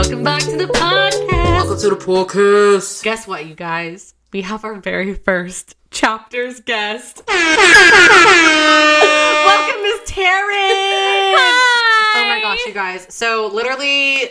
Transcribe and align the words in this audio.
Welcome 0.00 0.24
back 0.24 0.40
to 0.44 0.56
the 0.56 0.64
podcast. 0.64 1.30
Welcome 1.30 1.78
to 1.78 1.90
the 1.90 1.96
podcast. 1.96 3.02
Guess 3.02 3.26
what, 3.28 3.44
you 3.44 3.54
guys? 3.54 4.14
We 4.32 4.40
have 4.40 4.64
our 4.64 4.76
very 4.76 5.12
first 5.12 5.76
chapters 5.90 6.60
guest. 6.60 7.22
Welcome, 7.28 7.42
Miss 9.82 10.00
Taryn. 10.10 11.34
Hi. 11.36 12.14
Oh 12.16 12.24
my 12.30 12.40
gosh, 12.40 12.64
you 12.64 12.72
guys. 12.72 13.08
So 13.10 13.50
literally, 13.52 14.30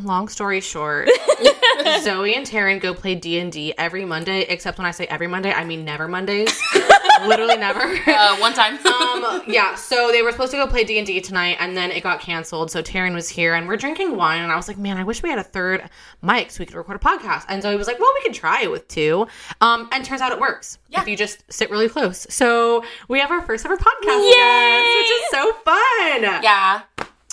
long 0.00 0.28
story 0.28 0.62
short, 0.62 1.10
Zoe 2.00 2.34
and 2.34 2.46
Taryn 2.46 2.80
go 2.80 2.94
play 2.94 3.14
D 3.14 3.38
and 3.38 3.52
D 3.52 3.74
every 3.76 4.06
Monday. 4.06 4.46
Except 4.48 4.78
when 4.78 4.86
I 4.86 4.92
say 4.92 5.04
every 5.04 5.26
Monday, 5.26 5.52
I 5.52 5.66
mean 5.66 5.84
never 5.84 6.08
Mondays. 6.08 6.58
literally 7.26 7.56
never. 7.56 7.80
Uh, 8.12 8.36
one 8.36 8.52
time. 8.52 8.74
um, 8.86 9.42
yeah, 9.46 9.74
so 9.74 10.10
they 10.12 10.22
were 10.22 10.30
supposed 10.32 10.50
to 10.50 10.56
go 10.56 10.66
play 10.66 10.84
D 10.84 10.98
and 10.98 11.06
D 11.06 11.20
tonight, 11.20 11.56
and 11.60 11.76
then 11.76 11.90
it 11.90 12.02
got 12.02 12.20
canceled. 12.20 12.70
So 12.70 12.82
Taryn 12.82 13.14
was 13.14 13.28
here, 13.28 13.54
and 13.54 13.66
we're 13.66 13.76
drinking 13.76 14.16
wine, 14.16 14.42
and 14.42 14.52
I 14.52 14.56
was 14.56 14.68
like, 14.68 14.76
"Man, 14.76 14.96
I 14.96 15.04
wish 15.04 15.22
we 15.22 15.30
had 15.30 15.38
a 15.38 15.44
third 15.44 15.88
mic 16.20 16.50
so 16.50 16.60
we 16.60 16.66
could 16.66 16.76
record 16.76 16.96
a 16.96 16.98
podcast." 16.98 17.44
And 17.48 17.62
so 17.62 17.70
he 17.70 17.76
was 17.76 17.86
like, 17.86 17.98
"Well, 17.98 18.10
we 18.14 18.22
could 18.22 18.34
try 18.34 18.62
it 18.62 18.70
with 18.70 18.86
two. 18.88 19.26
Um, 19.60 19.88
and 19.92 20.04
turns 20.04 20.20
out 20.20 20.32
it 20.32 20.40
works 20.40 20.78
yeah. 20.88 21.00
if 21.00 21.08
you 21.08 21.16
just 21.16 21.50
sit 21.50 21.70
really 21.70 21.88
close. 21.88 22.26
So 22.28 22.84
we 23.08 23.18
have 23.20 23.30
our 23.30 23.42
first 23.42 23.64
ever 23.64 23.76
podcast, 23.76 24.32
guest, 24.32 24.96
which 24.98 25.10
is 25.10 25.30
so 25.30 25.52
fun. 25.64 26.42
yeah. 26.42 26.82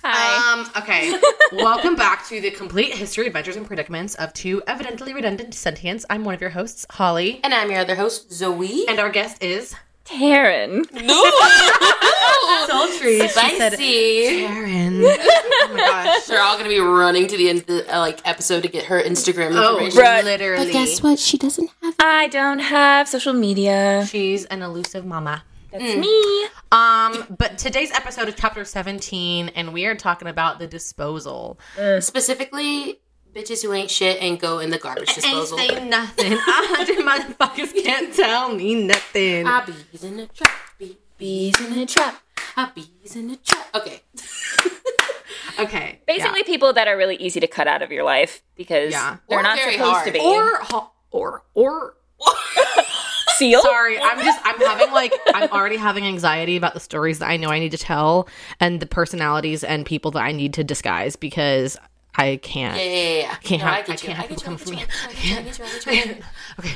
Um, 0.03 0.69
okay. 0.77 1.13
Welcome 1.53 1.95
back 1.95 2.25
to 2.29 2.39
the 2.39 2.51
complete 2.51 2.93
history, 2.93 3.27
adventures, 3.27 3.55
and 3.55 3.65
predicaments 3.67 4.15
of 4.15 4.33
two 4.33 4.61
evidently 4.67 5.13
redundant 5.13 5.53
sentients. 5.53 6.05
I'm 6.09 6.23
one 6.23 6.33
of 6.35 6.41
your 6.41 6.51
hosts, 6.51 6.85
Holly, 6.89 7.39
And 7.43 7.53
I'm 7.53 7.69
your 7.69 7.79
other 7.81 7.95
host, 7.95 8.31
Zoe. 8.31 8.85
and 8.87 8.99
our 8.99 9.09
guest 9.09 9.43
is 9.43 9.75
Taryn. 10.05 10.85
Sultry. 12.67 13.27
Spicy. 13.27 14.45
Taryn. 14.47 15.17
Oh 15.61 15.73
my 15.73 15.77
gosh. 15.81 16.25
They're 16.25 16.41
all 16.41 16.57
gonna 16.57 16.69
be 16.69 16.79
running 16.79 17.27
to 17.27 17.37
the 17.37 17.47
end 17.49 17.59
of 17.59 17.65
the 17.67 17.95
uh, 17.95 17.99
like 17.99 18.25
episode 18.27 18.63
to 18.63 18.69
get 18.69 18.85
her 18.85 18.99
Instagram 18.99 19.51
Oh, 19.53 19.73
information. 19.75 19.99
Right. 20.01 20.23
literally. 20.23 20.65
But 20.65 20.71
guess 20.73 21.03
what? 21.03 21.19
She 21.19 21.37
doesn't 21.37 21.69
have. 21.83 21.95
I 21.99 22.27
don't 22.27 22.57
have 22.59 23.07
social 23.07 23.33
media. 23.33 24.05
She's 24.09 24.45
an 24.45 24.63
elusive 24.63 25.05
mama. 25.05 25.43
That's 25.71 25.95
me. 25.95 26.45
Um, 26.71 27.35
but 27.37 27.57
today's 27.57 27.91
episode 27.91 28.27
is 28.27 28.35
chapter 28.37 28.65
17, 28.65 29.49
and 29.49 29.73
we 29.73 29.85
are 29.85 29.95
talking 29.95 30.27
about 30.27 30.59
the 30.59 30.67
disposal. 30.67 31.59
Specifically, 31.99 32.99
bitches 33.35 33.61
who 33.63 33.73
ain't 33.73 33.91
shit 33.91 34.21
and 34.21 34.39
go 34.39 34.59
in 34.59 34.69
the 34.71 34.77
garbage 34.79 35.13
disposal. 35.13 35.59
Ain't 35.59 35.71
say 35.71 35.87
nothing. 35.87 36.33
I 36.37 36.75
hundred 36.75 37.05
motherfuckers 37.05 37.83
can't 37.83 38.13
tell 38.15 38.53
me 38.55 38.75
nothing. 38.75 39.45
Ah, 39.47 39.63
bees 39.65 40.03
in 40.03 40.17
the 40.17 40.25
trap. 40.27 40.51
Bee, 40.79 40.97
bees 41.17 41.59
in 41.59 41.75
the 41.75 41.85
trap. 41.85 42.21
Ah, 42.57 42.71
bees 42.73 43.15
in 43.15 43.27
the 43.29 43.35
trap. 43.37 43.67
Okay. 43.75 44.01
Okay. 45.59 45.99
Basically, 46.07 46.43
people 46.43 46.71
that 46.71 46.87
are 46.87 46.95
really 46.95 47.17
easy 47.17 47.41
to 47.41 47.47
cut 47.47 47.67
out 47.67 47.81
of 47.81 47.91
your 47.91 48.05
life 48.05 48.41
because 48.55 48.93
Yeah. 48.93 49.17
they're 49.27 49.39
Or 49.39 49.43
not 49.43 49.57
very 49.57 49.73
supposed 49.73 49.91
hard. 49.91 50.05
to 50.05 50.11
be. 50.13 50.19
yeah. 50.19 50.59
Or, 50.71 50.89
or, 51.11 51.43
or, 51.53 51.95
seal. 53.39 53.61
sorry, 53.61 53.97
I'm 53.99 54.19
just, 54.23 54.39
I'm 54.43 54.59
having 54.59 54.91
like, 54.93 55.13
I'm 55.33 55.49
already 55.51 55.77
having 55.77 56.05
anxiety 56.05 56.55
about 56.57 56.73
the 56.75 56.79
stories 56.79 57.19
that 57.19 57.29
I 57.29 57.37
know 57.37 57.49
I 57.49 57.59
need 57.59 57.71
to 57.71 57.77
tell 57.77 58.27
and 58.59 58.79
the 58.79 58.85
personalities 58.85 59.63
and 59.63 59.85
people 59.85 60.11
that 60.11 60.21
I 60.23 60.31
need 60.31 60.53
to 60.55 60.63
disguise 60.63 61.15
because 61.15 61.77
I 62.15 62.39
can't. 62.43 62.77
Yeah, 62.77 62.83
yeah, 62.83 63.19
yeah. 63.21 63.31
I 63.31 63.35
Can't 63.43 63.61
No, 63.61 63.67
have- 63.67 63.89
I 63.89 63.93
I 63.93 63.95
can't 63.95 64.17
have 64.17 64.25
I 64.25 64.27
people 64.27 64.43
come 64.43 64.57
for 64.57 64.69
me. 64.71 64.85
Okay. 66.59 66.75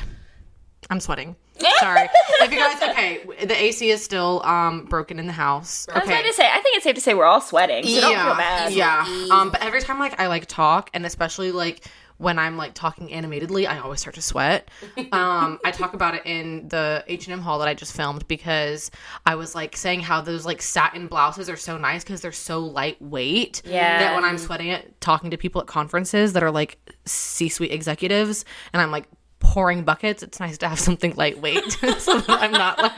I'm 0.90 1.00
sweating. 1.00 1.34
Sorry. 1.80 2.08
if 2.42 2.52
you 2.52 2.58
guys 2.58 2.82
okay, 2.90 3.22
the 3.46 3.56
AC 3.62 3.88
is 3.88 4.04
still 4.04 4.42
um 4.44 4.84
broken 4.86 5.18
in 5.18 5.26
the 5.26 5.32
house. 5.32 5.86
I 5.88 5.94
was 5.94 6.02
Okay. 6.02 6.12
about 6.18 6.26
to 6.26 6.32
say, 6.34 6.46
I 6.46 6.60
think 6.60 6.76
it's 6.76 6.84
safe 6.84 6.94
to 6.96 7.00
say 7.00 7.14
we're 7.14 7.24
all 7.24 7.40
sweating. 7.40 7.84
So 7.86 8.00
don't 8.02 8.14
feel 8.14 8.34
bad. 8.34 8.72
Yeah. 8.72 9.06
Um, 9.30 9.50
but 9.50 9.62
every 9.62 9.80
time 9.80 9.98
like 9.98 10.20
I 10.20 10.26
like 10.26 10.46
talk, 10.46 10.90
and 10.92 11.06
especially 11.06 11.52
like 11.52 11.86
when 12.24 12.38
I'm 12.38 12.56
like 12.56 12.74
talking 12.74 13.12
animatedly, 13.12 13.66
I 13.66 13.78
always 13.78 14.00
start 14.00 14.14
to 14.16 14.22
sweat. 14.22 14.68
Um, 15.12 15.60
I 15.64 15.70
talk 15.70 15.94
about 15.94 16.14
it 16.14 16.22
in 16.24 16.66
the 16.68 17.04
H 17.06 17.26
and 17.26 17.34
M 17.34 17.40
haul 17.40 17.58
that 17.60 17.68
I 17.68 17.74
just 17.74 17.94
filmed 17.94 18.26
because 18.26 18.90
I 19.26 19.34
was 19.34 19.54
like 19.54 19.76
saying 19.76 20.00
how 20.00 20.20
those 20.22 20.44
like 20.44 20.60
satin 20.60 21.06
blouses 21.06 21.48
are 21.48 21.56
so 21.56 21.76
nice 21.78 22.02
because 22.02 22.20
they're 22.20 22.32
so 22.32 22.58
lightweight. 22.60 23.62
Yeah. 23.64 23.98
That 23.98 24.14
when 24.14 24.24
I'm 24.24 24.38
sweating 24.38 24.68
it, 24.68 25.00
talking 25.00 25.30
to 25.30 25.36
people 25.36 25.60
at 25.60 25.66
conferences 25.66 26.32
that 26.32 26.42
are 26.42 26.50
like 26.50 26.78
C-suite 27.04 27.70
executives, 27.70 28.44
and 28.72 28.82
I'm 28.82 28.90
like 28.90 29.06
pouring 29.38 29.84
buckets, 29.84 30.22
it's 30.22 30.40
nice 30.40 30.58
to 30.58 30.68
have 30.68 30.80
something 30.80 31.14
lightweight 31.16 31.70
so 31.98 32.18
that 32.18 32.42
I'm 32.42 32.52
not 32.52 32.78
like 32.78 32.92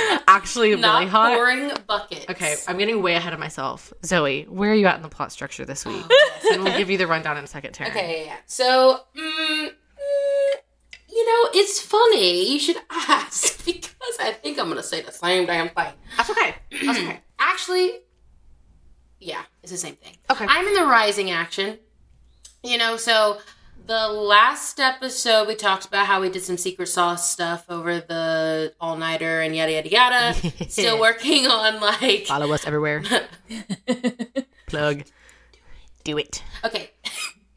actually 0.28 0.70
really 0.70 0.82
Not 0.82 1.08
hot. 1.08 1.34
pouring 1.34 1.70
buckets. 1.86 2.26
Okay, 2.30 2.56
I'm 2.68 2.78
getting 2.78 3.02
way 3.02 3.14
ahead 3.14 3.32
of 3.32 3.38
myself. 3.38 3.92
Zoe, 4.04 4.44
where 4.44 4.70
are 4.70 4.74
you 4.74 4.86
at 4.86 4.96
in 4.96 5.02
the 5.02 5.08
plot 5.08 5.32
structure 5.32 5.64
this 5.64 5.84
week? 5.84 6.04
and 6.52 6.62
we'll 6.64 6.76
give 6.76 6.90
you 6.90 6.98
the 6.98 7.06
rundown 7.06 7.36
in 7.36 7.44
a 7.44 7.46
second, 7.46 7.72
Taryn. 7.74 7.88
Okay, 7.88 8.20
yeah, 8.20 8.26
yeah. 8.26 8.36
So, 8.46 9.00
mm, 9.16 9.20
mm, 9.66 9.70
you 11.08 11.26
know, 11.26 11.50
it's 11.54 11.80
funny. 11.80 12.52
You 12.52 12.58
should 12.58 12.76
ask 12.90 13.64
because 13.64 13.94
I 14.20 14.32
think 14.32 14.58
I'm 14.58 14.68
gonna 14.68 14.82
say 14.82 15.02
the 15.02 15.12
same 15.12 15.46
damn 15.46 15.68
thing. 15.68 15.92
That's 16.16 16.30
okay. 16.30 16.54
That's 16.70 16.98
okay. 16.98 17.20
Actually, 17.38 17.92
yeah, 19.20 19.42
it's 19.62 19.72
the 19.72 19.78
same 19.78 19.96
thing. 19.96 20.16
Okay. 20.30 20.46
I'm 20.48 20.66
in 20.66 20.74
the 20.74 20.84
rising 20.86 21.30
action. 21.30 21.78
You 22.62 22.78
know, 22.78 22.96
so 22.96 23.38
the 23.86 24.08
last 24.08 24.80
episode 24.80 25.46
we 25.46 25.54
talked 25.54 25.86
about 25.86 26.06
how 26.06 26.20
we 26.20 26.28
did 26.28 26.42
some 26.42 26.56
secret 26.56 26.88
sauce 26.88 27.30
stuff 27.30 27.64
over 27.68 28.00
the 28.00 28.74
all 28.80 28.96
nighter 28.96 29.40
and 29.40 29.54
yada 29.54 29.72
yada 29.72 29.88
yada. 29.88 30.34
Still 30.68 31.00
working 31.00 31.46
on 31.46 31.80
like 31.80 32.26
Follow 32.26 32.52
us 32.52 32.66
everywhere. 32.66 33.02
Plug. 34.66 35.04
Do 36.04 36.18
it. 36.18 36.42
okay. 36.64 36.90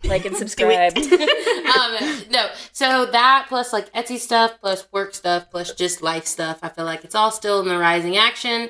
Like 0.10 0.26
and 0.26 0.36
subscribe. 0.44 0.98
um, 0.98 2.24
no, 2.32 2.48
so 2.72 3.06
that 3.06 3.46
plus 3.48 3.72
like 3.72 3.92
Etsy 3.94 4.18
stuff, 4.18 4.60
plus 4.60 4.88
work 4.92 5.14
stuff, 5.14 5.50
plus 5.52 5.72
just 5.74 6.02
life 6.02 6.26
stuff. 6.26 6.60
I 6.64 6.70
feel 6.70 6.86
like 6.86 7.04
it's 7.04 7.14
all 7.16 7.30
still 7.32 7.60
in 7.62 7.68
the 7.68 7.78
rising 7.78 8.18
action, 8.18 8.70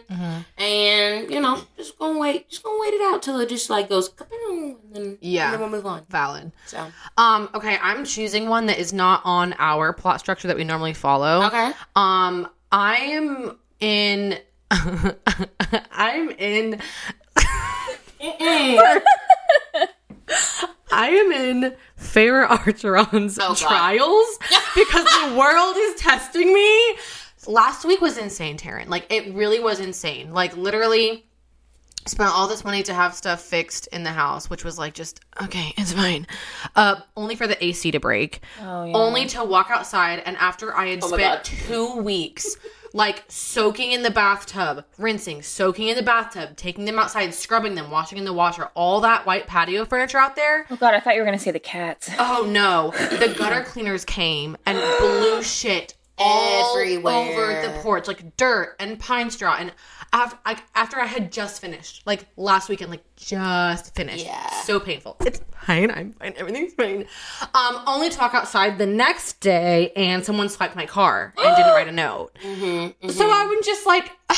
and 0.58 1.30
you 1.32 1.40
know, 1.40 1.62
just 1.78 1.98
gonna 1.98 2.20
wait, 2.20 2.50
just 2.50 2.62
gonna 2.64 2.80
wait 2.82 2.94
it 2.94 3.02
out 3.14 3.22
till 3.22 3.40
it 3.40 3.48
just 3.50 3.70
like 3.70 3.88
goes, 3.90 4.10
and 4.52 4.76
then 4.92 5.18
Yeah. 5.22 5.46
and 5.46 5.54
then 5.54 5.60
we'll 5.62 5.70
move 5.70 5.86
on. 5.86 6.06
Valid. 6.10 6.52
So 6.66 6.92
Um, 7.18 7.50
okay, 7.54 7.78
I'm 7.82 8.04
choosing 8.06 8.50
one 8.50 8.66
that 8.66 8.78
is 8.78 8.92
not 8.92 9.22
on 9.24 9.56
our 9.60 9.94
plot 9.94 10.20
structure 10.20 10.48
that 10.50 10.58
we 10.58 10.66
normally 10.66 10.94
follow. 10.94 11.44
okay, 11.48 11.72
Um, 11.96 12.50
I 12.72 12.98
am 12.98 13.58
in 13.80 14.38
I'm 15.92 16.30
in 16.32 16.82
I 20.92 21.10
am 21.10 21.32
in 21.32 21.76
Feyre 22.00 22.48
Archeron's 22.48 23.38
Oh, 23.42 23.56
trials 23.56 24.38
because 24.76 25.06
the 25.06 25.36
world 25.38 25.76
is 25.78 25.96
testing 26.02 26.54
me. 26.54 26.96
Last 27.48 27.86
week 27.86 28.02
was 28.02 28.18
insane, 28.18 28.58
Taryn. 28.58 28.88
Like 28.88 29.06
it 29.12 29.34
really 29.34 29.60
was 29.60 29.80
insane. 29.80 30.34
Like 30.34 30.56
literally 30.58 31.26
spent 32.06 32.32
all 32.32 32.48
this 32.48 32.64
money 32.64 32.82
to 32.84 32.94
have 32.94 33.14
stuff 33.14 33.42
fixed 33.42 33.88
in 33.88 34.04
the 34.04 34.12
house, 34.12 34.50
which 34.50 34.64
was 34.64 34.78
like 34.78 34.94
just 34.94 35.20
okay, 35.44 35.74
it's 35.78 35.94
fine. 35.94 36.28
Uh, 36.76 36.96
only 37.16 37.36
for 37.36 37.48
the 37.48 37.64
AC 37.64 37.92
to 37.92 38.00
break. 38.00 38.42
Oh, 38.62 38.86
yeah. 38.86 38.94
Only 38.94 39.26
to 39.28 39.44
walk 39.44 39.70
outside, 39.70 40.20
and 40.26 40.36
after 40.38 40.76
I 40.76 40.88
had 40.88 41.02
my 41.02 41.08
spent 41.08 41.44
two 41.46 41.98
weeks 41.98 42.56
like 42.94 43.24
soaking 43.28 43.92
in 43.92 44.04
the 44.04 44.12
bathtub, 44.12 44.86
rinsing, 44.98 45.42
soaking 45.42 45.88
in 45.90 45.96
the 45.96 46.04
bathtub, 46.04 46.56
taking 46.56 46.86
them 46.86 46.98
outside, 47.00 47.34
scrubbing 47.34 47.76
them, 47.76 47.92
washing 47.92 48.18
in 48.18 48.26
the 48.26 48.34
washer, 48.34 48.70
all 48.76 49.02
that 49.02 49.26
white 49.26 49.48
patio 49.48 49.86
furniture 49.86 50.18
out 50.18 50.36
there. 50.36 50.66
Oh 50.72 50.76
god, 50.76 50.94
I 50.94 51.00
thought 51.00 51.14
you 51.16 51.22
were 51.22 51.26
gonna 51.26 51.40
say 51.40 51.52
the 51.52 51.60
cats. 51.60 52.10
Oh 52.20 52.46
no, 52.50 52.92
the 53.18 53.34
gutter 53.38 53.64
cleaners 53.64 54.06
came 54.06 54.56
and 54.66 54.78
blew 55.00 55.42
shit 55.42 55.96
all 56.18 56.78
Everywhere. 56.78 57.14
over 57.14 57.62
the 57.68 57.80
porch, 57.82 58.08
like 58.08 58.36
dirt 58.38 58.76
and 58.80 59.00
pine 59.00 59.30
straw. 59.32 59.56
And 59.58 59.72
after 60.12 60.38
I, 60.46 60.58
after 60.76 61.00
I 61.00 61.06
had 61.06 61.32
just 61.32 61.62
finished, 61.62 62.02
like 62.06 62.26
last 62.38 62.70
weekend, 62.70 62.92
like 62.92 63.04
just 63.16 63.96
finished. 63.96 64.26
Yeah. 64.26 64.50
So 64.62 64.80
painful. 64.80 65.18
It's 65.26 65.42
fine. 65.66 65.92
I'm 65.92 66.14
fine. 66.14 66.34
Everything's 66.38 66.74
fine. 66.74 67.06
Um, 67.54 67.84
only 67.88 68.10
to 68.10 68.20
walk 68.20 68.34
outside 68.34 68.78
the 68.78 68.86
next 68.88 69.40
day 69.40 69.92
and 69.96 70.26
someone 70.26 70.50
swiped 70.50 70.76
my 70.76 70.86
car 70.86 71.34
and 71.38 71.56
didn't 71.56 71.74
write 71.74 71.88
a 71.88 71.92
note. 71.94 72.32
So 72.42 73.30
I 73.30 73.46
was 73.46 73.66
just 73.66 73.86
like. 73.86 74.12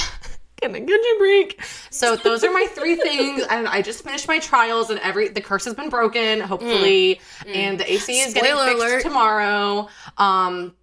Can 0.61 0.75
I 0.75 0.79
get 0.79 0.89
you 0.89 1.15
a 1.15 1.17
break? 1.17 1.63
So 1.89 2.15
those 2.15 2.43
are 2.43 2.51
my 2.53 2.67
three 2.69 2.95
things, 3.01 3.41
and 3.49 3.67
I 3.67 3.81
just 3.81 4.03
finished 4.03 4.27
my 4.27 4.37
trials, 4.37 4.91
and 4.91 4.99
every 4.99 5.29
the 5.29 5.41
curse 5.41 5.65
has 5.65 5.73
been 5.73 5.89
broken, 5.89 6.39
hopefully, 6.39 7.19
and 7.47 7.79
the 7.79 7.91
AC 7.91 8.19
is 8.19 8.35
getting 8.35 8.51
Spoiler 8.51 8.67
fixed 8.67 8.83
alert. 8.83 9.01
tomorrow. 9.01 9.89
Um, 10.19 10.75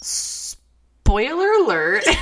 spoiler 0.00 1.52
alert. 1.62 2.04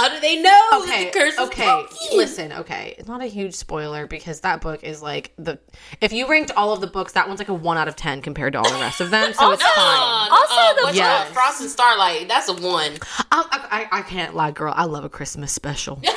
how 0.00 0.08
do 0.14 0.20
they 0.20 0.40
know? 0.40 0.68
okay, 0.82 1.06
the 1.06 1.10
curse 1.10 1.34
is 1.34 1.40
okay. 1.40 1.64
broken? 1.64 1.96
Listen, 2.14 2.52
okay, 2.52 2.94
it's 2.98 3.08
not 3.08 3.22
a 3.22 3.26
huge 3.26 3.54
spoiler 3.54 4.06
because 4.06 4.40
that 4.40 4.60
book 4.60 4.82
is 4.82 5.02
like 5.02 5.32
the. 5.38 5.58
If 6.00 6.12
you 6.12 6.28
ranked 6.28 6.50
all 6.56 6.72
of 6.72 6.80
the 6.80 6.86
books, 6.86 7.12
that 7.12 7.28
one's 7.28 7.38
like 7.40 7.48
a 7.48 7.54
one 7.54 7.76
out 7.76 7.88
of 7.88 7.96
ten 7.96 8.22
compared 8.22 8.54
to 8.54 8.58
all 8.60 8.70
the 8.70 8.78
rest 8.80 9.00
of 9.00 9.10
them, 9.10 9.32
so 9.32 9.50
it's 9.52 9.62
fine. 9.62 10.28
Also, 10.30 10.54
uh, 10.54 10.74
the 10.74 10.82
what's 10.82 10.96
Yes. 10.96 11.28
up? 11.28 11.34
Frost 11.34 11.60
and 11.60 11.70
Starlight. 11.70 12.28
That's 12.28 12.48
a 12.48 12.54
one. 12.54 12.92
Um, 12.92 12.98
I, 13.50 13.86
I, 13.92 13.98
I 13.98 14.02
can't 14.02 14.34
lie, 14.34 14.50
girl. 14.50 14.72
I 14.76 14.84
love 14.84 15.04
a 15.04 15.08
Christmas 15.08 15.52
special. 15.52 16.00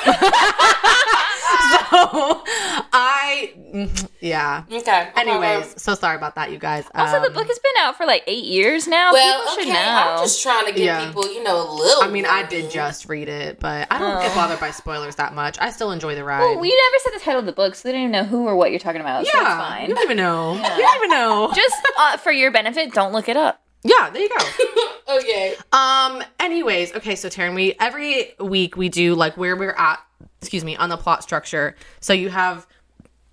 I, 2.96 3.52
mm, 3.74 4.08
yeah. 4.20 4.64
Okay. 4.70 5.08
Anyways, 5.16 5.80
so 5.82 5.94
sorry 5.94 6.16
about 6.16 6.34
that, 6.36 6.50
you 6.52 6.58
guys. 6.58 6.84
Also, 6.94 7.20
the 7.20 7.26
Um, 7.28 7.32
book 7.34 7.46
has 7.46 7.58
been 7.58 7.72
out 7.80 7.96
for 7.96 8.06
like 8.06 8.22
eight 8.26 8.44
years 8.44 8.86
now. 8.86 9.12
well, 9.12 9.40
People 9.40 9.54
should 9.54 9.62
okay. 9.64 9.72
know. 9.72 9.90
I'm 10.18 10.18
just 10.24 10.42
trying 10.42 10.66
to 10.66 10.72
give 10.72 10.84
Yeah. 10.84 11.06
people, 11.06 11.26
you 11.32 11.42
know, 11.42 11.56
a 11.56 11.68
little. 11.72 12.02
I 12.02 12.08
mean, 12.08 12.26
I 12.26 12.42
did 12.44 12.70
just 12.70 13.08
read 13.08 13.28
it, 13.28 13.60
but 13.60 13.88
I 13.90 13.98
don't 13.98 14.20
get 14.20 14.32
Oh. 14.32 14.34
bothered 14.34 14.60
by 14.60 14.70
spoilers 14.70 15.16
that 15.16 15.34
much. 15.34 15.56
I 15.60 15.70
still 15.70 15.90
enjoy 15.90 16.14
the 16.14 16.24
ride. 16.24 16.40
well, 16.40 16.58
we 16.58 16.68
never 16.68 16.98
said 17.02 17.12
the 17.20 17.24
title 17.24 17.40
of 17.40 17.46
the 17.46 17.52
book, 17.52 17.74
so 17.74 17.88
they 17.88 17.92
don't 17.92 18.02
even 18.02 18.12
know 18.12 18.24
who 18.24 18.46
or 18.46 18.56
what 18.56 18.70
you're 18.70 18.80
talking 18.80 19.00
about. 19.00 19.26
so 19.26 19.32
yeah, 19.34 19.40
it's 19.46 19.68
fine. 19.68 19.88
you 19.88 19.94
don't 19.94 20.04
even 20.04 20.16
know. 20.16 20.54
You 20.54 20.62
don't 20.62 20.96
even 20.96 21.10
know. 21.10 21.52
Just 21.54 21.76
uh, 21.98 22.16
for 22.18 22.32
your 22.32 22.50
benefit, 22.50 22.92
don't 22.92 23.12
look 23.12 23.28
it 23.28 23.36
up. 23.36 23.60
yeah, 23.82 24.10
there 24.10 24.22
you 24.22 24.28
go. 24.28 25.16
okay. 25.18 25.54
Um. 25.72 26.22
Anyways, 26.40 26.94
okay. 26.96 27.16
So 27.16 27.28
Taryn, 27.28 27.54
we 27.54 27.74
every 27.80 28.34
week 28.40 28.76
we 28.76 28.88
do 28.88 29.14
like 29.14 29.36
where 29.36 29.56
we're 29.56 29.72
at. 29.76 30.00
Excuse 30.46 30.64
me, 30.64 30.76
on 30.76 30.88
the 30.88 30.96
plot 30.96 31.22
structure. 31.22 31.74
So 32.00 32.12
you 32.12 32.28
have 32.30 32.66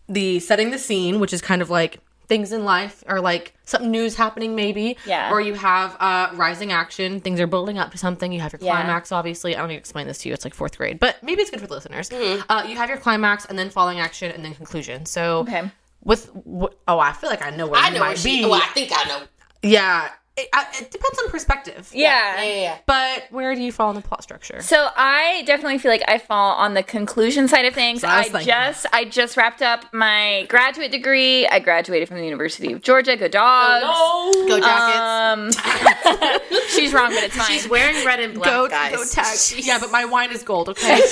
the 0.08 0.40
setting 0.40 0.72
the 0.72 0.78
scene, 0.78 1.19
which 1.19 1.34
is 1.34 1.42
kind 1.42 1.62
of 1.62 1.69
like 1.69 2.00
things 2.28 2.54
in 2.54 2.63
life 2.63 3.04
or 3.10 3.19
like 3.19 3.54
something 3.66 3.92
news 3.92 4.16
happening 4.16 4.56
maybe. 4.56 4.96
Yeah. 5.06 5.31
Or 5.31 5.42
you 5.42 5.54
have 5.54 5.98
uh 6.00 6.30
rising 6.34 6.72
action. 6.72 7.19
Things 7.19 7.40
are 7.42 7.48
building 7.48 7.78
up 7.78 7.92
to 7.92 7.98
something. 7.98 8.31
You 8.31 8.40
have 8.40 8.54
your 8.54 8.62
Yeah. 8.62 8.72
climax. 8.81 9.12
Obviously, 9.12 9.56
I 9.56 9.60
don't 9.60 9.68
need 9.68 9.75
to 9.75 9.80
explain 9.80 10.08
this 10.08 10.19
to 10.19 10.30
you. 10.30 10.34
It's 10.34 10.46
like 10.46 10.54
fourth 10.54 10.78
grade, 10.78 11.00
but 11.00 11.22
maybe 11.24 11.42
it's 11.42 11.52
good 11.52 11.60
for 11.62 11.68
the 11.68 11.74
listeners. 11.74 12.10
Uh, 12.12 12.66
you 12.68 12.75
have 12.78 12.88
your 12.90 12.98
climax 13.00 13.46
and 13.46 13.60
then 13.60 13.69
falling 13.69 14.00
action 14.00 14.31
and 14.31 14.44
then 14.46 14.54
conclusion. 14.56 15.06
So 15.06 15.40
Okay. 15.40 15.69
with 16.04 16.28
wh- 16.50 16.74
oh, 16.88 17.00
I 17.00 17.12
feel 17.13 17.30
like 17.30 17.46
I 17.46 17.50
know 17.50 17.68
where 17.68 17.80
I 17.81 17.90
you 17.90 17.96
know 17.96 18.02
where 18.02 18.16
she. 18.16 18.40
be. 18.44 18.46
Oh, 18.46 18.54
I 18.54 18.60
think 18.74 18.92
I 18.96 19.04
know. 19.10 19.22
yeah. 19.62 20.10
It, 20.41 20.81
it 20.81 20.91
depends 20.91 21.19
on 21.19 21.29
perspective. 21.29 21.89
Yeah. 21.93 22.35
Yeah, 22.35 22.43
yeah, 22.43 22.61
yeah. 22.61 22.77
But 22.85 23.25
where 23.31 23.53
do 23.55 23.61
you 23.61 23.71
fall 23.71 23.89
in 23.89 23.95
the 23.95 24.01
plot 24.01 24.23
structure? 24.23 24.61
So 24.61 24.89
I 24.95 25.43
definitely 25.45 25.77
feel 25.77 25.91
like 25.91 26.03
I 26.07 26.17
fall 26.17 26.55
on 26.55 26.73
the 26.73 26.83
conclusion 26.83 27.47
side 27.47 27.65
of 27.65 27.73
things. 27.73 28.01
So 28.01 28.07
I 28.07 28.29
I 28.33 28.43
just 28.43 28.85
I 28.93 29.05
just 29.05 29.38
wrapped 29.38 29.61
up 29.61 29.85
my 29.93 30.45
graduate 30.49 30.91
degree. 30.91 31.47
I 31.47 31.59
graduated 31.59 32.07
from 32.07 32.17
the 32.17 32.25
University 32.25 32.73
of 32.73 32.81
Georgia. 32.81 33.15
Go 33.15 33.27
dogs. 33.27 33.85
Go 34.47 34.59
Jackets. 34.59 35.57
Um, 35.57 36.39
she's 36.69 36.93
wrong, 36.93 37.13
but 37.13 37.23
it's 37.23 37.35
fine. 37.35 37.47
She's 37.47 37.67
wearing 37.67 38.05
red 38.05 38.19
and 38.19 38.33
black, 38.33 38.45
go, 38.45 38.67
guys. 38.67 38.95
go 38.95 39.03
tag. 39.05 39.38
Yeah, 39.65 39.79
but 39.79 39.91
my 39.91 40.05
wine 40.05 40.31
is 40.31 40.43
gold, 40.43 40.69
okay? 40.69 41.01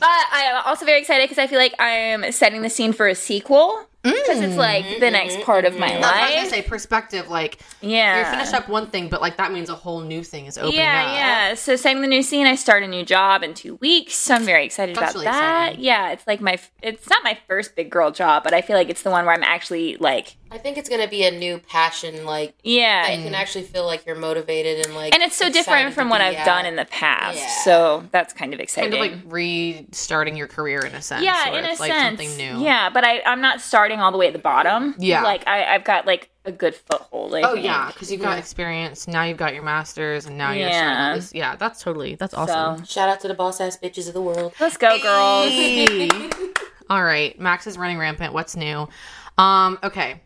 But 0.00 0.08
I'm 0.32 0.62
also 0.64 0.84
very 0.84 1.00
excited 1.00 1.24
because 1.28 1.42
I 1.42 1.46
feel 1.48 1.58
like 1.58 1.74
I'm 1.78 2.30
setting 2.30 2.62
the 2.62 2.70
scene 2.70 2.92
for 2.92 3.08
a 3.08 3.14
sequel 3.14 3.84
because 4.02 4.40
it's 4.40 4.56
like 4.56 4.84
mm-hmm. 4.84 5.00
the 5.00 5.10
next 5.10 5.40
part 5.40 5.64
of 5.64 5.78
my 5.78 5.88
mm-hmm. 5.88 6.00
That's 6.00 6.12
what 6.12 6.14
I 6.14 6.22
was 6.22 6.34
gonna 6.34 6.40
life. 6.42 6.50
say 6.50 6.62
perspective. 6.62 7.28
Like 7.28 7.60
Yeah. 7.80 8.18
you 8.18 8.36
finish 8.38 8.52
up 8.52 8.68
one 8.68 8.86
thing, 8.88 9.08
but 9.08 9.20
like 9.20 9.36
that 9.38 9.52
means 9.52 9.68
a 9.68 9.74
whole 9.74 10.00
new 10.00 10.22
thing 10.22 10.46
is 10.46 10.56
opening 10.56 10.76
yeah, 10.76 11.04
up. 11.04 11.16
yeah. 11.16 11.54
So 11.54 11.76
setting 11.76 12.02
the 12.02 12.08
new 12.08 12.22
scene, 12.22 12.46
I 12.46 12.54
start 12.54 12.82
a 12.82 12.88
new 12.88 13.04
job 13.04 13.42
in 13.42 13.54
two 13.54 13.76
weeks. 13.76 14.14
So 14.14 14.34
I'm 14.34 14.44
very 14.44 14.64
excited 14.64 14.96
That's 14.96 15.12
about 15.12 15.14
really 15.14 15.24
that. 15.26 15.66
exciting. 15.66 15.84
Yeah, 15.84 16.12
it's 16.12 16.26
like 16.26 16.40
my 16.40 16.58
it's 16.82 17.08
not 17.08 17.22
my 17.24 17.38
first 17.48 17.74
big 17.74 17.90
girl 17.90 18.10
job, 18.10 18.44
but 18.44 18.54
I 18.54 18.62
feel 18.62 18.76
like 18.76 18.88
it's 18.88 19.02
the 19.02 19.10
one 19.10 19.26
where 19.26 19.34
I'm 19.34 19.42
actually 19.42 19.96
like 19.96 20.36
I 20.50 20.56
think 20.58 20.78
it's 20.78 20.88
gonna 20.88 21.08
be 21.08 21.24
a 21.24 21.30
new 21.30 21.58
passion, 21.58 22.24
like 22.24 22.54
yeah. 22.62 23.06
that 23.06 23.16
you 23.18 23.22
can 23.24 23.34
actually 23.34 23.64
feel 23.64 23.84
like 23.84 24.06
you're 24.06 24.16
motivated 24.16 24.86
and 24.86 24.94
like. 24.94 25.12
and 25.14 25.22
it's 25.22 25.36
so 25.36 25.50
different 25.50 25.92
from 25.94 26.08
what 26.08 26.20
I've 26.20 26.36
at. 26.36 26.46
done 26.46 26.64
in 26.66 26.76
the 26.76 26.86
past. 26.86 27.38
Yeah. 27.38 27.48
So 27.64 28.04
that's 28.12 28.32
kind 28.32 28.54
of 28.54 28.60
exciting. 28.60 28.92
Kind 28.92 29.12
of 29.14 29.22
like 29.24 29.32
restarting 29.32 30.36
your 30.36 30.46
career 30.46 30.80
in 30.80 30.94
a 30.94 31.02
sense. 31.02 31.22
yeah, 31.22 31.50
where 31.50 31.58
in 31.58 31.64
a 31.66 31.68
it's 31.68 31.80
like 31.80 31.92
sense. 31.92 32.18
something 32.20 32.36
new. 32.36 32.64
Yeah, 32.64 32.88
but 32.90 33.04
I, 33.04 33.20
I'm 33.22 33.40
not 33.40 33.60
starting 33.60 34.00
all 34.00 34.10
the 34.10 34.18
way 34.18 34.26
at 34.28 34.32
the 34.32 34.38
bottom. 34.38 34.94
Yeah. 34.98 35.22
Like 35.22 35.46
I, 35.46 35.74
I've 35.74 35.84
got 35.84 36.06
like 36.06 36.30
a 36.46 36.52
good 36.52 36.74
foothold. 36.74 37.34
I 37.34 37.42
Oh 37.42 37.52
think. 37.52 37.66
yeah, 37.66 37.88
because 37.92 38.10
you've 38.10 38.22
got 38.22 38.38
experience. 38.38 39.06
Now 39.06 39.24
you've 39.24 39.36
got 39.36 39.52
your 39.52 39.62
masters, 39.64 40.24
and 40.26 40.38
now 40.38 40.52
you're 40.52 40.68
Yeah. 40.68 40.94
starting 40.94 41.20
this. 41.20 41.34
Yeah, 41.34 41.56
that's 41.56 41.82
totally 41.82 42.14
that's 42.14 42.32
awesome. 42.32 42.84
Shout 42.86 43.08
out 43.10 43.20
to 43.20 43.28
the 43.28 43.34
boss 43.34 43.60
ass 43.60 43.76
bitches 43.76 44.08
of 44.08 44.14
the 44.14 44.22
world. 44.22 44.54
Let's 44.58 44.78
go, 44.78 44.98
girls. 44.98 45.50
Hey. 45.50 46.08
All 46.90 47.04
right, 47.04 47.38
Max 47.38 47.66
is 47.66 47.76
running 47.76 47.98
rampant. 47.98 48.32
What's 48.32 48.56
new? 48.56 48.88
Um, 49.36 49.78
okay. 49.82 50.22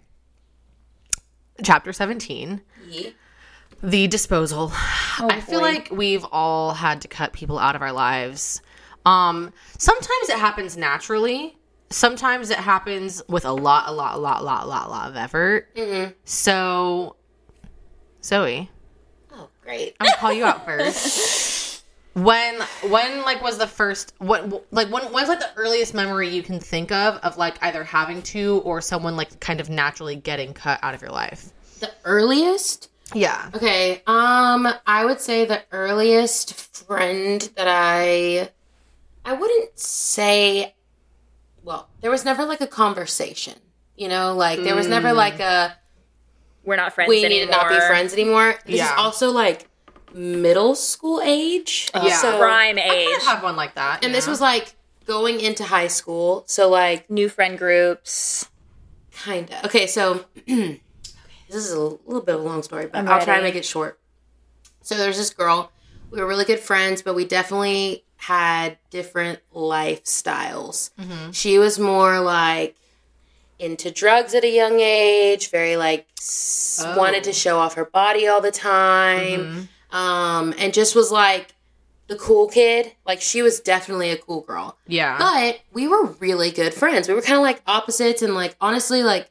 Chapter 1.62 1.92
17, 1.92 2.60
Yeah. 2.88 3.10
the 3.82 4.06
disposal. 4.08 4.72
I 4.74 5.40
feel 5.40 5.60
boy. 5.60 5.66
like 5.66 5.88
we've 5.90 6.24
all 6.32 6.72
had 6.72 7.00
to 7.02 7.08
cut 7.08 7.32
people 7.32 7.58
out 7.58 7.76
of 7.76 7.82
our 7.82 7.92
lives. 7.92 8.62
Um, 9.04 9.52
sometimes 9.78 10.28
it 10.28 10.38
happens 10.38 10.76
naturally. 10.76 11.56
Sometimes 11.90 12.50
it 12.50 12.56
happens 12.58 13.22
with 13.28 13.44
a 13.44 13.52
lot, 13.52 13.88
a 13.88 13.92
lot, 13.92 14.14
a 14.14 14.18
lot, 14.18 14.40
a 14.40 14.44
lot, 14.44 14.64
a 14.64 14.66
lot, 14.66 14.86
a 14.86 14.90
lot 14.90 15.10
of 15.10 15.16
effort. 15.16 15.68
So, 16.24 17.16
Zoe, 18.24 18.70
Oh, 19.34 19.48
great. 19.62 19.94
I'm 20.00 20.06
gonna 20.06 20.16
call 20.18 20.32
you 20.32 20.44
out 20.44 20.64
first. 20.64 21.61
When 22.14 22.60
when 22.88 23.22
like 23.22 23.42
was 23.42 23.56
the 23.58 23.66
first 23.66 24.12
what 24.18 24.66
like 24.70 24.88
when 24.90 25.04
when's 25.12 25.28
like 25.28 25.40
the 25.40 25.48
earliest 25.56 25.94
memory 25.94 26.28
you 26.28 26.42
can 26.42 26.60
think 26.60 26.92
of 26.92 27.16
of 27.22 27.38
like 27.38 27.56
either 27.62 27.84
having 27.84 28.20
to 28.22 28.60
or 28.64 28.80
someone 28.82 29.16
like 29.16 29.40
kind 29.40 29.60
of 29.60 29.70
naturally 29.70 30.16
getting 30.16 30.52
cut 30.52 30.78
out 30.82 30.94
of 30.94 31.00
your 31.00 31.10
life? 31.10 31.50
The 31.80 31.90
earliest. 32.04 32.90
Yeah. 33.14 33.50
Okay. 33.54 34.02
Um, 34.06 34.68
I 34.86 35.04
would 35.04 35.20
say 35.20 35.44
the 35.46 35.62
earliest 35.72 36.54
friend 36.54 37.40
that 37.56 37.66
I, 37.68 38.50
I 39.24 39.32
wouldn't 39.34 39.78
say. 39.78 40.74
Well, 41.64 41.88
there 42.00 42.10
was 42.10 42.24
never 42.24 42.44
like 42.44 42.60
a 42.60 42.66
conversation. 42.66 43.54
You 43.96 44.08
know, 44.08 44.34
like 44.34 44.60
there 44.62 44.74
was 44.74 44.86
never 44.88 45.12
like 45.12 45.40
a 45.40 45.76
We're 46.64 46.76
not 46.76 46.92
friends 46.94 47.10
anymore. 47.10 47.20
we 47.30 47.36
anymore. 47.36 47.46
need 47.46 47.52
to 47.52 47.58
not 47.58 47.68
be 47.80 47.86
friends 47.86 48.12
anymore. 48.12 48.54
This 48.66 48.76
Yeah. 48.76 48.92
is 48.92 48.98
also 48.98 49.30
like 49.30 49.68
middle 50.14 50.74
school 50.74 51.20
age. 51.24 51.90
Yeah. 51.94 52.16
So, 52.16 52.38
Prime 52.38 52.78
age. 52.78 53.08
kind 53.08 53.16
of 53.16 53.22
have 53.28 53.42
one 53.42 53.56
like 53.56 53.74
that. 53.74 54.04
and 54.04 54.12
yeah. 54.12 54.18
this 54.18 54.26
was 54.26 54.40
like 54.40 54.74
going 55.06 55.40
into 55.40 55.64
high 55.64 55.88
school. 55.88 56.44
So 56.46 56.68
like 56.68 57.10
New 57.10 57.28
friend 57.28 57.58
groups. 57.58 58.48
Kinda. 59.10 59.66
Okay, 59.66 59.86
so 59.86 60.24
this 60.46 60.78
is 61.50 61.72
a 61.72 61.78
little 61.80 62.22
bit 62.22 62.34
of 62.36 62.40
a 62.40 62.44
long 62.44 62.62
story, 62.62 62.86
but 62.86 62.98
I'm 62.98 63.08
I'll 63.08 63.22
try 63.22 63.36
to 63.36 63.42
make 63.42 63.54
it 63.54 63.64
short. 63.64 63.98
So 64.82 64.96
there's 64.96 65.18
this 65.18 65.30
girl. 65.30 65.70
We 66.10 66.20
were 66.20 66.26
really 66.26 66.44
good 66.44 66.60
friends, 66.60 67.02
but 67.02 67.14
we 67.14 67.24
definitely 67.24 68.04
had 68.16 68.78
different 68.90 69.40
lifestyles. 69.54 70.90
Mm-hmm. 70.98 71.30
She 71.32 71.58
was 71.58 71.78
more 71.78 72.20
like 72.20 72.76
into 73.58 73.90
drugs 73.90 74.34
at 74.34 74.44
a 74.44 74.50
young 74.50 74.80
age, 74.80 75.50
very 75.50 75.76
like 75.76 76.06
Oh. 76.80 76.96
wanted 76.96 77.24
to 77.24 77.30
oh. 77.30 77.34
show 77.34 77.58
off 77.58 77.74
her 77.74 77.84
body 77.84 78.26
all 78.26 78.40
the 78.40 78.52
time, 78.52 79.40
mm-hmm. 79.40 79.60
Um, 79.92 80.54
and 80.58 80.74
just 80.74 80.96
was 80.96 81.12
like 81.12 81.54
the 82.08 82.16
cool 82.16 82.48
kid. 82.48 82.92
Like 83.06 83.20
she 83.20 83.42
was 83.42 83.60
definitely 83.60 84.10
a 84.10 84.16
cool 84.16 84.40
girl. 84.40 84.76
yeah. 84.86 85.16
But 85.18 85.60
we 85.72 85.86
were 85.86 86.06
really 86.18 86.50
good 86.50 86.74
friends. 86.74 87.08
We 87.08 87.14
were 87.14 87.22
kind 87.22 87.36
of 87.36 87.42
like 87.42 87.62
opposites, 87.66 88.22
and 88.22 88.34
like 88.34 88.56
honestly, 88.60 89.02
like 89.02 89.30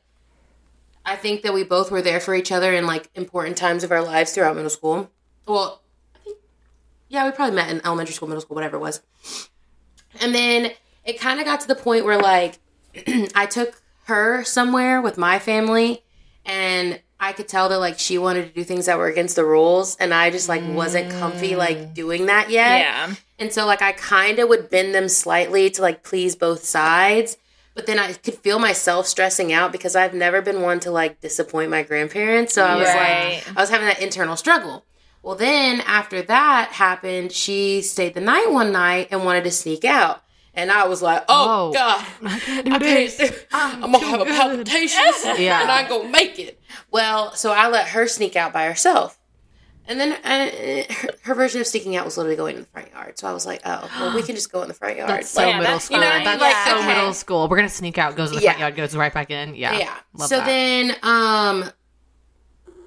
I 1.05 1.15
think 1.15 1.41
that 1.41 1.53
we 1.53 1.63
both 1.63 1.91
were 1.91 2.01
there 2.01 2.19
for 2.19 2.35
each 2.35 2.51
other 2.51 2.73
in 2.73 2.85
like 2.85 3.09
important 3.15 3.57
times 3.57 3.83
of 3.83 3.91
our 3.91 4.03
lives 4.03 4.33
throughout 4.33 4.55
middle 4.55 4.69
school. 4.69 5.09
Well, 5.47 5.81
I 6.15 6.19
think 6.23 6.37
yeah, 7.09 7.25
we 7.25 7.31
probably 7.31 7.55
met 7.55 7.69
in 7.69 7.81
elementary 7.85 8.13
school, 8.13 8.27
middle 8.27 8.41
school, 8.41 8.55
whatever 8.55 8.77
it 8.77 8.81
was. 8.81 9.01
And 10.21 10.33
then 10.35 10.71
it 11.03 11.19
kind 11.19 11.39
of 11.39 11.45
got 11.45 11.61
to 11.61 11.67
the 11.67 11.75
point 11.75 12.05
where 12.05 12.19
like 12.21 12.59
I 13.35 13.47
took 13.47 13.81
her 14.05 14.43
somewhere 14.43 15.01
with 15.01 15.17
my 15.17 15.39
family, 15.39 16.03
and 16.45 16.99
I 17.21 17.33
could 17.33 17.47
tell 17.47 17.69
that 17.69 17.77
like 17.77 17.99
she 17.99 18.17
wanted 18.17 18.47
to 18.47 18.53
do 18.53 18.63
things 18.63 18.87
that 18.87 18.97
were 18.97 19.07
against 19.07 19.35
the 19.35 19.45
rules, 19.45 19.95
and 19.97 20.11
I 20.13 20.31
just 20.31 20.49
like 20.49 20.63
wasn't 20.67 21.11
comfy 21.11 21.55
like 21.55 21.77
mm. 21.77 21.93
doing 21.93 22.25
that 22.25 22.49
yet. 22.49 22.79
Yeah. 22.79 23.15
And 23.37 23.53
so 23.53 23.65
like 23.67 23.83
I 23.83 23.91
kind 23.91 24.39
of 24.39 24.49
would 24.49 24.71
bend 24.71 24.95
them 24.95 25.07
slightly 25.07 25.69
to 25.69 25.81
like 25.83 26.03
please 26.03 26.35
both 26.35 26.63
sides. 26.63 27.37
But 27.73 27.85
then 27.85 27.99
I 27.99 28.11
could 28.11 28.33
feel 28.35 28.59
myself 28.59 29.07
stressing 29.07 29.53
out 29.53 29.71
because 29.71 29.95
I've 29.95 30.13
never 30.13 30.41
been 30.41 30.61
one 30.61 30.79
to 30.81 30.91
like 30.91 31.21
disappoint 31.21 31.69
my 31.69 31.83
grandparents. 31.83 32.53
So 32.53 32.65
I 32.65 32.75
was 32.75 32.87
Right. 32.87 33.43
like 33.45 33.57
I 33.57 33.61
was 33.61 33.69
having 33.69 33.87
that 33.87 34.01
internal 34.01 34.35
struggle. 34.35 34.83
Well, 35.23 35.35
then 35.35 35.81
after 35.81 36.23
that 36.23 36.71
happened, 36.73 37.31
she 37.31 37.81
stayed 37.83 38.15
the 38.15 38.21
night 38.21 38.51
one 38.51 38.71
night 38.71 39.09
and 39.11 39.23
wanted 39.23 39.43
to 39.43 39.51
sneak 39.51 39.85
out. 39.85 40.23
And 40.53 40.69
I 40.69 40.85
was 40.87 41.01
like, 41.01 41.23
"Oh. 41.29 41.71
God, 41.71 42.05
I 42.23 42.39
can't 42.39 42.65
do 42.65 42.73
I 42.73 42.77
this. 42.79 43.17
can't. 43.17 43.45
I'm, 43.53 43.91
gonna 43.91 43.99
have 43.99 44.19
a 44.21 44.25
palpitations, 44.25 45.39
Yeah. 45.39 45.61
and 45.61 45.71
I 45.71 45.79
ain't 45.81 45.89
gonna 45.89 46.09
make 46.09 46.37
it." 46.39 46.59
Well, 46.91 47.31
so 47.35 47.51
I 47.53 47.69
let 47.69 47.87
her 47.89 48.05
sneak 48.07 48.35
out 48.35 48.51
by 48.51 48.65
herself, 48.65 49.17
and 49.87 49.97
then 49.97 50.11
uh, 50.11 50.93
her, 50.93 51.09
her 51.23 51.35
version 51.35 51.61
of 51.61 51.67
sneaking 51.67 51.95
out 51.95 52.03
was 52.03 52.17
literally 52.17 52.35
going 52.35 52.55
in 52.57 52.63
the 52.63 52.67
front 52.67 52.91
yard. 52.91 53.17
So 53.17 53.29
I 53.29 53.33
was 53.33 53.45
like, 53.45 53.61
"Oh, 53.63 53.89
well, 53.97 54.13
we 54.13 54.23
can 54.23 54.35
just 54.35 54.51
go 54.51 54.61
in 54.61 54.67
the 54.67 54.73
front 54.73 54.97
yard." 54.97 55.09
That's 55.09 55.29
so 55.29 55.39
Yeah, 55.41 55.47
middle 55.59 55.61
that's- 55.63 55.85
school. 55.85 55.97
you 55.97 56.03
know, 56.03 56.09
that's 56.23 56.41
like, 56.41 56.55
so 56.67 56.77
okay. 56.79 56.87
middle 56.95 57.13
school. 57.13 57.47
We're 57.47 57.55
gonna 57.57 57.69
sneak 57.69 57.97
out, 57.97 58.17
goes 58.17 58.31
in 58.31 58.35
the 58.35 58.41
front 58.41 58.59
yard, 58.59 58.75
goes 58.75 58.93
right 58.93 59.13
back 59.13 59.31
in. 59.31 59.55
Yeah. 59.55 59.77
yeah. 59.79 59.95
Love 60.15 60.27
so 60.27 60.35
that. 60.37 60.45
then, 60.45 60.95
um, 61.03 61.63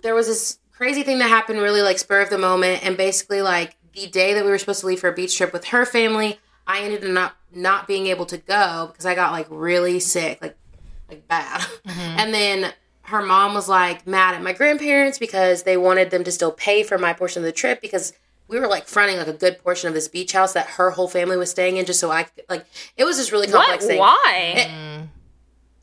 there 0.03 0.15
was 0.15 0.27
this 0.27 0.59
crazy 0.73 1.03
thing 1.03 1.19
that 1.19 1.29
happened, 1.29 1.61
really 1.61 1.81
like 1.81 1.99
spur 1.99 2.21
of 2.21 2.29
the 2.29 2.37
moment, 2.39 2.85
and 2.85 2.97
basically 2.99 3.41
like 3.41 3.75
the 3.95 4.07
day 4.07 4.35
that 4.35 4.45
we 4.45 4.51
were 4.51 4.59
supposed 4.59 4.81
to 4.81 4.87
leave 4.87 5.01
for 5.01 5.09
a 5.09 5.15
beach 5.15 5.35
trip 5.37 5.51
with 5.53 5.67
her 5.67 5.87
family, 5.87 6.39
I 6.67 6.81
ended 6.83 7.17
up 7.17 7.37
not 7.55 7.87
being 7.87 8.07
able 8.07 8.27
to 8.27 8.39
go 8.39 8.89
because 8.91 9.07
I 9.07 9.15
got 9.15 9.33
like 9.33 9.47
really 9.51 10.01
sick, 10.01 10.41
like 10.43 10.57
like 11.09 11.27
bad, 11.29 11.61
Mm-hmm. 11.61 12.01
and 12.19 12.35
then. 12.35 12.73
Her 13.09 13.21
mom 13.21 13.53
was 13.53 13.69
like 13.69 14.07
mad 14.07 14.35
at 14.35 14.43
my 14.43 14.55
grandparents 14.55 15.19
because 15.19 15.65
they 15.65 15.77
wanted 15.77 16.11
them 16.11 16.25
to 16.25 16.33
still 16.33 16.51
pay 16.51 16.83
for 16.83 16.97
my 16.97 17.13
portion 17.13 17.43
of 17.43 17.45
the 17.45 17.53
trip 17.53 17.83
because 17.83 18.15
we 18.49 18.59
were 18.59 18.67
like 18.67 18.87
fronting 18.87 19.19
like 19.19 19.27
a 19.27 19.35
good 19.35 19.59
portion 19.63 19.89
of 19.89 19.93
this 19.95 20.09
beach 20.09 20.33
house 20.33 20.55
that 20.55 20.67
her 20.69 20.91
whole 20.93 21.07
family 21.07 21.37
was 21.37 21.51
staying 21.51 21.77
in, 21.77 21.85
just 21.85 22.01
so 22.01 22.11
I 22.11 22.23
could 22.23 22.45
like. 22.49 22.65
It 22.97 23.05
was 23.05 23.19
just 23.19 23.31
really 23.31 23.47
What? 23.49 23.57
complex 23.57 23.85
thing. 23.87 23.99
Why? 23.99 25.07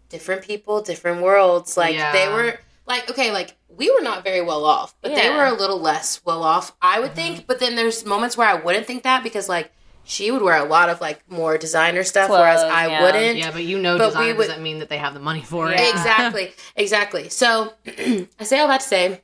Different 0.09 0.41
people, 0.41 0.81
different 0.81 1.21
worlds. 1.21 1.77
Like 1.77 1.93
Yeah. 1.93 2.11
they 2.11 2.27
were 2.27 2.59
like 2.87 3.07
okay, 3.11 3.31
like 3.31 3.55
we 3.69 3.91
were 3.91 4.01
not 4.01 4.23
very 4.23 4.41
well 4.41 4.65
off, 4.65 4.95
but 5.01 5.13
they 5.13 5.29
were 5.29 5.45
a 5.45 5.53
little 5.53 5.79
less 5.79 6.25
well 6.25 6.41
off, 6.41 6.75
I 6.81 6.99
would 6.99 7.13
think. 7.13 7.45
But 7.45 7.59
then 7.59 7.75
there's 7.75 8.03
moments 8.03 8.35
where 8.35 8.47
I 8.47 8.55
wouldn't 8.55 8.87
think 8.87 9.03
that 9.03 9.21
because 9.21 9.47
like 9.47 9.71
she 10.03 10.31
would 10.31 10.41
wear 10.41 10.57
a 10.57 10.65
lot 10.67 10.89
of 10.89 10.99
like 10.99 11.29
more 11.29 11.57
designer 11.57 12.03
stuff, 12.03 12.29
whereas 12.29 12.61
I 12.63 12.87
yeah. 12.87 13.01
wouldn't. 13.03 13.37
Yeah, 13.37 13.51
but 13.51 13.63
you 13.63 13.79
know, 13.79 13.97
But 13.97 14.15
we 14.17 14.33
would- 14.33 14.47
doesn't 14.47 14.63
mean 14.63 14.79
that 14.79 14.89
they 14.89 14.97
have 14.97 15.13
the 15.13 15.19
money 15.19 15.41
for 15.41 15.71
it. 15.71 15.79
Yeah. 15.79 15.89
exactly 15.89 16.51
exactly 16.75 17.29
so 17.29 17.73
i 17.87 18.43
say 18.43 18.59
all 18.59 18.67
that 18.67 18.81
to 18.81 18.87
say 18.87 19.21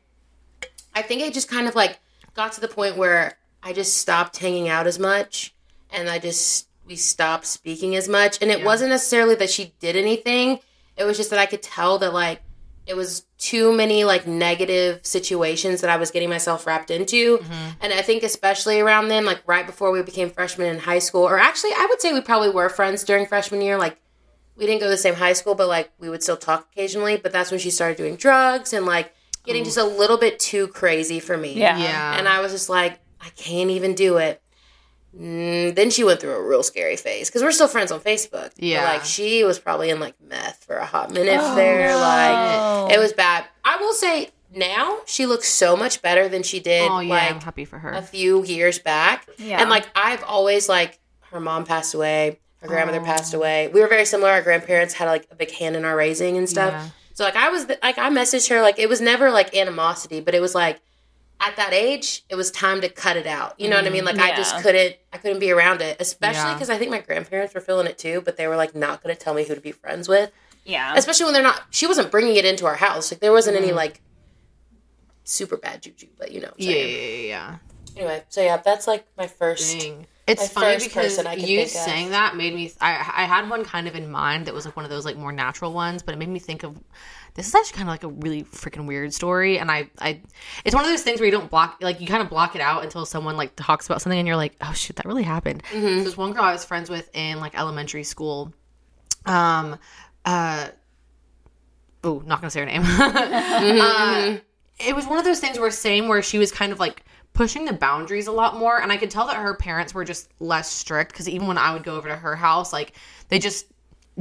i 0.95 1.01
think 1.01 1.21
it 1.21 1.33
just 1.33 1.49
kind 1.49 1.67
of 1.67 1.75
like 1.75 1.99
got 2.35 2.51
to 2.53 2.61
the 2.61 2.67
point 2.67 2.95
where 2.97 3.37
i 3.63 3.73
just 3.73 3.97
stopped 3.97 4.37
hanging 4.37 4.69
out 4.69 4.85
as 4.87 4.99
much 4.99 5.53
and 5.91 6.09
i 6.09 6.19
just 6.19 6.67
we 6.85 6.95
stopped 6.95 7.45
speaking 7.45 7.95
as 7.95 8.07
much 8.07 8.41
and 8.41 8.51
it 8.51 8.63
wasn't 8.63 8.89
necessarily 8.89 9.35
that 9.35 9.49
she 9.49 9.73
did 9.79 9.95
anything 9.95 10.59
it 10.95 11.03
was 11.03 11.17
just 11.17 11.29
that 11.31 11.39
i 11.39 11.45
could 11.45 11.61
tell 11.63 11.97
that 11.97 12.13
like 12.13 12.41
it 12.87 12.95
was 12.95 13.25
too 13.37 13.75
many 13.75 14.03
like 14.03 14.25
negative 14.25 15.05
situations 15.05 15.81
that 15.81 15.89
i 15.89 15.97
was 15.97 16.09
getting 16.09 16.29
myself 16.29 16.65
wrapped 16.65 16.89
into 16.89 17.37
mm-hmm. 17.37 17.69
and 17.81 17.93
i 17.93 18.01
think 18.01 18.23
especially 18.23 18.79
around 18.79 19.09
then 19.09 19.25
like 19.25 19.41
right 19.45 19.65
before 19.65 19.91
we 19.91 20.01
became 20.01 20.29
freshmen 20.29 20.67
in 20.67 20.79
high 20.79 20.99
school 20.99 21.23
or 21.23 21.37
actually 21.37 21.71
i 21.71 21.85
would 21.89 22.01
say 22.01 22.13
we 22.13 22.21
probably 22.21 22.49
were 22.49 22.69
friends 22.69 23.03
during 23.03 23.25
freshman 23.25 23.61
year 23.61 23.77
like 23.77 23.97
we 24.57 24.65
didn't 24.65 24.79
go 24.79 24.87
to 24.87 24.91
the 24.91 24.97
same 24.97 25.15
high 25.15 25.33
school, 25.33 25.55
but 25.55 25.67
like 25.67 25.91
we 25.99 26.09
would 26.09 26.23
still 26.23 26.37
talk 26.37 26.67
occasionally. 26.71 27.17
But 27.17 27.31
that's 27.31 27.51
when 27.51 27.59
she 27.59 27.69
started 27.69 27.97
doing 27.97 28.15
drugs 28.15 28.73
and 28.73 28.85
like 28.85 29.13
getting 29.45 29.63
just 29.63 29.77
a 29.77 29.83
little 29.83 30.17
bit 30.17 30.39
too 30.39 30.67
crazy 30.67 31.19
for 31.19 31.37
me. 31.37 31.53
Yeah. 31.53 31.77
Yeah. 31.77 32.17
And 32.17 32.27
I 32.27 32.41
was 32.41 32.51
just 32.51 32.69
like, 32.69 32.99
I 33.21 33.29
can't 33.29 33.69
even 33.69 33.93
do 33.93 34.17
it. 34.17 34.41
Mm, 35.19 35.75
then 35.75 35.89
she 35.89 36.03
went 36.03 36.19
through 36.19 36.31
a 36.35 36.41
real 36.47 36.63
scary 36.63 36.95
phase 36.95 37.29
because 37.29 37.41
we're 37.43 37.51
still 37.51 37.67
friends 37.67 37.91
on 37.91 37.99
Facebook. 37.99 38.51
But, 38.55 38.63
Yeah. 38.63 38.83
like 38.83 39.03
she 39.05 39.43
was 39.43 39.57
probably 39.59 39.89
in 39.89 39.99
like 39.99 40.15
meth 40.21 40.63
for 40.65 40.75
a 40.77 40.85
hot 40.85 41.11
minute 41.11 41.41
there. 41.55 41.95
Like 41.95 42.93
it 42.93 42.99
was 42.99 43.13
bad. 43.13 43.45
I 43.65 43.77
will 43.77 43.93
say 43.93 44.29
now 44.55 44.99
she 45.05 45.25
looks 45.25 45.49
so 45.49 45.75
much 45.75 46.01
better 46.01 46.29
than 46.29 46.43
she 46.43 46.59
did. 46.59 46.89
Oh 46.89 46.99
yeah, 46.99 47.15
I'm 47.33 47.41
happy 47.41 47.65
for 47.65 47.79
her. 47.79 47.91
a 47.91 48.01
few 48.01 48.43
years 48.45 48.79
back. 48.79 49.27
Yeah. 49.37 49.59
And 49.61 49.69
like 49.69 49.87
I've 49.95 50.23
always 50.23 50.69
like 50.69 50.99
her 51.31 51.39
mom 51.39 51.65
passed 51.65 51.93
away, 51.93 52.39
her 52.61 52.67
Oh. 52.67 52.69
grandmother 52.69 53.01
passed 53.01 53.33
away. 53.33 53.69
We 53.69 53.81
were 53.81 53.87
very 53.87 54.05
similar. 54.05 54.29
Our 54.31 54.41
grandparents 54.41 54.93
had 54.93 55.05
like 55.07 55.27
a 55.31 55.35
big 55.35 55.51
hand 55.51 55.75
in 55.75 55.83
our 55.85 55.95
raising 55.95 56.37
and 56.37 56.47
stuff. 56.47 56.71
Yeah. 56.73 56.89
So 57.13 57.23
like 57.23 57.35
I 57.35 57.49
was 57.49 57.67
like 57.67 57.97
I 57.97 58.09
messaged 58.11 58.49
her 58.49 58.61
like 58.61 58.77
it 58.77 58.87
was 58.87 59.01
never 59.01 59.31
like 59.31 59.55
animosity, 59.55 60.21
but 60.21 60.35
it 60.35 60.41
was 60.41 60.53
like 60.53 60.79
at 61.39 61.55
that 61.55 61.73
age 61.73 62.23
it 62.29 62.35
was 62.35 62.49
time 62.51 62.81
to 62.81 62.89
cut 62.89 63.17
it 63.17 63.27
out. 63.27 63.59
You 63.59 63.69
know 63.69 63.75
what 63.75 63.85
I 63.85 63.89
mean? 63.89 64.05
Mm-hmm. 64.05 64.17
Like 64.17 64.33
I 64.33 64.35
just 64.35 64.61
couldn't 64.61 64.95
I 65.13 65.17
couldn't 65.17 65.39
be 65.39 65.51
around 65.51 65.81
it, 65.81 65.97
especially 65.99 66.41
Yeah. 66.49 66.53
because 66.53 66.69
I 66.69 66.77
think 66.77 66.91
my 66.91 66.99
grandparents 66.99 67.53
were 67.53 67.61
feeling 67.61 67.87
it 67.87 67.97
too, 67.97 68.21
but 68.21 68.37
they 68.37 68.47
were 68.47 68.55
like 68.55 68.75
not 68.75 69.03
going 69.03 69.15
to 69.15 69.21
tell 69.21 69.33
me 69.33 69.43
who 69.45 69.55
to 69.55 69.61
be 69.61 69.71
friends 69.71 70.07
with 70.07 70.31
Yeah. 70.65 70.93
especially 70.95 71.25
when 71.25 71.33
they're 71.33 71.43
not 71.43 71.61
she 71.69 71.85
wasn't 71.87 72.11
bringing 72.11 72.35
it 72.35 72.45
into 72.45 72.65
our 72.65 72.75
house 72.75 73.11
like 73.11 73.19
there 73.19 73.31
wasn't 73.31 73.55
any 73.57 73.67
mm-hmm. 73.67 73.77
like 73.77 74.01
super 75.23 75.57
bad 75.57 75.81
juju 75.81 76.07
but 76.17 76.31
you 76.31 76.39
know 76.41 76.51
yeah, 76.57 76.71
yeah, 76.71 76.85
yeah, 76.85 77.27
yeah. 77.27 77.55
anyway 77.97 78.23
so 78.29 78.41
yeah 78.41 78.57
that's 78.57 78.87
like 78.87 79.05
my 79.17 79.27
first 79.27 79.79
Dang. 79.79 80.07
It's 80.27 80.53
my 80.55 80.61
funny 80.61 80.73
first 80.75 80.85
because 80.89 81.05
person 81.15 81.27
I 81.27 81.35
could 81.35 81.47
you 81.47 81.59
think 81.59 81.69
of. 81.69 81.73
saying 81.73 82.09
that 82.09 82.35
made 82.35 82.53
me. 82.53 82.69
I 82.81 82.91
I 82.91 83.23
had 83.23 83.49
one 83.49 83.63
kind 83.63 83.87
of 83.87 83.95
in 83.95 84.11
mind 84.11 84.45
that 84.45 84.53
was 84.53 84.65
like 84.65 84.75
one 84.75 84.83
of 84.83 84.91
those 84.91 85.05
like 85.05 85.15
more 85.15 85.31
natural 85.31 85.71
ones, 85.71 86.03
but 86.03 86.13
it 86.13 86.17
made 86.17 86.27
me 86.27 86.39
think 86.39 86.63
of 86.63 86.77
this 87.37 87.47
is 87.47 87.55
actually 87.55 87.77
kind 87.77 87.87
of 87.87 87.93
like 87.93 88.03
a 88.03 88.07
really 88.07 88.43
freaking 88.43 88.87
weird 88.87 89.13
story, 89.13 89.59
and 89.59 89.69
I 89.69 89.89
I 89.99 90.21
it's 90.65 90.73
one 90.73 90.83
of 90.83 90.89
those 90.89 91.03
things 91.03 91.19
where 91.19 91.27
you 91.27 91.31
don't 91.31 91.51
block 91.51 91.77
like 91.81 92.01
you 92.01 92.07
kind 92.07 92.23
of 92.23 92.29
block 92.29 92.55
it 92.55 92.61
out 92.61 92.83
until 92.83 93.05
someone 93.05 93.37
like 93.37 93.55
talks 93.55 93.85
about 93.85 94.01
something, 94.01 94.17
and 94.17 94.27
you're 94.27 94.35
like, 94.35 94.55
oh 94.59 94.73
shit, 94.73 94.95
that 94.95 95.05
really 95.05 95.21
happened. 95.21 95.63
Mm-hmm. 95.71 95.99
So 95.99 96.03
this 96.03 96.17
one 96.17 96.33
girl 96.33 96.43
I 96.43 96.51
was 96.51 96.65
friends 96.65 96.89
with 96.89 97.09
in 97.15 97.39
like 97.39 97.57
elementary 97.57 98.03
school, 98.03 98.51
um, 99.27 99.77
uh, 100.25 100.69
oh, 102.03 102.23
not 102.25 102.41
gonna 102.41 102.49
say 102.49 102.61
her 102.61 102.65
name. 102.65 102.81
uh, 102.85 104.37
it 104.79 104.95
was 104.95 105.05
one 105.05 105.19
of 105.19 105.23
those 105.23 105.39
things 105.39 105.59
where 105.59 105.69
same 105.69 106.07
where 106.07 106.23
she 106.23 106.39
was 106.39 106.51
kind 106.51 106.71
of 106.71 106.79
like 106.79 107.03
pushing 107.33 107.65
the 107.65 107.73
boundaries 107.73 108.25
a 108.25 108.31
lot 108.31 108.57
more 108.57 108.81
and 108.81 108.91
i 108.91 108.97
could 108.97 109.11
tell 109.11 109.27
that 109.27 109.35
her 109.35 109.53
parents 109.53 109.93
were 109.93 110.03
just 110.03 110.27
less 110.39 110.71
strict 110.71 111.11
because 111.11 111.29
even 111.29 111.47
when 111.47 111.57
i 111.57 111.71
would 111.71 111.83
go 111.83 111.95
over 111.95 112.07
to 112.07 112.15
her 112.15 112.35
house 112.35 112.73
like 112.73 112.93
they 113.29 113.37
just 113.37 113.67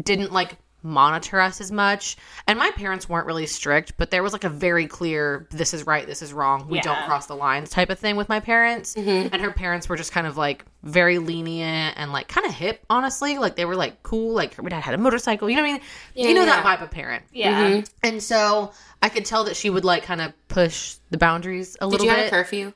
didn't 0.02 0.32
like 0.32 0.58
monitor 0.86 1.40
us 1.40 1.60
as 1.60 1.72
much. 1.72 2.16
And 2.46 2.58
my 2.58 2.70
parents 2.72 3.08
weren't 3.08 3.26
really 3.26 3.46
strict 3.46 3.96
but 3.96 4.10
there 4.10 4.22
was 4.22 4.32
like 4.32 4.44
a 4.44 4.48
very 4.48 4.86
clear 4.86 5.46
this 5.50 5.74
is 5.74 5.86
right 5.86 6.06
this 6.06 6.22
is 6.22 6.32
wrong 6.32 6.68
we 6.68 6.80
don't 6.80 7.04
cross 7.04 7.26
the 7.26 7.36
lines 7.36 7.70
type 7.70 7.90
of 7.90 7.98
thing 7.98 8.16
with 8.16 8.28
my 8.28 8.40
parents. 8.40 8.94
Mm-hmm. 8.94 9.34
And 9.34 9.42
her 9.42 9.50
parents 9.50 9.88
were 9.88 9.96
just 9.96 10.12
kind 10.12 10.26
of 10.26 10.36
like 10.36 10.64
very 10.82 11.18
lenient 11.18 11.98
and 11.98 12.12
like 12.12 12.28
kind 12.28 12.46
of 12.46 12.52
hip 12.52 12.84
honestly. 12.88 13.38
Like 13.38 13.56
they 13.56 13.64
were 13.64 13.76
like 13.76 14.02
cool. 14.02 14.34
Like 14.34 14.54
her 14.54 14.62
dad 14.62 14.80
had 14.80 14.94
a 14.94 14.98
motorcycle. 14.98 15.50
You 15.50 15.56
know 15.56 15.62
what 15.62 15.68
i 15.68 15.72
mean? 15.72 15.82
You 16.14 16.34
know 16.34 16.44
that 16.44 16.58
yeah. 16.58 16.62
type 16.62 16.80
of 16.80 16.90
parent? 16.90 17.24
Yeah. 17.32 17.70
Mm-hmm. 17.70 17.80
and 18.02 18.22
so 18.22 18.72
I 19.02 19.08
could 19.08 19.24
tell 19.24 19.44
that 19.44 19.56
she 19.56 19.70
would 19.70 19.84
like 19.84 20.04
kind 20.04 20.20
of 20.20 20.32
push 20.48 20.96
the 21.10 21.18
boundaries 21.18 21.76
a 21.80 21.86
little 21.86 22.06
bit. 22.06 22.10
did 22.10 22.16
you 22.16 22.22
have 22.24 22.26
a 22.26 22.30
curfew? 22.30 22.72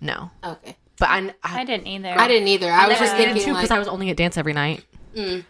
No, 0.00 0.30
okay. 0.44 0.76
But 0.98 1.08
I, 1.10 1.18
I, 1.42 1.60
I 1.60 1.64
didn't 1.64 1.86
either. 1.86 2.08
i 2.08 2.26
didn't 2.28 2.48
either. 2.48 2.70
I, 2.70 2.88
was 2.88 2.98
just 2.98 3.16
needed 3.16 3.34
thinking 3.34 3.54
to 3.54 3.58
because 3.58 3.70
like, 3.70 3.76
I 3.76 3.78
was 3.78 3.88
only 3.88 4.10
at 4.10 4.16
dance 4.16 4.36
every 4.36 4.52
night. 4.52 4.84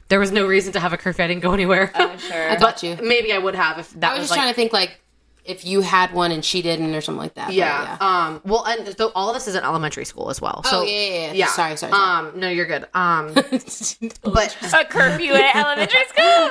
There 0.08 0.20
was 0.20 0.32
no 0.32 0.46
reason 0.46 0.72
to 0.72 0.80
have 0.80 0.92
a 0.92 0.96
curfew. 0.96 1.24
I 1.24 1.28
didn't 1.28 1.42
go 1.42 1.52
anywhere. 1.52 1.92
Oh, 1.94 2.16
sure. 2.16 2.50
I 2.50 2.56
got 2.56 2.82
you 2.82 2.96
Maybe 3.02 3.32
I 3.32 3.38
would 3.38 3.54
have 3.54 3.78
if 3.78 3.90
that 4.00 4.10
i 4.10 4.12
was 4.12 4.20
was, 4.20 4.28
just 4.28 4.30
like. 4.32 4.38
trying 4.38 4.52
to 4.52 4.56
think 4.56 4.72
like 4.72 5.00
if 5.48 5.64
you 5.64 5.80
had 5.80 6.12
one 6.12 6.30
and 6.30 6.44
she 6.44 6.60
didn't 6.60 6.94
or 6.94 7.00
something 7.00 7.22
like 7.22 7.34
that 7.34 7.46
but 7.46 7.54
yeah. 7.54 7.96
Um. 8.00 8.42
Well, 8.44 8.64
and 8.66 8.94
so 8.96 9.10
all 9.14 9.30
of 9.30 9.34
this 9.34 9.48
is 9.48 9.54
in 9.54 9.64
elementary 9.64 10.04
school 10.04 10.28
as 10.28 10.42
well. 10.42 10.62
So 10.64 10.80
oh 10.80 10.82
yeah 10.82 10.92
yeah, 10.92 11.32
yeah. 11.32 11.46
sorry 11.46 11.76
sorry, 11.78 11.90
sorry. 11.90 12.28
Um. 12.28 12.38
No, 12.38 12.50
you're 12.50 12.66
good. 12.66 12.84
Um. 12.92 13.32
but 14.22 14.56
a 14.74 14.84
curfew 14.84 15.32
at 15.32 15.56
elementary 15.56 16.04
school. 16.08 16.50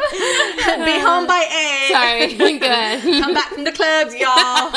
be 0.83 0.99
home 0.99 1.27
by 1.27 1.45
eight. 1.47 1.91
sorry 1.91 2.57
good 2.59 3.21
come 3.21 3.33
back 3.35 3.49
from 3.49 3.63
the 3.65 3.71
clubs, 3.71 4.15
y'all. 4.15 4.73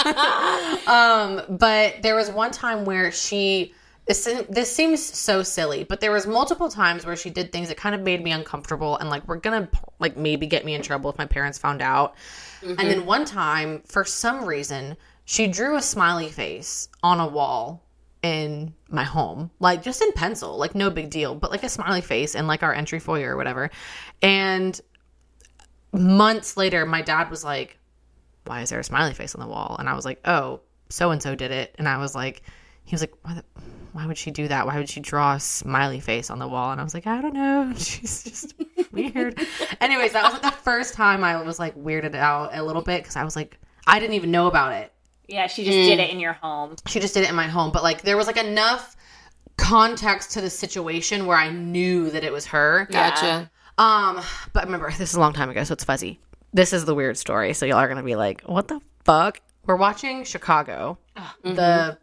um, 0.88 1.56
but 1.56 2.02
there 2.02 2.14
was 2.14 2.30
one 2.30 2.50
time 2.50 2.84
where 2.84 3.10
she. 3.10 3.74
This, 4.10 4.28
this 4.48 4.74
seems 4.74 5.00
so 5.00 5.44
silly, 5.44 5.84
but 5.84 6.00
there 6.00 6.10
was 6.10 6.26
multiple 6.26 6.68
times 6.68 7.06
where 7.06 7.14
she 7.14 7.30
did 7.30 7.52
things 7.52 7.68
that 7.68 7.76
kind 7.76 7.94
of 7.94 8.00
made 8.00 8.24
me 8.24 8.32
uncomfortable 8.32 8.96
and 8.96 9.08
like 9.08 9.28
we're 9.28 9.36
gonna 9.36 9.68
like 10.00 10.16
maybe 10.16 10.48
get 10.48 10.64
me 10.64 10.74
in 10.74 10.82
trouble 10.82 11.10
if 11.10 11.16
my 11.16 11.26
parents 11.26 11.58
found 11.58 11.80
out. 11.80 12.16
And 12.60 12.76
then 12.76 12.98
mm-hmm. 12.98 13.06
one 13.06 13.24
time, 13.24 13.82
for 13.86 14.04
some 14.04 14.44
reason, 14.46 14.96
she 15.26 15.46
drew 15.46 15.76
a 15.76 15.80
smiley 15.80 16.28
face 16.28 16.88
on 17.04 17.20
a 17.20 17.28
wall 17.28 17.84
in 18.20 18.74
my 18.88 19.04
home, 19.04 19.52
like 19.60 19.80
just 19.80 20.02
in 20.02 20.10
pencil, 20.10 20.58
like 20.58 20.74
no 20.74 20.90
big 20.90 21.08
deal, 21.08 21.36
but 21.36 21.52
like 21.52 21.62
a 21.62 21.68
smiley 21.68 22.00
face 22.00 22.34
in 22.34 22.48
like 22.48 22.64
our 22.64 22.74
entry 22.74 22.98
foyer 22.98 23.34
or 23.34 23.36
whatever. 23.36 23.70
And 24.22 24.80
months 25.92 26.56
later, 26.56 26.84
my 26.84 27.02
dad 27.02 27.30
was 27.30 27.44
like, 27.44 27.78
why 28.44 28.62
is 28.62 28.70
there 28.70 28.80
a 28.80 28.82
smiley 28.82 29.14
face 29.14 29.36
on 29.36 29.40
the 29.40 29.46
wall? 29.46 29.76
And 29.78 29.88
I 29.88 29.94
was 29.94 30.04
like, 30.04 30.18
oh, 30.24 30.62
so 30.88 31.12
and 31.12 31.22
so 31.22 31.36
did 31.36 31.52
it. 31.52 31.76
And 31.78 31.88
I 31.88 31.98
was 31.98 32.16
like, 32.16 32.42
he 32.82 32.96
was 32.96 33.02
like, 33.02 33.14
why, 33.22 33.34
the, 33.34 33.44
why 33.92 34.06
would 34.06 34.18
she 34.18 34.30
do 34.30 34.48
that? 34.48 34.66
Why 34.66 34.76
would 34.78 34.88
she 34.88 35.00
draw 35.00 35.34
a 35.34 35.40
smiley 35.40 36.00
face 36.00 36.30
on 36.30 36.38
the 36.38 36.48
wall? 36.48 36.72
And 36.72 36.80
I 36.80 36.84
was 36.84 36.94
like, 36.94 37.06
I 37.06 37.20
don't 37.20 37.34
know. 37.34 37.72
She's 37.78 38.22
just 38.24 38.54
weird. 38.92 39.38
Anyways, 39.80 40.12
that 40.12 40.22
was 40.24 40.32
like 40.34 40.42
the 40.42 40.50
first 40.62 40.94
time 40.94 41.24
I 41.24 41.42
was 41.42 41.58
like 41.58 41.76
weirded 41.76 42.14
out 42.14 42.50
a 42.54 42.62
little 42.62 42.82
bit 42.82 43.02
because 43.02 43.16
I 43.16 43.24
was 43.24 43.36
like, 43.36 43.58
I 43.86 43.98
didn't 43.98 44.14
even 44.14 44.30
know 44.30 44.46
about 44.46 44.72
it. 44.72 44.92
yeah, 45.28 45.46
she 45.46 45.64
just 45.64 45.76
did 45.76 45.98
it 46.00 46.10
in 46.10 46.20
your 46.20 46.34
home. 46.34 46.76
She 46.86 47.00
just 47.00 47.14
did 47.14 47.24
it 47.24 47.30
in 47.30 47.36
my 47.36 47.46
home, 47.48 47.72
but 47.72 47.82
like 47.82 48.02
there 48.02 48.16
was 48.16 48.26
like 48.26 48.36
enough 48.36 48.96
context 49.56 50.32
to 50.32 50.40
the 50.40 50.50
situation 50.50 51.26
where 51.26 51.36
I 51.36 51.50
knew 51.50 52.10
that 52.10 52.24
it 52.24 52.32
was 52.32 52.46
her. 52.46 52.86
gotcha 52.90 53.50
Um, 53.78 54.20
but 54.52 54.64
remember, 54.64 54.90
this 54.98 55.10
is 55.10 55.14
a 55.14 55.20
long 55.20 55.32
time 55.32 55.50
ago, 55.50 55.64
so 55.64 55.72
it's 55.74 55.84
fuzzy. 55.84 56.20
This 56.52 56.72
is 56.72 56.84
the 56.84 56.94
weird 56.94 57.16
story, 57.16 57.52
so 57.54 57.66
y'all 57.66 57.78
are 57.78 57.88
gonna 57.88 58.02
be 58.02 58.16
like, 58.16 58.42
"What 58.42 58.68
the 58.68 58.80
fuck?" 59.04 59.40
We're 59.66 59.76
watching 59.76 60.24
Chicago, 60.24 60.98
the 61.44 61.98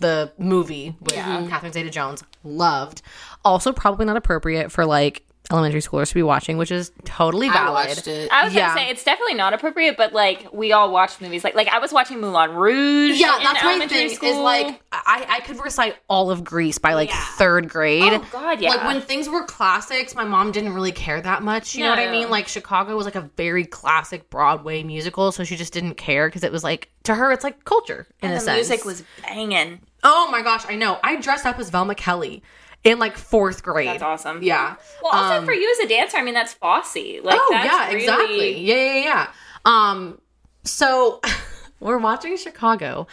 the 0.00 0.32
movie 0.38 0.96
with 1.00 1.14
Catherine 1.14 1.72
Zeta-Jones. 1.72 2.24
Loved. 2.42 3.02
Also, 3.44 3.72
probably 3.72 4.04
not 4.06 4.16
appropriate 4.16 4.72
for 4.72 4.84
like 4.84 5.22
elementary 5.50 5.80
schoolers 5.80 6.08
to 6.08 6.14
be 6.14 6.22
watching, 6.22 6.56
which 6.58 6.70
is 6.70 6.92
totally 7.04 7.48
i 7.48 7.52
valid. 7.52 7.88
watched 7.88 8.06
it 8.06 8.30
I 8.32 8.44
was 8.44 8.54
Yeah. 8.54 8.68
gonna 8.68 8.80
say 8.80 8.90
it's 8.90 9.04
definitely 9.04 9.34
not 9.34 9.52
appropriate, 9.52 9.96
but 9.96 10.12
like 10.12 10.46
we 10.52 10.72
all 10.72 10.92
watch 10.92 11.20
movies. 11.20 11.42
Like 11.44 11.54
like 11.54 11.68
I 11.68 11.78
was 11.78 11.92
watching 11.92 12.20
Moulin 12.20 12.52
Rouge. 12.54 13.18
Yeah, 13.20 13.36
in 13.36 13.42
that's 13.42 13.62
my 13.64 13.70
elementary 13.70 14.08
thing. 14.10 14.28
Is 14.30 14.36
like 14.36 14.80
I 14.92 15.26
I 15.28 15.40
could 15.40 15.62
recite 15.62 15.96
all 16.08 16.30
of 16.30 16.44
Grease 16.44 16.78
by 16.78 16.94
like 16.94 17.10
Yeah. 17.10 17.20
third 17.36 17.68
grade. 17.68 18.02
oh 18.12 18.26
god, 18.32 18.60
yeah. 18.60 18.70
Like 18.70 18.84
when 18.84 19.00
things 19.00 19.28
were 19.28 19.44
classics, 19.44 20.14
my 20.14 20.24
mom 20.24 20.52
didn't 20.52 20.72
really 20.74 20.92
care 20.92 21.20
that 21.20 21.42
much. 21.42 21.74
You 21.74 21.84
know 21.84 21.90
what 21.90 21.98
I 21.98 22.10
mean? 22.10 22.30
Like 22.30 22.48
Chicago 22.48 22.96
was 22.96 23.04
like 23.04 23.16
a 23.16 23.28
very 23.36 23.64
classic 23.64 24.30
Broadway 24.30 24.82
musical, 24.82 25.32
so 25.32 25.44
she 25.44 25.56
just 25.56 25.72
didn't 25.72 25.94
care 25.94 26.28
because 26.28 26.44
it 26.44 26.52
was 26.52 26.62
like 26.64 26.88
to 27.04 27.14
her, 27.14 27.32
it's 27.32 27.44
like 27.44 27.64
culture 27.64 28.06
in 28.22 28.30
a 28.30 28.34
the 28.34 28.40
sense. 28.40 28.68
music 28.68 28.84
was 28.84 29.02
banging. 29.22 29.80
oh 30.04 30.28
my 30.30 30.42
gosh, 30.42 30.64
I 30.68 30.76
know. 30.76 30.98
I 31.02 31.16
dressed 31.16 31.46
up 31.46 31.58
as 31.58 31.70
Velma 31.70 31.94
Kelly 31.94 32.42
in 32.84 32.98
like 32.98 33.16
fourth 33.16 33.62
grade. 33.62 33.88
That's 33.88 34.02
awesome. 34.02 34.42
Yeah. 34.42 34.76
Well, 35.02 35.12
also 35.12 35.38
Um, 35.38 35.44
for 35.44 35.52
you 35.52 35.70
as 35.78 35.84
a 35.84 35.88
dancer, 35.88 36.16
I 36.16 36.22
mean 36.22 36.34
that's 36.34 36.54
Fosse. 36.54 36.96
Like 37.22 37.38
oh 37.40 37.48
that's 37.50 37.66
yeah, 37.72 37.86
really- 37.88 38.00
exactly. 38.00 38.58
Yeah, 38.60 38.74
yeah, 38.94 39.04
yeah. 39.04 39.32
Um, 39.64 40.20
so 40.64 41.20
we're 41.80 41.98
watching 41.98 42.36
Chicago, 42.36 43.06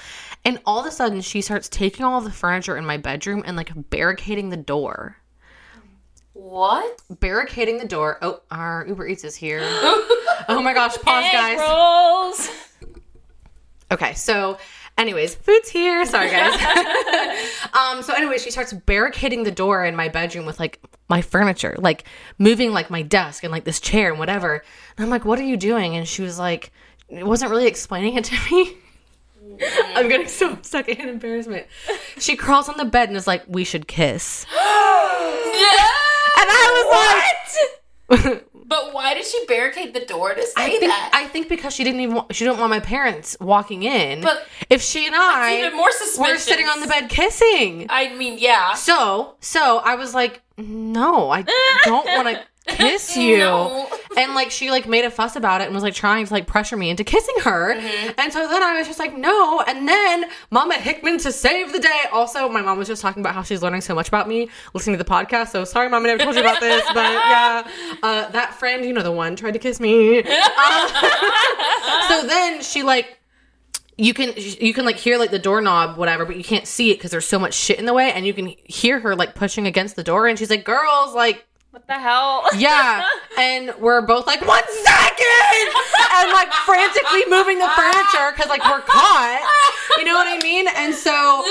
and 0.45 0.59
all 0.65 0.79
of 0.79 0.85
a 0.85 0.91
sudden 0.91 1.21
she 1.21 1.41
starts 1.41 1.67
taking 1.69 2.05
all 2.05 2.17
of 2.19 2.23
the 2.23 2.31
furniture 2.31 2.77
in 2.77 2.85
my 2.85 2.97
bedroom 2.97 3.43
and 3.45 3.57
like 3.57 3.71
barricading 3.89 4.49
the 4.49 4.57
door. 4.57 5.17
What? 6.33 7.01
Barricading 7.19 7.77
the 7.79 7.87
door. 7.87 8.19
Oh, 8.21 8.41
our 8.51 8.85
Uber 8.87 9.07
Eats 9.07 9.23
is 9.23 9.35
here. 9.35 9.59
oh 9.63 10.61
my 10.63 10.73
gosh, 10.73 10.95
pause, 10.97 11.25
Egg 11.25 11.31
guys. 11.33 11.59
rolls. 11.59 12.49
Okay, 13.91 14.13
so 14.13 14.57
anyways, 14.97 15.35
food's 15.35 15.69
here. 15.69 16.05
Sorry 16.05 16.29
guys. 16.29 16.59
um, 17.73 18.03
so 18.03 18.13
anyway, 18.13 18.37
she 18.37 18.51
starts 18.51 18.73
barricading 18.73 19.43
the 19.43 19.51
door 19.51 19.85
in 19.85 19.95
my 19.95 20.09
bedroom 20.09 20.45
with 20.45 20.59
like 20.59 20.79
my 21.09 21.21
furniture, 21.21 21.75
like 21.77 22.03
moving 22.37 22.71
like 22.71 22.89
my 22.89 23.01
desk 23.01 23.43
and 23.43 23.51
like 23.51 23.63
this 23.63 23.79
chair 23.79 24.09
and 24.09 24.19
whatever. 24.19 24.63
And 24.97 25.03
I'm 25.03 25.09
like, 25.09 25.25
what 25.25 25.39
are 25.39 25.43
you 25.43 25.57
doing? 25.57 25.95
And 25.95 26.07
she 26.07 26.21
was 26.21 26.37
like, 26.39 26.71
it 27.09 27.25
wasn't 27.25 27.51
really 27.51 27.67
explaining 27.67 28.15
it 28.15 28.25
to 28.25 28.35
me. 28.51 28.77
I'm 29.95 30.09
getting 30.09 30.27
so 30.27 30.57
stuck 30.61 30.89
in 30.89 31.07
embarrassment. 31.07 31.67
She 32.17 32.35
crawls 32.35 32.69
on 32.69 32.77
the 32.77 32.85
bed 32.85 33.07
and 33.07 33.17
is 33.17 33.27
like, 33.27 33.43
we 33.47 33.63
should 33.63 33.87
kiss. 33.87 34.45
And 36.39 36.47
I 36.51 37.47
was 38.09 38.21
like, 38.29 38.46
But 38.67 38.93
why 38.93 39.13
did 39.13 39.25
she 39.25 39.45
barricade 39.45 39.93
the 39.93 40.05
door 40.05 40.33
to 40.33 40.41
say 40.41 40.51
I 40.57 40.69
think 40.69 40.81
that? 40.81 41.11
I 41.13 41.27
think 41.27 41.47
because 41.47 41.73
she 41.73 41.85
didn't 41.85 42.01
even 42.01 42.15
want, 42.15 42.35
she 42.35 42.43
didn't 42.43 42.59
want 42.59 42.69
my 42.69 42.81
parents 42.81 43.37
walking 43.39 43.83
in. 43.83 44.21
But 44.21 44.45
if 44.69 44.81
she 44.81 45.05
and 45.05 45.15
I 45.15 45.59
even 45.59 45.77
more 45.77 45.89
were 46.19 46.37
sitting 46.37 46.67
on 46.67 46.81
the 46.81 46.87
bed 46.87 47.09
kissing, 47.09 47.87
I 47.89 48.13
mean, 48.13 48.37
yeah. 48.37 48.73
so 48.73 49.35
so 49.39 49.77
I 49.77 49.95
was 49.95 50.13
like, 50.13 50.41
no, 50.57 51.29
I 51.29 51.45
don't 51.85 52.05
want 52.07 52.27
to 52.27 52.43
kiss 52.67 53.15
you. 53.17 53.37
No. 53.37 53.89
And 54.17 54.33
like 54.33 54.51
she 54.51 54.71
like 54.71 54.87
made 54.87 55.05
a 55.05 55.11
fuss 55.11 55.35
about 55.35 55.61
it 55.61 55.65
and 55.65 55.73
was 55.73 55.83
like 55.83 55.93
trying 55.93 56.25
to 56.25 56.33
like 56.33 56.47
pressure 56.47 56.77
me 56.77 56.89
into 56.89 57.03
kissing 57.03 57.35
her. 57.43 57.75
Mm-hmm. 57.75 58.11
And 58.17 58.33
so 58.33 58.47
then 58.47 58.63
I 58.63 58.77
was 58.77 58.87
just 58.87 58.99
like, 58.99 59.15
no. 59.15 59.61
And 59.61 59.87
then 59.87 60.25
Mama 60.51 60.75
Hickman 60.75 61.17
to 61.19 61.31
save 61.31 61.73
the 61.73 61.79
day. 61.79 62.03
Also, 62.11 62.49
my 62.49 62.61
mom 62.61 62.77
was 62.77 62.87
just 62.87 63.01
talking 63.01 63.21
about 63.21 63.35
how 63.35 63.43
she's 63.43 63.61
learning 63.61 63.81
so 63.81 63.95
much 63.95 64.07
about 64.07 64.27
me 64.27 64.49
listening 64.73 64.97
to 64.97 65.03
the 65.03 65.09
podcast. 65.09 65.49
So 65.49 65.63
sorry, 65.65 65.89
Mom, 65.89 66.03
I 66.03 66.07
never 66.07 66.23
told 66.23 66.35
you 66.35 66.41
about 66.41 66.59
this, 66.59 66.83
but 66.87 66.95
yeah, 67.13 67.67
uh, 68.03 68.29
that 68.29 68.53
friend, 68.55 68.83
you 68.85 68.93
know, 68.93 69.03
the 69.03 69.11
one 69.11 69.35
tried 69.35 69.51
to 69.51 69.59
kiss 69.59 69.79
me. 69.79 70.23
Uh, 70.59 72.07
so 72.07 72.27
then 72.27 72.61
she 72.61 72.83
like 72.83 73.19
you 73.97 74.13
can 74.13 74.33
you 74.35 74.73
can 74.73 74.85
like 74.85 74.97
hear 74.97 75.17
like 75.17 75.31
the 75.31 75.39
doorknob 75.39 75.97
whatever 75.97 76.25
but 76.25 76.35
you 76.35 76.43
can't 76.43 76.67
see 76.67 76.91
it 76.91 76.95
because 76.95 77.11
there's 77.11 77.25
so 77.25 77.39
much 77.39 77.53
shit 77.53 77.79
in 77.79 77.85
the 77.85 77.93
way 77.93 78.11
and 78.11 78.25
you 78.25 78.33
can 78.33 78.53
hear 78.63 78.99
her 78.99 79.15
like 79.15 79.35
pushing 79.35 79.65
against 79.65 79.95
the 79.95 80.03
door 80.03 80.27
and 80.27 80.37
she's 80.37 80.49
like 80.49 80.63
girls 80.63 81.13
like 81.13 81.45
What 81.71 81.85
the 81.87 81.93
hell? 81.93 82.43
yeah 82.57 83.07
and 83.37 83.71
we're 83.79 84.01
both 84.01 84.25
like 84.25 84.41
one 84.47 84.63
second 84.83 85.73
and 86.15 86.31
like 86.31 86.51
frantically 86.65 87.23
moving 87.29 87.59
the 87.59 87.67
furniture 87.75 88.31
because 88.35 88.49
like 88.49 88.63
we're 88.65 88.81
caught 88.81 89.47
you 89.97 90.03
know 90.05 90.13
what 90.15 90.27
i 90.27 90.39
mean 90.41 90.67
and 90.75 90.93
so 90.95 91.43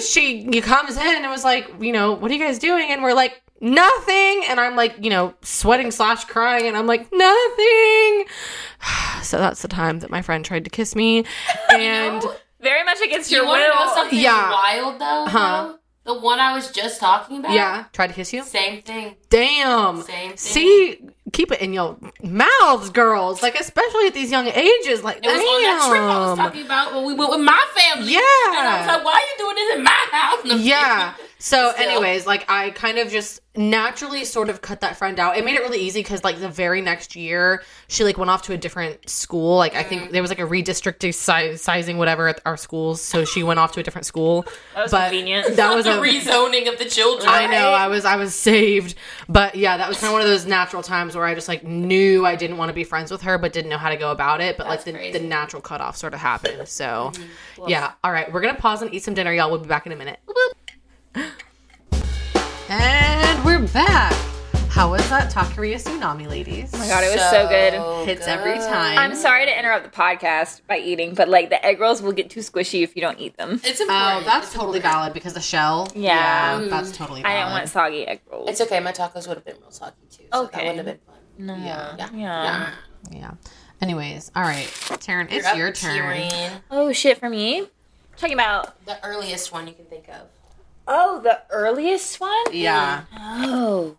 she 0.00 0.42
he 0.50 0.60
comes 0.60 0.96
in 0.96 1.02
and 1.16 1.30
was 1.30 1.44
like 1.44 1.70
you 1.80 1.92
know 1.92 2.12
what 2.12 2.30
are 2.30 2.34
you 2.34 2.40
guys 2.40 2.58
doing 2.58 2.90
and 2.90 3.02
we're 3.02 3.14
like 3.14 3.40
nothing 3.62 4.42
and 4.48 4.60
i'm 4.60 4.76
like 4.76 4.94
you 5.02 5.08
know 5.08 5.32
sweating 5.42 5.90
slash 5.90 6.24
crying 6.24 6.66
and 6.66 6.76
i'm 6.76 6.86
like 6.86 7.08
nothing 7.12 8.24
so 9.22 9.38
that's 9.38 9.62
the 9.62 9.68
time 9.68 10.00
that 10.00 10.10
my 10.10 10.20
friend 10.20 10.44
tried 10.44 10.64
to 10.64 10.70
kiss 10.70 10.94
me 10.94 11.24
and 11.70 12.22
Very 12.60 12.84
much 12.84 13.00
against 13.00 13.30
You 13.30 13.38
your 13.38 13.46
want 13.46 13.62
to 13.62 13.68
know 13.68 13.84
will. 13.86 13.94
something 13.94 14.18
Yeah. 14.18 14.50
wild 14.50 15.00
though? 15.00 15.24
Huh. 15.26 15.66
though? 15.68 15.78
The 16.10 16.18
one 16.18 16.40
I 16.40 16.52
was 16.54 16.72
just 16.72 16.98
talking 16.98 17.38
about. 17.38 17.52
yeah 17.52 17.84
tried 17.92 18.08
to 18.08 18.14
kiss 18.14 18.32
you 18.32 18.42
Same 18.42 18.82
thing. 18.82 19.14
Damn. 19.28 20.02
Same 20.02 20.30
thing. 20.30 20.36
See, 20.36 20.98
keep 21.32 21.52
it 21.52 21.60
in 21.60 21.72
your 21.72 21.96
mouths, 22.20 22.90
girls. 22.90 23.44
Like 23.44 23.54
especially 23.54 24.08
at 24.08 24.14
these 24.14 24.32
young 24.32 24.48
ages. 24.48 25.04
Like 25.04 25.18
It 25.18 25.26
was 25.26 25.38
on 25.38 25.62
that 25.62 25.86
trip 25.88 26.02
I 26.02 26.18
was 26.18 26.38
talking 26.38 26.64
about 26.66 26.94
when 26.94 27.04
we 27.06 27.14
went 27.14 27.30
with 27.30 27.42
my 27.42 27.64
family. 27.76 28.12
Yeah. 28.12 28.58
And 28.58 28.68
I 28.68 28.78
was 28.78 28.86
like, 28.88 29.04
why 29.04 29.12
are 29.12 29.26
you 29.30 29.36
doing 29.38 29.54
this 29.54 29.76
in 29.76 29.84
my 29.84 30.06
house? 30.10 30.64
Yeah. 30.66 31.14
So, 31.40 31.72
Still. 31.72 31.88
anyways, 31.88 32.26
like 32.26 32.48
I 32.50 32.68
kind 32.70 32.98
of 32.98 33.08
just 33.08 33.40
naturally 33.56 34.24
sort 34.26 34.48
of 34.48 34.60
cut 34.60 34.82
that 34.82 34.96
friend 34.96 35.18
out. 35.18 35.38
It 35.38 35.44
made 35.44 35.56
it 35.56 35.60
really 35.60 35.80
easy 35.80 36.00
because 36.00 36.22
like 36.22 36.38
the 36.38 36.50
very 36.50 36.82
next 36.82 37.16
year, 37.16 37.64
she 37.88 38.04
like 38.04 38.18
went 38.18 38.30
off 38.30 38.42
to 38.42 38.52
a 38.52 38.58
different 38.58 39.08
school. 39.08 39.56
Like 39.56 39.74
I 39.74 39.82
think 39.82 40.02
mm-hmm. 40.02 40.12
there 40.12 40.20
was 40.20 40.30
like 40.30 40.38
a 40.38 40.46
redistricting 40.46 41.14
si- 41.14 41.56
sizing 41.56 41.96
whatever 41.96 42.28
at 42.28 42.42
our 42.44 42.58
schools, 42.58 43.00
so 43.00 43.24
she 43.24 43.42
went 43.42 43.58
off 43.58 43.72
to 43.72 43.80
a 43.80 43.82
different 43.82 44.04
school. 44.04 44.42
That 44.74 44.82
was 44.82 44.90
but 44.90 45.10
convenient. 45.10 45.56
That 45.56 45.74
was 45.74 45.84
the 45.86 45.98
a 45.98 46.02
rezoning 46.02 46.70
of 46.70 46.78
the 46.78 46.84
children. 46.84 47.26
I 47.26 47.46
know 47.46 47.70
I 47.70 47.88
was 47.88 48.04
I 48.04 48.16
was 48.16 48.34
saved, 48.34 48.94
but 49.26 49.54
yeah, 49.54 49.78
that 49.78 49.88
was 49.88 49.98
kind 49.98 50.08
of 50.08 50.12
one 50.12 50.22
of 50.22 50.28
those 50.28 50.44
natural 50.44 50.82
times 50.82 51.16
where 51.16 51.24
I 51.24 51.34
just 51.34 51.48
like 51.48 51.64
knew 51.64 52.26
I 52.26 52.36
didn't 52.36 52.58
want 52.58 52.68
to 52.68 52.74
be 52.74 52.84
friends 52.84 53.10
with 53.10 53.22
her, 53.22 53.38
but 53.38 53.54
didn't 53.54 53.70
know 53.70 53.78
how 53.78 53.88
to 53.88 53.96
go 53.96 54.10
about 54.10 54.42
it. 54.42 54.58
But 54.58 54.66
like 54.66 54.84
the, 54.84 54.92
crazy. 54.92 55.18
the 55.18 55.24
natural 55.24 55.62
cutoff 55.62 55.96
sort 55.96 56.12
of 56.12 56.20
happened. 56.20 56.68
So 56.68 57.12
mm-hmm. 57.14 57.68
yeah, 57.68 57.92
all 58.04 58.12
right, 58.12 58.30
we're 58.30 58.42
gonna 58.42 58.54
pause 58.54 58.82
and 58.82 58.92
eat 58.92 59.04
some 59.04 59.14
dinner, 59.14 59.32
y'all. 59.32 59.50
We'll 59.50 59.60
be 59.60 59.68
back 59.68 59.86
in 59.86 59.92
a 59.92 59.96
minute. 59.96 60.20
And 61.14 61.32
we're 63.44 63.66
back. 63.72 64.12
How 64.68 64.92
was 64.92 65.06
that 65.10 65.32
taqueria 65.32 65.74
tsunami, 65.74 66.28
ladies? 66.28 66.70
Oh 66.72 66.78
my 66.78 66.86
god, 66.86 67.02
it 67.02 67.12
was 67.12 67.20
so, 67.30 67.48
good. 67.48 68.06
Hits 68.06 68.28
every 68.28 68.54
time. 68.54 68.96
I'm 68.96 69.16
sorry 69.16 69.44
to 69.44 69.58
interrupt 69.58 69.84
the 69.84 69.90
podcast 69.90 70.60
by 70.68 70.78
eating, 70.78 71.14
but 71.14 71.28
like 71.28 71.50
the 71.50 71.64
egg 71.66 71.80
rolls 71.80 72.00
will 72.00 72.12
get 72.12 72.30
too 72.30 72.40
squishy 72.40 72.82
if 72.84 72.94
you 72.94 73.02
don't 73.02 73.18
eat 73.18 73.36
them. 73.36 73.60
It's 73.64 73.80
oh, 73.80 73.84
important. 73.84 73.88
Oh, 73.88 74.22
that's 74.24 74.46
It's 74.46 74.54
totally 74.54 74.78
important. 74.78 75.00
valid 75.00 75.14
because 75.14 75.34
the 75.34 75.40
shell. 75.40 75.88
Yeah. 75.94 76.60
Mm. 76.60 76.70
that's 76.70 76.96
totally 76.96 77.20
I 77.24 77.26
valid. 77.34 77.38
didn't 77.40 77.52
want 77.52 77.68
soggy 77.68 78.06
egg 78.06 78.20
rolls. 78.30 78.48
It's 78.48 78.60
okay. 78.60 78.78
My 78.78 78.92
tacos 78.92 79.26
would 79.26 79.36
have 79.36 79.44
been 79.44 79.56
real 79.60 79.70
soggy 79.72 79.96
too. 80.10 80.24
So 80.32 80.44
Okay. 80.44 80.58
That 80.58 80.76
wouldn't 80.76 80.76
have 80.76 80.86
been 80.86 80.98
fun. 81.06 81.16
no. 81.46 81.56
Yeah. 81.56 81.96
Yeah. 81.98 82.10
Yeah. 82.14 82.70
Yeah. 83.10 83.30
Anyways, 83.82 84.30
all 84.36 84.42
right, 84.42 84.66
Taryn, 84.66 85.32
it's 85.32 85.46
up, 85.46 85.56
your 85.56 85.72
turn. 85.72 85.94
Kieran. 85.94 86.52
Oh 86.70 86.92
shit, 86.92 87.18
for 87.18 87.30
me? 87.30 87.66
Talking 88.18 88.34
about 88.34 88.84
The 88.84 89.02
earliest 89.04 89.52
one 89.52 89.66
you 89.66 89.72
can 89.72 89.86
think 89.86 90.06
of. 90.10 90.28
Oh 90.90 91.20
the 91.22 91.40
earliest 91.50 92.20
one. 92.20 92.44
Yeah. 92.52 93.04
Oh, 93.16 93.96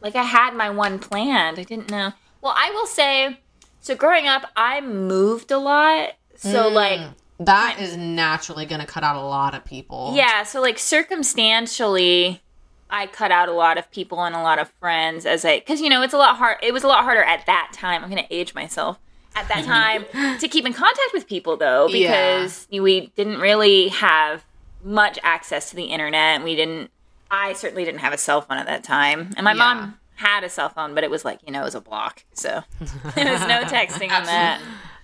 like 0.00 0.14
I 0.14 0.22
had 0.22 0.54
my 0.54 0.70
one 0.70 0.98
planned. 1.00 1.58
I 1.58 1.64
didn't 1.64 1.90
know. 1.90 2.12
Well, 2.40 2.54
I 2.56 2.70
will 2.70 2.86
say, 2.86 3.40
so 3.80 3.96
growing 3.96 4.28
up, 4.28 4.44
I 4.56 4.80
moved 4.80 5.50
a 5.50 5.58
lot. 5.58 6.10
So 6.36 6.70
mm. 6.70 6.72
like, 6.72 7.00
That 7.40 7.78
is 7.80 7.96
naturally 7.96 8.66
going 8.66 8.80
to 8.80 8.86
cut 8.86 9.02
out 9.02 9.16
a 9.16 9.20
lot 9.26 9.54
of 9.54 9.64
people. 9.64 10.12
yeah. 10.14 10.42
So 10.44 10.60
like 10.60 10.78
circumstantially, 10.78 12.40
I 12.88 13.06
cut 13.06 13.30
out 13.32 13.48
a 13.48 13.52
lot 13.52 13.78
of 13.78 13.90
people 13.90 14.22
and 14.22 14.34
a 14.34 14.42
lot 14.42 14.58
of 14.58 14.68
friends 14.80 15.26
as 15.26 15.44
I, 15.44 15.58
because 15.58 15.80
you 15.80 15.88
know 15.88 16.02
it's 16.02 16.14
a 16.14 16.18
lot 16.18 16.36
hard. 16.36 16.58
It 16.62 16.72
was 16.72 16.84
a 16.84 16.88
lot 16.88 17.02
harder 17.04 17.22
at 17.22 17.44
that 17.46 17.70
time. 17.72 18.04
I'm 18.04 18.10
gonna 18.10 18.26
age 18.30 18.54
myself. 18.54 18.98
At 19.34 19.48
that 19.48 19.64
time, 19.66 20.06
to 20.38 20.48
keep 20.48 20.64
in 20.64 20.72
contact 20.72 21.10
with 21.12 21.26
people 21.26 21.56
though, 21.56 21.88
Yeah. 21.88 22.38
because 22.38 22.68
we 22.70 23.08
didn't 23.16 23.38
really 23.40 23.88
have 23.88 24.44
much 24.84 25.18
access 25.22 25.70
to 25.70 25.76
the 25.76 25.84
internet. 25.84 26.42
We 26.42 26.54
didn't. 26.56 26.90
I 27.30 27.54
certainly 27.54 27.84
didn't 27.84 28.00
have 28.00 28.12
a 28.12 28.18
cell 28.18 28.40
phone 28.40 28.58
at 28.58 28.66
that 28.66 28.84
time, 28.84 29.30
and 29.36 29.44
my 29.44 29.52
Yeah. 29.52 29.58
mom 29.58 29.98
had 30.16 30.44
a 30.44 30.48
cell 30.48 30.68
phone, 30.68 30.94
but 30.94 31.04
it 31.04 31.10
was 31.10 31.24
like 31.24 31.40
you 31.46 31.52
know 31.52 31.60
it 31.62 31.64
was 31.64 31.74
a 31.74 31.80
block, 31.80 32.24
so 32.32 32.62
there 33.14 33.32
was 33.32 33.40
no 33.42 33.62
texting 33.64 34.10
on 34.12 34.24
that. 34.24 34.60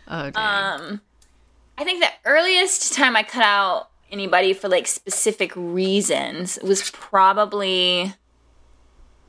Oh. 0.08 0.26
Um, 0.40 1.00
I 1.78 1.84
think 1.84 2.00
the 2.00 2.10
earliest 2.24 2.92
time 2.94 3.16
I 3.16 3.22
cut 3.22 3.42
out 3.44 3.88
anybody 4.10 4.52
for 4.52 4.68
like 4.68 4.86
specific 4.86 5.52
reasons 5.56 6.58
was 6.62 6.90
probably 6.90 8.14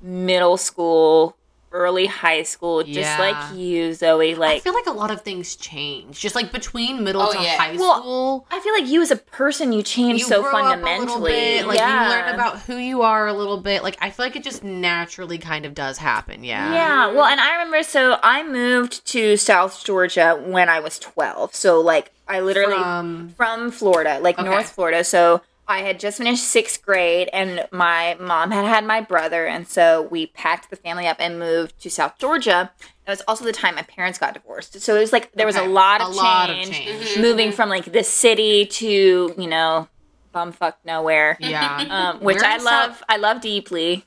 middle 0.02 0.58
school, 0.58 1.38
early 1.74 2.06
high 2.06 2.44
school, 2.44 2.84
just 2.84 2.98
Yeah. 2.98 3.18
like 3.20 3.56
you, 3.58 3.94
Zoe. 3.94 4.36
Like 4.36 4.58
I 4.58 4.60
feel 4.60 4.74
like 4.74 4.86
a 4.86 4.92
lot 4.92 5.12
of 5.12 5.22
things 5.22 5.56
change. 5.56 6.20
Just 6.20 6.36
like 6.36 6.52
between 6.52 7.04
middle 7.04 7.24
Oh, 7.24 7.34
to 7.34 7.42
yeah. 7.42 7.58
high 7.58 7.76
Well, 7.76 8.00
school. 8.00 8.48
I 8.52 8.60
feel 8.60 8.74
like 8.74 8.88
you 8.88 9.02
as 9.02 9.12
a 9.12 9.16
person, 9.16 9.74
you 9.74 9.82
change 9.84 10.20
You 10.20 10.26
so 10.26 10.42
grow 10.44 10.52
up 10.52 10.56
a 10.56 10.58
little 10.68 10.86
fundamentally. 10.86 11.32
bit, 11.32 11.68
like 11.68 11.78
yeah. 11.80 12.04
you 12.04 12.10
learn 12.10 12.36
about 12.36 12.60
who 12.62 12.78
you 12.78 13.02
are 13.02 13.28
a 13.28 13.34
little 13.34 13.58
bit. 13.58 13.84
Like 13.84 13.98
I 14.02 14.10
feel 14.12 14.26
like 14.26 14.36
it 14.36 14.44
just 14.44 14.64
naturally 14.64 15.38
kind 15.38 15.66
of 15.66 15.74
does 15.74 15.98
happen. 15.98 16.44
Yeah. 16.44 16.72
Yeah, 16.74 17.08
well, 17.08 17.26
and 17.26 17.42
I 17.42 17.54
remember, 17.54 17.84
so 17.84 18.18
I 18.24 18.44
moved 18.44 19.06
to 19.08 19.36
South 19.38 19.84
Georgia 19.84 20.40
when 20.46 20.70
I 20.70 20.80
was 20.80 21.00
12. 21.00 21.56
So, 21.56 21.82
like, 21.82 22.12
I 22.28 22.40
literally, 22.40 22.76
From- 22.82 23.34
from 23.36 23.72
Florida, 23.72 24.20
like 24.22 24.40
Okay. 24.40 24.48
North 24.48 24.70
Florida. 24.70 25.04
So, 25.04 25.42
I 25.68 25.80
had 25.80 26.00
just 26.00 26.18
finished 26.18 26.44
sixth 26.44 26.82
grade, 26.86 27.30
and 27.32 27.66
my 27.72 28.18
mom 28.20 28.52
had 28.52 28.66
had 28.66 28.84
my 28.86 29.00
brother, 29.02 29.46
and 29.46 29.68
so 29.68 30.02
we 30.12 30.28
packed 30.28 30.70
the 30.70 30.76
family 30.76 31.08
up 31.08 31.18
and 31.20 31.40
moved 31.40 31.80
to 31.84 31.90
South 31.90 32.18
Georgia. 32.20 32.72
It 33.08 33.10
was 33.10 33.22
also 33.28 33.46
the 33.46 33.54
time 33.54 33.76
my 33.76 33.82
parents 33.84 34.20
got 34.20 34.34
divorced. 34.34 34.80
So, 34.82 34.96
it 34.96 35.00
was 35.00 35.14
like 35.14 35.32
there 35.34 35.46
was 35.46 35.56
Okay. 35.56 35.66
a 35.66 35.70
lot 35.70 36.02
A 36.02 36.06
of 36.06 36.16
lot 36.16 36.50
of 36.50 36.58
change, 36.58 36.72
change. 36.78 37.18
moving 37.18 37.52
from 37.52 37.70
like 37.70 37.92
the 37.92 38.04
city 38.04 38.66
to, 38.66 39.34
you 39.38 39.48
know, 39.48 39.88
bumfuck 40.36 40.74
nowhere. 40.86 41.38
Yeah. 41.40 41.86
Um, 41.90 42.20
which 42.22 42.38
Where 42.38 42.46
I 42.46 42.56
in 42.56 42.60
South- 42.62 42.90
love. 42.90 43.04
I 43.10 43.18
love 43.18 43.40
deeply. 43.42 44.06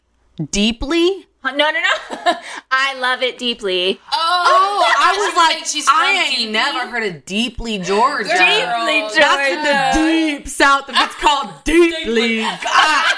Deeply. 0.51 1.27
Huh, 1.47 1.53
No, 1.53 1.71
no, 1.71 1.79
no. 1.79 2.33
I 2.73 2.99
love 2.99 3.23
it 3.23 3.39
deeply. 3.39 4.01
Oh, 4.13 4.45
oh 4.49 4.95
I 4.99 5.13
was 5.17 5.33
gonna 5.33 5.49
like, 5.61 5.65
she's 5.65 5.87
I 5.89 6.27
ain't 6.27 6.37
Deeply. 6.39 6.53
never 6.53 6.91
heard 6.91 7.05
of 7.05 7.25
Deeply, 7.25 7.79
Georgia. 7.79 8.25
Deeply, 8.31 8.99
Girl. 8.99 9.11
That's 9.15 9.51
in 9.53 9.63
the 9.63 10.37
deep 10.39 10.49
south. 10.49 10.89
If 10.89 10.97
it's 10.99 11.15
called 11.21 11.63
Deeply, 11.63 12.39
God, 12.41 12.59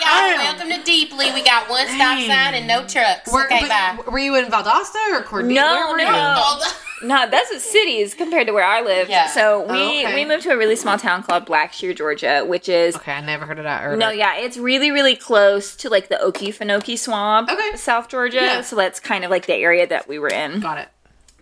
Y'all, 0.04 0.44
welcome 0.44 0.68
to 0.68 0.82
Deeply. 0.84 1.32
We 1.32 1.42
got 1.42 1.70
one 1.70 1.86
stop 1.86 2.18
Dang. 2.18 2.28
sign 2.28 2.54
and 2.54 2.66
no 2.66 2.86
trucks. 2.86 3.32
Were, 3.32 3.46
okay, 3.46 3.60
but 3.62 3.70
bye. 3.70 3.98
were 4.12 4.18
you 4.18 4.36
in 4.36 4.44
Valdosta 4.46 4.96
or 5.18 5.22
Cordelia? 5.22 5.62
No, 5.62 5.72
Where 5.72 5.92
were 5.92 5.96
no. 5.96 6.34
Oh, 6.36 6.72
No, 7.02 7.28
that's 7.30 7.50
what 7.50 7.60
cities 7.60 8.14
compared 8.14 8.46
to 8.48 8.52
where 8.52 8.64
I 8.64 8.80
live. 8.82 9.08
Yeah. 9.08 9.28
So 9.28 9.60
we 9.60 9.78
Oh, 9.78 10.00
okay. 10.06 10.14
we 10.14 10.24
moved 10.24 10.42
to 10.44 10.50
a 10.50 10.56
really 10.56 10.76
small 10.76 10.98
town 10.98 11.22
called 11.22 11.46
Blackshear, 11.46 11.96
Georgia, 11.96 12.44
which 12.46 12.68
is 12.68 12.96
Okay, 12.96 13.12
I 13.12 13.20
never 13.20 13.46
heard 13.46 13.58
of 13.58 13.64
that. 13.64 13.96
No, 13.98 14.10
yeah, 14.10 14.36
it's 14.36 14.56
really 14.56 14.90
really 14.90 15.16
close 15.16 15.76
to 15.76 15.88
like 15.90 16.08
the 16.08 16.16
Okefenokee 16.16 16.98
Swamp, 16.98 17.50
Okay. 17.50 17.76
South 17.76 18.08
Georgia. 18.08 18.36
Yeah. 18.36 18.60
So 18.62 18.76
that's 18.76 19.00
kind 19.00 19.24
of 19.24 19.30
like 19.30 19.46
the 19.46 19.54
area 19.54 19.86
that 19.86 20.08
we 20.08 20.18
were 20.18 20.28
in. 20.28 20.60
got 20.60 20.78
it. 20.78 20.88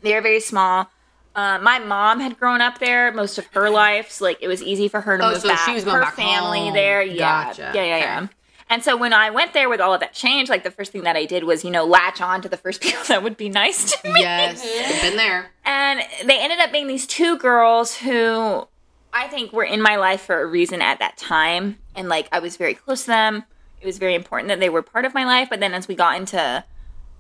They're 0.02 0.22
very 0.22 0.40
small. 0.40 0.90
Uh, 1.34 1.58
my 1.60 1.78
mom 1.78 2.20
had 2.20 2.38
grown 2.38 2.62
up 2.62 2.78
there 2.78 3.12
most 3.12 3.36
of 3.36 3.46
her 3.48 3.68
life, 3.68 4.10
so 4.10 4.24
like 4.24 4.38
it 4.40 4.48
was 4.48 4.62
easy 4.62 4.88
for 4.88 5.02
her 5.02 5.18
to 5.18 5.24
Oh, 5.26 5.30
move 5.32 5.42
so 5.42 5.48
back. 5.48 5.66
she 5.66 5.74
was 5.74 5.84
going 5.84 5.96
her 5.96 6.02
back 6.02 6.14
family 6.16 6.60
home. 6.60 6.72
there, 6.74 7.02
yeah, 7.02 7.44
Gotcha. 7.46 7.72
yeah, 7.74 7.84
yeah, 7.84 7.98
yeah. 7.98 8.20
Okay. 8.22 8.32
And 8.68 8.83
so 8.83 8.96
when 8.96 9.12
I 9.12 9.31
went 9.31 9.52
there 9.52 9.68
with 9.68 9.81
all 9.81 9.94
of 9.94 10.00
that 10.00 10.12
change, 10.12 10.48
like 10.48 10.64
the 10.64 10.70
first 10.70 10.90
thing 10.90 11.05
that 11.05 11.16
I 11.16 11.24
did 11.24 11.44
was, 11.44 11.64
you 11.64 11.70
know, 11.70 11.85
latch 11.85 12.20
on 12.20 12.42
to 12.42 12.48
the 12.48 12.57
first 12.57 12.81
people 12.83 13.05
that 13.09 13.22
would 13.22 13.37
be 13.37 13.48
nice 13.48 13.92
to 13.92 14.12
me. 14.12 14.20
Yes, 14.20 14.62
been 15.02 15.16
there. 15.16 15.50
And 15.64 16.00
they 16.24 16.40
ended 16.40 16.59
up 16.59 16.72
being 16.72 16.87
these 16.87 17.07
two 17.07 17.38
girls 17.38 17.96
who 17.96 18.66
I 19.12 19.29
think 19.29 19.52
were 19.52 19.64
in 19.64 19.81
my 19.81 19.96
life 19.96 20.22
for 20.22 20.40
a 20.40 20.46
reason 20.46 20.83
at 20.83 20.98
that 20.98 21.16
time. 21.16 21.79
And 21.94 22.09
like 22.09 22.29
I 22.33 22.40
was 22.40 22.57
very 22.57 22.74
close 22.74 23.02
to 23.02 23.09
them. 23.09 23.44
It 23.81 23.87
was 23.87 23.98
very 23.98 24.14
important 24.14 24.48
that 24.48 24.59
they 24.59 24.68
were 24.68 24.83
part 24.83 25.05
of 25.05 25.14
my 25.14 25.24
life. 25.24 25.48
But 25.48 25.61
then 25.61 25.72
as 25.72 25.87
we 25.87 25.94
got 25.94 26.18
into 26.18 26.64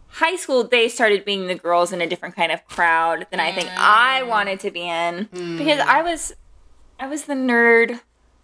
high 0.08 0.36
school, 0.36 0.64
they 0.64 0.88
started 0.88 1.24
being 1.24 1.46
the 1.46 1.54
girls 1.54 1.92
in 1.92 2.00
a 2.00 2.06
different 2.06 2.34
kind 2.34 2.50
of 2.50 2.66
crowd 2.66 3.26
than 3.30 3.40
I 3.40 3.52
think 3.52 3.68
I 3.76 4.22
mm. 4.22 4.28
wanted 4.28 4.60
to 4.60 4.70
be 4.70 4.82
in. 4.82 5.26
Mm. 5.26 5.58
Because 5.58 5.80
I 5.80 6.02
was 6.02 6.32
I 6.98 7.06
was 7.06 7.24
the 7.24 7.34
nerd, 7.34 8.00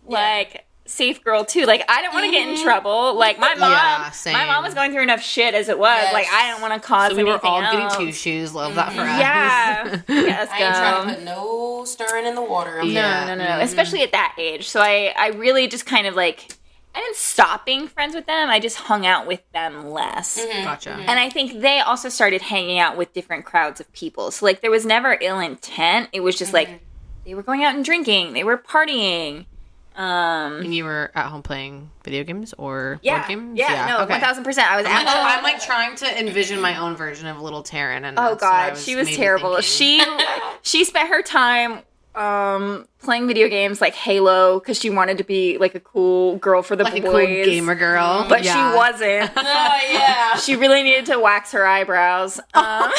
like 0.06 0.66
safe 0.84 1.22
girl 1.22 1.44
too. 1.44 1.64
Like 1.64 1.84
I 1.88 2.02
didn't 2.02 2.14
want 2.14 2.26
to 2.26 2.30
get 2.30 2.48
in 2.48 2.54
mm-hmm. 2.54 2.64
trouble. 2.64 3.14
Like 3.14 3.38
my 3.38 3.54
mom 3.54 3.70
Yeah, 3.70 4.12
my 4.32 4.46
mom 4.46 4.64
was 4.64 4.74
going 4.74 4.92
through 4.92 5.02
enough 5.02 5.22
shit 5.22 5.54
as 5.54 5.68
it 5.68 5.78
was. 5.78 6.02
Yes. 6.02 6.12
Like 6.12 6.26
I 6.30 6.50
didn't 6.50 6.62
want 6.62 6.74
to 6.74 6.86
cause 6.86 7.10
So 7.10 7.16
we 7.16 7.24
were 7.24 7.44
all 7.44 7.62
else. 7.62 7.72
getting 7.72 8.06
two 8.06 8.12
shoes. 8.12 8.54
Love 8.54 8.74
that 8.74 8.92
for 8.92 9.00
mm-hmm. 9.00 9.10
us. 9.10 9.18
Yeah. 9.18 10.02
yes, 10.08 10.48
I 10.52 10.64
ain't 10.64 10.74
trying 10.74 11.06
go. 11.06 11.10
to 11.10 11.16
put 11.16 11.24
no 11.24 11.84
stirring 11.84 12.26
in 12.26 12.34
the 12.34 12.42
water. 12.42 12.80
I'm 12.80 12.88
Yeah. 12.88 13.26
No, 13.26 13.34
no, 13.34 13.44
no, 13.44 13.58
no. 13.58 13.62
Especially 13.62 14.02
at 14.02 14.12
that 14.12 14.34
age. 14.38 14.68
So 14.68 14.80
I, 14.80 15.14
I 15.16 15.28
really 15.28 15.68
just 15.68 15.86
kind 15.86 16.06
of 16.06 16.14
like, 16.14 16.56
I 16.94 17.00
didn't 17.00 17.16
stop 17.16 17.64
being 17.64 17.88
friends 17.88 18.14
with 18.14 18.26
them. 18.26 18.50
I 18.50 18.60
just 18.60 18.76
hung 18.76 19.06
out 19.06 19.26
with 19.26 19.40
them 19.52 19.90
less. 19.90 20.44
Gotcha. 20.44 20.90
And 20.90 21.18
I 21.18 21.30
think 21.30 21.62
they 21.62 21.80
also 21.80 22.10
started 22.10 22.42
hanging 22.42 22.78
out 22.78 22.98
with 22.98 23.14
different 23.14 23.46
crowds 23.46 23.80
of 23.80 23.90
people. 23.92 24.30
So 24.30 24.44
like 24.44 24.60
there 24.60 24.70
was 24.70 24.84
never 24.84 25.16
ill 25.20 25.38
intent. 25.40 26.10
It 26.12 26.20
was 26.20 26.36
just 26.36 26.52
like 26.52 26.82
they 27.24 27.34
were 27.34 27.42
going 27.42 27.64
out 27.64 27.74
and 27.74 27.84
drinking. 27.84 28.34
They 28.34 28.44
were 28.44 28.58
partying. 28.58 29.46
Um. 29.96 30.60
And 30.62 30.74
you 30.74 30.84
were 30.84 31.10
at 31.14 31.26
home 31.26 31.42
playing 31.42 31.90
video 32.04 32.24
games 32.24 32.54
or 32.58 32.98
Yeah. 33.02 33.18
board 33.18 33.28
games? 33.28 33.58
Yeah. 33.58 33.72
yeah. 33.72 33.86
No. 33.98 34.06
One 34.06 34.20
thousand 34.20 34.44
percent. 34.44 34.70
I 34.70 34.76
was 34.76 34.86
I'm 34.86 34.92
at 34.92 35.04
like. 35.06 35.38
I'm 35.38 35.42
like 35.44 35.60
trying 35.62 35.96
to 35.96 36.18
envision 36.20 36.60
my 36.60 36.78
own 36.78 36.96
version 36.96 37.26
of 37.26 37.40
little 37.40 37.62
Taryn, 37.62 38.04
and 38.04 38.18
Oh 38.18 38.30
that's 38.30 38.42
what 38.42 38.52
I 38.52 38.68
god, 38.70 38.78
she 38.78 38.96
was 38.96 39.14
terrible. 39.14 39.50
thinking. 39.60 39.62
She 39.62 40.04
she 40.62 40.84
spent 40.84 41.08
her 41.08 41.22
time 41.22 41.80
um 42.14 42.86
playing 43.02 43.26
video 43.26 43.48
games 43.48 43.80
like 43.80 43.94
Halo 43.94 44.58
because 44.60 44.78
she 44.78 44.90
wanted 44.90 45.16
to 45.18 45.24
be 45.24 45.56
like 45.56 45.74
a 45.74 45.80
cool 45.80 46.36
girl 46.36 46.62
for 46.62 46.76
the 46.76 46.84
like 46.84 46.98
a 46.98 47.00
boys. 47.00 47.26
cool 47.26 47.44
gamer 47.46 47.74
girl, 47.74 48.26
but 48.28 48.44
Yeah. 48.44 48.70
she 48.72 48.76
wasn't. 48.76 49.30
Oh 49.36 49.78
yeah. 49.90 50.36
she 50.36 50.56
really 50.56 50.82
needed 50.82 51.06
to 51.06 51.18
wax 51.18 51.52
her 51.52 51.66
eyebrows. 51.66 52.38
Um, 52.54 52.90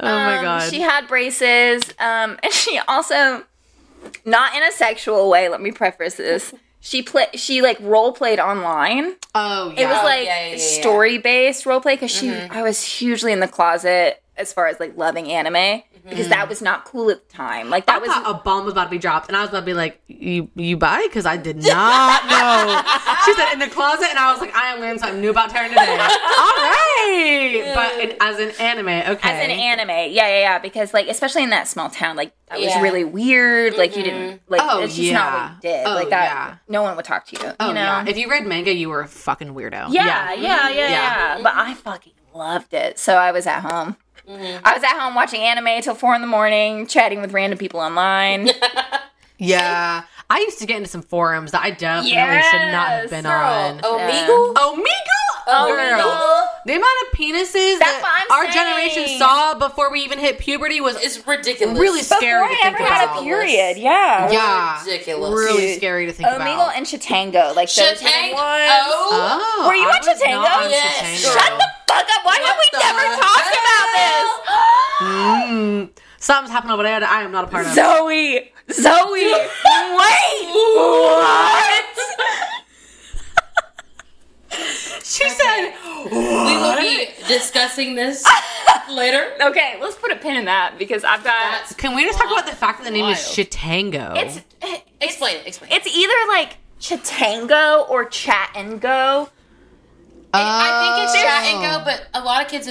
Oh 0.00 0.06
my 0.06 0.38
um, 0.38 0.44
god. 0.44 0.70
She 0.70 0.80
had 0.80 1.06
braces, 1.08 1.82
um, 1.98 2.38
and 2.42 2.52
she 2.52 2.78
also, 2.88 3.44
not 4.24 4.54
in 4.54 4.62
a 4.62 4.72
sexual 4.72 5.28
way. 5.30 5.48
Let 5.48 5.60
me 5.60 5.72
preface 5.72 6.14
this. 6.14 6.54
She 6.80 7.02
play. 7.02 7.26
She 7.34 7.60
like 7.60 7.76
role 7.80 8.12
played 8.12 8.38
online. 8.38 9.16
oh 9.34 9.74
yeah. 9.76 9.80
It 9.80 9.86
was 9.86 10.04
like 10.04 10.26
yeah, 10.26 10.46
yeah, 10.46 10.50
yeah. 10.52 10.80
story 10.80 11.18
based 11.18 11.66
role 11.66 11.80
play 11.80 11.96
because 11.96 12.12
she. 12.12 12.28
Mm-hmm. 12.28 12.52
I 12.52 12.62
was 12.62 12.80
hugely 12.80 13.32
in 13.32 13.40
the 13.40 13.48
closet 13.48 14.22
as 14.36 14.52
far 14.52 14.68
as 14.68 14.78
like 14.78 14.96
loving 14.96 15.28
anime 15.28 15.82
because 16.08 16.28
that 16.28 16.46
mm. 16.46 16.48
was 16.48 16.62
not 16.62 16.84
cool 16.84 17.10
at 17.10 17.28
the 17.28 17.34
time. 17.34 17.70
Like 17.70 17.86
that 17.86 17.96
I 17.96 17.98
was. 17.98 18.10
a 18.10 18.34
bomb 18.42 18.64
was 18.64 18.72
about 18.72 18.84
to 18.84 18.90
be 18.90 18.98
dropped, 18.98 19.28
and 19.28 19.36
I 19.36 19.40
was 19.40 19.50
about 19.50 19.60
to 19.60 19.66
be 19.66 19.74
like, 19.74 20.00
"You, 20.06 20.50
you 20.54 20.76
buy?" 20.76 21.02
Because 21.06 21.26
I 21.26 21.36
did 21.36 21.56
not 21.62 22.26
know. 22.26 22.82
she 23.24 23.34
said 23.34 23.52
in 23.52 23.58
the 23.58 23.68
closet, 23.68 24.08
and 24.10 24.18
I 24.18 24.32
was 24.32 24.40
like, 24.40 24.54
"I 24.54 24.72
am 24.72 24.80
learning 24.80 24.98
something 24.98 25.20
new 25.20 25.30
about 25.30 25.50
Taryn 25.50 25.68
today." 25.68 25.80
All 25.86 25.96
right, 25.96 27.72
but 27.74 28.00
in, 28.00 28.16
as 28.20 28.38
an 28.38 28.50
anime, 28.60 28.88
okay. 28.88 29.30
as 29.30 29.44
an 29.44 29.50
anime, 29.50 29.88
yeah, 29.88 30.28
yeah, 30.28 30.38
yeah. 30.38 30.58
Because 30.58 30.94
like, 30.94 31.08
especially 31.08 31.42
in 31.42 31.50
that 31.50 31.68
small 31.68 31.90
town, 31.90 32.16
like 32.16 32.32
that 32.48 32.58
was 32.60 32.74
really 32.82 33.04
weird. 33.04 33.76
Like 33.76 33.96
you 33.96 34.02
didn't 34.02 34.38
mm-hmm. 34.38 34.52
like. 34.52 34.60
Oh, 34.64 34.82
it's 34.82 34.96
just 34.96 35.12
not 35.12 35.32
what 35.32 35.40
yeah. 35.40 35.54
you 35.54 35.60
did. 35.78 35.86
Oh, 35.86 35.94
like 35.94 36.10
that. 36.10 36.24
yeah. 36.24 36.56
No 36.68 36.82
one 36.82 36.96
would 36.96 37.04
talk 37.04 37.26
to 37.26 37.36
you. 37.36 37.52
Oh 37.60 37.68
you 37.68 37.74
know. 37.74 37.80
yeah. 37.80 38.04
If 38.06 38.16
you 38.16 38.30
read 38.30 38.46
manga, 38.46 38.72
you 38.74 38.88
were 38.88 39.00
a 39.00 39.08
fucking 39.08 39.54
weirdo. 39.54 39.92
Yeah, 39.92 40.32
yeah, 40.32 40.34
yeah, 40.34 40.68
yeah, 40.70 40.90
Yeah. 40.90 41.40
But 41.42 41.54
I 41.54 41.74
fucking 41.74 42.12
loved 42.34 42.74
it. 42.74 42.98
So 42.98 43.16
I 43.16 43.32
was 43.32 43.46
at 43.46 43.60
home. 43.60 43.96
Mm-hmm. 44.28 44.60
I 44.64 44.74
was 44.74 44.82
at 44.82 44.98
home 45.00 45.14
watching 45.14 45.40
anime 45.40 45.80
till 45.82 45.94
four 45.94 46.14
in 46.14 46.20
the 46.20 46.26
morning, 46.26 46.86
chatting 46.86 47.20
with 47.20 47.32
random 47.32 47.58
people 47.58 47.80
online. 47.80 48.50
Yeah. 49.38 50.02
I 50.28 50.38
used 50.40 50.58
to 50.58 50.66
get 50.66 50.76
into 50.76 50.88
some 50.88 51.02
forums 51.02 51.52
that 51.52 51.62
I 51.62 51.70
definitely 51.70 52.10
should 52.10 52.72
not 52.72 52.88
have 52.90 53.10
been 53.10 53.22
girl. 53.24 53.32
on. 53.32 53.78
Omegle. 53.78 54.54
Omegle! 54.54 55.27
Oh, 55.50 55.66
girl. 55.66 56.44
The 56.66 56.74
amount 56.74 56.92
of 57.06 57.18
penises 57.18 57.78
That's 57.78 57.80
that 57.80 58.02
what 58.02 58.12
I'm 58.12 58.46
our 58.46 58.52
generation 58.52 59.18
saw 59.18 59.54
before 59.54 59.90
we 59.90 60.00
even 60.00 60.18
hit 60.18 60.38
puberty 60.38 60.80
was 60.82 60.96
It's 60.96 61.26
ridiculous. 61.26 61.78
really 61.78 62.00
Before 62.00 62.18
scary 62.18 62.48
to 62.48 62.52
I 62.54 62.62
think 62.62 62.80
ever 62.80 62.84
had 62.92 63.04
about. 63.04 63.20
a 63.20 63.22
period, 63.24 63.76
yeah. 63.78 64.30
Yeah. 64.30 64.84
Ridiculous. 64.84 65.32
Really 65.32 65.66
Dude. 65.68 65.76
scary 65.78 66.06
to 66.06 66.12
think 66.12 66.28
Omegle 66.28 66.54
about. 66.68 66.76
and 66.76 66.84
Chitango, 66.84 67.56
like 67.56 67.72
those 67.72 67.78
were 67.78 67.94
the 67.96 68.04
Shatang- 68.04 68.34
ones. 68.34 68.70
Oh. 68.84 69.64
Were 69.66 69.74
you 69.74 69.88
I 69.88 69.92
on 69.96 70.02
Chitango? 70.02 70.70
Yes, 70.70 71.24
Chitango. 71.24 71.32
Shut 71.32 71.58
the 71.58 71.66
fuck 71.88 72.04
up! 72.04 72.24
Why 72.24 72.36
have 72.44 72.56
we 72.58 72.68
the 72.72 72.78
never 72.84 73.04
talked 73.16 73.56
about 73.56 73.88
this? 73.96 74.26
Mm. 75.00 75.88
Something's 76.20 76.50
happening 76.52 76.72
over 76.74 76.82
there 76.82 77.00
that 77.00 77.08
I 77.08 77.22
am 77.22 77.32
not 77.32 77.44
a 77.44 77.46
part 77.46 77.64
of. 77.66 77.72
Zoe, 77.72 78.52
Zoe, 78.70 79.32
wait, 79.32 80.48
what? 80.76 81.84
she 85.04 85.28
said, 85.28 85.72
We 86.06 86.10
will 86.56 86.76
be 86.76 87.08
discussing 87.26 87.94
this 87.94 88.24
later. 88.90 89.32
Okay, 89.40 89.76
let's 89.80 89.96
put 89.96 90.10
a 90.12 90.16
pin 90.16 90.36
in 90.36 90.44
that 90.46 90.78
because 90.78 91.04
I've 91.04 91.22
got. 91.24 91.52
That's 91.52 91.74
Can 91.74 91.94
we 91.94 92.04
just 92.04 92.18
talk 92.18 92.30
about 92.30 92.46
the 92.46 92.56
fact 92.56 92.78
that 92.78 92.84
the 92.84 92.90
name 92.90 93.06
is 93.06 93.18
Wild. 93.18 93.48
Chitango? 93.48 94.16
It's 94.16 94.40
explain 95.00 95.36
it. 95.36 95.46
Explain. 95.46 95.70
it's 95.72 95.86
either 95.86 96.14
like 96.28 96.56
Chitango 96.80 97.88
or 97.90 98.04
Chat 98.06 98.52
and 98.54 98.80
Go. 98.80 99.28
I 100.32 100.80
think 100.80 101.04
it's 101.04 101.14
Oh. 101.14 101.22
chat 101.22 101.44
and 101.44 101.62
go, 101.62 101.84
but 101.84 102.06
a 102.14 102.22
lot 102.22 102.42
of 102.44 102.50
kids. 102.50 102.68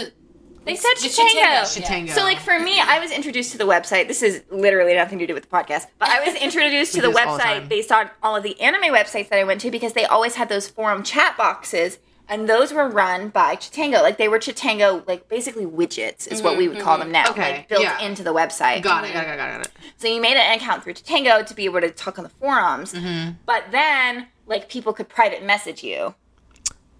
Are, 0.67 0.71
They 0.71 0.75
said 0.75 0.91
it's 0.93 1.17
Chitango. 1.17 1.82
Chitango. 1.82 2.10
So, 2.12 2.23
like 2.23 2.39
for 2.39 2.60
me, 2.60 2.80
I 2.80 2.99
was 2.99 3.12
introduced 3.12 3.51
to 3.53 3.58
the 3.58 3.65
website. 3.65 4.08
This 4.08 4.21
is 4.21 4.43
literally 4.49 4.93
nothing 4.93 5.19
to 5.19 5.27
do 5.27 5.34
with 5.34 5.43
the 5.43 5.49
podcast, 5.49 5.88
but 5.99 6.10
I 6.10 6.25
was 6.25 6.36
introduced 6.41 6.93
to 6.93 7.01
the 7.01 7.08
do 7.08 7.13
this 7.13 7.25
all 7.25 7.38
the 7.38 7.43
website 7.43 7.69
based 7.69 7.91
on 7.91 8.10
all 8.21 8.36
of 8.36 8.43
the 8.43 8.60
anime 8.62 8.93
websites 8.93 9.30
that 9.30 9.39
I 9.39 9.43
went 9.43 9.62
to 9.62 9.71
because 9.71 9.93
they 9.93 10.06
always 10.06 10.36
had 10.36 10.49
those 10.49 10.67
forum 10.67 11.03
chat 11.03 11.38
boxes, 11.38 11.99
and 12.30 12.47
those 12.49 12.73
were 12.73 12.88
run 12.89 13.30
by 13.30 13.56
Chitango. 13.56 14.01
Like 14.01 14.17
they 14.17 14.27
were 14.27 14.39
Chitango, 14.39 15.08
like 15.08 15.30
basically 15.30 15.65
widgets 15.65 16.27
is 16.27 16.41
what 16.41 16.58
we 16.58 16.67
would 16.67 16.80
call 16.80 16.97
them 16.97 17.12
now, 17.12 17.30
Okay, 17.30 17.51
like 17.51 17.69
built 17.69 17.84
yeah. 17.84 17.99
into 17.99 18.23
the 18.23 18.34
website. 18.34 18.82
got 18.82 19.03
it, 19.06 19.13
got 19.13 19.23
it, 19.23 19.38
got 19.38 19.49
it, 19.49 19.53
got 19.58 19.62
it. 19.62 19.71
So 19.97 20.08
you 20.08 20.21
made 20.21 20.38
an 20.38 20.58
account 20.58 20.84
through 20.84 20.93
Tango 20.93 21.43
to 21.43 21.53
be 21.53 21.65
able 21.65 21.82
to 21.82 21.89
talk 21.91 22.17
on 22.19 22.23
the 22.23 22.30
forums. 22.30 22.93
Mm-hmm. 22.93 23.32
But 23.45 23.65
then, 23.71 24.27
like, 24.45 24.69
people 24.69 24.93
could 24.93 25.10
private 25.10 25.43
message 25.43 25.84
you. 25.84 26.13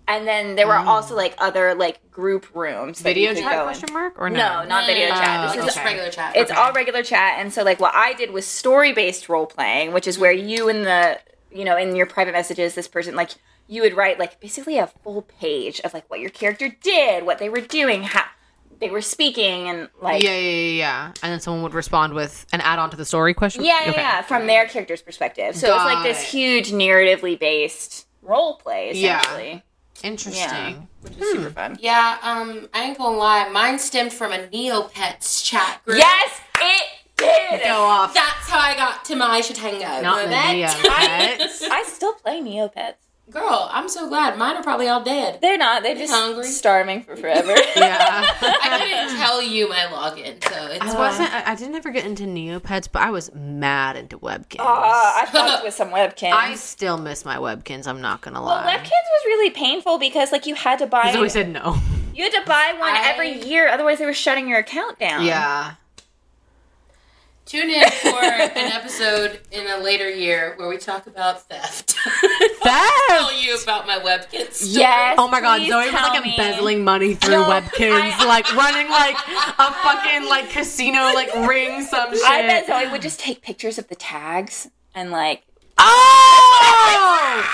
And 0.10 0.26
then 0.28 0.56
there 0.56 0.68
were 0.68 0.74
Mm. 0.76 0.88
also 0.88 1.16
like 1.16 1.36
other 1.38 1.76
like 1.76 2.12
group 2.12 2.48
rooms. 2.56 3.00
that 3.00 3.04
Video 3.04 3.32
you 3.32 3.36
could 3.36 3.44
chat 3.44 3.54
go 3.56 3.64
question 3.66 3.94
mark 3.94 4.14
or 4.18 4.30
no? 4.30 4.38
No, 4.38 4.64
not 4.68 4.86
video 4.86 5.10
chat. 5.10 5.40
Oh, 5.40 5.42
This 5.48 5.50
like 5.52 5.60
is 5.60 5.66
just 5.66 5.78
okay. 5.78 5.86
regular 5.88 6.10
chat. 6.12 6.36
it's 6.36 6.50
Okay. 6.52 6.60
all 6.60 6.72
regular 6.72 7.04
chat. 7.04 7.36
And 7.40 7.52
so 7.54 7.64
like 7.64 7.80
what 7.80 7.94
I 7.94 8.14
did 8.14 8.32
was 8.32 8.46
story 8.46 8.94
based 8.94 9.28
role 9.28 9.46
playing, 9.46 9.92
which 9.92 10.08
is 10.08 10.18
where 10.18 10.32
you 10.32 10.70
and 10.70 10.86
the 10.86 11.20
you 11.52 11.66
know 11.66 11.76
in 11.78 11.96
your 11.96 12.06
private 12.06 12.32
messages, 12.34 12.74
this 12.76 12.88
person 12.88 13.16
like 13.16 13.32
you 13.68 13.82
would 13.82 13.96
write 13.96 14.18
like 14.18 14.40
basically 14.40 14.78
a 14.78 14.88
full 14.88 15.24
page 15.24 15.82
of 15.82 15.94
like 15.94 16.10
what 16.10 16.22
your 16.22 16.30
character 16.30 16.70
did, 16.82 17.26
what 17.26 17.38
they 17.40 17.50
were 17.50 17.60
doing, 17.60 18.04
how 18.04 18.24
they 18.80 18.90
were 18.90 19.02
speaking, 19.02 19.68
and 19.68 19.90
like 20.02 20.24
Yeah, 20.24 20.30
yeah, 20.32 20.40
yeah, 20.40 20.78
yeah. 20.78 21.06
And 21.22 21.34
then 21.34 21.40
someone 21.42 21.64
would 21.64 21.74
respond 21.74 22.14
with 22.14 22.46
an 22.54 22.62
add-on 22.62 22.92
to 22.92 22.96
the 22.96 23.04
story 23.06 23.34
question. 23.34 23.66
Yeah, 23.66 23.80
yeah, 23.84 23.90
Okay. 23.92 24.00
yeah, 24.02 24.22
from 24.22 24.48
their 24.48 24.68
character's 24.68 25.02
perspective. 25.02 25.56
So 25.58 25.68
it 25.68 25.72
was 25.76 25.84
like 25.94 26.04
this 26.04 26.22
huge 26.22 26.72
narratively 26.72 27.38
based 27.38 28.06
role 28.22 28.56
play, 28.56 28.94
Yeah. 28.94 29.22
Essentially. 29.98 30.36
Interesting. 30.36 30.88
Which 31.02 31.18
is 31.18 31.32
super 31.32 31.50
fun. 31.50 31.78
Yeah, 31.82 32.18
um, 32.22 32.68
I 32.74 32.84
ain't 32.84 32.98
gonna 32.98 33.18
lie. 33.18 33.48
Mine 33.50 33.80
stemmed 33.80 34.14
from 34.14 34.32
a 34.32 34.40
Neopets 34.48 35.44
chat 35.44 35.82
group. 35.86 35.98
Yes, 36.00 36.42
it 36.60 36.84
did. 37.18 37.64
Go 37.64 37.82
off. 37.82 38.14
That's 38.14 38.50
how 38.50 38.60
I 38.60 38.76
got 38.76 39.04
to 39.06 39.16
my 39.16 39.42
Shatango. 39.42 40.02
Not 40.04 40.24
the 40.24 40.30
That- 40.30 41.38
Neopets. 41.40 41.68
I 41.72 41.84
still 41.88 42.14
play 42.14 42.42
Neopets. 42.42 42.96
Girl, 43.30 43.68
I'm 43.74 43.90
so 43.90 44.08
glad. 44.08 44.38
Mine 44.38 44.56
are 44.56 44.64
probably 44.64 44.88
all 44.88 45.04
dead. 45.04 45.40
They're 45.42 45.58
not. 45.58 45.84
They're 45.84 45.96
just 45.96 46.14
Hungry? 46.14 46.46
starving 46.46 47.04
for 47.04 47.18
forever. 47.18 47.50
yeah. 47.76 48.26
I 48.42 48.80
couldn't 48.80 49.18
tell 49.20 49.42
you 49.42 49.68
my 49.68 49.86
login, 49.92 50.42
so 50.42 50.68
it's 50.68 50.82
I 50.82 50.98
wasn't. 50.98 51.34
I, 51.34 51.52
I 51.52 51.56
didn't 51.56 51.76
ever 51.76 51.92
get 51.92 52.06
into 52.06 52.24
Neopets, 52.24 52.88
but 52.90 53.02
I 53.02 53.10
was 53.12 53.34
mad 53.36 53.98
into 53.98 54.18
Webkinz. 54.18 54.62
Uh, 54.62 54.64
I 54.66 55.28
fucked 55.30 55.64
with 55.66 55.74
some 55.74 55.90
Webkinz. 55.90 56.32
I 56.32 56.56
still 56.56 56.98
miss 56.98 57.26
my 57.26 57.36
Webkinz. 57.36 57.86
I'm 57.86 58.00
not 58.00 58.22
gonna 58.22 58.42
lie. 58.42 58.64
well, 58.64 58.66
lie. 58.66 58.78
Webkinz 58.78 58.86
was 58.92 59.26
really 59.26 59.50
painful 59.50 59.98
because 60.00 60.32
like 60.32 60.46
you 60.46 60.56
had 60.56 60.80
to 60.80 60.88
buy. 60.88 61.12
Zoe 61.12 61.28
said 61.28 61.50
no. 61.50 61.78
You 62.16 62.24
had 62.24 62.32
to 62.34 62.44
buy 62.48 62.76
one 62.80 62.96
I- 62.96 63.12
every 63.14 63.44
year, 63.46 63.68
otherwise 63.68 64.00
they 64.00 64.06
were 64.06 64.14
shutting 64.14 64.48
your 64.48 64.60
account 64.60 65.00
down. 65.00 65.26
Yeah. 65.26 65.74
Tune 67.48 67.70
in 67.70 67.90
for 67.90 68.22
an 68.22 68.52
episode 68.74 69.40
in 69.54 69.66
a 69.68 69.78
later 69.78 70.10
year 70.10 70.54
where 70.58 70.68
we 70.68 70.78
talk 70.78 71.08
about 71.08 71.44
theft. 71.48 71.92
Theft? 71.94 72.64
I'll 72.66 73.30
tell 73.30 73.34
you 73.42 73.56
about 73.64 73.88
my 73.88 74.00
Webkinz 74.00 74.52
story. 74.56 74.82
Yes. 74.82 75.16
Oh 75.18 75.30
my 75.30 75.40
god, 75.40 75.62
Zoe 75.66 75.86
was 75.86 75.94
like 75.94 76.24
me. 76.26 76.32
embezzling 76.32 76.84
money 76.84 77.16
through 77.16 77.32
No, 77.36 77.46
Webkinz, 77.46 78.12
I- 78.20 78.26
like 78.26 78.54
running 78.54 78.90
like 78.90 79.16
a 79.16 79.72
fucking 79.82 80.28
like 80.30 80.50
casino, 80.50 81.14
like 81.14 81.34
ring 81.48 81.84
some 81.84 82.12
shit. 82.14 82.22
I 82.26 82.42
bet 82.42 82.68
Zoe 82.68 82.92
would 82.92 83.02
just 83.02 83.22
take 83.22 83.42
pictures 83.42 83.78
of 83.78 83.88
the 83.88 83.96
tags 83.96 84.68
and 84.94 85.12
like 85.12 85.44
Oh! 85.80 87.54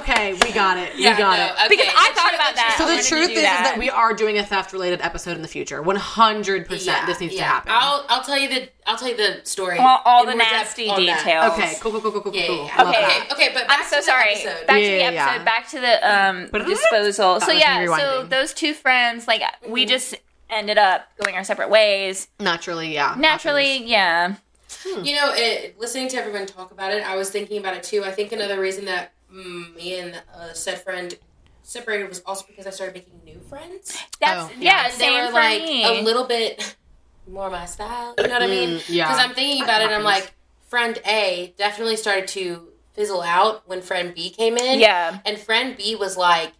Okay, 0.00 0.34
we 0.34 0.52
got 0.52 0.76
it. 0.76 0.92
Yeah, 0.96 1.12
we 1.12 1.18
got 1.18 1.38
no, 1.38 1.44
it. 1.46 1.52
okay, 1.52 1.68
Because 1.70 1.86
I 1.96 2.12
thought 2.14 2.34
about 2.34 2.54
that. 2.56 2.74
So 2.78 2.84
the 2.86 3.02
truth 3.02 3.30
is, 3.30 3.36
is 3.38 3.42
that. 3.42 3.62
that 3.64 3.78
we 3.78 3.88
are 3.88 4.12
doing 4.12 4.36
a 4.38 4.42
theft 4.44 4.72
related 4.74 5.00
episode 5.00 5.34
in 5.36 5.40
the 5.42 5.48
future. 5.48 5.80
One 5.82 5.96
hundred 5.96 6.66
percent. 6.68 7.06
This 7.06 7.20
needs 7.20 7.36
to 7.36 7.42
happen. 7.42 7.72
I'll 7.74 8.04
I'll 8.08 8.22
tell 8.22 8.38
you 8.38 8.48
the 8.48 8.68
I'll 8.86 8.96
tell 8.98 9.08
you 9.08 9.16
the 9.16 9.40
story. 9.44 9.78
all, 9.78 10.00
all 10.04 10.26
the 10.26 10.34
nasty 10.34 10.88
on 10.90 11.04
that. 11.06 11.24
details. 11.24 11.52
okay, 11.52 11.74
cool, 11.80 11.92
cool, 11.92 12.00
cool, 12.02 12.12
cool, 12.12 12.22
cool, 12.22 12.34
Yeah, 12.34 12.46
cool. 12.46 12.56
yeah, 12.66 12.74
yeah. 12.76 12.82
Love 12.84 12.94
Okay. 12.94 13.32
Okay, 13.32 13.48
but 13.54 13.66
back 13.66 13.80
I'm 13.80 13.84
so 13.86 13.96
to 13.96 14.00
the 14.00 14.02
sorry. 14.02 14.30
episode. 14.34 14.66
Back 14.66 14.80
Yeah, 14.82 14.88
to 14.88 14.90
the 14.92 15.02
episode. 15.04 15.14
yeah. 15.14 15.44
Back 15.44 15.68
to 15.70 15.80
the 15.80 16.10
um 16.16 16.48
But- 16.52 16.66
disposal. 16.66 17.40
So 17.40 17.52
yeah, 17.52 17.86
so 17.96 18.24
those 18.24 18.52
two 18.52 18.74
friends, 18.74 19.26
like 19.26 19.42
we 19.66 19.86
just 19.86 20.14
ended 20.50 20.76
up 20.78 21.06
going 21.22 21.34
our 21.34 21.44
separate 21.44 21.70
ways. 21.70 22.28
Naturally, 22.40 22.92
yeah. 22.92 23.14
Naturally, 23.18 23.84
yeah. 23.84 24.34
You 24.84 25.14
know, 25.16 25.32
it, 25.34 25.78
listening 25.78 26.08
to 26.10 26.16
everyone 26.16 26.46
talk 26.46 26.70
about 26.72 26.92
it, 26.92 27.02
I 27.02 27.16
was 27.16 27.30
thinking 27.30 27.58
about 27.58 27.74
it 27.76 27.82
too. 27.82 28.04
I 28.04 28.10
think 28.10 28.32
another 28.32 28.60
reason 28.60 28.84
that 28.86 29.12
mm, 29.32 29.74
me 29.74 29.98
and 29.98 30.22
uh, 30.34 30.52
said 30.52 30.80
friend 30.82 31.16
separated 31.62 32.08
was 32.08 32.20
also 32.24 32.46
because 32.48 32.66
I 32.66 32.70
started 32.70 32.94
making 32.94 33.20
new 33.24 33.40
friends. 33.40 33.96
That's 34.20 34.44
Oh, 34.44 34.52
yeah, 34.58 34.84
yeah. 34.84 34.88
They 34.88 34.94
same 34.94 35.24
were 35.24 35.28
for 35.28 35.34
like 35.34 35.62
me. 35.62 35.84
a 35.84 36.02
little 36.02 36.24
bit 36.24 36.76
more 37.26 37.50
my 37.50 37.66
style. 37.66 38.14
You 38.18 38.28
know 38.28 38.34
what 38.34 38.42
I 38.42 38.46
mean? 38.46 38.78
Mm, 38.78 38.84
yeah. 38.88 39.06
Because 39.08 39.24
I'm 39.24 39.34
thinking 39.34 39.64
about 39.64 39.82
it, 39.82 39.86
and 39.86 39.94
I'm 39.94 40.04
like, 40.04 40.32
friend 40.68 40.98
A 41.06 41.54
definitely 41.58 41.96
started 41.96 42.28
to 42.28 42.68
fizzle 42.94 43.22
out 43.22 43.68
when 43.68 43.80
friend 43.82 44.14
B 44.14 44.30
came 44.30 44.56
in. 44.56 44.80
yeah. 44.80 45.18
And 45.24 45.38
friend 45.38 45.76
B 45.76 45.94
was 45.94 46.16
like, 46.16 46.52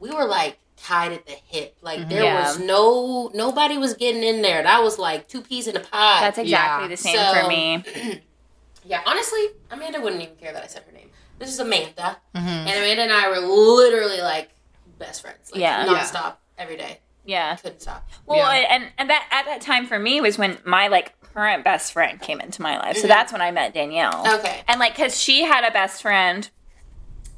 we 0.00 0.10
were 0.10 0.26
like 0.26 0.58
tied 0.82 1.12
at 1.12 1.26
the 1.26 1.32
hip. 1.46 1.76
Like 1.82 2.08
there 2.08 2.22
Yeah. 2.24 2.46
was 2.48 2.58
no 2.58 3.30
nobody 3.34 3.78
was 3.78 3.94
getting 3.94 4.22
in 4.22 4.42
there. 4.42 4.62
That 4.62 4.82
was 4.82 4.98
like 4.98 5.28
two 5.28 5.40
peas 5.42 5.66
in 5.66 5.76
a 5.76 5.80
pod. 5.80 6.22
That's 6.22 6.38
exactly 6.38 6.84
Yeah. 6.84 6.88
the 6.88 6.96
same 6.96 7.16
So- 7.16 7.34
for 7.42 7.48
me. 7.48 8.22
yeah, 8.84 9.02
honestly, 9.06 9.40
Amanda 9.70 10.00
wouldn't 10.00 10.22
even 10.22 10.36
care 10.36 10.52
that 10.52 10.62
I 10.62 10.66
said 10.66 10.84
her 10.86 10.92
name. 10.92 11.10
This 11.38 11.50
is 11.50 11.58
Amanda, 11.60 12.18
Mm-hmm. 12.34 12.48
and 12.48 12.68
Amanda 12.70 13.02
and 13.02 13.12
I 13.12 13.28
were 13.28 13.38
literally 13.38 14.20
like 14.20 14.50
best 14.98 15.22
friends. 15.22 15.50
Like, 15.52 15.60
Yeah. 15.60 15.86
nonstop 15.86 16.36
every 16.56 16.76
day. 16.76 16.98
Yeah. 17.24 17.56
Couldn't 17.56 17.80
stop. 17.82 18.08
Well, 18.26 18.38
Yeah. 18.38 18.66
and 18.70 18.88
and 18.98 19.10
that 19.10 19.26
at 19.30 19.44
that 19.46 19.60
time 19.60 19.86
for 19.86 19.98
me 19.98 20.20
was 20.20 20.38
when 20.38 20.58
my 20.64 20.88
like 20.88 21.14
current 21.34 21.62
best 21.62 21.92
friend 21.92 22.20
came 22.20 22.40
into 22.40 22.62
my 22.62 22.78
life. 22.78 22.96
So 22.96 23.02
Mm-hmm. 23.02 23.08
that's 23.08 23.32
when 23.32 23.40
I 23.42 23.50
met 23.52 23.74
Danielle. 23.74 24.26
Okay. 24.38 24.62
And 24.66 24.80
like 24.80 24.96
cuz 24.96 25.20
she 25.20 25.44
had 25.44 25.62
a 25.64 25.70
best 25.70 26.02
friend 26.02 26.48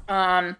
um 0.09 0.55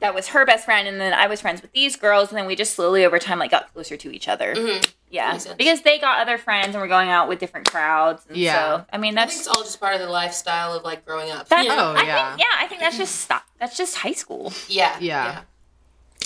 that 0.00 0.14
was 0.14 0.28
her 0.28 0.44
best 0.44 0.64
friend 0.66 0.86
and 0.86 1.00
then 1.00 1.14
I 1.14 1.26
was 1.26 1.40
friends 1.40 1.62
with 1.62 1.72
these 1.72 1.96
girls 1.96 2.28
and 2.28 2.36
then 2.38 2.46
we 2.46 2.54
just 2.54 2.74
slowly 2.74 3.04
over 3.04 3.18
time 3.18 3.38
like 3.38 3.50
got 3.50 3.72
closer 3.72 3.96
to 3.96 4.10
each 4.14 4.28
other. 4.28 4.54
Mm-hmm. 4.54 4.84
Yeah. 5.10 5.32
Makes 5.32 5.44
sense. 5.44 5.56
Because 5.56 5.82
they 5.82 5.98
got 5.98 6.20
other 6.20 6.36
friends 6.36 6.74
and 6.74 6.76
we're 6.76 6.88
going 6.88 7.08
out 7.08 7.28
with 7.28 7.38
different 7.38 7.70
crowds 7.70 8.24
and 8.28 8.36
Yeah. 8.36 8.54
so 8.80 8.84
I 8.92 8.98
mean 8.98 9.16
I 9.16 9.22
think 9.26 9.30
that's 9.30 9.38
it's 9.46 9.48
all 9.48 9.62
just 9.62 9.80
part 9.80 9.94
of 9.94 10.00
the 10.00 10.08
lifestyle 10.10 10.74
of 10.74 10.82
like 10.84 11.06
growing 11.06 11.30
up. 11.30 11.48
that's 11.48 11.66
Oh, 11.70 11.94
I 11.96 12.02
yeah. 12.02 12.28
think 12.30 12.40
yeah, 12.40 12.62
I 12.62 12.66
think 12.66 12.80
that's 12.80 12.98
just 12.98 13.14
stop. 13.16 13.44
That's 13.58 13.76
just 13.76 13.96
high 13.96 14.12
school. 14.12 14.52
yeah, 14.68 14.98
Yeah. 15.00 15.42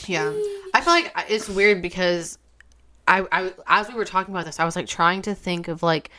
Yeah. 0.06 0.32
I 0.74 0.80
feel 0.80 0.92
like 0.94 1.12
it's 1.28 1.48
weird 1.48 1.80
because 1.82 2.38
I, 3.06 3.24
I 3.30 3.52
as 3.66 3.88
we 3.88 3.94
were 3.94 4.04
talking 4.04 4.34
about 4.34 4.46
this, 4.46 4.58
I 4.60 4.64
was 4.64 4.74
like 4.76 4.86
trying 4.86 5.22
to 5.22 5.34
think 5.34 5.68
of 5.68 5.82
like 5.82 6.10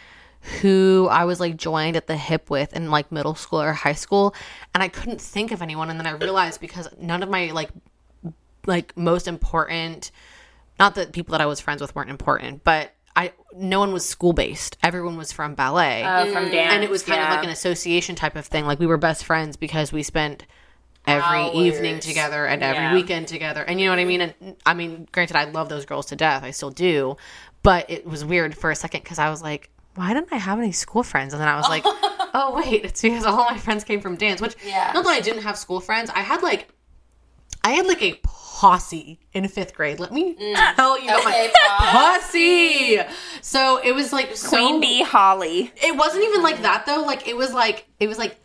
who 0.62 1.08
I 1.12 1.25
was 1.25 1.39
like 1.39 1.56
joined 1.58 1.95
at 1.95 2.08
the 2.08 2.17
hip 2.17 2.49
with 2.49 2.73
in 2.73 2.89
like 2.89 3.12
middle 3.12 3.36
school 3.36 3.62
or 3.62 3.73
high 3.73 3.93
school, 3.93 4.34
and 4.73 4.82
I 4.82 4.88
couldn't 4.88 5.21
think 5.21 5.51
of 5.51 5.62
anyone. 5.62 5.89
And 5.89 5.99
then 5.99 6.08
I 6.08 6.12
realized 6.12 6.60
because 6.62 6.88
none 6.99 7.21
of 7.23 7.30
my 7.30 7.51
like 7.51 7.69
like 8.65 8.95
most 8.97 9.27
important, 9.27 10.12
not 10.80 10.95
that 10.95 11.12
people 11.13 11.32
that 11.34 11.41
I 11.41 11.45
was 11.45 11.60
friends 11.60 11.82
with 11.82 11.95
weren't 11.95 12.10
important, 12.10 12.63
but 12.63 12.91
I 13.15 13.34
no 13.56 13.80
one 13.80 13.93
was 13.93 14.08
school 14.08 14.34
based. 14.34 14.77
Everyone 14.82 15.17
was 15.17 15.32
from 15.32 15.54
ballet 15.56 16.04
Uh, 16.04 16.25
from 16.27 16.49
dance. 16.49 16.73
and 16.73 16.84
it 16.84 16.89
was 16.89 17.04
kind 17.04 17.19
yeah. 17.19 17.30
of 17.30 17.36
like 17.36 17.43
an 17.43 17.49
association 17.51 18.15
type 18.15 18.36
of 18.36 18.45
thing. 18.45 18.65
Like 18.65 18.80
we 18.80 18.88
were 18.88 18.97
best 18.97 19.25
friends 19.25 19.58
because 19.58 19.91
we 19.91 20.01
spent 20.04 20.45
every 21.08 21.23
Hours. 21.23 21.56
evening 21.56 21.99
together 21.99 22.45
and 22.45 22.62
every 22.63 22.84
Yeah. 22.84 22.93
weekend 22.93 23.27
together. 23.27 23.63
And 23.63 23.80
you 23.80 23.88
know 23.88 23.91
what 23.91 23.99
I 23.99 24.06
mean? 24.06 24.21
And 24.21 24.56
I 24.65 24.73
mean, 24.75 25.08
granted, 25.12 25.36
I 25.36 25.45
love 25.45 25.67
those 25.67 25.86
girls 25.86 26.06
to 26.08 26.15
death. 26.15 26.43
I 26.43 26.51
still 26.51 26.69
do. 26.69 27.17
But 27.63 27.89
it 27.89 28.06
was 28.06 28.23
weird 28.23 28.56
for 28.56 28.71
a 28.71 28.75
second 28.75 29.04
because 29.04 29.19
I 29.19 29.30
was 29.30 29.41
like, 29.41 29.69
why 29.95 30.13
didn't 30.13 30.30
I 30.32 30.38
have 30.38 30.60
any 30.60 30.71
school 30.71 31.04
friends? 31.04 31.34
And 31.34 31.41
then 31.41 31.47
I 31.49 31.56
was 31.58 31.67
like, 31.69 31.84
oh 32.34 32.54
wait, 32.56 32.86
it's 32.86 33.01
because 33.01 33.25
all 33.25 33.45
my 33.49 33.58
friends 33.58 33.84
came 33.84 34.01
from 34.01 34.15
dance. 34.15 34.41
Which 34.41 34.56
Yeah. 34.65 34.91
not 34.93 35.04
that 35.04 35.10
I 35.12 35.19
didn't 35.21 35.43
have 35.43 35.58
school 35.58 35.80
friends. 35.80 36.10
I 36.13 36.19
had 36.21 36.41
like, 36.41 36.69
I 37.63 37.71
had 37.71 37.86
like 37.86 38.01
a 38.01 38.19
posse 38.23 39.19
in 39.34 39.47
fifth 39.47 39.73
grade. 39.75 39.99
Let 39.99 40.12
me 40.12 40.36
mm. 40.36 40.75
tell 40.75 40.99
you 40.99 41.10
about 41.10 41.21
Okay, 41.27 41.51
my 41.54 41.75
Paul. 41.80 42.19
posse. 42.19 42.99
So 43.41 43.77
it 43.84 43.93
was 43.93 44.12
like 44.13 44.36
so 44.36 44.49
Queen 44.49 44.80
Bee 44.80 45.04
Holly. 45.04 45.71
it 45.84 45.95
wasn't 45.95 46.23
even 46.25 46.41
like 46.41 46.62
that 46.62 46.86
though. 46.86 47.01
Like 47.01 47.27
it 47.27 47.36
was 47.36 47.54
like 47.54 47.88
it 47.99 48.08
was 48.08 48.17
like 48.17 48.38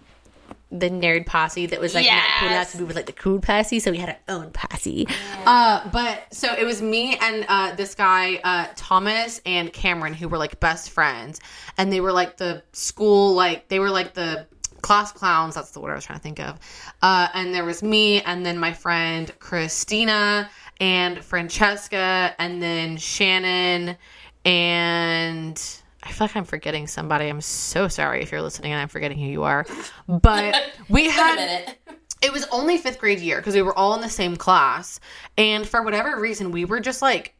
the 0.70 0.90
nerd 0.90 1.26
posse 1.26 1.66
that 1.66 1.80
was 1.80 1.94
like 1.94 2.06
not 2.06 2.24
cool 2.40 2.48
enough 2.48 2.72
to 2.72 2.78
be 2.78 2.84
with 2.84 2.96
like 2.96 3.06
the 3.06 3.12
cool 3.12 3.40
posse, 3.40 3.78
so 3.78 3.90
we 3.90 3.98
had 3.98 4.08
our 4.08 4.36
own 4.36 4.50
posse. 4.50 5.06
Uh, 5.46 5.88
but 5.90 6.24
so 6.32 6.52
it 6.54 6.64
was 6.64 6.82
me 6.82 7.16
and 7.16 7.46
uh, 7.48 7.74
this 7.76 7.94
guy 7.94 8.40
uh, 8.42 8.66
Thomas 8.74 9.40
and 9.46 9.72
Cameron 9.72 10.12
who 10.12 10.28
were 10.28 10.38
like 10.38 10.58
best 10.58 10.90
friends, 10.90 11.40
and 11.78 11.92
they 11.92 12.00
were 12.00 12.12
like 12.12 12.36
the 12.36 12.62
school 12.72 13.34
like 13.34 13.68
they 13.68 13.78
were 13.78 13.90
like 13.90 14.14
the 14.14 14.46
class 14.82 15.12
clowns. 15.12 15.54
That's 15.54 15.70
the 15.70 15.80
word 15.80 15.92
I 15.92 15.94
was 15.94 16.04
trying 16.04 16.18
to 16.18 16.22
think 16.22 16.40
of. 16.40 16.58
Uh, 17.00 17.28
and 17.34 17.54
there 17.54 17.64
was 17.64 17.82
me, 17.82 18.20
and 18.22 18.44
then 18.44 18.58
my 18.58 18.72
friend 18.72 19.32
Christina 19.38 20.50
and 20.80 21.24
Francesca, 21.24 22.34
and 22.38 22.60
then 22.60 22.96
Shannon 22.96 23.96
and 24.44 25.80
I 26.06 26.12
feel 26.12 26.26
like 26.26 26.36
I'm 26.36 26.44
forgetting 26.44 26.86
somebody. 26.86 27.26
I'm 27.28 27.40
so 27.40 27.88
sorry 27.88 28.22
if 28.22 28.30
you're 28.30 28.42
listening 28.42 28.72
and 28.72 28.80
I'm 28.80 28.88
forgetting 28.88 29.18
who 29.18 29.26
you 29.26 29.42
are. 29.42 29.66
But 30.08 30.54
we 30.88 31.08
had 31.10 31.74
it 32.22 32.32
was 32.32 32.46
only 32.50 32.78
fifth 32.78 32.98
grade 32.98 33.20
year 33.20 33.38
because 33.38 33.54
we 33.54 33.62
were 33.62 33.76
all 33.76 33.94
in 33.94 34.00
the 34.00 34.08
same 34.08 34.36
class, 34.36 35.00
and 35.36 35.66
for 35.66 35.82
whatever 35.82 36.18
reason, 36.18 36.50
we 36.52 36.64
were 36.64 36.80
just 36.80 37.02
like 37.02 37.34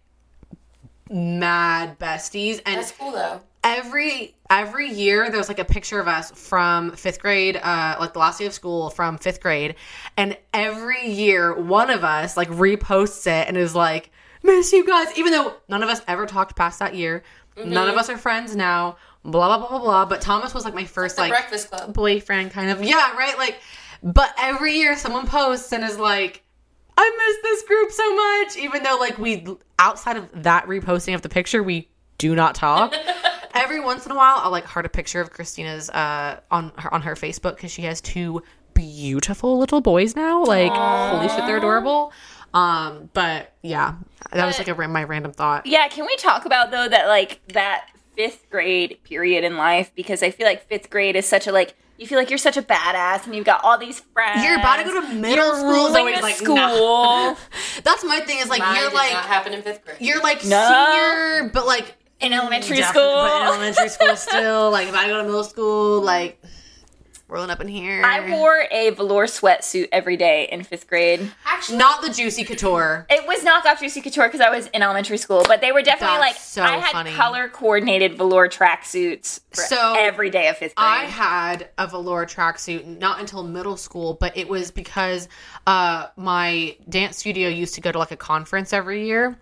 mad 1.11 1.98
besties. 1.98 2.61
And 2.66 2.79
That's 2.79 2.92
cool 2.92 3.12
though. 3.12 3.40
every 3.62 4.35
every 4.50 4.88
year 4.90 5.29
there 5.31 5.38
was 5.38 5.48
like 5.48 5.59
a 5.59 5.64
picture 5.64 6.00
of 6.00 6.09
us 6.09 6.31
from 6.33 6.92
fifth 6.92 7.20
grade 7.20 7.57
uh 7.57 7.96
like 7.98 8.12
the 8.12 8.18
last 8.18 8.38
day 8.38 8.46
of 8.46 8.52
school 8.52 8.90
from 8.90 9.18
fifth 9.18 9.40
grade 9.40 9.74
and 10.16 10.37
every 10.55 11.09
year 11.09 11.52
one 11.61 11.90
of 11.90 12.05
us 12.05 12.37
like 12.37 12.48
reposts 12.50 13.26
it 13.26 13.48
and 13.48 13.57
is 13.57 13.74
like 13.74 14.11
miss 14.44 14.72
you 14.72 14.87
guys 14.87 15.16
even 15.18 15.33
though 15.33 15.52
none 15.68 15.83
of 15.83 15.88
us 15.88 16.00
ever 16.07 16.26
talked 16.26 16.55
past 16.55 16.79
that 16.79 16.94
year 16.94 17.24
none 17.64 17.88
of 17.88 17.97
us 17.97 18.09
are 18.11 18.19
friends 18.19 18.55
now 18.55 18.97
blah 19.25 19.49
blah 19.49 19.59
blah 19.59 19.69
blah 19.69 19.79
blah 19.79 20.05
but 20.05 20.21
thomas 20.21 20.55
was 20.55 20.64
like 20.64 20.75
my 20.75 20.85
first 20.85 21.19
like 21.19 21.31
Breakfast 21.31 21.71
Club. 21.71 21.92
boyfriend 21.92 22.51
kind 22.51 22.71
of. 22.71 22.83
Yeah 22.83 23.16
right? 23.16 23.37
Like 23.38 23.61
but 24.03 24.35
every 24.38 24.75
year 24.75 24.97
someone 24.97 25.27
posts 25.27 25.73
and 25.73 25.83
is 25.83 25.99
like 25.99 26.42
i 26.97 27.11
miss 27.19 27.42
this 27.42 27.62
group 27.66 27.90
so 27.90 28.14
much 28.14 28.57
even 28.57 28.83
though 28.83 28.97
like 29.01 29.19
we 29.19 29.47
outside 29.79 30.16
of 30.16 30.42
that 30.42 30.66
reposting 30.66 31.14
of 31.14 31.23
the 31.23 31.29
picture 31.29 31.62
we 31.62 31.88
do 32.19 32.35
not 32.35 32.55
talk. 32.55 32.95
Every 33.55 33.81
once 33.81 34.05
in 34.05 34.12
a 34.12 34.14
while 34.14 34.37
i'll 34.38 34.51
like 34.51 34.64
heart 34.64 34.85
a 34.85 34.88
picture 34.90 35.21
of 35.21 35.31
christina's 35.31 35.88
uh 35.90 36.40
on 36.51 36.73
her 36.77 36.92
on 36.92 37.01
her 37.03 37.14
facebook 37.14 37.57
because 37.57 37.71
she 37.71 37.83
has 37.83 38.01
two 38.03 38.42
beautiful 38.75 39.59
little 39.59 39.81
boys 39.81 40.14
now. 40.14 40.45
Like 40.45 40.71
holy 40.73 41.29
shit 41.29 41.47
they're 41.47 41.57
adorable 41.57 42.12
um 42.57 43.11
but 43.12 43.53
yeah 43.62 43.95
that 44.33 44.47
was 44.47 44.59
like 44.59 44.69
a 44.69 44.88
my 44.88 45.05
random 45.05 45.33
thought 45.33 45.66
Yeah, 45.66 45.88
can 45.88 46.07
we 46.07 46.16
talk 46.16 46.45
about 46.47 46.71
though 46.71 46.88
that 46.88 47.07
like 47.07 47.40
that 47.53 47.88
fifth 48.16 48.49
grade 48.51 48.99
period 49.05 49.45
in 49.45 49.57
life 49.59 49.92
because 49.95 50.23
I 50.23 50.31
feel 50.31 50.47
like 50.47 50.66
fifth 50.69 50.88
grade 50.88 51.16
is 51.16 51.27
such 51.27 51.47
a 51.47 51.53
like 51.53 51.75
you 51.99 52.07
feel 52.07 52.19
like 52.19 52.29
you're 52.31 52.38
such 52.38 52.57
a 52.57 52.62
badass 52.62 53.25
and 53.27 53.35
you've 53.35 53.45
got 53.47 53.62
all 53.64 53.79
these 53.79 54.01
friends. 54.01 54.42
you're 54.42 54.59
about 54.59 54.77
to 54.77 54.85
go 54.85 55.01
to 55.01 55.14
middle 55.14 55.45
You're 55.47 55.55
school 55.57 55.71
ruling 55.88 56.14
Zoe's 56.14 56.23
like 56.23 56.35
school. 56.37 56.57
nah. 56.57 57.37
that's 57.85 58.05
my 58.05 58.21
thing 58.21 58.38
is 58.38 58.49
like 58.49 58.61
Mine 58.61 58.77
you're 58.77 58.90
did 58.90 58.95
like 58.97 59.12
not 59.12 59.25
happen 59.27 59.53
in 59.53 59.62
fifth 59.62 59.85
grade. 59.85 59.99
you're 60.01 60.23
like 60.23 60.42
No. 60.45 60.66
senior 60.66 61.51
but 61.53 61.66
like 61.66 61.95
in 62.21 62.33
elementary 62.33 62.81
school. 62.83 63.03
But 63.03 63.42
in 63.42 63.47
elementary 63.49 63.88
school 63.90 64.16
still. 64.16 64.71
Like 64.71 64.88
if 64.88 64.95
I 64.95 65.07
go 65.09 65.19
to 65.19 65.25
middle 65.25 65.45
school, 65.45 66.01
like 66.01 66.42
rolling 67.29 67.51
up 67.51 67.61
in 67.61 67.69
here. 67.69 68.03
I 68.05 68.31
wore 68.31 68.65
a 68.71 68.91
velour 68.91 69.27
sweatsuit 69.27 69.89
every 69.93 70.17
day 70.17 70.49
in 70.51 70.62
fifth 70.62 70.87
grade. 70.89 71.33
Actually, 71.45 71.79
not 71.79 72.03
the 72.03 72.11
juicy 72.11 72.45
couture. 72.45 73.07
It 73.11 73.27
was 73.27 73.45
knockoff 73.45 73.81
Juicy 73.81 74.01
Couture 74.01 74.29
because 74.29 74.41
I 74.41 74.51
was 74.51 74.67
in 74.69 74.83
elementary 74.83 75.19
school, 75.19 75.43
but 75.47 75.61
they 75.61 75.73
were 75.73 75.83
definitely 75.83 76.19
That's 76.19 76.21
like 76.21 76.37
so 76.37 76.62
I 76.62 76.77
had 76.77 76.93
funny. 76.93 77.12
color 77.12 77.49
coordinated 77.49 78.17
velour 78.17 78.49
tracksuits 78.49 79.41
So, 79.53 79.95
every 79.99 80.31
day 80.31 80.49
of 80.49 80.57
fifth 80.57 80.75
grade. 80.75 80.87
I 80.89 81.05
had 81.05 81.69
a 81.79 81.87
velour 81.87 82.27
tracksuit 82.27 82.87
not 82.99 83.21
until 83.21 83.43
middle 83.43 83.77
school, 83.77 84.15
but 84.15 84.37
it 84.37 84.49
was 84.49 84.71
because 84.71 85.29
uh, 85.67 86.07
my 86.17 86.77
dance 86.89 87.17
studio 87.19 87.49
used 87.49 87.75
to 87.75 87.81
go 87.81 87.91
to 87.93 87.99
like 87.99 88.12
a 88.12 88.17
conference 88.17 88.73
every 88.73 89.07
year. 89.07 89.39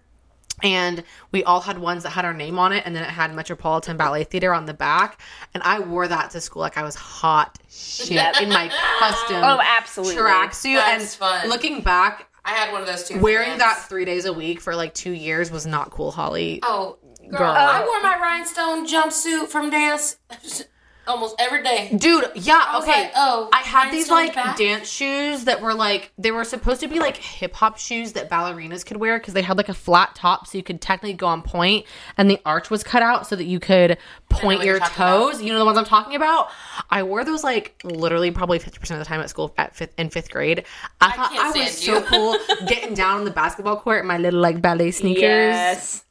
And 0.64 1.05
we 1.31 1.44
all 1.44 1.61
had 1.61 1.79
ones 1.79 2.03
that 2.03 2.11
had 2.11 2.24
our 2.24 2.35
name 2.35 2.59
on 2.59 2.72
it 2.72 2.83
and 2.87 2.96
then 2.96 3.05
it 3.05 3.11
had 3.11 3.33
metropolitan 3.35 3.96
ballet 3.96 4.24
theater 4.24 4.53
on 4.53 4.64
the 4.66 4.74
back 4.74 5.20
and 5.53 5.62
i 5.62 5.79
wore 5.79 6.09
that 6.09 6.31
to 6.31 6.40
school 6.40 6.61
like 6.61 6.77
i 6.77 6.83
was 6.83 6.94
hot 6.96 7.59
shit 7.70 8.40
in 8.40 8.48
my 8.48 8.68
custom 8.98 9.37
Oh, 9.44 9.61
absolutely. 9.62 10.16
tracksuit 10.16 10.79
and 10.81 11.03
fun. 11.03 11.48
looking 11.48 11.81
back 11.83 12.29
I 12.46 12.50
had 12.50 12.72
one 12.72 12.83
of 12.83 12.87
those 12.87 13.05
too. 13.09 13.14
for 13.14 13.20
wearing 13.20 13.57
that 13.59 13.85
three 13.88 14.05
days 14.05 14.24
a 14.27 14.33
week 14.33 14.61
for 14.61 14.74
like 14.74 14.92
two 14.94 15.12
years 15.12 15.50
was 15.50 15.66
not 15.66 15.90
cool 15.90 16.11
holly 16.11 16.61
Oh, 16.62 16.98
girl, 17.31 17.38
Girl. 17.38 17.50
Oh, 17.50 17.55
I 17.55 17.81
wore 17.85 18.03
my 18.03 18.18
rhinestone 18.20 18.87
jumpsuit 18.87 19.48
from 19.48 19.70
dance 19.70 20.16
almost 21.07 21.37
every 21.38 21.62
day. 21.62 21.95
Dude, 21.97 22.31
yeah, 22.35 22.79
okay. 22.83 23.05
like, 23.05 23.12
oh, 23.17 23.49
I 23.53 23.59
had 23.59 23.93
these 23.93 24.11
like 24.11 24.35
back? 24.35 24.57
dance 24.57 24.88
shoes 24.88 25.45
that 25.45 25.61
were 25.61 25.75
like 25.75 26.12
they 26.19 26.31
were 26.31 26.45
supposed 26.45 26.81
to 26.81 26.88
be 26.88 26.99
like 26.99 27.17
hip 27.17 27.55
hop 27.55 27.79
shoes 27.79 28.12
that 28.12 28.31
ballerinas 28.31 28.85
could 28.85 28.97
wear 28.97 29.19
because 29.19 29.35
they 29.35 29.43
had 29.43 29.57
like 29.57 29.69
a 29.69 29.75
flat 29.75 30.14
top 30.14 30.47
so 30.47 30.59
you 30.59 30.64
could 30.64 30.81
technically 30.81 31.14
go 31.14 31.27
on 31.27 31.43
point 31.43 31.87
and 32.17 32.31
the 32.31 32.40
arch 32.45 32.71
was 32.71 32.83
cut 32.83 33.03
out 33.03 33.27
so 33.27 33.37
that 33.37 33.45
you 33.45 33.61
could 33.61 33.99
point 34.29 34.61
your 34.61 34.67
you're 34.67 34.77
about. 34.77 34.90
toes. 34.93 35.43
You 35.43 35.53
know 35.53 35.59
the 35.59 35.64
ones 35.64 35.79
I'm 35.79 35.85
talking 35.85 36.17
about. 36.17 36.49
I 36.90 37.03
wore 37.03 37.25
those 37.25 37.45
like 37.45 37.75
literally 37.85 38.31
probably 38.31 38.59
50 38.59 38.79
percent 38.79 39.01
of 39.01 39.07
the 39.07 39.09
time 39.09 39.21
at 39.21 39.31
school 39.31 39.55
at 39.59 39.75
fifth 39.75 39.95
in 39.99 40.11
fifth 40.11 40.31
grade. 40.31 40.64
I, 41.01 41.12
thought 41.12 41.33
I 41.33 41.51
was 41.51 41.73
stand 41.73 42.03
so 42.03 42.03
cool 42.03 42.37
getting 42.67 42.95
down 42.95 43.19
on 43.19 43.25
the 43.25 43.31
basketball 43.31 43.77
court 43.77 44.01
in 44.01 44.07
my 44.07 44.19
little 44.19 44.40
like 44.40 44.61
ballet 44.61 44.90
sneakers. 44.90 45.23
Yes. 45.23 46.05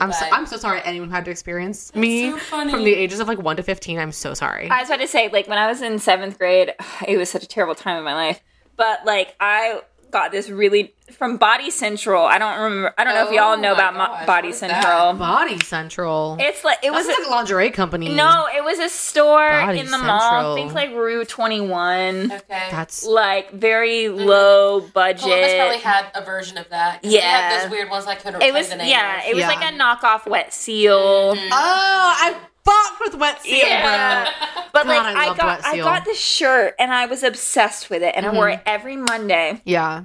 I'm 0.00 0.12
so, 0.12 0.26
I'm 0.30 0.46
so 0.46 0.56
sorry 0.56 0.80
anyone 0.84 1.10
had 1.10 1.24
to 1.24 1.30
experience 1.30 1.94
me 1.94 2.30
so 2.30 2.38
from 2.38 2.84
the 2.84 2.94
ages 2.94 3.20
of 3.20 3.28
like 3.28 3.38
one 3.38 3.56
to 3.56 3.62
fifteen. 3.62 3.98
I'm 3.98 4.12
so 4.12 4.34
sorry. 4.34 4.68
I 4.70 4.80
was 4.80 4.88
about 4.88 5.00
to 5.00 5.08
say, 5.08 5.28
like, 5.28 5.48
when 5.48 5.58
I 5.58 5.66
was 5.66 5.82
in 5.82 5.98
seventh 5.98 6.38
grade, 6.38 6.74
it 7.06 7.16
was 7.16 7.30
such 7.30 7.42
a 7.42 7.48
terrible 7.48 7.74
time 7.74 7.98
in 7.98 8.04
my 8.04 8.14
life. 8.14 8.40
But, 8.76 9.04
like, 9.04 9.34
I 9.40 9.82
got 10.10 10.32
this 10.32 10.48
really 10.48 10.94
from 11.12 11.36
Body 11.38 11.70
Central. 11.70 12.24
I 12.24 12.38
don't 12.38 12.58
remember. 12.60 12.94
I 12.98 13.04
don't 13.04 13.14
know 13.14 13.26
if 13.26 13.32
y'all 13.32 13.52
Oh 13.52 13.60
know 13.60 13.74
my 13.74 13.88
about 13.88 13.96
gosh, 13.96 14.26
Body 14.26 14.48
what 14.48 14.52
is 14.54 14.58
Central. 14.60 15.12
Body 15.14 15.58
Central. 15.60 16.36
It's 16.38 16.64
like 16.64 16.78
it 16.82 16.90
That's 16.92 17.06
was. 17.06 17.18
like 17.18 17.26
a 17.26 17.30
lingerie 17.30 17.70
company. 17.70 18.14
no, 18.14 18.46
it 18.54 18.62
was 18.62 18.78
a 18.78 18.88
store 18.88 19.48
Body 19.48 19.80
in 19.80 19.86
the 19.86 19.92
Central. 19.92 20.16
mall. 20.18 20.54
Think 20.56 20.74
like 20.74 20.90
Rue 20.90 21.24
Twenty 21.24 21.60
One. 21.60 22.32
Okay. 22.32 22.68
That's 22.70 23.04
Like 23.04 23.52
very 23.52 24.04
mm-hmm. 24.04 24.18
low 24.26 24.80
budget. 24.80 25.20
Columbus 25.22 25.54
probably 25.54 25.78
had 25.78 26.06
a 26.14 26.24
version 26.24 26.58
of 26.58 26.68
that. 26.70 27.02
'cause 27.02 27.10
They 27.10 27.18
Yeah. 27.18 27.50
had 27.50 27.62
those 27.64 27.70
weird 27.70 27.90
ones 27.90 28.06
I 28.06 28.14
couldn't 28.14 28.42
it 28.42 28.52
was 28.52 28.68
the 28.68 28.76
name 28.76 28.88
yeah. 28.88 29.18
of. 29.22 29.28
It 29.28 29.34
was 29.34 29.42
Yeah. 29.42 29.48
like 29.48 29.62
a 29.72 29.76
knockoff 29.76 30.26
Wet 30.28 30.52
Seal. 30.52 31.34
Mm-hmm. 31.34 31.48
oh, 31.52 31.52
I 31.52 32.36
fucked 32.70 33.00
with 33.00 33.14
wet 33.20 33.42
seal, 33.42 33.66
Yeah. 33.66 34.24
bro. 34.24 34.32
But 34.72 34.84
God, 34.84 34.88
like 35.06 35.16
I 35.16 35.30
I, 35.30 35.36
got 35.36 35.64
I 35.64 35.76
got 35.78 36.04
this 36.04 36.20
shirt 36.20 36.74
and 36.78 36.92
I 36.92 37.06
was 37.06 37.22
obsessed 37.22 37.88
with 37.90 38.02
it 38.02 38.14
and 38.14 38.26
I 38.26 38.32
wore 38.32 38.46
Mm-hmm. 38.48 38.58
it 38.60 38.62
every 38.66 38.96
Monday. 38.96 39.60
Yeah, 39.64 40.04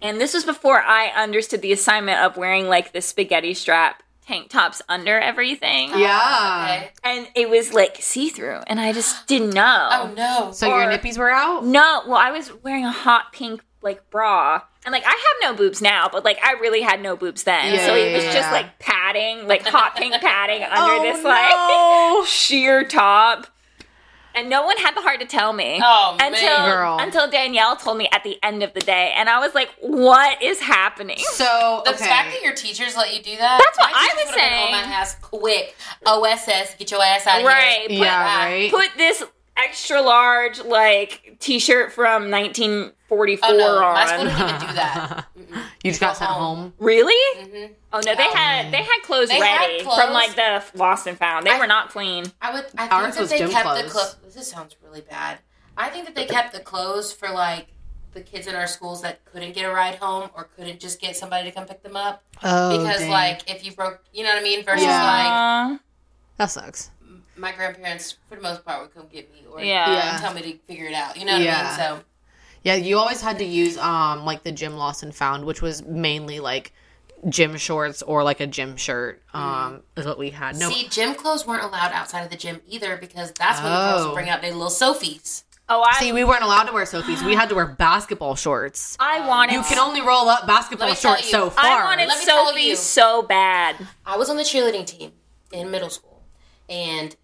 And 0.00 0.18
this 0.20 0.32
was 0.34 0.44
before 0.44 0.80
I 0.80 1.08
understood 1.08 1.60
the 1.62 1.72
assignment 1.72 2.20
of 2.20 2.36
wearing 2.36 2.68
like 2.68 2.92
the 2.92 3.00
spaghetti 3.02 3.52
strap 3.54 4.02
tank 4.26 4.48
tops 4.50 4.80
under 4.88 5.18
everything. 5.20 5.90
yeah. 5.96 6.64
Okay. 6.80 6.90
And 7.04 7.28
it 7.34 7.48
was 7.50 7.72
like 7.74 7.96
see 8.00 8.28
through 8.30 8.60
and 8.66 8.80
I 8.80 8.92
just 8.92 9.26
didn't 9.26 9.50
know. 9.54 9.88
Oh 9.92 10.12
no. 10.16 10.52
So 10.52 10.66
your 10.68 10.90
nippies 10.90 11.18
were 11.18 11.30
out. 11.30 11.64
No, 11.64 12.02
well 12.06 12.16
I 12.18 12.30
was 12.30 12.50
wearing 12.64 12.84
a 12.86 12.90
hot 12.92 13.32
pink 13.32 13.62
like 13.82 14.08
bra. 14.10 14.62
And 14.84 14.92
like 14.92 15.04
I 15.04 15.10
have 15.10 15.52
no 15.52 15.54
boobs 15.56 15.82
now, 15.82 16.08
but 16.10 16.24
like 16.24 16.38
I 16.42 16.52
really 16.52 16.80
had 16.82 17.00
no 17.02 17.16
boobs 17.16 17.42
then. 17.44 17.74
Yeah, 17.74 17.86
so 17.86 17.94
it 17.94 18.14
was 18.14 18.24
yeah, 18.24 18.32
just 18.32 18.48
yeah. 18.48 18.52
like 18.52 18.78
padding, 18.78 19.46
like 19.46 19.66
hot 19.66 19.96
pink 19.96 20.14
padding 20.14 20.62
under 20.70 20.72
Oh, 20.74 21.02
this 21.02 21.22
like 21.24 21.50
no. 21.50 22.24
sheer 22.26 22.84
top. 22.84 23.46
And 24.34 24.48
no 24.48 24.64
one 24.64 24.76
had 24.76 24.94
the 24.94 25.00
heart 25.00 25.18
to 25.18 25.26
tell 25.26 25.52
me. 25.52 25.80
Oh, 25.82 26.14
man. 26.16 26.32
until 26.32 26.64
Girl. 26.66 26.98
until 27.00 27.28
Danielle 27.28 27.74
told 27.74 27.98
me 27.98 28.08
at 28.12 28.22
the 28.22 28.38
end 28.42 28.62
of 28.62 28.72
the 28.72 28.78
day, 28.80 29.12
and 29.16 29.28
I 29.28 29.40
was 29.40 29.52
like, 29.52 29.68
"What 29.80 30.40
is 30.40 30.60
happening?" 30.60 31.18
So 31.32 31.82
The 31.84 31.94
okay. 31.94 32.04
fact 32.04 32.30
that 32.32 32.42
your 32.42 32.54
teachers 32.54 32.96
let 32.96 33.12
you 33.12 33.20
do 33.20 33.36
that. 33.36 33.60
That's 33.64 33.76
what 33.78 33.88
I 33.92 34.02
was 34.04 34.10
would've 34.14 34.34
been 34.34 34.34
saying. 34.38 34.74
On 34.74 34.88
my 34.88 34.94
ass 34.94 35.16
quick. 35.20 35.74
OSS, 36.06 36.76
get 36.78 36.90
your 36.92 37.02
ass 37.02 37.26
out 37.26 37.40
of 37.40 37.46
Right, 37.46 37.78
here. 37.88 37.98
put- 37.98 38.06
yeah, 38.06 38.44
right. 38.46 38.70
Put 38.70 38.90
this 38.96 39.24
extra 39.56 40.00
large 40.02 40.60
like 40.62 41.36
T-shirt 41.40 41.92
from 41.92 42.30
1944 43.10 43.48
Oh 43.48 43.56
no, 43.56 43.84
on. 43.84 43.94
my 43.94 44.06
school 44.06 44.24
didn't 44.24 44.48
even 44.48 44.68
do 44.68 44.74
that. 44.74 45.26
you 45.84 45.90
just 45.90 46.00
got 46.00 46.16
sent 46.16 46.30
home. 46.30 46.58
home. 46.58 46.72
Really? 46.78 47.38
Mhm. 47.44 47.70
Oh 47.92 48.00
no, 48.04 48.14
they 48.14 48.22
had 48.24 48.70
they 48.72 48.78
had 48.82 48.98
clothes 49.04 49.28
They 49.28 49.36
had 49.38 49.60
ready 49.66 49.82
clothes. 49.82 50.00
from 50.02 50.12
like 50.12 50.34
the 50.34 50.62
lost 50.78 51.06
and 51.06 51.16
found. 51.18 51.46
They 51.46 51.50
I- 51.52 51.58
were 51.58 51.66
not 51.66 51.90
clean. 51.90 52.24
I 52.42 52.52
would. 52.52 52.66
I 52.76 52.82
think 52.88 52.92
Ours 52.92 53.16
that 53.16 53.28
they 53.30 53.38
kept 53.48 53.64
clothes. 53.64 53.84
the 53.84 53.90
clothes. 53.90 54.16
This 54.34 54.48
sounds 54.50 54.76
really 54.84 55.00
bad. 55.00 55.38
I 55.76 55.88
think 55.90 56.06
that 56.06 56.14
they 56.14 56.26
kept 56.26 56.52
the 56.52 56.60
clothes 56.60 57.12
for 57.12 57.28
like 57.30 57.68
the 58.12 58.20
kids 58.20 58.46
in 58.46 58.54
our 58.54 58.66
schools 58.66 59.02
that 59.02 59.24
couldn't 59.26 59.54
get 59.54 59.64
a 59.64 59.72
ride 59.72 59.96
home 59.96 60.30
or 60.34 60.44
couldn't 60.56 60.80
just 60.80 61.00
get 61.00 61.16
somebody 61.16 61.48
to 61.48 61.54
come 61.54 61.66
pick 61.66 61.82
them 61.82 61.94
up 61.96 62.22
Oh, 62.42 62.76
because 62.78 62.98
dang. 63.00 63.10
like 63.10 63.48
if 63.50 63.64
you 63.64 63.72
broke, 63.72 64.02
you 64.12 64.24
know 64.24 64.30
what 64.30 64.40
I 64.40 64.42
mean. 64.42 64.64
Versus 64.64 64.84
Yeah. 64.86 65.70
Aw. 65.72 65.78
that 66.38 66.46
sucks. 66.50 66.90
my 67.36 67.52
grandparents, 67.52 68.16
for 68.28 68.34
the 68.34 68.42
most 68.42 68.64
part, 68.64 68.80
would 68.82 68.92
come 68.94 69.06
get 69.12 69.32
me 69.32 69.44
or 69.50 69.60
Yeah. 69.60 69.92
Yeah. 69.92 70.18
tell 70.18 70.34
me 70.34 70.42
to 70.42 70.58
figure 70.66 70.86
it 70.86 70.94
out. 70.94 71.16
You 71.16 71.24
know 71.26 71.32
what 71.38 71.42
I 71.48 71.62
mean? 71.68 71.76
So 71.78 72.00
Yeah, 72.64 72.74
you 72.74 72.98
always 72.98 73.20
had 73.20 73.38
to 73.38 73.44
use 73.44 73.76
um 73.78 74.24
like 74.24 74.42
the 74.42 74.52
gym 74.52 74.74
lost 74.76 75.02
and 75.02 75.14
found, 75.14 75.44
which 75.44 75.62
was 75.62 75.82
mainly 75.84 76.40
like 76.40 76.72
gym 77.28 77.56
shorts 77.56 78.02
or 78.02 78.22
like 78.22 78.40
a 78.40 78.46
gym 78.46 78.76
shirt. 78.76 79.22
Um, 79.34 79.82
is 79.96 80.06
what 80.06 80.18
we 80.18 80.30
had. 80.30 80.56
No, 80.56 80.70
see, 80.70 80.88
gym 80.88 81.14
clothes 81.14 81.46
weren't 81.46 81.62
allowed 81.64 81.92
outside 81.92 82.22
of 82.22 82.30
the 82.30 82.36
gym 82.36 82.60
either 82.68 82.96
because 82.96 83.32
that's 83.32 83.60
when 83.62 83.72
the 83.72 83.78
girls 83.78 84.02
Oh. 84.02 84.08
would 84.08 84.14
bring 84.14 84.28
out 84.28 84.40
their 84.42 84.52
little 84.52 84.68
Soffes. 84.70 85.44
Oh, 85.70 85.82
I 85.82 85.92
see, 85.98 86.12
we 86.12 86.24
weren't 86.24 86.42
allowed 86.42 86.64
to 86.64 86.72
wear 86.72 86.84
Soffes. 86.84 87.22
We 87.26 87.34
had 87.34 87.50
to 87.50 87.54
wear 87.54 87.66
basketball 87.66 88.36
shorts. 88.36 88.96
I 88.98 89.26
wanted 89.26 89.52
You 89.52 89.62
can 89.62 89.78
only 89.78 90.00
roll 90.00 90.26
up 90.28 90.46
basketball 90.46 90.88
Let 90.88 90.96
me 90.96 91.00
tell 91.00 91.12
shorts 91.16 91.26
you, 91.26 91.30
so 91.30 91.50
far. 91.50 91.64
I 91.64 91.84
wanted 91.84 92.08
Let 92.08 92.18
me 92.20 92.24
tell 92.24 92.46
Soffe 92.52 92.76
so 92.78 93.22
bad. 93.22 93.76
I 94.06 94.16
was 94.16 94.30
on 94.30 94.36
the 94.38 94.44
cheerleading 94.44 94.86
team 94.86 95.12
in 95.52 95.70
middle 95.70 95.90
school, 95.90 96.22
and 96.70 97.14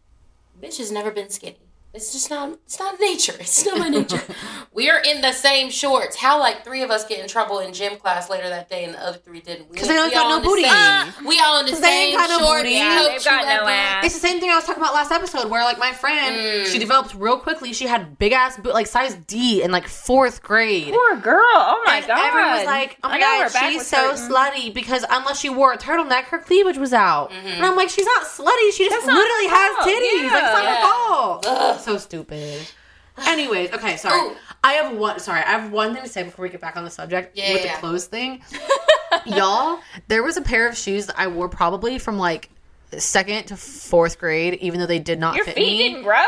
bitch 0.60 0.76
has 0.78 0.92
never 0.92 1.10
been 1.10 1.30
skinny. 1.30 1.56
It's 1.94 2.12
just 2.12 2.28
not. 2.28 2.50
It's 2.66 2.78
not 2.80 2.98
nature. 2.98 3.34
It's 3.38 3.64
not 3.64 3.78
my 3.78 3.88
nature. 3.88 4.20
we 4.72 4.90
are 4.90 5.00
in 5.00 5.20
the 5.20 5.30
same 5.32 5.70
shorts. 5.70 6.16
How 6.16 6.40
like 6.40 6.64
three 6.64 6.82
of 6.82 6.90
us 6.90 7.04
get 7.06 7.20
in 7.20 7.28
trouble 7.28 7.60
in 7.60 7.72
gym 7.72 7.96
class 7.98 8.28
later 8.28 8.48
that 8.48 8.68
day, 8.68 8.84
and 8.84 8.94
the 8.94 9.00
other 9.00 9.16
three 9.18 9.40
didn't. 9.40 9.70
We- 9.70 9.76
'Cause 9.76 9.86
they 9.86 9.94
don't 9.94 10.12
got 10.12 10.28
no 10.28 10.40
booty. 10.44 10.64
same- 10.64 11.24
we 11.24 11.38
all 11.38 11.60
in 11.60 11.66
the 11.66 11.70
'Cause 11.72 11.80
they 11.80 11.86
same 11.86 12.08
ain't 12.08 12.16
got 12.18 12.30
no 12.30 12.38
shorts. 12.46 12.62
booty. 12.62 12.74
Yeah, 12.74 13.08
they've 13.12 13.24
got 13.24 13.44
no 13.46 13.68
ass. 13.68 14.04
It's 14.06 14.14
the 14.14 14.20
same 14.26 14.40
thing 14.40 14.50
I 14.50 14.56
was 14.56 14.64
talking 14.64 14.82
about 14.82 14.92
last 14.94 15.12
episode, 15.12 15.48
where 15.48 15.62
like 15.62 15.78
my 15.78 15.92
friend, 15.92 16.34
Mm. 16.36 16.66
she 16.66 16.78
developed 16.80 17.14
real 17.16 17.38
quickly. 17.38 17.72
She 17.72 17.86
had 17.86 18.18
big 18.18 18.32
ass 18.32 18.56
boot, 18.56 18.74
like 18.74 18.88
size 18.88 19.14
D, 19.28 19.62
in 19.62 19.70
like 19.70 19.86
fourth 19.86 20.42
grade. 20.42 20.92
Poor 20.92 21.14
girl. 21.16 21.40
Oh 21.46 21.80
my 21.86 21.98
and 21.98 22.06
god. 22.08 22.18
everyone 22.26 22.50
was 22.56 22.64
like, 22.66 22.96
"Oh 23.04 23.08
my 23.08 23.14
I 23.14 23.18
know 23.18 23.42
her 23.44 23.50
god, 23.50 23.70
she's 23.70 23.86
so 23.86 24.10
hurting. 24.10 24.28
slutty 24.28 24.74
because 24.74 25.04
unless 25.08 25.38
she 25.38 25.48
wore 25.48 25.72
a 25.72 25.78
turtleneck, 25.78 26.24
her 26.24 26.38
cleavage 26.40 26.76
was 26.78 26.92
out." 26.92 27.30
And 27.30 27.64
I'm 27.64 27.76
like, 27.76 27.88
"She's 27.88 28.06
not 28.06 28.24
slutty. 28.24 28.72
She 28.74 28.88
just 28.88 29.06
That's 29.06 29.16
literally 29.16 29.46
has 29.46 29.76
fault. 29.76 29.86
titties. 29.88 30.32
Like, 30.32 30.42
it's 30.42 30.52
not 30.52 30.64
Yeah. 30.64 30.74
her 30.74 30.82
fault." 30.82 31.46
Ugh. 31.46 31.80
So 31.84 31.98
stupid. 31.98 32.60
Anyways, 33.26 33.72
okay, 33.72 33.96
sorry. 33.96 34.18
Ooh. 34.20 34.36
I 34.64 34.72
have 34.74 34.96
one. 34.96 35.20
Sorry, 35.20 35.40
I 35.40 35.50
have 35.50 35.70
one 35.70 35.94
thing 35.94 36.02
to 36.02 36.08
say 36.08 36.22
before 36.24 36.42
we 36.44 36.48
get 36.48 36.60
back 36.60 36.76
on 36.76 36.84
the 36.84 36.90
subject 36.90 37.36
Yeah, 37.36 37.52
with 37.52 37.58
yeah, 37.58 37.62
the 37.62 37.68
yeah. 37.74 37.80
clothes 37.80 38.06
thing. 38.06 38.42
Y'all, 39.26 39.78
there 40.08 40.22
was 40.22 40.36
a 40.36 40.42
pair 40.42 40.68
of 40.68 40.76
shoes 40.76 41.06
that 41.06 41.14
I 41.18 41.28
wore 41.28 41.48
probably 41.48 41.98
from 41.98 42.18
like 42.18 42.50
second 42.98 43.46
to 43.46 43.56
fourth 43.56 44.18
grade, 44.18 44.54
even 44.54 44.80
though 44.80 44.86
they 44.86 44.98
did 44.98 45.18
not 45.20 45.36
Your 45.36 45.44
fit 45.44 45.54
feet 45.54 45.66
me. 45.78 45.88
didn't 45.90 46.02
grow? 46.02 46.24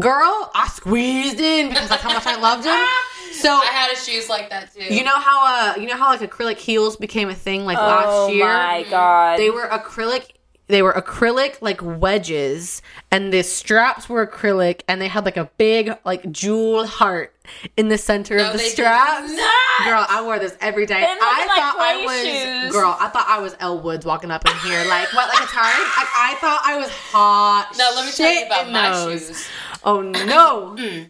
Girl, 0.00 0.50
I 0.54 0.68
squeezed 0.68 1.40
in 1.40 1.68
because 1.68 1.88
that's 1.88 2.02
how 2.02 2.12
much 2.12 2.26
I 2.26 2.38
loved 2.40 2.64
them. 2.64 2.84
So 3.32 3.50
I 3.50 3.66
had 3.66 3.92
a 3.92 3.96
shoes 3.96 4.30
like 4.30 4.48
that 4.48 4.72
too. 4.72 4.82
you 4.82 5.04
know 5.04 5.18
how 5.18 5.74
uh 5.74 5.74
you 5.78 5.86
know 5.86 5.96
how 5.96 6.06
like 6.08 6.20
acrylic 6.20 6.56
heels 6.56 6.96
became 6.96 7.28
a 7.28 7.34
thing 7.34 7.66
like 7.66 7.76
oh 7.76 7.82
last 7.82 8.32
year? 8.32 8.46
Oh 8.46 8.48
my 8.56 8.86
god. 8.88 9.38
They 9.38 9.50
were 9.50 9.66
acrylic 9.68 10.30
they 10.68 10.82
were 10.82 10.92
acrylic 10.92 11.62
like 11.62 11.80
wedges 11.82 12.82
and 13.10 13.32
the 13.32 13.42
straps 13.42 14.08
were 14.08 14.26
acrylic 14.26 14.80
and 14.88 15.00
they 15.00 15.08
had 15.08 15.24
like 15.24 15.36
a 15.36 15.48
big 15.58 15.92
like 16.04 16.30
jewel 16.32 16.86
heart 16.86 17.32
in 17.76 17.88
the 17.88 17.96
center 17.98 18.36
No, 18.38 18.46
of 18.48 18.52
the 18.54 18.58
straps. 18.58 19.30
Girl, 19.30 20.04
I 20.08 20.20
wore 20.24 20.38
this 20.40 20.56
every 20.60 20.84
day. 20.86 21.04
I 21.06 21.46
like 21.46 21.48
thought 21.56 21.76
I 21.78 22.04
was 22.04 22.64
shoes. 22.64 22.72
girl, 22.72 22.96
I 22.98 23.08
thought 23.08 23.26
I 23.28 23.38
was 23.38 23.54
Elle 23.60 23.80
Woods 23.80 24.04
walking 24.04 24.30
up 24.32 24.44
in 24.44 24.52
here 24.68 24.84
like 24.88 25.12
what 25.14 25.28
like 25.28 25.48
a 25.48 25.52
tart? 25.52 25.66
Like 25.76 26.08
I 26.16 26.36
thought 26.40 26.60
I 26.64 26.76
was 26.78 26.90
hot. 26.90 27.72
No, 27.78 27.92
let 27.94 28.04
me 28.06 28.12
tell 28.12 28.32
you 28.32 28.46
about 28.46 28.70
my 28.72 28.90
those. 28.90 29.26
shoes. 29.28 29.48
Oh 29.84 30.00
no. 30.02 30.74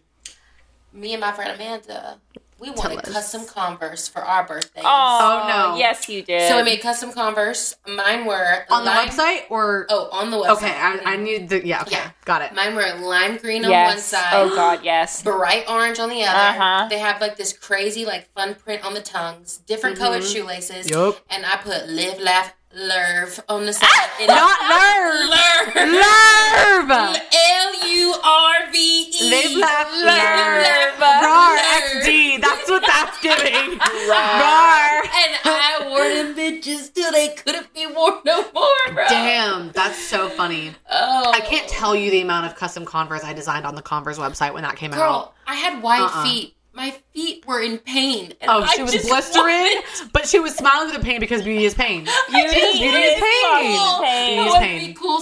Me 0.92 1.12
and 1.12 1.20
my 1.20 1.32
friend 1.32 1.52
Amanda, 1.54 2.18
we 2.58 2.68
Tell 2.72 2.76
wanted 2.90 3.06
us. 3.06 3.12
custom 3.12 3.44
Converse 3.46 4.08
for 4.08 4.22
our 4.22 4.46
birthday. 4.46 4.80
Oh, 4.84 5.42
Oh, 5.44 5.48
no. 5.48 5.76
Yes, 5.78 6.08
you 6.08 6.22
did. 6.22 6.48
So 6.48 6.56
we 6.56 6.62
made 6.62 6.80
custom 6.80 7.12
Converse. 7.12 7.76
Mine 7.86 8.24
were 8.24 8.64
on 8.70 8.84
the 8.84 8.90
website 8.90 9.42
or 9.50 9.86
Oh, 9.90 10.08
on 10.10 10.30
the 10.30 10.36
website. 10.38 10.56
Okay, 10.56 10.70
I, 10.72 11.00
I 11.04 11.16
need 11.16 11.48
the 11.48 11.66
yeah. 11.66 11.82
Okay, 11.82 11.96
Yeah. 11.96 12.10
got 12.24 12.42
it. 12.42 12.54
Mine 12.54 12.74
were 12.74 12.90
lime 13.00 13.36
green 13.36 13.64
on 13.64 13.70
yes. 13.70 13.94
one 13.94 13.98
side. 14.02 14.32
Oh 14.32 14.54
god, 14.54 14.80
yes. 14.82 15.22
Bright 15.22 15.68
orange 15.68 15.98
on 15.98 16.08
the 16.08 16.22
other. 16.24 16.58
Uh-huh. 16.58 16.86
They 16.88 16.98
have 16.98 17.20
like 17.20 17.36
this 17.36 17.52
crazy 17.52 18.04
like 18.06 18.32
fun 18.34 18.54
print 18.54 18.84
on 18.84 18.94
the 18.94 19.02
tongues, 19.02 19.58
different 19.66 19.98
colored 19.98 20.24
shoelaces. 20.24 20.88
Yup. 20.90 21.20
And 21.30 21.44
I 21.44 21.56
put 21.56 21.88
live, 21.88 22.18
laugh, 22.20 22.54
lerve 22.76 23.40
on 23.48 23.66
the 23.66 23.72
side. 23.72 23.88
Ah, 23.90 24.16
and 24.20 24.28
Not 24.28 24.58
nerve. 24.70 25.30
Lerve. 25.32 26.90
Lerve. 26.90 27.22
L 27.32 27.88
U 27.88 28.14
R 28.22 28.70
V 28.72 28.76
E. 28.78 29.30
Live, 29.30 29.56
laugh, 29.58 29.90
Live, 29.94 31.00
Rar. 31.00 31.56
XD. 31.56 32.40
That's 32.40 32.68
what 32.70 32.84
that's 32.86 33.18
giving. 33.20 33.78
Rar. 33.78 35.02
And 35.02 35.36
I 35.44 35.86
wore 35.88 36.08
them 36.08 36.34
bitches 36.34 36.92
till 36.92 37.10
they 37.12 37.28
couldn't 37.28 37.72
be 37.74 37.86
worn 37.86 38.18
no 38.24 38.42
more, 38.52 38.92
bro. 38.94 39.04
Damn, 39.08 39.70
that's 39.72 39.98
so 39.98 40.28
funny. 40.28 40.72
Oh, 40.90 41.32
I 41.34 41.40
can't 41.40 41.68
tell 41.68 41.94
you 41.96 42.10
the 42.10 42.20
amount 42.20 42.46
of 42.46 42.54
custom 42.56 42.84
Converse 42.84 43.24
I 43.24 43.32
designed 43.32 43.66
on 43.66 43.74
the 43.74 43.82
Converse 43.82 44.18
website 44.18 44.52
when 44.52 44.62
that 44.62 44.76
came 44.76 44.92
out. 44.92 44.98
Girl, 44.98 45.34
I 45.46 45.54
had 45.54 45.82
white 45.82 46.00
Uh-uh. 46.00 46.22
feet. 46.24 46.55
My 46.76 46.90
feet 47.14 47.46
were 47.46 47.60
in 47.62 47.78
pain. 47.78 48.34
and 48.40 48.50
Oh, 48.50 48.60
I 48.62 48.66
she 48.76 48.82
was 48.82 48.92
blistering, 48.92 49.46
wanted- 49.46 50.12
but 50.12 50.28
she 50.28 50.38
was 50.38 50.54
smiling 50.54 50.90
through 50.90 50.98
the 50.98 51.04
pain 51.04 51.20
because 51.20 51.42
beauty 51.42 51.64
is 51.64 51.72
pain. 51.72 52.04
Beauty 52.30 52.54
beauty 52.78 52.98
is 52.98 53.14
pain. 53.20 53.78
Cool. 53.78 54.02
Pain. 54.02 54.34
Beauty 54.36 54.48
is 54.50 54.54
pain. 54.56 54.86
be 54.88 54.92
cool. 54.94 55.20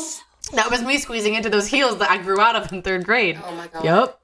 That 0.55 0.69
was 0.71 0.83
me 0.83 0.99
squeezing 0.99 1.35
into 1.35 1.49
those 1.51 1.67
heels 1.69 1.99
that 1.99 2.11
I 2.11 2.19
grew 2.19 2.41
out 2.41 2.57
of 2.57 2.73
in 2.73 2.83
third 2.83 3.05
grade. 3.05 3.41
Oh 3.43 3.55
my 3.55 3.69
god. 3.69 3.85
Yep. 3.85 4.21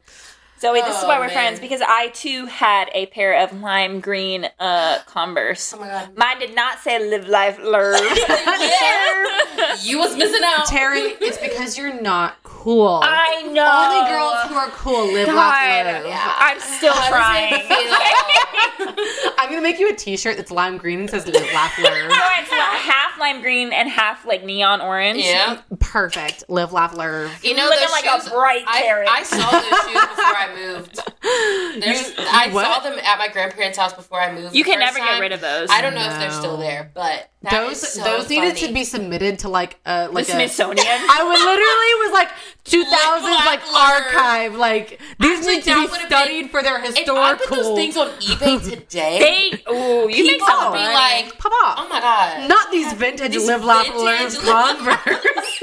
Zoe, 0.60 0.80
this 0.82 0.98
is 0.98 1.04
Oh, 1.04 1.08
why 1.08 1.18
we're 1.18 1.26
man. 1.28 1.32
friends 1.32 1.60
because 1.60 1.80
I 1.80 2.08
too 2.08 2.44
had 2.46 2.90
a 2.92 3.06
pair 3.06 3.42
of 3.42 3.58
lime 3.62 4.00
green 4.00 4.46
uh 4.58 4.98
Converse. 5.06 5.72
Oh 5.72 5.78
my 5.80 5.86
god. 5.86 6.16
Mine 6.16 6.38
did 6.40 6.54
not 6.54 6.80
say 6.80 6.98
"Live 7.08 7.28
Life 7.28 7.58
Learn." 7.60 7.98
Yeah. 8.58 9.76
you 9.82 9.98
was 9.98 10.16
missing 10.16 10.42
out. 10.44 10.66
Terry, 10.66 11.00
it's 11.20 11.38
because 11.38 11.78
you're 11.78 12.00
not 12.00 12.36
cool. 12.60 13.00
I 13.02 13.42
know. 13.42 13.64
Only 13.64 14.10
girls 14.10 14.48
who 14.48 14.54
are 14.54 14.68
cool 14.70 15.06
live, 15.12 15.28
laugh, 15.28 15.54
God, 15.54 15.94
love. 15.94 16.06
Yeah. 16.06 16.34
I'm 16.38 16.60
still 16.60 16.92
I 16.94 16.98
was 16.98 17.08
trying. 17.08 17.52
in 17.54 17.68
the 17.68 17.74
field. 17.74 19.34
I'm 19.38 19.48
gonna 19.48 19.62
make 19.62 19.78
you 19.78 19.88
a 19.90 19.94
T-shirt 19.94 20.36
that's 20.36 20.50
lime 20.50 20.76
green 20.76 21.00
and 21.00 21.10
says 21.10 21.26
"Live, 21.26 21.34
laugh, 21.54 21.78
learn." 21.78 22.08
No, 22.08 22.16
it's 22.38 22.50
half 22.50 23.18
lime 23.18 23.40
green 23.40 23.72
and 23.72 23.88
half 23.88 24.26
like 24.26 24.44
neon 24.44 24.80
orange. 24.80 25.24
yeah. 25.24 25.60
Perfect. 25.78 26.44
Live, 26.48 26.72
laugh, 26.72 26.94
learn. 26.94 27.30
You 27.42 27.54
know, 27.56 27.64
Looking 27.64 27.80
those 27.80 27.90
like 27.92 28.04
a 28.26 28.30
bright 28.30 28.64
I, 28.66 28.82
carrot. 28.82 29.08
I 29.10 29.22
saw 29.22 29.50
those 29.50 29.80
shoes 29.82 30.08
before 30.08 30.24
I 30.24 30.54
moved. 30.56 31.00
There's, 31.84 32.08
You- 32.08 32.14
I 32.30 32.48
what? 32.52 32.64
saw 32.66 32.80
them 32.88 32.98
at 32.98 33.18
my 33.18 33.28
grandparents' 33.28 33.78
house 33.78 33.92
before 33.92 34.20
I 34.20 34.32
moved. 34.32 34.54
You 34.54 34.64
can 34.64 34.78
first 34.80 34.94
never 34.94 35.06
get 35.06 35.20
rid 35.20 35.32
of 35.32 35.40
those. 35.40 35.68
I 35.70 35.80
don't 35.80 35.94
know 35.94 36.04
if 36.04 36.18
they're 36.18 36.30
still 36.30 36.56
there, 36.56 36.90
but 36.94 37.30
that 37.42 37.50
Those 37.52 37.82
is 37.82 37.88
so 37.94 38.04
those 38.04 38.28
needed 38.28 38.56
to 38.58 38.72
be 38.72 38.84
submitted 38.84 39.40
to 39.40 39.48
like 39.48 39.82
the 39.84 40.08
like 40.12 40.28
a 40.28 40.32
Smithsonian. 40.32 40.86
I 40.86 41.22
would 41.24 41.38
literally 41.38 42.08
was 42.08 42.12
like 42.12 42.28
2000s 42.64 43.22
like 43.46 43.60
archive 43.74 44.54
like 44.54 45.00
these 45.18 45.38
Actually, 45.38 45.54
need 45.56 45.64
to 45.64 45.74
be 45.80 45.86
studied 46.06 46.40
been- 46.42 46.48
for 46.50 46.62
their 46.62 46.80
historical. 46.80 47.16
If 47.16 47.18
I 47.18 47.34
put 47.34 47.50
those 47.50 47.74
things 47.76 47.96
on 47.96 48.08
eBay 48.20 48.70
today, 48.70 49.18
they 49.50 49.62
oh, 49.66 50.08
you 50.08 50.24
make 50.24 50.38
people 50.40 50.46
would 50.46 50.72
be 50.72 50.78
like, 50.78 51.38
Papa, 51.38 51.74
"Oh 51.78 51.86
my 51.90 52.00
god!" 52.00 52.48
not 52.48 52.70
these 52.70 52.92
vintage 52.92 53.32
These 53.32 53.46
live 53.46 53.64
laugh 53.64 53.88
learn 53.88 54.30
Converse. 54.30 55.62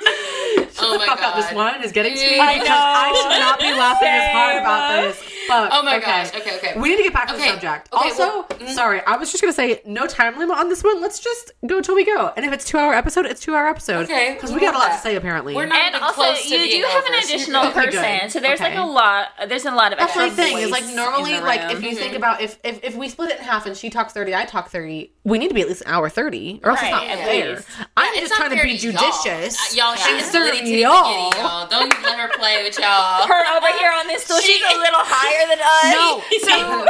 oh 0.78 0.98
my 0.98 1.06
Fuck 1.06 1.20
god! 1.20 1.30
up, 1.30 1.36
this 1.36 1.52
wine 1.52 1.82
is 1.82 1.92
getting 1.92 2.14
to 2.14 2.20
me 2.20 2.38
I 2.38 2.54
because 2.54 2.68
I 2.70 3.12
should 3.22 3.40
not 3.40 3.58
be 3.60 3.72
laughing 3.72 4.08
as 4.08 4.32
hard 4.32 4.56
about 4.58 5.02
this. 5.02 5.22
Fuck. 5.46 5.70
Oh 5.72 5.82
my 5.82 5.96
okay. 5.96 6.06
gosh. 6.06 6.34
Okay, 6.34 6.56
okay. 6.56 6.80
We 6.80 6.90
need 6.90 6.96
to 6.98 7.02
get 7.04 7.12
back 7.12 7.28
to 7.28 7.34
the 7.34 7.40
subject. 7.40 7.88
okay, 7.92 8.08
also, 8.08 8.18
well, 8.18 8.44
mm. 8.44 8.68
sorry, 8.74 9.00
I 9.06 9.16
was 9.16 9.30
just 9.30 9.42
gonna 9.42 9.52
say 9.52 9.80
no 9.86 10.06
time 10.06 10.38
limit 10.38 10.56
on 10.56 10.68
this 10.68 10.82
one. 10.82 11.00
Let's 11.00 11.20
just 11.20 11.52
go 11.66 11.80
till 11.80 11.94
we 11.94 12.04
go. 12.04 12.32
And 12.36 12.44
if 12.44 12.52
it's 12.52 12.64
two 12.64 12.78
hour 12.78 12.94
episode, 12.94 13.26
it's 13.26 13.40
two 13.40 13.54
hour 13.54 13.66
episode. 13.68 14.04
Okay, 14.04 14.34
because 14.34 14.50
we 14.50 14.56
we 14.56 14.60
got 14.62 14.74
a 14.74 14.78
lot 14.78 14.88
that. 14.88 14.96
to 14.96 15.02
say 15.02 15.16
apparently. 15.16 15.54
We're 15.54 15.65
not 15.66 15.78
and 15.78 15.94
even 15.94 16.02
also, 16.02 16.22
close 16.22 16.44
you 16.50 16.58
being 16.58 16.82
do 16.82 16.86
have 16.88 17.04
an 17.06 17.14
additional 17.24 17.62
good. 17.62 17.70
Okay, 17.76 17.90
good. 17.90 17.94
person, 18.02 18.30
so 18.30 18.40
there's 18.40 18.60
like 18.60 18.74
a 18.76 18.82
lot. 18.84 19.28
There's 19.48 19.64
a 19.64 19.70
lot 19.70 19.92
of 19.92 19.98
That's 19.98 20.16
extra 20.16 20.28
my 20.28 20.30
thing. 20.30 20.58
Is 20.58 20.70
like 20.70 20.84
normally, 20.94 21.38
like 21.40 21.72
if 21.72 21.82
you 21.82 21.94
think 21.94 22.14
about 22.16 22.40
if, 22.40 22.58
if 22.64 22.82
if 22.84 22.94
we 22.96 23.08
split 23.08 23.30
it 23.30 23.38
in 23.38 23.44
half 23.44 23.66
and 23.66 23.76
she 23.76 23.90
talks 23.90 24.12
thirty, 24.12 24.34
I 24.34 24.44
talk 24.44 24.70
thirty, 24.70 25.12
we 25.24 25.38
need 25.38 25.48
to 25.48 25.54
be 25.54 25.60
at 25.62 25.68
least 25.68 25.82
an 25.82 25.88
hour 25.88 26.08
thirty, 26.08 26.60
or 26.64 26.70
else 26.70 26.80
it's 26.82 26.90
not 26.90 27.04
fair. 27.06 27.50
least. 27.56 27.68
I'm 27.96 28.12
It's 28.14 28.28
just 28.28 28.34
trying 28.34 28.50
to 28.50 28.56
fair 28.56 28.64
be 28.64 28.72
y'all. 28.72 28.92
judicious. 28.92 29.56
Uh, 29.56 29.76
Y'all, 29.76 29.94
she's 29.96 30.06
and 30.08 30.20
is 30.20 30.30
serve 30.30 30.44
litty 30.44 30.58
titty 30.60 30.82
y'all. 30.82 31.30
y'all. 31.34 31.66
Don't 31.68 31.90
let 32.02 32.18
her 32.18 32.28
play 32.38 32.62
with 32.64 32.78
y'all. 32.78 33.26
her 33.26 33.56
over 33.56 33.78
here 33.78 33.92
on 33.92 34.06
this 34.06 34.24
stool, 34.24 34.38
she's 34.40 34.62
a 34.62 34.76
little 34.78 35.00
higher 35.02 35.46
than 35.48 35.58
us. 35.60 35.92
No. 35.92 36.22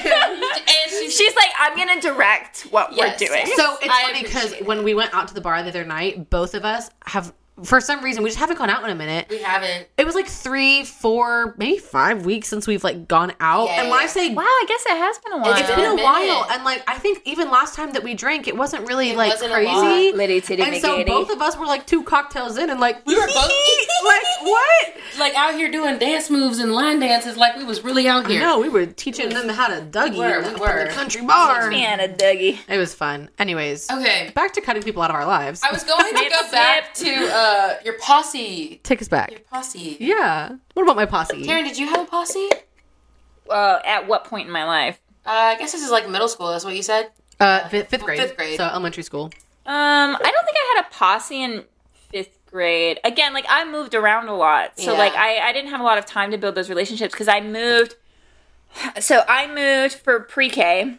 and 0.00 0.90
she's 0.90 1.10
She's 1.20 1.34
like, 1.36 1.48
I'm 1.58 1.76
gonna 1.76 2.00
direct 2.00 2.62
what 2.70 2.92
Yes. 2.94 3.20
we're 3.20 3.26
doing. 3.28 3.46
So 3.56 3.76
it's 3.82 3.92
I 3.92 4.02
funny 4.04 4.22
because 4.22 4.54
when 4.64 4.84
we 4.84 4.94
went 4.94 5.12
out 5.14 5.28
to 5.28 5.34
the 5.34 5.40
bar 5.40 5.62
the 5.62 5.68
other 5.70 5.84
night, 5.84 6.30
both 6.30 6.54
of 6.54 6.64
us 6.64 6.88
have, 7.06 7.32
for 7.64 7.80
some 7.80 8.02
reason, 8.02 8.22
we 8.22 8.28
just 8.30 8.38
haven't 8.38 8.58
gone 8.58 8.70
out 8.70 8.82
in 8.84 8.90
a 8.90 8.94
minute. 8.94 9.26
we 9.30 9.38
haven't. 9.42 9.88
It 9.98 10.06
was 10.06 10.14
like 10.14 10.26
three, 10.26 10.84
four, 10.84 11.54
maybe 11.58 11.78
five 11.78 12.24
weeks 12.24 12.48
since 12.48 12.66
we've 12.66 12.82
like 12.84 13.08
gone 13.08 13.32
out. 13.40 13.66
Yeah, 13.66 13.80
and 13.82 13.90
when 13.90 13.98
yeah. 14.00 14.04
I 14.04 14.06
say 14.06 14.34
Wow, 14.34 14.42
I 14.42 14.64
guess 14.68 14.84
it 14.86 14.96
has 14.96 15.18
been 15.18 15.32
a 15.34 15.38
while. 15.38 15.50
it's 15.52 15.60
It's 15.60 15.70
been 15.70 15.78
a 15.80 15.90
been 15.96 15.98
a 16.00 16.02
while, 16.02 16.46
and 16.50 16.64
like 16.64 16.82
I 16.88 16.98
think 16.98 17.22
even 17.24 17.50
last 17.50 17.74
time 17.74 17.92
that 17.92 18.02
we 18.02 18.14
drank, 18.14 18.48
it 18.48 18.56
wasn't 18.56 18.86
really 18.88 19.14
like 19.14 19.30
wasn't 19.32 19.52
a 19.52 19.54
crazy. 19.54 19.70
lot. 20.10 20.14
Litty 20.16 20.40
titty 20.40 20.62
and 20.62 20.76
so 20.80 21.04
both 21.04 21.30
of 21.30 21.40
us 21.42 21.56
were 21.56 21.66
like 21.66 21.86
two 21.86 22.02
cocktails 22.02 22.58
in, 22.58 22.70
and 22.70 22.80
like 22.80 23.04
We 23.06 23.14
were 23.16 23.26
both- 23.26 23.34
like 24.04 24.22
what? 24.42 24.96
Like 25.18 25.34
out 25.34 25.54
here 25.54 25.70
doing 25.70 25.98
dance 25.98 26.30
moves 26.30 26.58
and 26.60 26.72
line 26.72 27.00
dances, 27.00 27.36
like 27.36 27.56
we 27.56 27.64
was 27.64 27.82
really 27.84 28.08
out 28.08 28.26
here. 28.26 28.40
No, 28.40 28.58
we 28.58 28.68
were 28.68 28.86
teaching 28.86 29.28
them 29.28 29.48
how 29.48 29.66
to 29.68 29.82
Dougie 29.82 30.12
We 30.12 30.18
were, 30.20 30.38
in 30.38 30.44
we 30.44 30.50
the, 30.54 30.58
were. 30.60 30.84
the 30.86 30.90
country 30.90 31.22
bar. 31.26 31.68
Man, 31.70 32.00
a 32.00 32.08
Dougie. 32.08 32.58
It 32.68 32.78
was 32.78 32.94
fun. 32.94 33.28
Anyways, 33.38 33.90
Okay. 33.90 34.30
back 34.34 34.52
to 34.54 34.60
cutting 34.60 34.82
people 34.82 35.02
out 35.02 35.10
of 35.10 35.16
our 35.16 35.26
lives. 35.26 35.62
I 35.62 35.72
was 35.72 35.84
going 35.84 36.14
to 36.14 36.30
go 36.30 36.50
back 36.50 36.94
to 36.94 37.10
uh, 37.10 37.49
your 37.84 37.94
posse. 37.98 38.80
Take 38.82 39.00
us 39.02 39.08
back. 39.08 39.30
Your 39.30 39.40
posse. 39.40 39.96
Yeah. 40.00 40.56
What 40.74 40.82
about 40.82 40.96
my 40.96 41.06
posse? 41.06 41.42
Taryn, 41.44 41.64
did 41.64 41.78
you 41.78 41.86
have 41.88 42.00
a 42.00 42.04
posse? 42.10 42.48
Uh, 43.48 43.78
at 43.84 44.06
what 44.06 44.24
point 44.24 44.46
in 44.46 44.52
my 44.52 44.64
life? 44.64 45.00
Uh, 45.26 45.30
I 45.30 45.56
guess 45.56 45.72
this 45.72 45.82
is 45.84 45.90
like 45.90 46.08
middle 46.08 46.28
school. 46.28 46.48
That's 46.50 46.64
what 46.64 46.74
you 46.76 46.82
said. 46.82 47.10
Uh, 47.38 47.68
fifth, 47.68 47.88
fifth 47.88 48.02
grade. 48.04 48.18
Fifth 48.20 48.36
grade. 48.36 48.56
So 48.56 48.64
elementary 48.64 49.02
school. 49.02 49.24
Um, 49.66 50.14
I 50.14 50.18
don't 50.18 50.44
think 50.44 50.56
I 50.56 50.74
had 50.76 50.84
a 50.86 50.90
posse 50.90 51.42
in 51.42 51.64
fifth 52.10 52.38
grade. 52.50 53.00
Again, 53.04 53.32
like 53.34 53.46
I 53.48 53.64
moved 53.70 53.94
around 53.94 54.28
a 54.28 54.34
lot, 54.36 54.78
so 54.78 54.92
Yeah. 54.92 54.98
like 54.98 55.14
I 55.14 55.38
I 55.38 55.52
didn't 55.52 55.70
have 55.70 55.80
a 55.80 55.84
lot 55.84 55.98
of 55.98 56.06
time 56.06 56.30
to 56.32 56.38
build 56.38 56.54
those 56.54 56.68
relationships 56.68 57.12
because 57.12 57.28
I 57.28 57.40
moved. 57.40 57.94
So 59.00 59.24
I 59.28 59.46
moved 59.52 59.94
for 59.94 60.20
pre-K. 60.20 60.96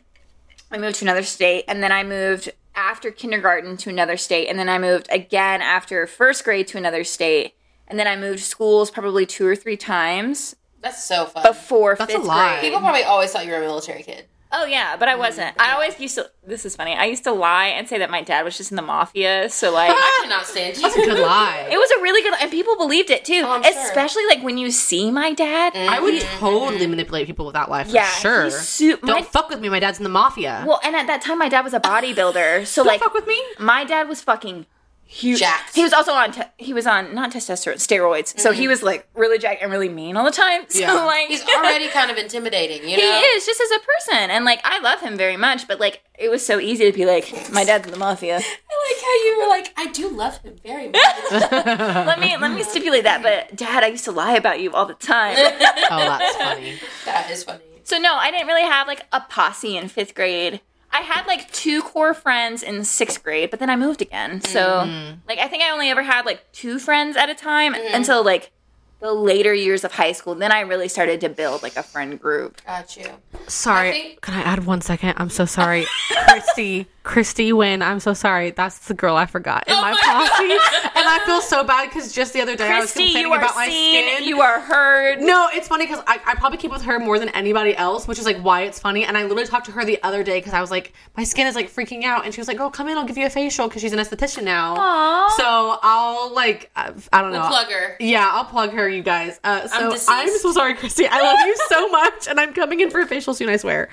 I 0.71 0.77
moved 0.77 0.97
to 0.97 1.05
another 1.05 1.23
state, 1.23 1.65
and 1.67 1.81
then 1.83 1.91
I 1.91 2.03
moved 2.03 2.49
after 2.75 3.11
kindergarten 3.11 3.77
to 3.77 3.89
another 3.89 4.17
state, 4.17 4.47
and 4.47 4.57
then 4.57 4.69
I 4.69 4.77
moved 4.77 5.07
again 5.11 5.61
after 5.61 6.05
first 6.07 6.43
grade 6.43 6.67
to 6.67 6.77
another 6.77 7.03
state, 7.03 7.55
and 7.87 7.99
then 7.99 8.07
I 8.07 8.15
moved 8.15 8.39
schools 8.39 8.89
probably 8.91 9.25
two 9.25 9.45
or 9.47 9.55
three 9.55 9.77
times 9.77 10.55
That's 10.81 11.03
so 11.03 11.25
fun. 11.25 11.43
before 11.43 11.95
That's 11.97 12.13
a 12.13 12.17
fifth 12.17 12.25
lie. 12.27 12.53
grade. 12.59 12.63
People 12.63 12.79
probably 12.79 13.03
always 13.03 13.31
thought 13.31 13.45
you 13.45 13.51
were 13.51 13.57
a 13.57 13.61
military 13.61 14.03
kid. 14.03 14.25
Oh 14.53 14.65
yeah, 14.65 14.97
but 14.97 15.07
I 15.07 15.13
mm-hmm. 15.13 15.21
wasn't. 15.21 15.61
I 15.61 15.73
always 15.73 15.99
used 15.99 16.15
to. 16.15 16.29
This 16.45 16.65
is 16.65 16.75
funny. 16.75 16.93
I 16.93 17.05
used 17.05 17.23
to 17.23 17.31
lie 17.31 17.67
and 17.67 17.87
say 17.87 17.97
that 17.99 18.09
my 18.09 18.21
dad 18.21 18.43
was 18.43 18.57
just 18.57 18.71
in 18.71 18.75
the 18.75 18.81
mafia. 18.81 19.49
So 19.49 19.71
like, 19.73 19.91
I 19.93 20.19
cannot 20.23 20.45
stand 20.45 20.75
you. 20.75 20.83
That's 20.83 20.95
a 20.95 21.05
good 21.05 21.19
lie. 21.19 21.69
it 21.71 21.77
was 21.77 21.91
a 21.91 22.01
really 22.01 22.21
good, 22.21 22.33
and 22.41 22.51
people 22.51 22.75
believed 22.77 23.09
it 23.09 23.23
too. 23.23 23.43
Oh, 23.45 23.51
I'm 23.51 23.63
sure. 23.63 23.71
Especially 23.71 24.25
like 24.27 24.43
when 24.43 24.57
you 24.57 24.71
see 24.71 25.11
my 25.11 25.33
dad. 25.33 25.73
Mm-hmm. 25.73 25.89
I 25.89 25.99
would 25.99 26.21
totally 26.39 26.87
manipulate 26.87 27.27
people 27.27 27.45
with 27.45 27.53
that 27.53 27.69
lie 27.69 27.83
for 27.83 27.91
Yeah, 27.91 28.07
sure. 28.07 28.45
he's 28.45 28.59
su- 28.59 28.97
Don't 28.97 29.07
my- 29.07 29.21
fuck 29.21 29.49
with 29.49 29.59
me. 29.59 29.69
My 29.69 29.79
dad's 29.79 29.99
in 29.99 30.03
the 30.03 30.09
mafia. 30.09 30.63
Well, 30.67 30.79
and 30.83 30.95
at 30.95 31.07
that 31.07 31.21
time, 31.21 31.37
my 31.37 31.49
dad 31.49 31.61
was 31.61 31.73
a 31.73 31.79
bodybuilder. 31.79 32.65
So 32.65 32.83
Don't 32.83 32.87
like, 32.91 33.01
fuck 33.01 33.13
with 33.13 33.27
me. 33.27 33.41
my 33.59 33.83
dad 33.83 34.09
was 34.09 34.21
fucking 34.21 34.65
huge. 35.11 35.39
Jacked. 35.39 35.75
He 35.75 35.83
was 35.83 35.93
also 35.93 36.13
on. 36.13 36.31
Te- 36.31 36.43
he 36.57 36.73
was 36.73 36.87
on 36.87 37.13
not 37.13 37.31
testosterone, 37.31 37.75
steroids. 37.75 38.39
So 38.39 38.51
he 38.51 38.61
mm-hmm. 38.61 38.69
was 38.69 38.83
like 38.83 39.07
really 39.13 39.37
jacked 39.37 39.61
and 39.61 39.71
really 39.71 39.89
mean 39.89 40.15
all 40.17 40.25
the 40.25 40.31
time. 40.31 40.65
So 40.71 40.79
Yeah. 40.79 40.93
like, 41.05 41.27
He's 41.27 41.43
already 41.43 41.87
kind 41.99 42.09
of 42.09 42.17
intimidating, 42.17 42.87
you 42.87 42.97
know, 42.97 43.03
He 43.03 43.09
is 43.09 43.45
just 43.45 43.59
as 43.59 43.69
a 43.71 43.79
person, 43.79 44.31
and 44.31 44.45
like 44.45 44.61
I 44.63 44.79
love 44.79 45.01
him 45.01 45.17
very 45.17 45.37
much. 45.37 45.67
But 45.67 45.79
like, 45.79 46.01
it 46.17 46.29
was 46.29 46.45
so 46.45 46.59
easy 46.59 46.89
to 46.89 46.97
be 46.97 47.05
like, 47.05 47.51
my 47.51 47.63
dad's 47.65 47.85
in 47.85 47.91
the 47.91 47.99
mafia. 47.99 48.35
I 48.37 48.37
like 48.37 49.01
how 49.01 49.15
you 49.25 49.39
were 49.41 49.49
like, 49.49 49.73
I 49.77 49.91
do 49.91 50.09
love 50.09 50.37
him 50.37 50.55
very 50.63 50.87
much. 50.87 51.51
let 51.51 52.19
me 52.19 52.37
let 52.37 52.51
me 52.51 52.63
stipulate 52.63 53.03
that. 53.03 53.21
But 53.21 53.55
dad, 53.55 53.83
I 53.83 53.87
used 53.87 54.05
to 54.05 54.11
lie 54.11 54.33
about 54.35 54.61
you 54.61 54.71
all 54.71 54.85
the 54.85 54.93
time. 54.93 55.35
Oh, 55.37 56.17
that's 56.19 56.37
funny. 56.37 56.79
that 57.05 57.29
is 57.29 57.43
funny. 57.43 57.63
so 57.83 57.97
no, 57.97 58.15
I 58.15 58.31
didn't 58.31 58.47
really 58.47 58.63
have 58.63 58.87
like 58.87 59.05
a 59.11 59.21
posse 59.21 59.75
in 59.75 59.87
fifth 59.89 60.15
grade. 60.15 60.61
I 60.93 61.01
had 61.01 61.25
like 61.25 61.51
two 61.51 61.81
core 61.81 62.13
friends 62.13 62.63
in 62.63 62.83
sixth 62.83 63.23
grade, 63.23 63.49
but 63.49 63.59
then 63.59 63.69
I 63.69 63.75
moved 63.75 64.01
again. 64.01 64.41
So 64.41 64.59
mm-hmm. 64.59 65.19
like 65.27 65.39
I 65.39 65.47
think 65.47 65.63
I 65.63 65.71
only 65.71 65.89
ever 65.89 66.03
had 66.03 66.25
like 66.25 66.51
two 66.51 66.79
friends 66.79 67.15
at 67.15 67.29
a 67.29 67.35
time 67.35 67.73
mm-hmm. 67.73 67.95
until 67.95 68.23
like 68.23 68.51
the 68.99 69.13
later 69.13 69.53
years 69.53 69.83
of 69.83 69.93
high 69.93 70.11
school. 70.11 70.35
Then 70.35 70.51
I 70.51 70.61
really 70.61 70.87
started 70.87 71.21
to 71.21 71.29
build 71.29 71.63
like 71.63 71.75
a 71.75 71.83
friend 71.83 72.19
group. 72.19 72.63
Got 72.65 72.95
you. 72.97 73.09
Sorry. 73.47 73.89
I 73.89 73.91
think- 73.91 74.21
Can 74.21 74.33
I 74.35 74.41
add 74.41 74.65
one 74.65 74.81
second? 74.81 75.13
I'm 75.17 75.29
so 75.29 75.45
sorry. 75.45 75.85
Christy. 76.27 76.87
Christy 77.03 77.51
Wynn. 77.51 77.81
I'm 77.81 77.99
so 77.99 78.13
sorry. 78.13 78.51
That's 78.51 78.77
the 78.87 78.93
girl 78.93 79.15
I 79.15 79.25
forgot 79.25 79.67
in 79.67 79.73
my 79.73 79.91
posse. 80.03 80.43
and 80.43 81.07
I 81.07 81.19
feel 81.25 81.41
so 81.41 81.63
bad 81.63 81.89
because 81.89 82.13
just 82.13 82.31
the 82.31 82.41
other 82.41 82.55
day 82.55 82.67
I 82.67 82.79
was 82.79 82.91
Christy, 82.93 83.05
complaining 83.05 83.31
you 83.31 83.33
are 83.33 83.39
about 83.39 83.55
my 83.55 83.67
seen, 83.67 84.07
skin. 84.17 84.27
you 84.27 84.41
are 84.41 84.59
heard. 84.59 85.19
No, 85.19 85.49
it's 85.51 85.67
funny 85.67 85.87
because 85.87 86.03
I, 86.05 86.19
I 86.27 86.35
probably 86.35 86.59
keep 86.59 86.69
with 86.69 86.83
her 86.83 86.99
more 86.99 87.17
than 87.17 87.29
anybody 87.29 87.75
else, 87.75 88.07
which 88.07 88.19
is 88.19 88.25
like 88.25 88.37
why 88.41 88.61
it's 88.61 88.77
funny. 88.79 89.03
And 89.03 89.17
I 89.17 89.23
literally 89.23 89.47
talked 89.47 89.65
to 89.65 89.71
her 89.71 89.83
the 89.83 90.01
other 90.03 90.23
day 90.23 90.37
because 90.37 90.53
I 90.53 90.61
was 90.61 90.69
like, 90.69 90.93
my 91.17 91.23
skin 91.23 91.47
is 91.47 91.55
like 91.55 91.71
freaking 91.71 92.03
out, 92.03 92.23
and 92.23 92.35
she 92.35 92.39
was 92.39 92.47
like, 92.47 92.59
"Oh, 92.59 92.69
come 92.69 92.87
in, 92.87 92.95
I'll 92.95 93.05
give 93.05 93.17
you 93.17 93.25
a 93.25 93.31
facial" 93.31 93.67
because 93.67 93.81
she's 93.81 93.93
an 93.93 93.99
esthetician 93.99 94.43
now. 94.43 94.75
Aw. 94.77 95.29
So 95.37 95.79
I'll 95.81 96.31
like, 96.35 96.69
I, 96.75 96.93
I 97.11 97.21
don't 97.23 97.31
know. 97.31 97.39
We'll 97.39 97.49
plug 97.49 97.71
her. 97.71 97.95
Yeah, 97.99 98.29
I'll 98.31 98.45
plug 98.45 98.73
her, 98.73 98.87
you 98.87 99.01
guys. 99.01 99.39
Uh, 99.43 99.67
so 99.67 99.89
deceased. 99.89 100.07
I'm, 100.07 100.29
so 100.37 100.51
sorry, 100.51 100.75
Christy. 100.75 101.07
I 101.07 101.19
love 101.19 101.47
you 101.47 101.55
so 101.67 101.87
much, 101.89 102.27
and 102.27 102.39
I'm 102.39 102.53
coming 102.53 102.79
in 102.79 102.91
for 102.91 102.99
a 103.01 103.07
facial 103.07 103.30
soon. 103.33 103.49
I 103.49 103.57
swear. 103.57 103.89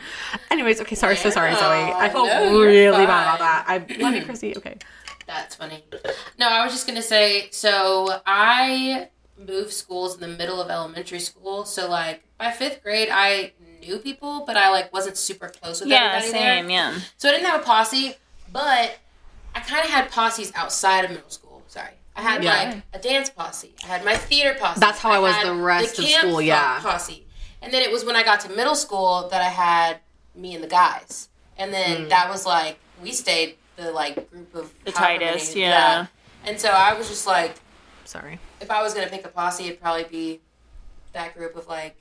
Anyways, 0.50 0.80
okay, 0.82 0.94
sorry, 0.94 1.16
so 1.16 1.30
sorry, 1.30 1.52
Zoe. 1.54 1.60
I 1.62 2.08
feel 2.08 2.26
No, 2.26 2.52
you're 2.52 2.66
really 2.66 3.06
bad 3.06 3.36
about 3.36 3.38
that. 3.40 3.64
I 3.68 3.78
love 4.00 4.14
you, 4.14 4.24
Christy. 4.24 4.56
Okay. 4.56 4.76
That's 5.26 5.54
funny. 5.56 5.84
No, 6.38 6.48
I 6.48 6.64
was 6.64 6.72
just 6.72 6.86
gonna 6.86 7.02
say. 7.02 7.48
So 7.50 8.20
I 8.26 9.08
moved 9.38 9.72
schools 9.72 10.14
in 10.14 10.20
the 10.20 10.36
middle 10.36 10.60
of 10.60 10.70
elementary 10.70 11.20
school. 11.20 11.64
So 11.64 11.88
like 11.88 12.22
by 12.38 12.50
fifth 12.50 12.82
grade, 12.82 13.08
I 13.12 13.52
knew 13.80 13.98
people, 13.98 14.44
but 14.46 14.56
I 14.56 14.70
like 14.70 14.92
wasn't 14.92 15.16
super 15.16 15.48
close 15.48 15.80
with 15.80 15.90
Yeah, 15.90 16.12
everybody 16.14 16.30
same. 16.32 16.66
there. 16.66 16.70
Yeah. 16.70 16.98
So 17.18 17.28
I 17.28 17.32
didn't 17.32 17.46
have 17.46 17.60
a 17.60 17.64
posse, 17.64 18.14
but 18.50 18.98
I 19.54 19.60
kind 19.60 19.84
of 19.84 19.90
had 19.90 20.10
posses 20.10 20.50
outside 20.54 21.04
of 21.04 21.10
middle 21.10 21.28
school. 21.30 21.62
Sorry. 21.68 21.90
I 22.16 22.22
had 22.22 22.42
Yeah. 22.42 22.54
like 22.72 22.82
a 22.94 22.98
dance 22.98 23.30
posse. 23.30 23.74
I 23.84 23.86
had 23.86 24.04
my 24.04 24.16
theater 24.16 24.56
posse. 24.58 24.80
That's 24.80 24.98
how 24.98 25.10
I 25.12 25.18
was 25.20 25.36
the 25.44 25.54
rest 25.54 25.98
of 25.98 26.04
camp 26.06 26.26
school, 26.26 26.40
yeah. 26.42 26.80
Posse. 26.80 27.26
And 27.62 27.72
then 27.72 27.82
it 27.82 27.90
was 27.90 28.04
when 28.04 28.16
I 28.16 28.22
got 28.22 28.40
to 28.40 28.48
middle 28.50 28.74
school 28.74 29.28
that 29.30 29.40
I 29.42 29.48
had 29.48 29.98
me 30.34 30.54
and 30.54 30.62
the 30.62 30.68
guys. 30.68 31.28
And 31.56 31.72
then 31.72 32.02
Hmm. 32.04 32.08
that 32.08 32.28
was 32.30 32.46
like 32.46 32.78
we 33.02 33.12
stayed 33.12 33.56
the 33.76 33.90
like 33.92 34.30
group 34.30 34.54
of 34.54 34.72
The 34.84 34.92
however 34.92 35.18
tightest, 35.24 35.50
many- 35.54 35.62
yeah. 35.66 36.06
And 36.44 36.60
so 36.60 36.68
I 36.70 36.94
was 36.94 37.08
just 37.08 37.26
like 37.26 37.56
Sorry. 38.04 38.38
if 38.60 38.70
I 38.70 38.82
was 38.82 38.94
gonna 38.94 39.08
pick 39.08 39.24
a 39.24 39.28
posse, 39.28 39.64
it'd 39.66 39.80
probably 39.80 40.04
be 40.04 40.40
that 41.12 41.34
group 41.36 41.56
of 41.56 41.66
like 41.68 41.96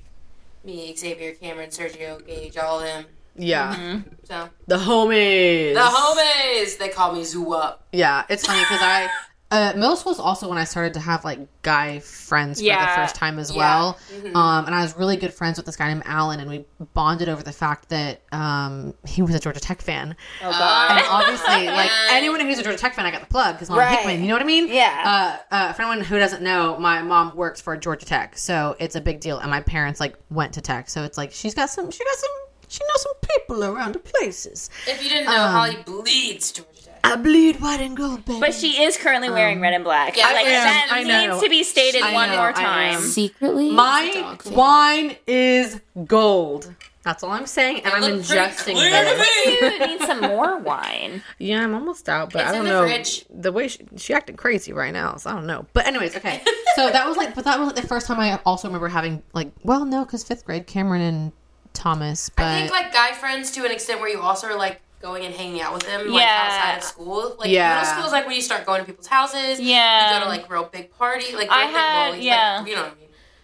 me, 0.63 0.95
Xavier, 0.95 1.33
Cameron, 1.33 1.69
Sergio, 1.69 2.25
Gage, 2.25 2.57
all 2.57 2.79
of 2.79 2.85
them. 2.85 3.05
Yeah. 3.35 3.75
Mm-hmm. 3.75 4.09
So 4.23 4.49
The 4.67 4.77
homies. 4.77 5.73
the 5.73 5.79
homies, 5.81 6.77
they 6.77 6.89
call 6.89 7.13
me 7.13 7.23
Zoo 7.23 7.53
Up. 7.53 7.83
Yeah, 7.91 8.25
it's 8.29 8.45
funny 8.45 8.59
because 8.61 8.81
I 8.81 9.09
uh, 9.49 9.71
middle 9.75 9.95
school 9.95 10.11
is 10.11 10.19
also 10.19 10.49
when 10.49 10.57
I 10.57 10.65
started 10.65 10.93
to 10.95 10.99
have 10.99 11.23
like 11.23 11.39
guy 11.61 11.99
friends 11.99 12.59
for 12.59 12.65
Yeah. 12.65 12.95
the 12.95 13.01
first 13.01 13.15
time 13.15 13.39
as 13.39 13.49
Yeah. 13.51 13.57
well. 13.57 13.97
Mm-hmm. 14.13 14.35
Um, 14.35 14.65
and 14.65 14.75
I 14.75 14.81
was 14.81 14.97
really 14.97 15.15
good 15.15 15.33
friends 15.33 15.57
with 15.57 15.65
this 15.65 15.77
guy 15.77 15.87
named 15.87 16.03
Alan, 16.05 16.41
and 16.41 16.49
we 16.49 16.65
bonded 16.93 17.29
over 17.29 17.41
the 17.43 17.53
fact 17.53 17.87
that 17.89 18.21
um, 18.33 18.93
he 19.07 19.21
was 19.21 19.33
a 19.35 19.39
Georgia 19.39 19.61
Tech 19.61 19.81
fan. 19.81 20.17
Oh 20.43 20.51
god. 20.51 20.91
And 20.97 21.05
obviously, 21.09 21.67
like 21.75 21.89
anyone 22.09 22.41
who's 22.41 22.59
a 22.59 22.63
Georgia 22.63 22.77
Tech 22.77 22.93
fan, 22.93 23.05
I 23.05 23.11
got 23.11 23.21
the 23.21 23.27
plug 23.27 23.55
because 23.55 23.69
I'm 23.69 23.77
Right. 23.77 23.97
Hickman. 23.97 24.21
You 24.21 24.27
know 24.27 24.33
what 24.35 24.41
I 24.41 24.45
mean? 24.45 24.67
Yeah. 24.67 25.37
Uh, 25.51 25.55
uh, 25.55 25.73
for 25.73 25.83
anyone 25.83 26.01
who 26.01 26.19
doesn't 26.19 26.41
know, 26.43 26.77
my 26.77 27.01
mom 27.01 27.33
works 27.35 27.61
for 27.61 27.77
Georgia 27.77 28.05
Tech, 28.05 28.37
so 28.37 28.75
it's 28.79 28.95
a 28.95 29.01
big 29.01 29.21
deal. 29.21 29.39
And 29.39 29.49
my 29.49 29.61
parents 29.61 29.99
like 30.01 30.15
went 30.29 30.53
to 30.55 30.61
Tech, 30.61 30.89
so 30.89 31.03
it's 31.03 31.17
like 31.17 31.31
she's 31.31 31.53
got 31.53 31.69
some, 31.69 31.89
she 31.89 32.03
got 32.03 32.15
some, 32.17 32.31
she 32.67 32.79
knows 32.83 33.01
some 33.01 33.13
people 33.37 33.63
around 33.63 33.93
the 33.95 33.99
places. 33.99 34.69
If 34.87 35.01
you 35.01 35.09
didn't 35.09 35.27
know, 35.27 35.41
Um, 35.41 35.51
Holly 35.53 35.77
bleeds 35.85 36.51
Georgia 36.51 36.69
Tech. 36.73 36.76
I 37.11 37.15
bleed 37.15 37.59
white 37.61 37.81
and 37.81 37.95
gold, 37.95 38.25
baby. 38.25 38.39
But 38.39 38.53
she 38.53 38.83
is 38.83 38.97
currently 38.97 39.29
wearing 39.29 39.59
red 39.61 39.73
and 39.73 39.83
black. 39.83 40.17
yeah, 40.17 40.25
like 40.25 40.35
I 40.45 40.49
am. 40.49 40.63
that 40.63 40.87
I 40.91 41.03
know. 41.03 41.27
needs 41.31 41.43
to 41.43 41.49
be 41.49 41.63
stated 41.63 42.01
I 42.01 42.13
one 42.13 42.29
know, 42.29 42.37
more 42.37 42.51
time. 42.53 42.99
Secretly, 43.01 43.71
My 43.71 44.37
wine 44.51 45.15
is 45.25 45.79
gold. 46.05 46.73
That's 47.03 47.23
all 47.23 47.31
I'm 47.31 47.45
saying, 47.45 47.83
and 47.85 47.93
I'm 47.93 48.01
ingesting 48.03 48.73
clear 48.73 48.89
to 49.05 49.15
this. 49.17 49.45
me. 49.45 49.87
You 49.87 49.97
need 49.97 50.01
some 50.05 50.19
more 50.19 50.57
wine. 50.59 51.23
Yeah, 51.39 51.63
I'm 51.63 51.73
almost 51.73 52.09
out, 52.09 52.33
but 52.33 52.41
It's 52.41 52.49
I 52.49 52.51
don't 52.51 52.65
in 52.65 52.73
the 52.73 52.81
know 52.81 52.85
fridge. 52.85 53.23
the 53.29 53.51
way 53.53 53.69
she, 53.69 53.79
she 53.95 54.13
acted 54.13 54.35
crazy 54.35 54.73
right 54.73 54.91
now. 54.91 55.15
So 55.15 55.29
I 55.29 55.33
don't 55.33 55.47
know. 55.47 55.65
But 55.71 55.87
anyways, 55.87 56.17
okay. 56.17 56.41
so 56.75 56.89
that 56.89 57.07
was 57.07 57.15
like, 57.15 57.33
but 57.33 57.45
that 57.45 57.57
was 57.59 57.67
like 57.67 57.77
the 57.77 57.87
first 57.87 58.07
time 58.07 58.19
I 58.19 58.37
also 58.45 58.67
remember 58.67 58.89
having 58.89 59.23
like, 59.33 59.51
well, 59.63 59.85
no, 59.85 60.03
because 60.03 60.25
fifth 60.25 60.43
grade, 60.45 60.67
Cameron 60.67 61.01
and 61.01 61.31
Thomas, 61.71 62.27
but 62.29 62.43
I 62.45 62.59
think 62.59 62.71
like 62.71 62.91
guy 62.91 63.13
friends 63.13 63.51
to 63.51 63.63
an 63.63 63.71
extent 63.71 64.01
where 64.01 64.09
you 64.09 64.19
also 64.19 64.47
are 64.47 64.57
like 64.57 64.81
going 65.01 65.25
and 65.25 65.33
hanging 65.33 65.61
out 65.61 65.73
with 65.73 65.83
them 65.83 66.07
like 66.07 66.21
Yeah. 66.21 66.43
outside 66.47 66.77
of 66.77 66.83
school. 66.83 67.35
Like 67.39 67.49
Yeah. 67.49 67.75
middle 67.79 67.85
school 67.93 68.05
is 68.05 68.11
like 68.11 68.25
when 68.25 68.35
you 68.35 68.41
start 68.41 68.65
going 68.65 68.79
to 68.81 68.85
people's 68.85 69.07
houses. 69.07 69.59
Yeah. 69.59 70.13
You 70.13 70.19
go 70.19 70.25
to 70.25 70.29
like 70.29 70.49
real 70.49 70.63
big 70.63 70.91
party, 70.97 71.35
like 71.35 71.49
I 71.51 71.61
real 71.61 71.67
big 71.67 71.75
had- 71.75 72.07
bowling, 72.09 72.21
yeah. 72.23 72.57
like, 72.59 72.67
you 72.69 72.75
know 72.75 72.81
what 72.83 72.91
I 72.91 72.95
mean. 72.95 73.03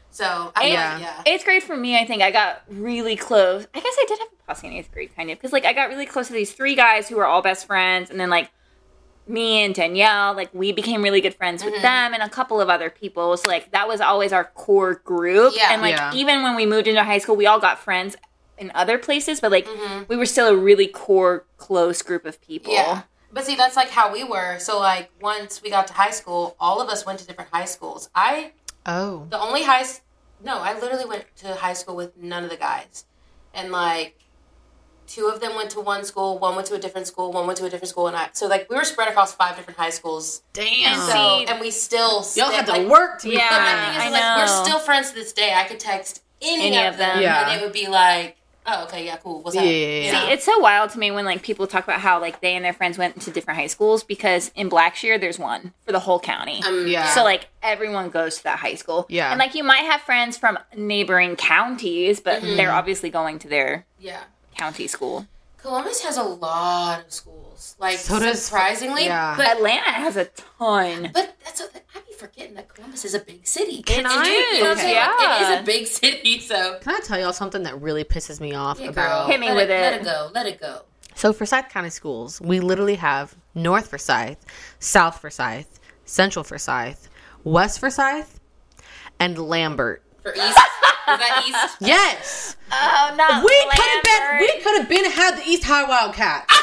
So 0.10 0.52
I 0.56 0.66
Yeah. 0.68 0.98
yeah, 0.98 1.00
yeah. 1.00 1.24
Eighth 1.34 1.44
grade 1.46 1.64
for 1.64 1.76
me, 1.76 1.98
I 1.98 2.06
think 2.06 2.22
I 2.22 2.32
got 2.32 2.64
really 2.70 3.16
close. 3.16 3.66
I 3.74 3.80
guess 3.80 3.96
I 4.00 4.06
did 4.08 4.20
have 4.20 4.28
a 4.28 4.48
posse 4.48 4.68
in 4.68 4.74
eighth 4.74 4.92
grade, 4.92 5.16
kind 5.16 5.30
of, 5.32 5.38
because 5.38 5.52
like 5.52 5.66
I 5.66 5.74
got 5.74 5.90
really 5.90 6.06
close 6.06 6.28
to 6.28 6.34
these 6.34 6.54
three 6.54 6.76
guys 6.76 7.08
who 7.10 7.16
were 7.16 7.26
all 7.26 7.42
best 7.42 7.66
friends, 7.66 8.10
and 8.10 8.20
then 8.20 8.30
like 8.30 8.52
me 9.26 9.64
and 9.64 9.74
Danielle, 9.74 10.34
like 10.36 10.50
we 10.54 10.72
became 10.72 11.02
really 11.02 11.22
good 11.22 11.34
friends 11.34 11.64
with 11.64 11.74
mm-hmm. 11.74 11.82
them, 11.84 12.14
and 12.14 12.22
a 12.22 12.30
couple 12.30 12.60
of 12.62 12.70
other 12.70 12.90
people. 12.90 13.38
So 13.38 13.48
like 13.50 13.72
that 13.72 13.88
was 13.88 14.02
always 14.02 14.34
our 14.34 14.44
core 14.44 14.96
group, 14.96 15.54
Yeah. 15.56 15.72
and 15.72 15.82
like 15.82 15.96
Yeah. 15.96 16.14
even 16.14 16.44
when 16.44 16.56
we 16.56 16.66
moved 16.66 16.88
into 16.88 17.04
high 17.04 17.20
school, 17.20 17.36
we 17.36 17.48
all 17.48 17.60
got 17.60 17.80
friends 17.80 18.16
in 18.58 18.72
other 18.76 18.98
places, 18.98 19.40
but 19.40 19.52
like 19.52 19.66
mm-hmm. 19.66 20.04
we 20.08 20.16
were 20.16 20.26
still 20.26 20.48
a 20.48 20.56
really 20.56 20.88
core, 20.88 21.46
close 21.58 22.02
group 22.02 22.26
of 22.26 22.42
people. 22.42 22.74
Yeah. 22.74 23.04
But 23.32 23.46
see, 23.46 23.56
that's 23.56 23.76
like 23.76 23.90
how 23.90 24.14
we 24.14 24.24
were. 24.24 24.60
So 24.60 24.80
like 24.80 25.10
once 25.22 25.62
we 25.64 25.70
got 25.70 25.88
to 25.88 25.94
high 25.94 26.12
school, 26.12 26.56
all 26.60 26.82
of 26.82 26.90
us 26.90 27.06
went 27.06 27.20
to 27.20 27.28
different 27.28 27.50
high 27.52 27.66
schools. 27.66 28.10
I 28.14 28.52
oh, 28.86 29.28
the 29.30 29.40
only 29.40 29.64
high 29.64 29.84
no, 30.44 30.60
I 30.60 30.78
literally 30.80 31.06
went 31.06 31.26
to 31.38 31.56
high 31.56 31.74
school 31.74 31.96
with 31.96 32.18
none 32.18 32.44
of 32.44 32.50
the 32.50 32.58
guys, 32.58 33.06
and 33.54 33.72
like 33.72 34.20
two 35.08 35.28
of 35.28 35.40
them 35.42 35.56
went 35.56 35.70
to 35.72 35.80
one 35.80 36.04
school, 36.04 36.38
one 36.40 36.56
went 36.56 36.68
to 36.68 36.76
a 36.76 36.80
different 36.80 37.08
school, 37.08 37.32
one 37.32 37.46
went 37.48 37.58
to 37.60 37.66
a 37.66 37.70
different 37.70 37.90
school, 37.90 38.08
and 38.08 38.16
I 38.16 38.30
so 38.34 38.48
like 38.48 38.70
we 38.70 38.76
were 38.76 38.84
spread 38.84 39.08
across 39.08 39.34
five 39.34 39.56
different 39.56 39.80
high 39.80 39.90
schools. 39.90 40.44
damn. 40.54 41.00
So 41.10 41.46
and 41.48 41.60
we 41.60 41.72
still 41.72 42.16
Y'all 42.16 42.24
stick- 42.24 42.52
had 42.52 42.66
to 42.68 42.72
like, 42.74 42.88
work 42.88 43.20
to 43.22 43.30
Yeah, 43.30 43.50
But 43.50 43.62
my 43.62 43.72
friends. 43.72 43.98
thing 43.98 44.14
is, 44.14 44.20
I 44.20 44.36
like, 44.36 44.38
we're 44.38 44.66
still 44.66 44.80
friends 44.80 45.10
to 45.10 45.16
this 45.16 45.34
day. 45.34 45.54
I 45.54 45.64
could 45.64 45.80
text 45.80 46.22
any, 46.42 46.68
Any 46.68 46.78
of 46.88 46.94
of 46.94 46.98
them, 47.00 47.16
them. 47.16 47.24
Yeah. 47.24 47.50
and 47.50 47.62
it 47.62 47.64
would 47.64 47.74
be 47.74 47.88
like, 47.88 48.38
oh, 48.66 48.84
okay, 48.86 49.06
yeah, 49.06 49.18
cool. 49.18 49.42
What's 49.42 49.56
up? 49.58 49.64
Yeah. 49.64 49.70
See. 49.70 50.10
See, 50.12 50.32
it's 50.32 50.44
so 50.46 50.58
wild 50.60 50.90
to 50.92 51.00
me 51.00 51.12
when 51.12 51.26
like 51.26 51.42
people 51.44 51.68
talk 51.68 51.84
about 51.84 52.00
how 52.00 52.20
like 52.20 52.42
they 52.42 52.56
and 52.56 52.64
their 52.64 52.74
friends 52.74 52.98
went 52.98 53.22
to 53.22 53.32
different 53.32 53.60
high 53.60 53.68
schools 53.68 54.04
because 54.04 54.52
in 54.56 54.70
Blackshear 54.70 55.20
there's 55.20 55.38
one 55.40 55.74
for 55.86 55.92
the 55.92 56.00
whole 56.00 56.20
county. 56.20 56.62
Um, 56.66 56.88
Yeah. 56.88 57.08
So 57.14 57.24
like 57.24 57.48
everyone 57.62 58.10
goes 58.10 58.38
to 58.38 58.44
that 58.44 58.60
high 58.60 58.76
school. 58.76 59.06
Yeah. 59.10 59.30
And 59.32 59.40
like 59.40 59.56
you 59.56 59.64
might 59.64 59.84
have 59.86 60.02
friends 60.02 60.38
from 60.38 60.58
neighboring 60.76 61.36
counties, 61.36 62.20
but 62.20 62.42
Mm-hmm. 62.42 62.58
they're 62.58 62.72
obviously 62.72 63.10
going 63.10 63.40
to 63.40 63.48
their 63.48 63.86
yeah. 64.00 64.24
county 64.58 64.88
school. 64.88 65.28
Columbus 65.58 66.04
has 66.04 66.18
a 66.18 66.24
lot 66.24 67.06
of 67.06 67.12
schools. 67.14 67.43
Like 67.80 67.98
So 67.98 68.20
does- 68.20 68.44
surprisingly, 68.46 69.06
yeah. 69.06 69.36
but 69.38 69.48
Atlanta 69.48 69.92
has 69.92 70.18
a 70.18 70.26
ton. 70.26 71.10
But 71.14 71.36
that's 71.44 71.62
what 71.62 71.76
I 71.96 72.00
be 72.08 72.14
forgetting 72.14 72.56
that 72.56 72.74
Columbus 72.74 73.06
is 73.06 73.14
a 73.14 73.20
big 73.20 73.46
city. 73.48 73.82
Can 73.84 74.00
And 74.00 74.08
I? 74.08 74.26
you- 74.26 74.32
You 74.34 74.64
know 74.64 74.70
what 74.70 74.78
I'm? 74.80 74.86
Like, 74.86 74.94
Yeah. 74.94 75.36
it 75.38 75.54
is 75.56 75.60
a 75.60 75.64
big 75.64 75.88
city, 76.02 76.40
so 76.40 76.80
Can 76.82 76.96
I 76.96 77.00
tell 77.00 77.20
y'all 77.20 77.34
something 77.34 77.64
that 77.64 77.80
really 77.82 78.04
pisses 78.04 78.40
me 78.40 78.54
off 78.54 78.80
yeah, 78.80 78.90
about? 78.90 79.26
girl, 79.26 79.28
Hit 79.28 79.40
me 79.40 79.48
let 79.48 79.56
with 79.56 79.70
Let 79.70 79.80
it. 79.80 79.82
Let 79.82 80.02
it 80.02 80.04
go. 80.06 80.32
Let 80.34 80.46
it 80.48 80.60
go. 80.62 80.82
So 81.16 81.32
for 81.32 81.46
Forsyth 81.46 81.70
County 81.70 81.90
Schools, 81.92 82.42
we 82.42 82.60
literally 82.60 82.96
have 82.96 83.36
North 83.54 83.90
Forsyth, 83.90 84.38
South 84.80 85.20
Forsyth, 85.22 85.80
Central 86.06 86.44
Forsyth, 86.44 87.08
West 87.44 87.80
Forsyth, 87.80 88.40
and 89.20 89.38
Lambert. 89.38 90.02
For 90.24 90.34
East, 90.34 90.40
is 90.48 90.54
that 91.06 91.44
East? 91.48 91.78
Yes, 91.82 92.56
Oh 92.72 93.14
no. 93.16 93.44
we 93.46 93.70
could 93.76 93.90
have 93.90 94.04
been. 94.04 94.40
We 94.40 94.62
could 94.64 94.78
have 94.80 94.90
been 94.90 95.12
had 95.12 95.38
the 95.38 95.44
East 95.48 95.64
High 95.66 95.84
Wildcats. 95.84 96.63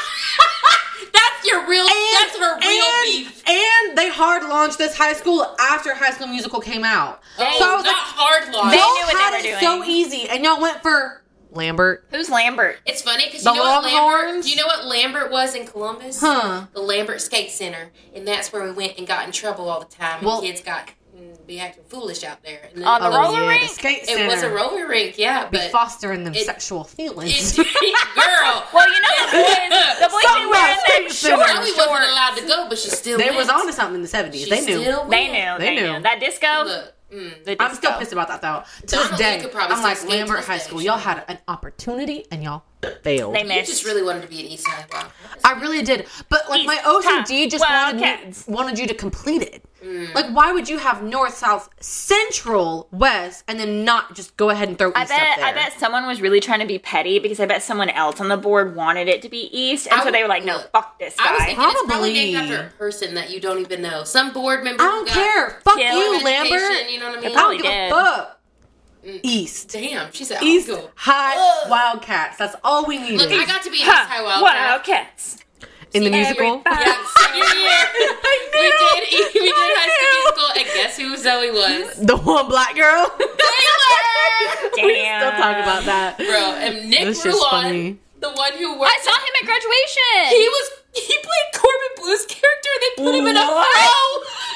That's 1.51 1.67
your 1.67 1.69
real. 1.69 1.85
that's 1.85 2.37
her 2.39 2.57
real 2.59 2.83
and, 2.83 3.03
beef. 3.03 3.43
and 3.47 3.97
they 3.97 4.09
hard 4.09 4.43
launched 4.43 4.77
this 4.77 4.95
high 4.97 5.13
school 5.13 5.55
after 5.59 5.93
High 5.93 6.11
School 6.11 6.27
Musical 6.27 6.59
came 6.59 6.83
out. 6.83 7.21
Oh, 7.39 7.55
so 7.59 7.69
I 7.71 7.75
was 7.75 7.83
not 7.83 7.91
like, 7.91 7.95
hard 7.97 8.53
launch. 8.53 8.71
They 8.71 8.77
knew 8.77 9.05
what 9.05 9.41
they 9.41 9.49
were 9.49 9.55
it 9.55 9.59
doing. 9.61 9.83
so 9.83 9.83
easy, 9.89 10.29
and 10.29 10.43
y'all 10.43 10.61
went 10.61 10.81
for 10.81 11.23
Lambert. 11.51 12.05
Who's 12.11 12.29
Lambert? 12.29 12.77
It's 12.85 13.01
funny 13.01 13.25
because 13.25 13.43
you 13.43 13.53
know 13.53 13.59
what 13.61 13.83
Lambert. 13.83 14.01
Longhorns? 14.01 14.45
Do 14.45 14.51
you 14.51 14.57
know 14.57 14.67
what 14.67 14.85
Lambert 14.85 15.31
was 15.31 15.53
in 15.55 15.67
Columbus? 15.67 16.21
Huh. 16.21 16.67
The 16.73 16.81
Lambert 16.81 17.21
Skate 17.21 17.51
Center, 17.51 17.91
and 18.13 18.27
that's 18.27 18.53
where 18.53 18.63
we 18.63 18.71
went 18.71 18.97
and 18.97 19.05
got 19.07 19.25
in 19.25 19.31
trouble 19.31 19.69
all 19.69 19.79
the 19.79 19.85
time. 19.93 20.19
And 20.19 20.25
Well- 20.27 20.41
kids 20.41 20.61
got 20.61 20.87
be 21.51 21.59
acting 21.59 21.83
foolish 21.89 22.23
out 22.23 22.41
there. 22.43 22.69
And 22.73 22.81
then 22.81 22.87
On 22.87 23.01
the 23.01 23.07
it 23.07 23.09
was- 23.09 23.17
roller 23.27 23.41
yeah, 23.43 23.49
rink? 23.49 23.61
the 23.63 23.67
skate 23.75 24.03
It 24.07 24.27
was 24.27 24.41
a 24.43 24.49
roller 24.49 24.87
rink, 24.87 25.17
yeah, 25.17 25.49
Be 25.49 25.57
but 25.57 25.71
fostering 25.71 26.23
them 26.23 26.33
it- 26.33 26.45
sexual 26.45 26.83
feelings. 26.83 27.57
it, 27.59 27.67
girl. 28.15 28.63
Well, 28.73 28.87
you 28.89 29.01
know 29.01 29.25
the 29.25 29.37
boys. 29.37 29.99
The 29.99 30.09
boys 30.09 30.35
be 30.35 30.45
wearing 30.47 30.51
them 30.51 30.77
skate 30.79 31.11
center. 31.11 31.35
short, 31.35 31.49
Probably 31.49 31.71
wasn't 31.71 31.87
short. 31.89 32.03
allowed 32.09 32.35
to 32.37 32.47
go, 32.47 32.69
but 32.69 32.77
she 32.79 32.89
still. 32.89 33.17
they 33.17 33.25
went. 33.25 33.35
was 33.37 33.49
on 33.49 33.67
to 33.67 33.73
something 33.73 33.95
in 33.95 34.01
the 34.01 34.07
seventies. 34.07 34.45
She 34.45 34.49
They 34.49 34.61
knew. 34.61 34.81
Still 34.81 35.05
They 35.09 35.27
knew. 35.27 35.57
They 35.59 35.65
They, 35.65 35.75
knew. 35.75 35.93
knew. 35.93 36.01
That 36.03 36.19
disco. 36.21 36.63
Look, 36.63 36.93
mm. 37.13 37.43
the 37.43 37.61
I'm 37.61 37.75
still 37.75 37.91
pissed 37.99 38.13
about 38.13 38.29
that 38.29 38.41
though. 38.41 38.63
To 38.87 38.95
this 38.95 39.17
day, 39.17 39.39
could 39.41 39.53
I'm 39.55 39.81
like 39.83 40.03
Lambert 40.07 40.45
High 40.45 40.57
School. 40.59 40.81
Y'all 40.81 40.97
had 40.97 41.23
an 41.27 41.39
opportunity 41.49 42.25
and 42.31 42.41
y'all 42.43 42.63
failed. 43.03 43.35
They 43.35 43.43
You 43.43 43.65
just 43.65 43.85
really 43.85 44.03
wanted 44.03 44.23
to 44.23 44.27
be 44.27 44.39
an 44.39 44.47
East 44.47 44.65
Side 44.65 44.85
Wow. 44.91 45.07
I 45.43 45.59
really 45.59 45.81
did, 45.81 46.07
but 46.29 46.49
like 46.49 46.65
my 46.65 46.77
OCD 46.77 47.43
High 47.43 47.47
just 47.47 47.63
wanted 47.63 48.01
me, 48.01 48.53
wanted 48.53 48.79
you 48.79 48.87
to 48.87 48.93
complete 48.93 49.41
it. 49.41 49.65
Mm. 49.83 50.13
Like, 50.13 50.27
why 50.27 50.51
would 50.51 50.69
you 50.69 50.77
have 50.77 51.01
North, 51.01 51.35
South, 51.35 51.67
Central, 51.79 52.87
West, 52.91 53.43
and 53.47 53.59
then 53.59 53.83
not 53.83 54.13
just 54.13 54.37
go 54.37 54.51
ahead 54.51 54.69
and 54.69 54.77
throw 54.77 54.89
East 54.89 54.97
I 54.97 55.05
bet 55.05 55.21
up 55.29 55.35
there? 55.37 55.45
I 55.45 55.53
bet 55.53 55.73
someone 55.79 56.05
was 56.05 56.21
really 56.21 56.39
trying 56.39 56.59
to 56.59 56.67
be 56.67 56.77
petty 56.77 57.17
because 57.17 57.39
I 57.39 57.47
bet 57.47 57.63
someone 57.63 57.89
else 57.89 58.21
on 58.21 58.27
the 58.27 58.37
board 58.37 58.75
wanted 58.75 59.07
it 59.07 59.23
to 59.23 59.29
be 59.29 59.49
East, 59.51 59.87
and 59.87 59.99
I 59.99 60.03
so 60.03 60.11
they 60.11 60.21
were 60.21 60.29
like, 60.29 60.45
"No, 60.45 60.57
look, 60.57 60.71
fuck 60.71 60.99
this 60.99 61.15
I 61.19 61.31
was 61.31 61.39
guy." 61.39 61.45
thinking 61.47 61.65
it's 61.65 61.83
probably 61.87 62.13
named 62.13 62.37
after 62.37 62.67
a 62.67 62.69
person 62.77 63.15
that 63.15 63.31
you 63.31 63.39
don't 63.39 63.59
even 63.59 63.81
know. 63.81 64.03
Some 64.03 64.31
board 64.33 64.63
member. 64.63 64.83
I 64.83 64.85
don't 64.85 65.07
care. 65.07 65.49
Fuck 65.63 65.79
you, 65.79 65.85
education, 65.85 66.25
Lambert. 66.25 66.91
You 66.91 66.99
know 66.99 67.09
what 67.09 67.17
I 67.17 67.21
mean? 67.21 67.31
I 67.31 67.33
don't 67.33 67.33
probably 67.33 67.57
give 67.57 67.71
a 67.71 67.89
fuck. 67.89 68.40
East, 69.23 69.69
Damn, 69.71 70.11
she 70.11 70.23
said 70.23 70.41
East 70.43 70.69
I'll. 70.69 70.91
High 70.95 71.33
Ugh. 71.35 71.69
Wildcats. 71.69 72.37
That's 72.37 72.55
all 72.63 72.85
we 72.85 72.97
needed 72.99 73.17
Look, 73.17 73.31
I 73.31 73.45
got 73.45 73.63
to 73.63 73.71
be 73.71 73.81
an 73.81 73.87
Ha, 73.87 74.01
East 74.01 74.09
High 74.09 74.21
Wildcat. 74.23 74.69
Wildcats. 74.69 75.37
in 75.93 76.03
the 76.03 76.09
musical. 76.11 76.61
Yeah, 76.65 77.05
senior 77.17 77.43
year. 77.43 77.87
we 78.23 78.35
did. 78.53 79.03
We 79.33 79.47
did 79.49 79.55
High 79.57 79.89
School 79.89 80.11
Musical, 80.21 80.49
and 80.61 80.65
guess 80.75 80.97
who 80.97 81.17
Zoe 81.17 81.51
was? 81.51 81.95
The 82.05 82.15
one 82.17 82.47
black 82.47 82.75
girl. 82.75 83.05
Taylor. 83.17 83.81
Damn. 84.75 84.85
we 84.85 84.95
still 84.95 85.31
talk 85.31 85.57
about 85.57 85.83
that. 85.85 86.17
Bro, 86.17 86.61
and 86.61 86.89
Nick 86.89 87.05
This 87.05 87.23
funny. 87.49 87.97
the 88.19 88.29
one 88.31 88.53
who 88.53 88.79
worked. 88.79 88.91
I 88.91 88.99
saw 89.01 89.11
him 89.17 89.33
at 89.41 89.45
graduation. 89.45 90.37
He 90.37 90.47
was. 90.47 90.69
He 90.93 91.01
played 91.01 91.53
Corbin 91.53 91.93
Bleu's 92.03 92.25
character. 92.25 92.69
and 92.73 92.81
They 92.81 93.03
put 93.03 93.15
him 93.15 93.27
in 93.27 93.37
a 93.37 93.45
fro. 93.45 93.55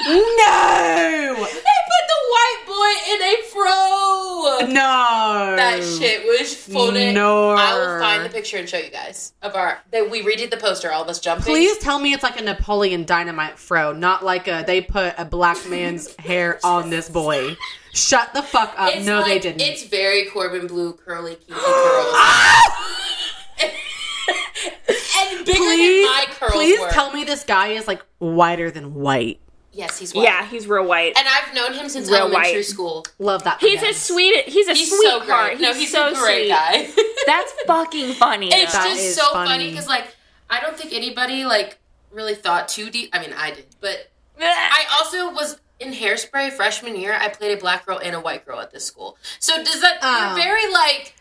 No, 0.08 1.34
They 1.34 1.78
put 1.88 2.04
the 2.12 2.20
white 2.30 2.62
boy 2.66 2.92
in 3.12 3.22
a 3.22 3.42
fro. 3.48 4.66
no. 4.72 5.56
That 5.56 5.80
shit 5.82 6.24
was 6.24 6.54
funny. 6.54 7.12
No. 7.12 7.50
I 7.50 7.72
will 7.78 7.98
find 8.00 8.24
the 8.24 8.28
picture 8.28 8.58
and 8.58 8.68
show 8.68 8.76
you 8.78 8.90
guys 8.90 9.32
of 9.42 9.54
our 9.56 9.78
that 9.92 10.10
we 10.10 10.22
redid 10.22 10.50
the 10.50 10.56
poster, 10.58 10.92
all 10.92 11.02
of 11.02 11.08
us 11.08 11.18
jumping. 11.20 11.44
Please 11.46 11.78
tell 11.78 11.98
me 11.98 12.12
it's 12.12 12.22
like 12.22 12.38
a 12.38 12.44
Napoleon 12.44 13.04
Dynamite 13.04 13.58
fro, 13.58 13.92
not 13.92 14.24
like 14.24 14.46
a 14.46 14.62
they 14.66 14.80
put 14.82 15.14
a 15.18 15.24
black 15.24 15.66
man's 15.68 16.14
hair 16.18 16.60
on 16.62 16.90
this 16.90 17.08
boy. 17.08 17.56
Shut 17.94 18.32
the 18.34 18.42
fuck 18.42 18.74
up. 18.76 18.94
It's 18.94 19.06
no, 19.06 19.24
they 19.24 19.38
didn't. 19.38 19.62
It's 19.62 19.84
very 19.84 20.26
Corbin 20.26 20.66
Blue 20.66 20.92
curly 20.92 21.36
kinky 21.36 21.52
curls. 21.54 21.64
Ah! 21.64 22.92
and 25.28 25.44
bigger 25.46 25.58
please, 25.58 26.04
than 26.06 26.12
my 26.16 26.24
curls 26.30 26.52
please 26.52 26.80
were. 26.80 26.90
tell 26.90 27.12
me 27.12 27.24
this 27.24 27.44
guy 27.44 27.68
is 27.68 27.86
like 27.86 28.02
whiter 28.18 28.70
than 28.70 28.94
white. 28.94 29.40
yes, 29.72 29.98
he's 29.98 30.14
white. 30.14 30.24
Yeah, 30.24 30.46
he's 30.46 30.66
real 30.66 30.86
white. 30.86 31.12
And 31.18 31.26
I've 31.28 31.54
known 31.54 31.72
him 31.74 31.88
since 31.88 32.08
Real 32.08 32.20
elementary 32.22 32.56
white. 32.56 32.64
school. 32.64 33.04
Love 33.18 33.44
that. 33.44 33.60
He's 33.60 33.80
him. 33.82 33.90
a 33.90 33.94
sweet. 33.94 34.48
He's 34.48 34.68
a 34.68 34.74
He's 34.74 34.88
sweet 34.88 35.06
so 35.08 35.18
great. 35.20 35.30
heart. 35.30 35.60
no, 35.60 35.68
He's, 35.72 35.82
he's 35.82 35.92
so 35.92 36.08
a 36.08 36.14
great 36.14 36.46
sweet. 36.46 36.48
guy. 36.48 36.88
That's 37.26 37.52
fucking 37.66 38.14
funny. 38.14 38.48
it's 38.52 38.72
though. 38.72 38.78
That 38.78 38.88
just 38.94 39.14
so 39.16 39.32
funny. 39.32 39.50
funny 39.50 39.70
because 39.70 39.86
like 39.86 40.14
I 40.48 40.60
don't 40.60 40.76
think 40.78 40.92
anybody 40.92 41.44
like 41.44 41.78
really 42.10 42.34
thought 42.34 42.68
too 42.68 42.88
deep. 42.90 43.10
I 43.12 43.18
mean, 43.20 43.32
I 43.36 43.50
did, 43.50 43.66
but 43.80 44.10
I 44.40 44.84
also 44.98 45.32
was 45.34 45.58
in 45.78 45.92
hairspray 45.92 46.52
freshman 46.52 46.96
year. 46.96 47.12
I 47.20 47.28
played 47.28 47.56
a 47.58 47.60
black 47.60 47.84
girl 47.84 47.98
and 48.02 48.14
a 48.16 48.20
white 48.20 48.46
girl 48.46 48.60
at 48.60 48.70
this 48.72 48.84
school. 48.86 49.18
So 49.40 49.62
does 49.62 49.80
that? 49.82 49.98
Oh. 50.02 50.30
We're 50.34 50.42
very 50.42 50.72
like. 50.72 51.14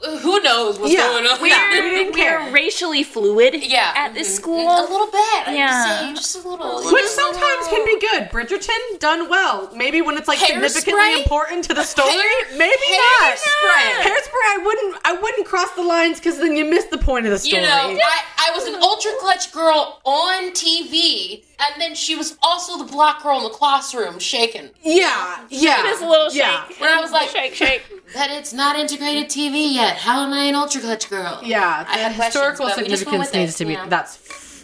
Who 0.00 0.40
knows 0.42 0.78
what's 0.78 0.92
Yeah, 0.92 1.08
going 1.08 1.24
on? 1.26 1.42
we 1.42 1.50
we're, 1.72 1.90
didn't 1.90 2.14
care. 2.14 2.40
we're 2.44 2.52
racially 2.52 3.02
fluid 3.02 3.54
yeah, 3.64 3.92
at 3.96 4.14
this 4.14 4.28
mhm. 4.32 4.36
school. 4.40 4.60
a 4.68 4.82
little 4.82 5.06
bit. 5.06 5.48
Yeah. 5.48 5.68
I'd 6.00 6.08
say 6.10 6.14
just 6.14 6.36
a 6.44 6.48
little. 6.48 6.76
Which 6.84 7.02
just 7.02 7.18
a 7.18 7.20
sometimes 7.20 7.66
little. 7.66 7.84
can 7.84 7.84
be 7.84 7.98
good. 8.00 8.30
Bridgerton 8.30 9.00
done 9.00 9.28
well. 9.28 9.70
Maybe 9.74 10.00
when 10.00 10.16
it's 10.16 10.28
like 10.28 10.38
Hairspray? 10.38 10.68
significantly 10.70 11.22
important 11.22 11.64
to 11.64 11.74
the 11.74 11.82
story. 11.82 12.10
Hair- 12.12 12.58
maybe 12.58 12.88
not. 12.90 13.34
hairspray. 13.34 14.02
Hairspray. 14.02 14.46
I 14.46 14.62
wouldn't. 14.64 14.96
I 15.04 15.12
wouldn't 15.20 15.46
cross 15.46 15.70
the 15.72 15.82
lines 15.82 16.18
because 16.18 16.38
then 16.38 16.54
you 16.54 16.64
miss 16.64 16.84
the 16.86 16.98
point 16.98 17.26
of 17.26 17.32
the 17.32 17.38
story. 17.38 17.60
You 17.62 17.68
know, 17.68 17.74
I, 17.98 18.22
I 18.38 18.50
was 18.54 18.66
an 18.66 18.76
ultra 18.80 19.10
clutch 19.18 19.52
girl 19.52 20.00
on 20.04 20.52
TV, 20.52 21.44
and 21.60 21.80
then 21.80 21.94
she 21.94 22.14
was 22.14 22.36
also 22.42 22.78
the 22.78 22.90
black 22.90 23.22
girl 23.22 23.38
in 23.38 23.44
the 23.44 23.50
classroom 23.50 24.18
shaking. 24.18 24.70
yeah, 24.82 25.44
yeah, 25.50 25.82
Just 25.82 26.02
a 26.02 26.08
little 26.08 26.32
yeah. 26.32 26.66
shake. 26.68 26.80
Where 26.80 26.96
I 26.96 27.00
was 27.00 27.10
like, 27.12 27.28
shake, 27.30 27.54
shake. 27.54 27.82
But 28.14 28.30
it's 28.30 28.54
not 28.54 28.78
integrated 28.78 29.26
TV 29.28 29.74
yet. 29.74 29.98
How 29.98 30.24
am 30.24 30.32
I 30.32 30.44
an 30.44 30.54
ultra 30.54 30.80
clutch 30.80 31.10
girl? 31.10 31.40
Yeah, 31.44 31.84
I 31.86 31.96
the 31.96 32.02
have 32.04 32.16
questions, 32.16 32.24
historical 32.34 32.66
but 32.68 32.76
we 32.78 32.88
just 32.88 33.04
went 33.04 33.26
significance 33.26 33.28
with 33.28 33.34
it, 33.34 33.38
needs 33.38 33.56
to 33.56 33.64
be. 33.66 33.72
you 33.72 33.78
know? 33.78 33.88
That's 33.88 34.16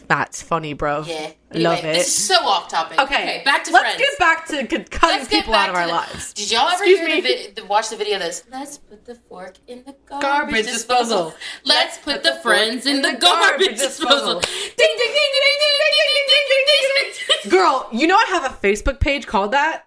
that's 0.09 0.43
funny, 0.43 0.73
bro. 0.73 1.03
Yeah. 1.07 1.31
I 1.55 1.59
love 1.59 1.79
it. 1.79 1.95
This 1.95 2.09
is 2.09 2.27
so 2.27 2.35
off 2.47 2.69
topic. 2.69 2.99
okay, 3.01 3.43
back 3.45 3.63
to 3.65 3.71
friends. 3.71 3.85
let's 3.99 4.17
friends. 4.17 4.67
get 4.67 4.69
back 4.69 4.89
to 4.89 4.91
cutting 4.91 5.19
Let's 5.19 5.29
people 5.29 5.55
out 5.55 5.69
of 5.71 5.77
our 5.77 5.87
the- 5.87 5.93
lives. 5.93 6.33
Did 6.33 6.51
y'all 6.51 6.69
ever 6.69 6.83
Excuse 6.85 7.01
me. 7.01 7.21
the, 7.21 7.61
the 7.61 7.67
watch 7.67 7.91
the 7.91 7.97
video? 7.97 8.19
This. 8.19 8.43
Let's 8.51 8.79
put 8.79 9.05
the 9.05 9.15
fork 9.15 9.55
in 9.69 9.85
the 9.85 9.95
garbage, 10.07 10.23
Garbage 10.23 10.65
disposal. 10.67 11.25
disposal. 11.31 11.35
Let's 11.65 11.99
put 11.99 12.23
the 12.25 12.35
friends 12.43 12.87
in 12.87 13.03
the 13.03 13.13
garbage 13.21 13.79
disposal. 13.79 14.41
Ding 14.41 14.51
ding 14.77 14.97
ding 14.99 15.15
ding 15.15 15.57
ding 15.57 15.77
ding 15.79 15.95
ding 15.95 16.15
ding 16.15 16.27
ding 16.29 16.65
ding 16.67 16.67
ding 16.67 17.13
ding. 17.43 17.51
Girl, 17.51 17.89
you 17.93 18.07
know 18.07 18.17
I 18.17 18.25
have 18.31 18.45
a 18.45 18.55
Facebook 18.55 18.99
page 19.01 19.27
called 19.27 19.53
that. 19.53 19.87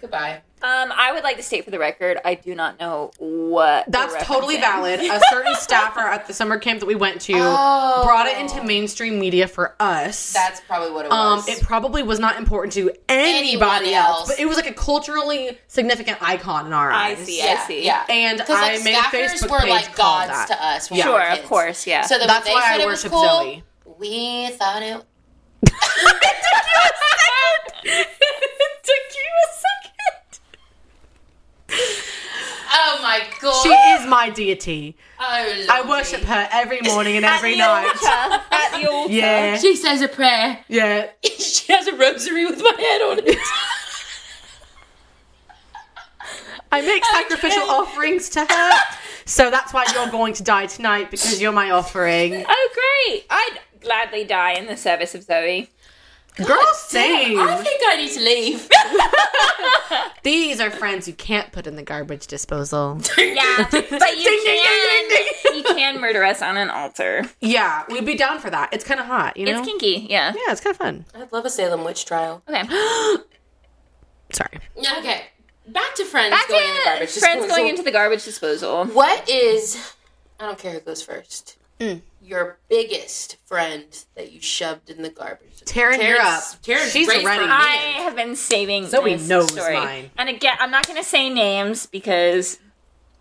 Goodbye. 0.00 0.42
Um, 0.62 0.92
I 0.94 1.12
would 1.12 1.22
like 1.22 1.36
to 1.36 1.42
state 1.42 1.64
for 1.64 1.70
the 1.70 1.78
record, 1.78 2.18
I 2.24 2.34
do 2.34 2.54
not 2.54 2.80
know 2.80 3.10
what. 3.18 3.84
That's 3.90 4.14
totally 4.24 4.56
valid. 4.56 5.00
A 5.00 5.20
certain 5.30 5.54
staffer 5.54 6.00
at 6.00 6.26
the 6.26 6.32
summer 6.34 6.58
camp 6.58 6.80
that 6.80 6.86
we 6.86 6.94
went 6.96 7.20
to 7.22 7.34
Oh. 7.36 8.02
brought 8.04 8.26
it 8.26 8.38
into 8.38 8.62
mainstream 8.64 9.18
media 9.20 9.46
for 9.46 9.74
us. 9.80 10.32
That's 10.32 10.60
probably 10.62 10.90
what 10.92 11.06
it 11.06 11.12
um, 11.12 11.36
was. 11.38 11.48
it 11.48 11.62
probably 11.62 12.02
was 12.02 12.18
not 12.18 12.36
important 12.38 12.72
to 12.74 12.90
anybody 13.08 13.94
else, 13.94 14.18
else. 14.20 14.28
but 14.30 14.38
it 14.40 14.46
was 14.46 14.56
like 14.56 14.68
a 14.68 14.74
culturally 14.74 15.58
significant 15.68 16.18
icon 16.20 16.66
in 16.66 16.72
our 16.72 16.90
eyes. 16.90 17.20
I 17.20 17.24
see. 17.24 17.38
yeah, 17.38 17.66
see. 17.66 17.84
Yeah. 17.84 18.04
And 18.08 18.38
Because 18.38 18.56
I 18.58 18.74
like 18.74 18.84
made 18.84 18.94
a 18.94 18.98
Facebook 18.98 19.50
were 19.50 19.58
page 19.60 19.70
like 19.70 19.96
gods 19.96 20.30
that. 20.30 20.48
to 20.48 20.64
us. 20.64 20.90
Yeah. 20.90 21.04
Sure, 21.04 21.22
of 21.30 21.42
course, 21.44 21.86
yeah. 21.86 22.02
So 22.02 22.18
that 22.18 22.26
That's 22.26 22.48
why 22.48 22.74
I 22.76 22.80
it 22.82 22.86
worship 22.86 23.10
cool, 23.12 23.22
Zoe. 23.24 23.62
we 23.98 24.48
thought 24.50 24.82
it. 24.82 25.04
Took 25.64 25.72
you 25.74 26.80
it 27.84 28.08
took 28.84 29.06
you 29.14 29.28
a 29.44 29.52
second. 29.52 29.77
Oh 32.70 32.98
my 33.02 33.22
god! 33.40 33.62
She 33.62 33.70
is 33.70 34.06
my 34.08 34.28
deity. 34.30 34.96
Oh, 35.18 35.24
I, 35.24 35.66
I 35.82 35.88
worship 35.88 36.20
her 36.22 36.48
every 36.52 36.80
morning 36.82 37.16
and 37.16 37.24
every 37.24 37.56
night. 37.56 37.90
At 38.50 38.78
the 38.80 38.90
altar. 38.90 39.12
Yeah, 39.12 39.56
She 39.56 39.74
says 39.74 40.02
a 40.02 40.08
prayer. 40.08 40.58
yeah. 40.68 41.08
she 41.22 41.72
has 41.72 41.86
a 41.86 41.96
rosary 41.96 42.44
with 42.44 42.60
my 42.62 42.74
head 42.78 43.02
on 43.02 43.18
it. 43.26 43.38
I 46.70 46.82
make 46.82 47.02
sacrificial 47.06 47.62
offerings 47.62 48.28
to 48.30 48.40
her. 48.44 48.70
So 49.24 49.50
that's 49.50 49.72
why 49.72 49.86
you're 49.94 50.10
going 50.10 50.34
to 50.34 50.42
die 50.42 50.66
tonight 50.66 51.10
because 51.10 51.40
you're 51.40 51.52
my 51.52 51.70
offering. 51.70 52.44
Oh, 52.46 52.68
great! 52.74 53.24
I'd 53.30 53.58
gladly 53.80 54.24
die 54.24 54.52
in 54.52 54.66
the 54.66 54.76
service 54.76 55.14
of 55.14 55.22
Zoe. 55.22 55.70
Girl, 56.44 56.58
same. 56.74 57.38
I 57.38 57.56
think 57.56 57.80
I 57.86 57.96
need 57.96 58.12
to 58.12 58.20
leave. 58.20 58.68
These 60.22 60.60
are 60.60 60.70
friends 60.70 61.08
you 61.08 61.14
can't 61.14 61.50
put 61.52 61.66
in 61.66 61.76
the 61.76 61.82
garbage 61.82 62.26
disposal. 62.26 63.00
Yeah, 63.18 63.68
but 63.70 63.90
you 63.90 63.90
Ding, 63.90 63.98
ding, 63.98 64.44
ding, 64.44 64.64
can 64.64 65.08
ding, 65.08 65.26
ding. 65.44 65.56
you 65.56 65.62
can 65.64 66.00
murder 66.00 66.24
us 66.24 66.40
on 66.42 66.56
an 66.56 66.70
altar. 66.70 67.24
Yeah, 67.40 67.84
we'd 67.88 68.04
be 68.06 68.16
down 68.16 68.38
for 68.40 68.50
that. 68.50 68.72
It's 68.72 68.84
kind 68.84 68.98
of 69.00 69.06
hot, 69.06 69.36
you 69.36 69.46
know? 69.46 69.58
It's 69.58 69.68
kinky. 69.68 70.06
Yeah. 70.08 70.32
yeah, 70.34 70.52
it's 70.52 70.60
kind 70.60 70.72
of 70.74 70.78
fun. 70.78 71.04
I'd 71.14 71.32
love 71.32 71.44
a 71.44 71.50
Salem 71.50 71.84
witch 71.84 72.04
trial. 72.04 72.42
Okay. 72.48 72.62
Sorry. 74.32 74.58
Okay, 74.76 75.22
back 75.66 75.94
to 75.96 76.04
friends 76.04 76.30
Back 76.30 76.48
going 76.48 76.62
in 76.68 76.74
the 76.74 76.78
to 76.80 76.84
garbage. 76.84 77.10
friends 77.10 77.42
disposal. 77.42 77.48
going 77.56 77.68
into 77.68 77.82
the 77.82 77.90
garbage 77.92 78.24
disposal. 78.24 78.84
What 78.86 79.28
is? 79.28 79.94
I 80.40 80.46
don't 80.46 80.58
care 80.58 80.72
who 80.72 80.80
goes 80.80 81.02
first. 81.02 81.56
Mm. 81.80 82.02
Your 82.22 82.58
biggest 82.68 83.36
friend 83.46 83.84
that 84.16 84.32
you 84.32 84.40
shoved 84.40 84.90
in 84.90 85.02
the 85.02 85.10
garbage. 85.10 85.47
Taryn, 85.72 86.02
you're 86.06 86.20
up. 86.20 86.42
Taryn's 86.62 86.92
She's 86.92 87.08
raised 87.08 87.24
ready. 87.24 87.44
I 87.44 88.00
have 88.02 88.16
been 88.16 88.34
saving 88.36 88.86
Zoe 88.86 89.14
this 89.14 89.28
knows 89.28 89.52
story. 89.52 89.74
mine. 89.74 90.10
And 90.16 90.28
again, 90.28 90.56
I'm 90.60 90.70
not 90.70 90.86
going 90.86 90.98
to 90.98 91.04
say 91.08 91.28
names 91.30 91.86
because 91.86 92.58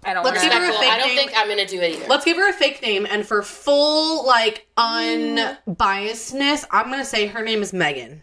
I 0.03 0.13
don't 0.13 0.23
Let's 0.23 0.41
give 0.41 0.51
her 0.53 0.59
a 0.59 0.61
Respectful. 0.61 0.81
fake 0.83 0.91
I 0.93 0.97
don't 0.99 1.07
name. 1.09 1.17
think 1.17 1.31
I'm 1.35 1.47
gonna 1.49 1.65
do 1.65 1.81
it 1.81 1.95
either. 1.97 2.07
Let's 2.07 2.23
give 2.23 2.37
her 2.37 2.49
a 2.49 2.53
fake 2.53 2.81
name, 2.81 3.05
and 3.09 3.25
for 3.27 3.41
full, 3.43 4.25
like, 4.25 4.67
unbiasedness, 4.77 6.65
I'm 6.71 6.85
going 6.87 6.99
to 6.99 7.05
say 7.05 7.27
her 7.27 7.43
name 7.43 7.61
is 7.61 7.73
Megan. 7.73 8.21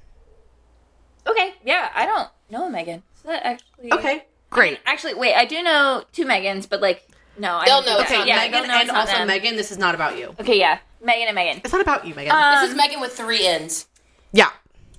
Okay, 1.26 1.54
yeah, 1.64 1.90
I 1.94 2.06
don't 2.06 2.28
know 2.50 2.68
Megan. 2.70 3.02
So 3.22 3.28
that 3.28 3.44
actually 3.44 3.92
Okay, 3.92 4.24
great. 4.50 4.78
Actually, 4.86 5.14
wait, 5.14 5.34
I 5.34 5.44
do 5.46 5.62
know 5.62 6.04
two 6.12 6.24
Megans, 6.26 6.68
but 6.68 6.80
like 6.82 7.06
no, 7.38 7.54
I 7.56 7.64
They'll 7.64 7.82
don't 7.82 7.86
know 7.86 7.96
think 7.96 8.00
it's 8.02 8.10
that- 8.10 8.18
not 8.18 8.26
yeah, 8.28 8.36
Megan 8.36 8.70
and 8.70 8.90
also 8.90 9.12
them. 9.14 9.26
Megan, 9.26 9.56
this 9.56 9.72
is 9.72 9.78
not 9.78 9.94
about 9.94 10.16
you. 10.18 10.34
Okay, 10.40 10.58
yeah, 10.58 10.78
Megan 11.02 11.26
and 11.28 11.34
Megan. 11.34 11.60
It's 11.64 11.72
not 11.72 11.80
about 11.82 12.06
you, 12.06 12.14
Megan. 12.14 12.32
Um, 12.34 12.60
this 12.60 12.70
is 12.70 12.76
Megan 12.76 13.00
with 13.00 13.12
three 13.16 13.46
N's. 13.46 13.86
Yeah. 14.34 14.50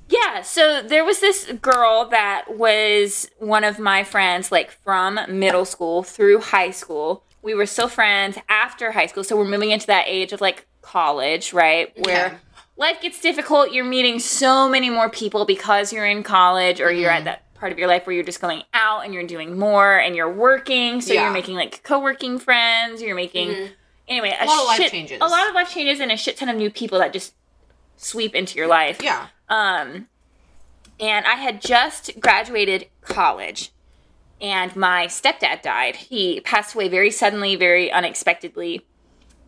Yeah, 0.08 0.44
so 0.44 0.84
there 0.84 1.04
was 1.04 1.20
this 1.20 1.52
girl 1.62 2.06
that 2.10 2.46
was 2.58 3.28
one 3.40 3.64
of 3.64 3.80
my 3.80 4.04
friends, 4.04 4.52
like 4.52 4.70
from 4.72 5.20
middle 5.28 5.66
school 5.66 6.04
through 6.04 6.42
high 6.42 6.70
school. 6.70 7.24
We 7.42 7.56
were 7.56 7.66
still 7.66 7.88
friends 7.88 8.38
after 8.48 8.92
high 8.92 9.08
school, 9.08 9.24
so 9.24 9.36
we're 9.36 9.46
moving 9.50 9.72
into 9.72 9.88
that 9.88 10.06
age 10.08 10.32
of 10.32 10.42
like 10.42 10.68
college, 10.84 11.54
right? 11.54 11.92
Where 12.06 12.40
life 12.78 13.02
gets 13.02 13.20
difficult. 13.20 13.72
You're 13.72 13.84
meeting 13.86 14.20
so 14.20 14.70
many 14.70 14.92
more 14.92 15.10
people 15.10 15.44
because 15.46 15.92
you're 15.92 16.06
in 16.06 16.22
college 16.22 16.80
or 16.82 16.92
you're 16.92 17.10
at 17.10 17.18
Mm-hmm. 17.22 17.26
that 17.26 17.42
part 17.56 17.72
of 17.72 17.80
your 17.80 17.88
life 17.88 18.06
where 18.06 18.14
you're 18.16 18.24
just 18.26 18.42
going 18.42 18.62
out 18.76 19.06
and 19.06 19.14
you're 19.14 19.26
doing 19.26 19.58
more 19.58 19.98
and 19.98 20.16
you're 20.16 20.32
working. 20.32 21.02
So 21.02 21.14
Yeah. 21.14 21.24
you're 21.24 21.34
making 21.34 21.56
like 21.56 21.82
co 21.84 22.00
working 22.00 22.38
friends, 22.38 23.02
you're 23.02 23.16
making. 23.16 23.70
Anyway, 24.08 24.36
a, 24.40 24.46
lot 24.46 24.60
of 24.62 24.68
life 24.68 24.78
shit- 24.78 24.92
changes. 24.92 25.18
A 25.20 25.28
lot 25.28 25.48
of 25.50 25.56
life 25.56 25.72
changes 25.72 26.00
and 26.00 26.12
a 26.12 26.18
shit 26.18 26.38
ton 26.38 26.48
of 26.50 26.58
new 26.58 26.70
people 26.70 27.00
that 27.00 27.12
just 27.12 27.34
sweep 27.98 28.36
into 28.36 28.58
your 28.58 28.68
life. 28.68 29.02
Yeah. 29.02 29.28
Um, 29.50 30.08
and 31.00 31.26
I 31.26 31.36
had 31.36 31.62
just 31.62 32.20
graduated 32.20 32.88
college, 33.02 33.72
and 34.42 34.76
my 34.76 35.08
stepdad 35.08 35.62
died. 35.62 35.96
He 35.96 36.40
passed 36.42 36.76
away 36.76 36.88
very 36.90 37.12
suddenly, 37.12 37.56
very 37.56 37.92
unexpectedly. 37.92 38.86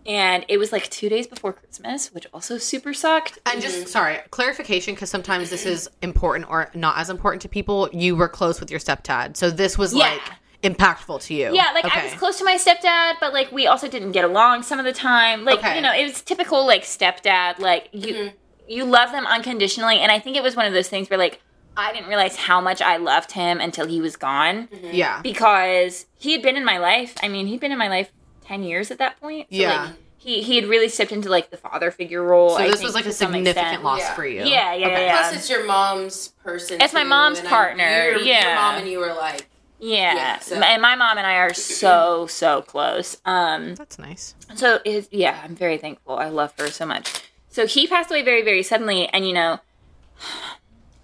And 0.06 0.46
it 0.48 0.58
was 0.58 0.72
like 0.72 0.90
two 0.90 1.10
days 1.10 1.28
before 1.28 1.52
Christmas, 1.52 2.14
which 2.14 2.26
also 2.34 2.58
super 2.58 2.94
sucked. 2.94 3.40
And 3.46 3.62
just 3.62 3.90
sorry, 3.90 4.20
clarification 4.30 4.94
because 4.94 5.10
sometimes 5.10 5.50
this 5.50 5.66
is 5.66 5.90
important 6.02 6.50
or 6.50 6.72
not 6.74 6.98
as 6.98 7.10
important 7.10 7.42
to 7.42 7.50
people. 7.50 7.90
You 7.92 8.16
were 8.16 8.30
close 8.30 8.62
with 8.62 8.72
your 8.72 8.80
stepdad, 8.80 9.36
so 9.36 9.50
this 9.52 9.78
was 9.78 9.94
Yeah. 9.94 10.06
like 10.12 10.22
impactful 10.64 11.22
to 11.24 11.34
you. 11.34 11.54
Yeah, 11.54 11.72
like 11.74 11.86
I 11.86 12.04
was 12.06 12.14
close 12.14 12.38
to 12.40 12.44
my 12.44 12.56
stepdad, 12.56 13.16
but 13.20 13.34
like 13.34 13.52
we 13.52 13.68
also 13.68 13.88
didn't 13.88 14.12
get 14.12 14.26
along 14.26 14.64
some 14.64 14.80
of 14.80 14.86
the 14.86 14.94
time. 14.94 15.46
Like 15.46 15.60
Okay. 15.60 15.76
you 15.76 15.82
know, 15.82 15.94
it 15.94 16.04
was 16.04 16.22
typical 16.22 16.66
like 16.66 16.84
stepdad. 16.84 17.60
Like 17.60 17.90
you, 17.92 18.14
mm-hmm. 18.14 18.36
you 18.68 18.86
love 18.86 19.12
them 19.12 19.26
unconditionally, 19.28 20.00
and 20.00 20.12
I 20.12 20.20
think 20.20 20.36
it 20.36 20.44
was 20.44 20.56
one 20.56 20.66
of 20.66 20.74
those 20.74 20.90
things 20.90 21.10
where 21.10 21.20
like 21.20 21.42
I 21.76 21.94
didn't 21.94 22.08
realize 22.10 22.36
how 22.36 22.60
much 22.60 22.82
I 22.82 22.98
loved 22.98 23.34
him 23.34 23.60
until 23.60 23.86
he 23.88 24.02
was 24.02 24.16
gone. 24.16 24.68
Mm-hmm. 24.68 24.90
Yeah. 24.94 25.22
because 25.22 26.08
he 26.18 26.32
had 26.32 26.42
been 26.42 26.58
in 26.58 26.66
my 26.66 26.80
life. 26.80 27.16
I 27.22 27.28
mean, 27.28 27.46
he'd 27.48 27.60
been 27.60 27.72
in 27.72 27.78
my 27.78 27.88
life 27.90 28.12
ten 28.44 28.64
years 28.64 28.90
at 28.90 28.98
that 28.98 29.20
point. 29.22 29.48
So, 29.52 29.58
Yeah. 29.58 29.84
like, 29.86 29.94
he 30.18 30.42
he 30.42 30.56
had 30.56 30.66
really 30.66 30.90
stepped 30.90 31.12
into 31.12 31.30
like 31.30 31.52
the 31.52 31.58
father 31.58 31.92
figure 31.92 32.24
role. 32.24 32.50
So 32.50 32.56
I 32.58 32.64
this 32.68 32.78
think, 32.78 32.86
was 32.86 32.96
like 32.96 33.06
a 33.06 33.12
significant 33.12 33.58
extent. 33.58 33.84
loss 33.84 34.00
Yeah. 34.00 34.16
for 34.16 34.26
you. 34.26 34.40
Yeah, 34.40 34.74
yeah, 34.74 34.88
Okay. 34.88 35.06
yeah. 35.06 35.22
Plus, 35.22 35.36
it's 35.36 35.50
your 35.52 35.66
mom's 35.68 36.30
person. 36.44 36.82
It's 36.82 36.94
my 36.96 37.04
mom's 37.04 37.38
and 37.38 37.48
I- 37.48 37.52
partner, 37.52 38.10
Your, 38.10 38.20
yeah. 38.22 38.46
your 38.48 38.56
mom 38.56 38.76
and 38.78 38.88
you 38.90 38.98
were 38.98 39.14
like 39.14 39.48
Yeah, 39.80 40.16
Yeah, 40.16 40.40
so- 40.40 40.56
and 40.60 40.82
my 40.82 40.96
mom 40.96 41.18
and 41.18 41.28
I 41.28 41.36
are 41.36 41.54
so 41.54 42.26
so 42.28 42.62
close. 42.64 43.18
Um, 43.26 43.76
That's 43.76 44.00
nice. 44.00 44.34
so 44.56 44.80
it, 44.84 45.08
yeah, 45.12 45.40
I'm 45.44 45.56
very 45.56 45.78
thankful. 45.78 46.18
I 46.18 46.30
love 46.30 46.54
her 46.58 46.68
so 46.70 46.86
much. 46.86 47.22
So 47.50 47.66
he 47.68 47.88
passed 47.88 48.10
away 48.12 48.24
very 48.24 48.42
very 48.44 48.64
suddenly, 48.64 49.08
and 49.10 49.28
you 49.28 49.34
know, 49.34 49.60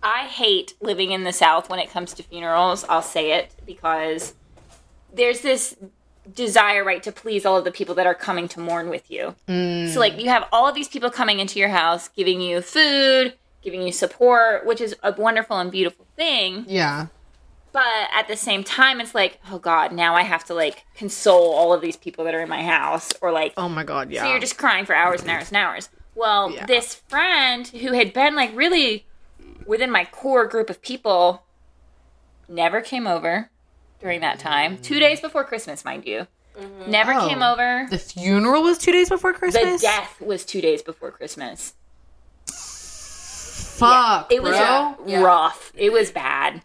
I 0.01 0.27
hate 0.27 0.73
living 0.81 1.11
in 1.11 1.23
the 1.23 1.33
South 1.33 1.69
when 1.69 1.79
it 1.79 1.89
comes 1.89 2.13
to 2.15 2.23
funerals. 2.23 2.83
I'll 2.89 3.01
say 3.01 3.33
it 3.33 3.51
because 3.65 4.33
there's 5.13 5.41
this 5.41 5.75
desire, 6.33 6.83
right, 6.83 7.03
to 7.03 7.11
please 7.11 7.45
all 7.45 7.57
of 7.57 7.63
the 7.65 7.71
people 7.71 7.95
that 7.95 8.07
are 8.07 8.15
coming 8.15 8.47
to 8.49 8.59
mourn 8.59 8.89
with 8.89 9.09
you. 9.11 9.35
So 9.47 9.99
like 9.99 10.19
you 10.19 10.29
have 10.29 10.47
all 10.51 10.67
of 10.67 10.73
these 10.75 10.87
people 10.87 11.09
coming 11.09 11.39
into 11.39 11.59
your 11.59 11.69
house, 11.69 12.07
giving 12.09 12.41
you 12.41 12.61
food, 12.61 13.33
giving 13.61 13.81
you 13.81 13.91
support, 13.91 14.65
which 14.65 14.81
is 14.81 14.95
a 15.03 15.11
wonderful 15.13 15.57
and 15.59 15.71
beautiful 15.71 16.05
thing 16.15 16.65
Yeah. 16.67 17.07
But 17.73 18.07
at 18.13 18.27
the 18.29 18.37
same 18.37 18.63
time 18.63 19.01
it's 19.01 19.13
like 19.15 19.39
oh 19.51 19.57
god 19.59 19.91
now 19.91 20.15
i 20.15 20.21
have 20.21 20.43
to 20.45 20.53
like 20.53 20.85
console 20.95 21.51
all 21.53 21.73
of 21.73 21.81
these 21.81 21.97
people 21.97 22.23
that 22.23 22.33
are 22.33 22.39
in 22.41 22.47
my 22.49 22.63
house 22.63 23.09
or 23.21 23.31
like 23.31 23.53
Oh 23.57 23.67
my 23.67 23.83
god, 23.83 24.09
yeah. 24.11 24.23
so 24.23 24.29
you're 24.29 24.39
just 24.39 24.57
crying 24.57 24.85
for 24.85 24.93
hours 24.95 25.21
and 25.21 25.29
hours 25.31 25.49
and 25.49 25.57
hours 25.57 25.89
well 26.15 26.51
Yeah. 26.51 26.65
this 26.67 26.95
friend 27.07 27.67
who 27.67 27.93
had 27.93 28.13
been 28.13 28.35
like 28.35 28.55
really 28.55 29.05
within 29.65 29.89
my 29.91 30.05
core 30.05 30.45
group 30.47 30.69
of 30.69 30.81
people 30.81 31.43
never 32.47 32.79
came 32.81 33.07
over 33.07 33.49
during 33.99 34.21
that 34.21 34.37
time 34.39 34.77
two 34.77 34.99
days 34.99 35.19
before 35.19 35.43
christmas 35.43 35.83
mind 35.83 36.05
you 36.05 36.27
mm-hmm. 36.57 36.91
never 36.91 37.13
Oh. 37.13 37.27
came 37.27 37.41
over 37.41 37.87
the 37.89 37.97
funeral 37.97 38.61
was 38.61 38.77
two 38.77 38.91
days 38.91 39.09
before 39.09 39.33
Christmas. 39.33 39.61
the 39.63 39.67
Christmas. 39.69 39.81
death 39.81 40.21
was 40.21 40.45
two 40.45 40.61
days 40.61 40.81
before 40.83 41.09
christmas 41.11 41.73
Fuck, 43.75 44.31
it 44.31 44.41
was 44.43 44.51
bro. 44.55 44.95
Yeah. 45.07 45.21
rough 45.23 45.71
it 45.75 45.91
was 45.91 46.11
bad 46.11 46.61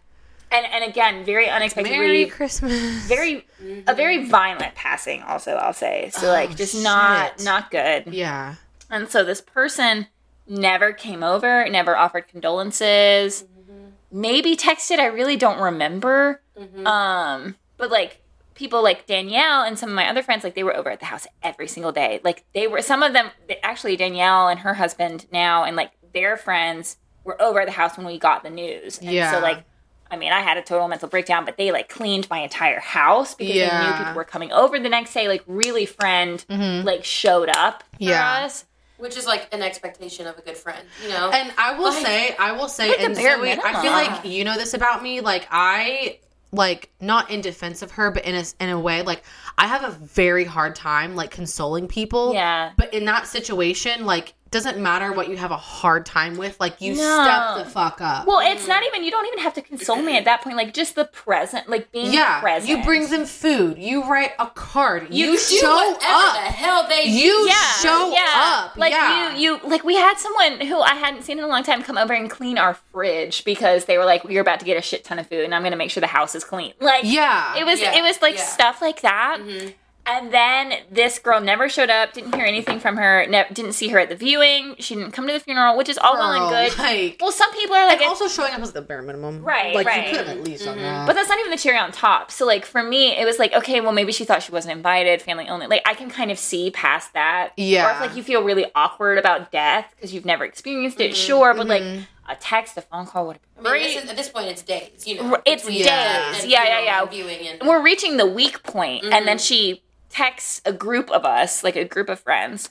and 0.51 0.65
and 0.65 0.83
again 0.89 1.23
very 1.25 1.49
unexpectedly 1.49 1.97
Merry 1.97 2.25
Christmas. 2.25 2.71
very 3.07 3.45
a 3.87 3.93
very 3.93 4.17
mm-hmm. 4.19 4.29
violent 4.29 4.75
passing 4.75 5.21
also 5.23 5.53
i'll 5.53 5.73
say. 5.73 6.09
So 6.13 6.29
oh, 6.29 6.31
like 6.31 6.55
just 6.55 6.75
Oh, 6.75 6.81
not 6.81 7.37
shit. 7.37 7.45
not 7.45 7.71
good. 7.71 8.13
Yeah. 8.13 8.55
and 8.89 9.07
so 9.09 9.23
this 9.23 9.41
person 9.41 10.07
never 10.47 10.91
came 10.93 11.23
over 11.23 11.67
never 11.69 11.95
offered 11.95 12.27
condolences. 12.27 13.43
Mm-hmm. 13.43 13.89
Maybe 14.11 14.55
texted 14.55 14.99
i 14.99 15.05
really 15.05 15.35
don't 15.37 15.59
remember. 15.61 16.41
Mm-hmm. 16.57 16.85
Um 16.87 17.55
but 17.77 17.89
like 17.91 18.21
people 18.55 18.83
like 18.83 19.05
danielle 19.05 19.61
and 19.63 19.79
some 19.79 19.87
of 19.89 19.95
my 19.95 20.09
other 20.09 20.21
friends 20.21 20.43
like 20.43 20.53
they 20.53 20.63
were 20.63 20.75
over 20.75 20.89
at 20.89 20.99
the 20.99 21.05
house 21.05 21.25
every 21.43 21.67
single 21.67 21.91
day. 21.91 22.19
Like 22.23 22.43
they 22.53 22.67
were 22.67 22.81
some 22.81 23.03
of 23.03 23.13
them 23.13 23.29
actually 23.63 23.95
danielle 23.95 24.47
and 24.47 24.59
her 24.61 24.73
husband 24.73 25.27
now 25.31 25.63
and 25.63 25.75
like 25.77 25.91
their 26.13 26.35
friends 26.37 26.97
were 27.23 27.39
over 27.41 27.59
at 27.61 27.67
the 27.67 27.71
house 27.73 27.95
when 27.97 28.07
we 28.07 28.17
got 28.17 28.41
the 28.43 28.49
news. 28.49 28.97
And 28.99 29.11
Yeah. 29.11 29.31
so 29.31 29.39
like 29.39 29.63
I 30.11 30.17
mean, 30.17 30.31
I 30.31 30.39
had 30.41 30.57
a 30.57 30.61
total 30.61 30.87
mental 30.87 31.07
breakdown, 31.07 31.45
but 31.45 31.57
they 31.57 31.71
like 31.71 31.89
cleaned 31.89 32.29
my 32.29 32.39
entire 32.39 32.79
house 32.79 33.35
because 33.35 33.53
they 33.55 33.61
knew 33.89 33.97
people 33.97 34.13
were 34.13 34.23
coming 34.23 34.51
over 34.51 34.79
the 34.79 34.89
next 34.89 35.13
day. 35.13 35.27
Like, 35.27 35.43
really, 35.47 35.85
friend 35.85 36.43
mm-hmm. 36.49 36.85
like 36.85 37.03
showed 37.05 37.49
up 37.49 37.83
for 37.97 38.03
Yeah. 38.03 38.43
us. 38.45 38.65
Which 38.97 39.15
is 39.15 39.25
like 39.25 39.47
an 39.53 39.61
expectation 39.61 40.27
of 40.27 40.37
a 40.37 40.41
good 40.41 40.57
friend, 40.57 40.85
you 41.01 41.09
know. 41.09 41.29
And 41.29 41.53
I 41.57 41.77
will 41.77 41.85
Like- 41.93 42.05
say, 42.05 42.35
I 42.37 42.51
will 42.51 42.67
say, 42.67 42.89
Like 42.89 42.97
the 42.99 43.05
and 43.05 43.15
bare 43.15 43.37
Zoe, 43.37 43.51
I 43.53 43.81
feel 43.81 43.91
like 43.91 44.25
you 44.25 44.43
know 44.43 44.55
this 44.55 44.73
about 44.73 45.01
me. 45.01 45.21
Like 45.21 45.47
I, 45.51 46.19
like 46.51 46.89
not 46.99 47.29
in 47.31 47.39
defense 47.41 47.81
of 47.81 47.91
her, 47.91 48.11
but 48.11 48.25
in 48.25 48.35
a 48.35 48.43
in 48.59 48.69
a 48.69 48.79
way, 48.79 49.01
like 49.03 49.23
I 49.57 49.67
have 49.67 49.83
a 49.83 49.91
very 49.91 50.43
hard 50.43 50.75
time 50.75 51.15
like 51.15 51.31
consoling 51.31 51.87
people. 51.87 52.33
Yeah. 52.33 52.71
But 52.75 52.93
in 52.93 53.05
that 53.05 53.27
situation, 53.27 54.05
like 54.05 54.33
doesn't 54.51 54.79
matter 54.79 55.11
what 55.13 55.29
you 55.29 55.37
have 55.37 55.51
a 55.51 55.57
hard 55.57 56.05
time 56.05 56.35
with. 56.37 56.59
Like 56.59 56.81
you 56.81 56.95
No. 56.95 57.23
step 57.23 57.65
the 57.65 57.71
fuck 57.71 58.01
up. 58.01 58.25
Well, 58.25 58.39
it's 58.39 58.67
not 58.67 58.83
even, 58.87 59.03
you 59.03 59.11
don't 59.11 59.27
even 59.27 59.39
have 59.39 59.53
to 59.55 59.61
console 59.61 60.01
me 60.01 60.17
at 60.17 60.25
that 60.25 60.41
point. 60.41 60.57
Like, 60.57 60.73
just 60.73 60.95
the 60.95 61.05
present, 61.05 61.69
like 61.69 61.91
being 61.91 62.11
yeah, 62.11 62.39
present. 62.41 62.69
you 62.69 62.83
bring 62.83 63.09
them 63.09 63.25
food. 63.25 63.77
You 63.77 64.09
write 64.09 64.31
a 64.39 64.47
card. 64.47 65.07
You, 65.13 65.33
do 65.33 65.37
show 65.37 65.91
whatever 65.93 66.13
up. 66.13 66.33
the 66.33 66.39
hell 66.51 66.87
they 66.87 67.03
You 67.03 67.45
yeah, 67.47 67.71
show 67.81 68.11
yeah. 68.11 68.25
up. 68.65 68.77
Like 68.77 68.91
yeah. 68.91 69.35
you, 69.37 69.55
you 69.57 69.69
like 69.69 69.83
we 69.83 69.95
had 69.95 70.17
someone 70.17 70.61
who 70.65 70.79
I 70.81 70.95
hadn't 70.95 71.23
seen 71.23 71.37
in 71.37 71.43
a 71.43 71.47
long 71.47 71.63
time 71.63 71.83
come 71.83 71.97
over 71.97 72.13
and 72.13 72.29
clean 72.29 72.57
our 72.57 72.73
fridge 72.91 73.43
because 73.45 73.85
they 73.85 73.97
were 73.97 74.05
like, 74.05 74.23
"We're 74.23 74.41
about 74.41 74.59
to 74.59 74.65
get 74.65 74.77
a 74.77 74.81
shit 74.81 75.03
ton 75.03 75.19
of 75.19 75.27
food, 75.27 75.45
and 75.45 75.53
I'm 75.53 75.61
going 75.61 75.71
to 75.71 75.77
make 75.77 75.91
sure 75.91 76.01
the 76.01 76.07
house 76.07 76.33
is 76.35 76.43
clean." 76.43 76.73
Like, 76.79 77.03
Yeah. 77.05 77.57
it 77.57 77.65
was, 77.65 77.79
Yeah, 77.79 77.95
it 77.97 78.01
was 78.01 78.21
like 78.21 78.35
yeah. 78.35 78.43
stuff 78.45 78.81
like 78.81 79.01
that. 79.01 79.39
Mm-hmm. 79.41 79.69
And 80.05 80.33
then 80.33 80.73
this 80.89 81.19
girl 81.19 81.39
never 81.39 81.69
showed 81.69 81.89
up. 81.91 82.13
Didn't 82.13 82.33
hear 82.33 82.45
anything 82.45 82.79
from 82.79 82.97
her. 82.97 83.27
Ne- 83.27 83.45
didn't 83.53 83.73
see 83.73 83.89
her 83.89 83.99
at 83.99 84.09
the 84.09 84.15
viewing. 84.15 84.75
She 84.79 84.95
didn't 84.95 85.11
come 85.11 85.27
to 85.27 85.33
the 85.33 85.39
funeral, 85.39 85.77
which 85.77 85.87
is 85.87 85.99
all 85.99 86.15
well 86.15 86.31
and 86.31 86.43
oh, 86.43 86.49
good. 86.49 86.77
Like, 86.79 87.17
well, 87.21 87.31
some 87.31 87.51
people 87.53 87.75
are 87.75 87.85
like, 87.85 88.01
also 88.01 88.27
showing 88.27 88.53
up 88.53 88.61
is 88.61 88.71
the 88.71 88.81
bare 88.81 89.03
minimum. 89.03 89.43
Right, 89.43 89.75
Like 89.75 89.85
right. 89.85 90.09
you 90.09 90.17
could 90.17 90.27
at 90.27 90.43
least 90.43 90.65
done 90.65 90.77
mm-hmm. 90.77 90.83
that. 90.83 91.05
But 91.05 91.13
that's 91.13 91.29
not 91.29 91.37
even 91.39 91.51
the 91.51 91.57
cherry 91.57 91.77
on 91.77 91.91
top. 91.91 92.31
So 92.31 92.45
like 92.45 92.65
for 92.65 92.81
me, 92.81 93.15
it 93.15 93.25
was 93.25 93.37
like, 93.37 93.53
okay, 93.53 93.81
well 93.81 93.91
maybe 93.91 94.11
she 94.11 94.25
thought 94.25 94.41
she 94.41 94.51
wasn't 94.51 94.75
invited, 94.77 95.21
family 95.21 95.47
only. 95.47 95.67
Like 95.67 95.83
I 95.85 95.93
can 95.93 96.09
kind 96.09 96.31
of 96.31 96.39
see 96.39 96.71
past 96.71 97.13
that. 97.13 97.51
Yeah. 97.55 97.87
Or 97.87 97.91
if 97.91 97.99
like 97.99 98.15
you 98.15 98.23
feel 98.23 98.43
really 98.43 98.65
awkward 98.73 99.19
about 99.19 99.51
death 99.51 99.93
because 99.95 100.13
you've 100.13 100.25
never 100.25 100.43
experienced 100.43 100.99
it, 100.99 101.11
mm-hmm. 101.11 101.27
sure. 101.27 101.53
But 101.53 101.67
like 101.67 101.83
mm-hmm. 101.83 102.01
A 102.29 102.35
text, 102.35 102.77
a 102.77 102.81
phone 102.81 103.05
call 103.07 103.27
would 103.27 103.37
have 103.37 103.41
I 103.59 103.63
been 103.63 103.71
mean, 103.73 103.81
this 103.95 104.03
is, 104.03 104.09
at 104.09 104.15
this 104.15 104.29
point, 104.29 104.47
it's 104.47 104.61
days. 104.61 105.05
You 105.07 105.15
know, 105.23 105.37
it's 105.45 105.63
between 105.63 105.79
days. 105.79 105.87
that 105.87 106.39
and 106.41 106.49
Yeah, 106.51 106.63
yeah, 106.63 106.67
funeral 106.67 106.85
yeah. 106.85 107.01
and 107.01 107.09
Viewing 107.11 107.47
and 107.59 107.67
We're 107.67 107.83
reaching 107.83 108.17
the 108.17 108.25
weak 108.27 108.63
point, 108.63 109.03
and 109.03 109.13
Mm-hmm. 109.13 109.25
then 109.25 109.37
she 109.39 109.83
texts 110.09 110.61
a 110.65 110.71
group 110.73 111.09
of 111.11 111.25
us, 111.25 111.63
like 111.63 111.75
a 111.75 111.85
group 111.85 112.07
of 112.09 112.19
friends. 112.19 112.69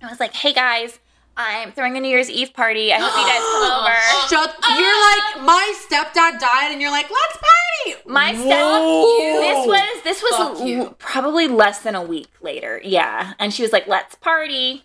And 0.00 0.08
I 0.08 0.12
was 0.12 0.20
like, 0.20 0.34
hey 0.34 0.52
guys, 0.52 0.98
I'm 1.36 1.72
throwing 1.72 1.96
a 1.96 2.00
New 2.00 2.08
Year's 2.08 2.30
Eve 2.30 2.52
party. 2.54 2.92
I 2.92 2.98
hope 2.98 3.10
you 3.16 3.26
guys 3.26 3.40
come 3.40 3.72
over. 3.80 3.94
Shut. 4.28 4.78
You're 4.78 5.00
like 5.10 5.44
my 5.46 5.74
stepdad 5.88 6.38
died, 6.38 6.70
and 6.72 6.80
you're 6.80 6.90
like, 6.92 7.10
let's 7.10 7.36
party. 7.38 8.02
My 8.06 8.34
step. 8.34 8.44
Whoa. 8.46 9.40
This 9.40 9.66
was 9.66 10.02
this 10.04 10.22
was 10.22 10.60
l- 10.60 10.94
probably 10.98 11.48
less 11.48 11.80
than 11.80 11.94
a 11.96 12.02
week 12.02 12.28
later. 12.40 12.80
Yeah, 12.84 13.32
and 13.40 13.52
she 13.52 13.62
was 13.62 13.72
like, 13.72 13.86
"Let's 13.88 14.14
party." 14.14 14.82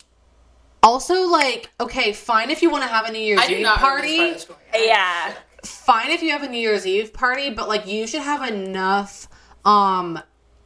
Also, 0.82 1.24
like, 1.28 1.70
okay, 1.80 2.14
fine 2.14 2.50
if 2.50 2.62
you 2.62 2.70
want 2.70 2.84
to 2.84 2.90
have 2.90 3.06
a 3.06 3.12
New 3.12 3.20
Year's 3.20 3.40
I 3.42 3.48
do 3.48 3.56
Eve 3.56 3.62
not 3.64 3.78
remember 3.82 3.82
part 3.82 4.00
party. 4.02 4.20
of 4.30 4.34
the 4.34 4.40
story. 4.40 4.60
Yeah, 4.74 5.34
Fine 5.64 6.12
if 6.12 6.22
you 6.24 6.32
have 6.32 6.42
a 6.44 6.48
New 6.48 6.58
Year's 6.60 6.88
Eve 6.88 7.12
party, 7.14 7.50
but 7.50 7.68
like, 7.68 7.86
you 7.86 8.08
should 8.08 8.22
have 8.22 8.48
enough, 8.50 9.28
um, 9.66 10.18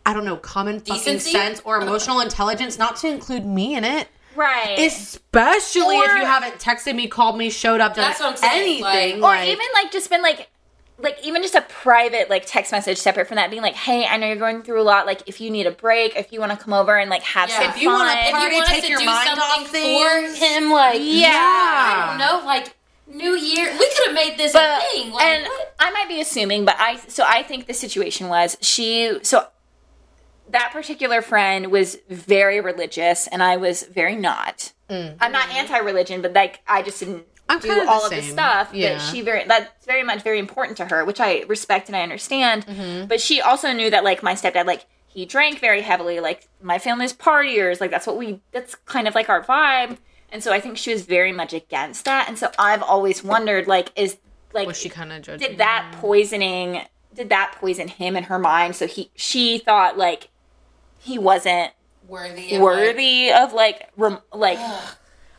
I 0.05 0.13
don't 0.13 0.23
know, 0.25 0.35
common 0.35 0.79
fucking 0.81 0.93
Decency? 0.95 1.31
sense 1.31 1.61
or 1.65 1.81
emotional 1.81 2.19
intelligence 2.19 2.77
not 2.77 2.97
to 2.97 3.07
include 3.07 3.43
me 3.45 3.75
in 3.75 3.83
it. 3.83 4.07
right. 4.35 4.77
Especially 4.77 5.95
if 5.97 6.15
you 6.15 6.25
haven't 6.25 6.59
texted 6.59 6.95
me, 6.95 7.07
called 7.07 7.37
me, 7.37 7.49
showed 7.49 7.81
up, 7.81 7.95
done 7.95 8.05
That's 8.07 8.19
what 8.19 8.29
I'm 8.31 8.37
saying, 8.37 8.83
anything. 8.83 9.21
like- 9.21 9.41
or 9.41 9.43
even 9.43 9.65
like 9.73 9.91
just 9.91 10.09
been 10.11 10.21
like, 10.21 10.49
like 11.03 11.19
even 11.23 11.41
just 11.41 11.53
a 11.53 11.61
private 11.61 12.29
like 12.29 12.45
text 12.45 12.71
message 12.71 12.97
separate 12.97 13.27
from 13.27 13.35
that, 13.35 13.49
being 13.49 13.61
like, 13.61 13.75
"Hey, 13.75 14.05
I 14.05 14.17
know 14.17 14.25
you're 14.27 14.37
going 14.37 14.63
through 14.63 14.81
a 14.81 14.83
lot. 14.83 15.05
Like, 15.05 15.27
if 15.27 15.41
you 15.41 15.51
need 15.51 15.67
a 15.67 15.71
break, 15.71 16.15
if 16.15 16.31
you 16.31 16.39
want 16.39 16.53
to 16.53 16.57
come 16.57 16.73
over 16.73 16.97
and 16.97 17.09
like 17.09 17.23
have 17.23 17.49
Yeah. 17.49 17.59
some 17.59 17.69
If 17.71 17.81
you 17.81 17.89
wanna 17.89 18.13
fun." 18.13 18.17
If 18.19 18.31
party, 18.31 18.55
you 18.55 18.61
want 18.61 18.69
us 18.69 18.75
take 18.75 18.83
to 18.83 18.89
your 18.89 18.99
do 18.99 19.05
mind 19.05 19.27
something 19.27 19.43
off 19.43 19.67
for 19.67 20.45
him, 20.45 20.71
like 20.71 20.99
Yeah. 21.01 21.29
I 21.31 22.05
don't 22.07 22.19
know, 22.19 22.45
like 22.45 22.75
New 23.05 23.35
Year, 23.35 23.71
we 23.77 23.89
could 23.89 24.07
have 24.07 24.15
made 24.15 24.37
this 24.37 24.53
but 24.53 24.63
a 24.63 24.81
thing. 24.91 25.11
Like, 25.11 25.25
and 25.25 25.43
what? 25.43 25.75
I 25.79 25.91
might 25.91 26.07
be 26.07 26.21
assuming, 26.21 26.63
but 26.63 26.77
I 26.79 26.95
so 27.07 27.25
I 27.27 27.43
think 27.43 27.67
the 27.67 27.73
situation 27.73 28.29
was 28.29 28.57
she 28.61 29.19
so 29.23 29.47
that 30.49 30.71
particular 30.71 31.21
friend 31.21 31.71
was 31.71 31.97
very 32.09 32.61
religious 32.61 33.27
and 33.27 33.43
I 33.43 33.57
was 33.57 33.83
very 33.83 34.15
not. 34.15 34.71
Mm. 34.89 35.17
I'm 35.19 35.31
not 35.31 35.49
mm. 35.49 35.55
anti-religion, 35.55 36.21
but 36.21 36.33
like 36.33 36.61
I 36.67 36.81
just 36.81 36.99
didn't 36.99 37.25
I'm 37.53 37.59
do 37.59 37.67
kinda 37.67 37.85
the 37.85 37.89
all 37.91 38.05
of 38.05 38.11
the 38.11 38.21
stuff 38.21 38.69
Yeah. 38.73 38.97
that 38.97 39.01
she 39.11 39.21
very 39.21 39.45
that's 39.45 39.85
very 39.85 40.03
much 40.03 40.21
very 40.23 40.39
important 40.39 40.77
to 40.77 40.85
her, 40.85 41.05
which 41.05 41.19
I 41.19 41.43
respect 41.47 41.87
and 41.87 41.95
I 41.95 42.01
understand. 42.01 42.65
Mm-hmm. 42.65 43.07
But 43.07 43.21
she 43.21 43.41
also 43.41 43.71
knew 43.73 43.89
that 43.89 44.03
like 44.03 44.23
my 44.23 44.33
stepdad 44.33 44.65
like 44.65 44.85
he 45.07 45.25
drank 45.25 45.59
very 45.59 45.81
heavily, 45.81 46.19
like 46.19 46.47
my 46.61 46.79
family's 46.79 47.13
partiers, 47.13 47.79
like 47.79 47.91
that's 47.91 48.07
what 48.07 48.17
we 48.17 48.41
that's 48.51 48.75
kind 48.75 49.07
of 49.07 49.15
like 49.15 49.29
our 49.29 49.43
vibe. 49.43 49.97
And 50.31 50.43
so 50.43 50.51
I 50.51 50.59
think 50.59 50.77
she 50.77 50.91
was 50.91 51.03
very 51.03 51.31
much 51.31 51.53
against 51.53 52.05
that. 52.05 52.27
And 52.27 52.37
so 52.39 52.49
I've 52.57 52.81
always 52.81 53.23
wondered 53.23 53.67
like 53.67 53.91
is 53.95 54.17
like 54.53 54.67
was 54.67 54.77
she 54.77 54.89
kind 54.89 55.11
of 55.11 55.21
judging? 55.21 55.47
did 55.47 55.57
that 55.59 55.95
poisoning 55.99 56.81
did 57.13 57.29
that 57.29 57.55
poison 57.59 57.87
him 57.87 58.15
in 58.15 58.23
her 58.23 58.39
mind 58.39 58.75
so 58.75 58.87
he 58.87 59.11
she 59.15 59.57
thought 59.59 59.97
like 59.97 60.29
he 60.99 61.19
wasn't 61.19 61.71
worthy, 62.07 62.55
of, 62.55 62.61
worthy 62.61 63.31
of 63.31 63.53
like 63.53 63.89
rem, 63.97 64.19
like 64.31 64.57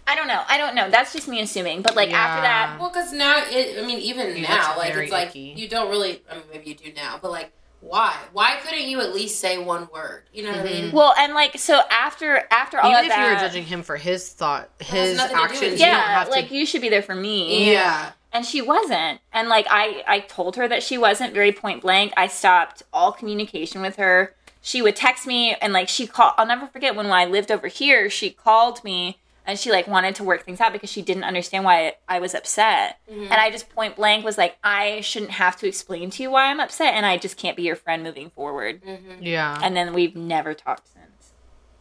I 0.06 0.14
don't 0.16 0.28
know 0.28 0.42
I 0.48 0.58
don't 0.58 0.74
know 0.74 0.90
that's 0.90 1.12
just 1.12 1.28
me 1.28 1.40
assuming 1.40 1.82
but 1.82 1.96
like 1.96 2.12
after 2.12 2.42
that 2.42 2.78
Well, 2.78 2.90
because 2.90 3.12
now, 3.12 3.42
it, 3.48 3.82
I 3.82 3.86
mean, 3.86 3.98
even 4.00 4.36
Yeah, 4.36 4.48
now, 4.48 4.76
like 4.76 4.94
it's 4.94 5.12
like 5.12 5.28
icky. 5.28 5.54
you 5.56 5.68
don't 5.68 5.88
really. 5.90 6.22
I 6.30 6.34
mean, 6.34 6.44
maybe 6.52 6.70
you 6.70 6.74
do 6.74 6.92
now, 6.94 7.18
but 7.20 7.30
like, 7.30 7.52
why? 7.80 8.14
Why 8.32 8.56
couldn't 8.62 8.88
you 8.88 9.00
at 9.00 9.14
least 9.14 9.40
say 9.40 9.58
one 9.58 9.88
word? 9.92 10.22
You 10.32 10.44
know 10.44 10.50
what 10.52 10.60
I 10.60 10.64
mm-hmm. 10.68 10.82
mean? 10.86 10.92
well 10.92 11.14
and 11.18 11.34
like 11.34 11.58
so 11.58 11.80
after 11.90 12.42
after 12.50 12.78
all 12.80 12.90
Even 12.90 13.04
if 13.04 13.08
that 13.10 13.26
you 13.26 13.34
were 13.34 13.40
judging 13.40 13.64
him 13.64 13.82
for 13.82 13.96
his 13.96 14.28
thought, 14.30 14.70
his 14.80 15.16
nothing 15.16 15.36
to 15.36 15.42
do 15.42 15.42
with 15.42 15.50
actions, 15.50 15.72
it. 15.74 15.78
you 15.80 15.86
don't 15.86 15.88
yeah 15.94 16.18
have 16.18 16.28
like 16.28 16.48
to. 16.48 16.54
you 16.56 16.66
should 16.66 16.80
be 16.82 16.88
there 16.88 17.02
for 17.02 17.14
me 17.14 17.72
Yeah. 17.72 18.12
and 18.32 18.44
she 18.46 18.62
wasn't 18.62 19.20
and 19.32 19.48
like 19.48 19.66
i 19.70 20.02
i 20.06 20.20
told 20.20 20.56
her 20.56 20.66
that 20.66 20.82
she 20.82 20.96
wasn't 20.98 21.34
very 21.34 21.52
point 21.52 21.82
blank 21.82 22.12
i 22.16 22.26
stopped 22.26 22.82
all 22.92 23.12
communication 23.12 23.82
with 23.82 23.96
her 23.96 24.34
she 24.62 24.80
would 24.80 24.96
text 24.96 25.26
me 25.26 25.54
and 25.60 25.72
like 25.74 25.88
she 25.88 26.06
called 26.06 26.32
i'll 26.38 26.46
never 26.46 26.66
forget 26.66 26.94
when, 26.96 27.06
when 27.06 27.14
i 27.14 27.24
lived 27.26 27.50
over 27.50 27.68
here 27.68 28.08
she 28.08 28.30
called 28.30 28.82
me 28.82 29.18
and 29.46 29.58
she 29.58 29.70
like 29.70 29.86
wanted 29.86 30.14
to 30.16 30.24
work 30.24 30.44
things 30.44 30.60
out 30.60 30.72
because 30.72 30.90
she 30.90 31.02
didn't 31.02 31.24
understand 31.24 31.64
why 31.64 31.94
I 32.08 32.18
was 32.18 32.34
upset. 32.34 32.98
Mm-hmm. 33.10 33.24
And 33.24 33.34
I 33.34 33.50
just 33.50 33.68
point 33.70 33.96
blank 33.96 34.24
was 34.24 34.38
like, 34.38 34.56
I 34.64 35.00
shouldn't 35.02 35.32
have 35.32 35.56
to 35.58 35.68
explain 35.68 36.10
to 36.10 36.22
you 36.22 36.30
why 36.30 36.50
I'm 36.50 36.60
upset, 36.60 36.94
and 36.94 37.04
I 37.04 37.16
just 37.18 37.36
can't 37.36 37.56
be 37.56 37.62
your 37.62 37.76
friend 37.76 38.02
moving 38.02 38.30
forward. 38.30 38.82
Mm-hmm. 38.82 39.22
Yeah. 39.22 39.58
And 39.62 39.76
then 39.76 39.92
we've 39.94 40.16
never 40.16 40.54
talked 40.54 40.88
since. 40.88 41.32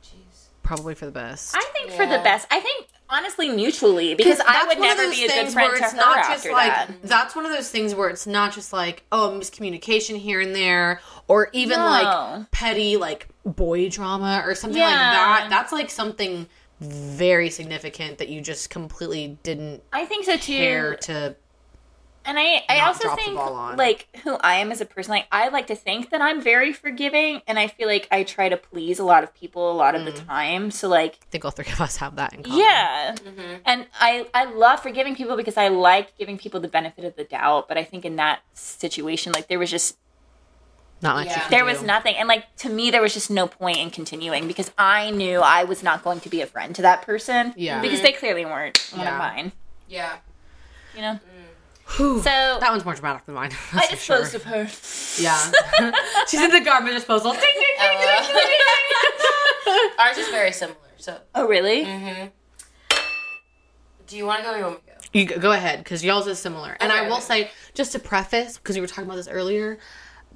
Jeez. 0.04 0.48
Probably 0.62 0.96
for 0.96 1.06
the 1.06 1.12
best. 1.12 1.56
I 1.56 1.64
think 1.74 1.92
for 1.92 2.06
the 2.06 2.20
best. 2.20 2.48
I 2.52 2.60
think 2.60 2.88
honestly 3.10 3.50
mutually 3.50 4.16
because 4.16 4.40
I 4.46 4.66
would 4.66 4.80
never 4.80 5.04
those 5.04 5.16
be 5.16 5.26
a 5.26 5.28
good 5.28 5.50
friend 5.50 5.72
to 5.76 5.84
it's 5.84 5.92
her 5.92 5.98
not 5.98 6.18
after 6.18 6.52
like 6.52 6.72
that. 6.72 7.04
that's 7.04 7.36
one 7.36 7.46
of 7.46 7.52
those 7.52 7.70
things 7.70 7.94
where 7.94 8.10
it's 8.10 8.26
not 8.26 8.54
just 8.54 8.74
like 8.74 9.04
oh 9.12 9.38
miscommunication 9.40 10.18
here 10.18 10.40
and 10.42 10.56
there 10.56 11.00
or 11.28 11.50
even 11.54 11.78
No. 11.78 11.86
like 11.86 12.52
petty 12.52 12.98
like 12.98 13.28
boy 13.46 13.90
drama 13.90 14.42
or 14.46 14.56
something 14.56 14.82
like 14.82 14.90
that 14.90 15.48
that's 15.50 15.72
like 15.72 15.92
something 15.92 16.48
very 16.84 17.50
significant 17.50 18.18
that 18.20 18.30
you 18.30 18.42
just 18.42 18.70
completely 18.70 19.38
didn't 19.44 19.82
I 19.92 20.06
think 20.06 20.26
so 20.26 20.38
too. 20.38 20.54
care 20.58 20.96
to 20.96 21.36
And 22.26 22.40
I, 22.40 22.64
I 22.70 22.78
not 22.78 22.88
also 22.88 23.16
think 23.16 23.38
like 23.78 24.08
who 24.24 24.36
I 24.36 24.56
am 24.56 24.72
as 24.72 24.80
a 24.80 24.86
person, 24.86 25.12
like 25.12 25.28
I 25.32 25.50
like 25.50 25.68
to 25.68 25.76
think 25.76 26.10
that 26.12 26.22
I'm 26.22 26.42
very 26.42 26.72
forgiving 26.72 27.42
and 27.48 27.60
I 27.60 27.68
feel 27.68 27.88
like 27.90 28.08
I 28.12 28.24
try 28.24 28.48
to 28.48 28.56
please 28.56 28.98
a 29.00 29.04
lot 29.04 29.24
of 29.26 29.34
people 29.34 29.70
a 29.72 29.76
lot 29.76 29.94
of 29.96 30.06
the 30.06 30.12
Mm. 30.14 30.26
time. 30.28 30.72
So 30.72 30.88
like 30.88 31.16
I 31.22 31.26
think 31.32 31.44
all 31.46 31.52
three 31.52 31.72
of 31.72 31.82
us 31.82 31.98
have 31.98 32.16
that 32.16 32.34
in 32.34 32.44
common 32.44 32.60
yeah. 32.60 33.16
Mm-hmm. 33.16 33.56
And 33.66 33.88
I 34.00 34.28
I 34.34 34.46
love 34.46 34.80
forgiving 34.82 35.16
people 35.16 35.36
because 35.36 35.58
I 35.58 35.68
like 35.68 36.18
giving 36.18 36.38
people 36.38 36.60
the 36.62 36.70
benefit 36.70 37.04
of 37.04 37.16
the 37.18 37.24
doubt, 37.26 37.68
but 37.68 37.78
I 37.78 37.84
think 37.84 38.06
in 38.06 38.16
that 38.18 38.40
situation 38.54 39.34
like 39.34 39.48
there 39.50 39.60
was 39.60 39.70
just 39.72 39.98
not 41.04 41.18
much 41.18 41.28
Yeah. 41.28 41.48
there 41.50 41.60
do. 41.60 41.66
was 41.66 41.82
nothing 41.84 42.16
and 42.16 42.28
like 42.28 42.56
to 42.58 42.70
me 42.70 42.90
there 42.90 43.02
was 43.02 43.14
just 43.14 43.30
no 43.30 43.46
point 43.48 43.78
in 43.78 43.92
continuing 43.92 44.48
because 44.48 44.72
I 44.78 45.12
knew 45.12 45.40
I 45.42 45.66
was 45.66 45.84
not 45.84 46.04
going 46.04 46.20
to 46.22 46.30
be 46.30 46.42
a 46.42 46.48
friend 46.48 46.74
to 46.76 46.82
that 46.84 47.04
person. 47.04 47.54
Yeah. 47.56 47.80
Because 47.82 48.02
they 48.02 48.14
clearly 48.14 48.46
weren't 48.46 48.80
one 48.94 49.02
Yeah. 49.06 49.12
of 49.14 49.20
mine. 49.20 49.52
Yeah. 49.88 50.16
You 50.96 51.02
know? 51.02 51.20
Whew. 51.98 52.18
So 52.20 52.24
that 52.30 52.72
one's 52.72 52.86
more 52.86 52.96
dramatic 52.96 53.26
than 53.26 53.36
mine 53.36 53.52
I 53.74 53.76
that's 53.76 53.90
for 53.92 53.96
sure. 53.98 54.18
disposed 54.22 54.36
of 54.36 54.44
her. 54.46 55.22
yeah 55.22 55.52
she's 56.28 56.42
in 56.42 56.50
the 56.50 56.62
garbage 56.62 56.94
disposal 56.94 57.32
ding, 57.34 57.42
ding, 57.42 57.52
ding, 57.54 57.98
ding, 58.00 58.00
ding, 58.00 58.36
ding, 58.36 58.48
ding. 59.66 59.90
Ours 60.00 60.18
is 60.18 60.30
very 60.30 60.52
similar. 60.52 60.78
So, 60.98 61.18
Oh 61.36 61.46
really? 61.48 61.84
mm-hmm. 61.86 62.28
do 64.08 64.18
you 64.18 64.26
want 64.26 64.40
to 64.40 64.46
go 64.46 64.54
or 64.54 64.58
you 64.58 64.64
want 64.64 64.76
me 64.76 64.82
to 64.86 64.94
go? 64.94 65.00
You 65.14 65.26
go- 65.26 65.40
go 65.40 65.52
ahead 65.52 65.80
because 65.80 66.04
y'all's 66.04 66.28
is 66.28 66.40
similar. 66.40 66.76
And 66.80 66.92
I 66.92 67.02
Okay. 67.02 67.10
will 67.10 67.20
say, 67.22 67.52
just 67.74 67.92
to 67.92 68.00
preface, 68.00 68.58
because 68.58 68.76
we 68.76 68.82
were 68.82 68.88
talking 68.88 69.04
about 69.06 69.16
this 69.18 69.28
earlier, 69.28 69.78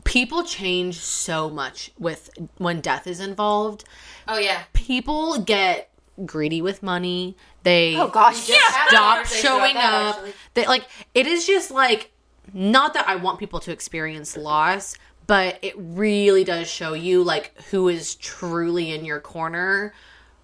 people 0.07 0.43
change 0.43 0.97
so 0.97 1.49
much 1.49 1.91
with 1.99 2.29
when 2.57 2.81
death 2.81 3.07
is 3.07 3.19
involved. 3.19 3.83
Oh 4.27 4.37
yeah. 4.37 4.63
People 4.73 5.39
get 5.39 5.91
greedy 6.25 6.61
with 6.61 6.81
money. 6.81 7.35
They 7.63 7.95
Oh 7.97 8.07
gosh. 8.07 8.49
Yeah. 8.49 8.57
Stop 8.87 9.25
showing 9.25 9.75
that, 9.75 9.93
up. 9.93 10.15
actually. 10.15 10.33
They 10.53 10.65
like 10.65 10.85
it 11.13 11.27
is 11.27 11.45
just 11.45 11.71
like 11.71 12.11
not 12.53 12.93
that 12.93 13.07
I 13.07 13.17
want 13.17 13.39
people 13.39 13.59
to 13.61 13.71
experience 13.71 14.37
loss, 14.37 14.95
but 15.27 15.59
it 15.61 15.73
really 15.77 16.43
does 16.43 16.69
show 16.69 16.93
you 16.93 17.23
like 17.23 17.61
who 17.69 17.89
is 17.89 18.15
truly 18.15 18.91
in 18.91 19.03
your 19.03 19.19
corner 19.19 19.93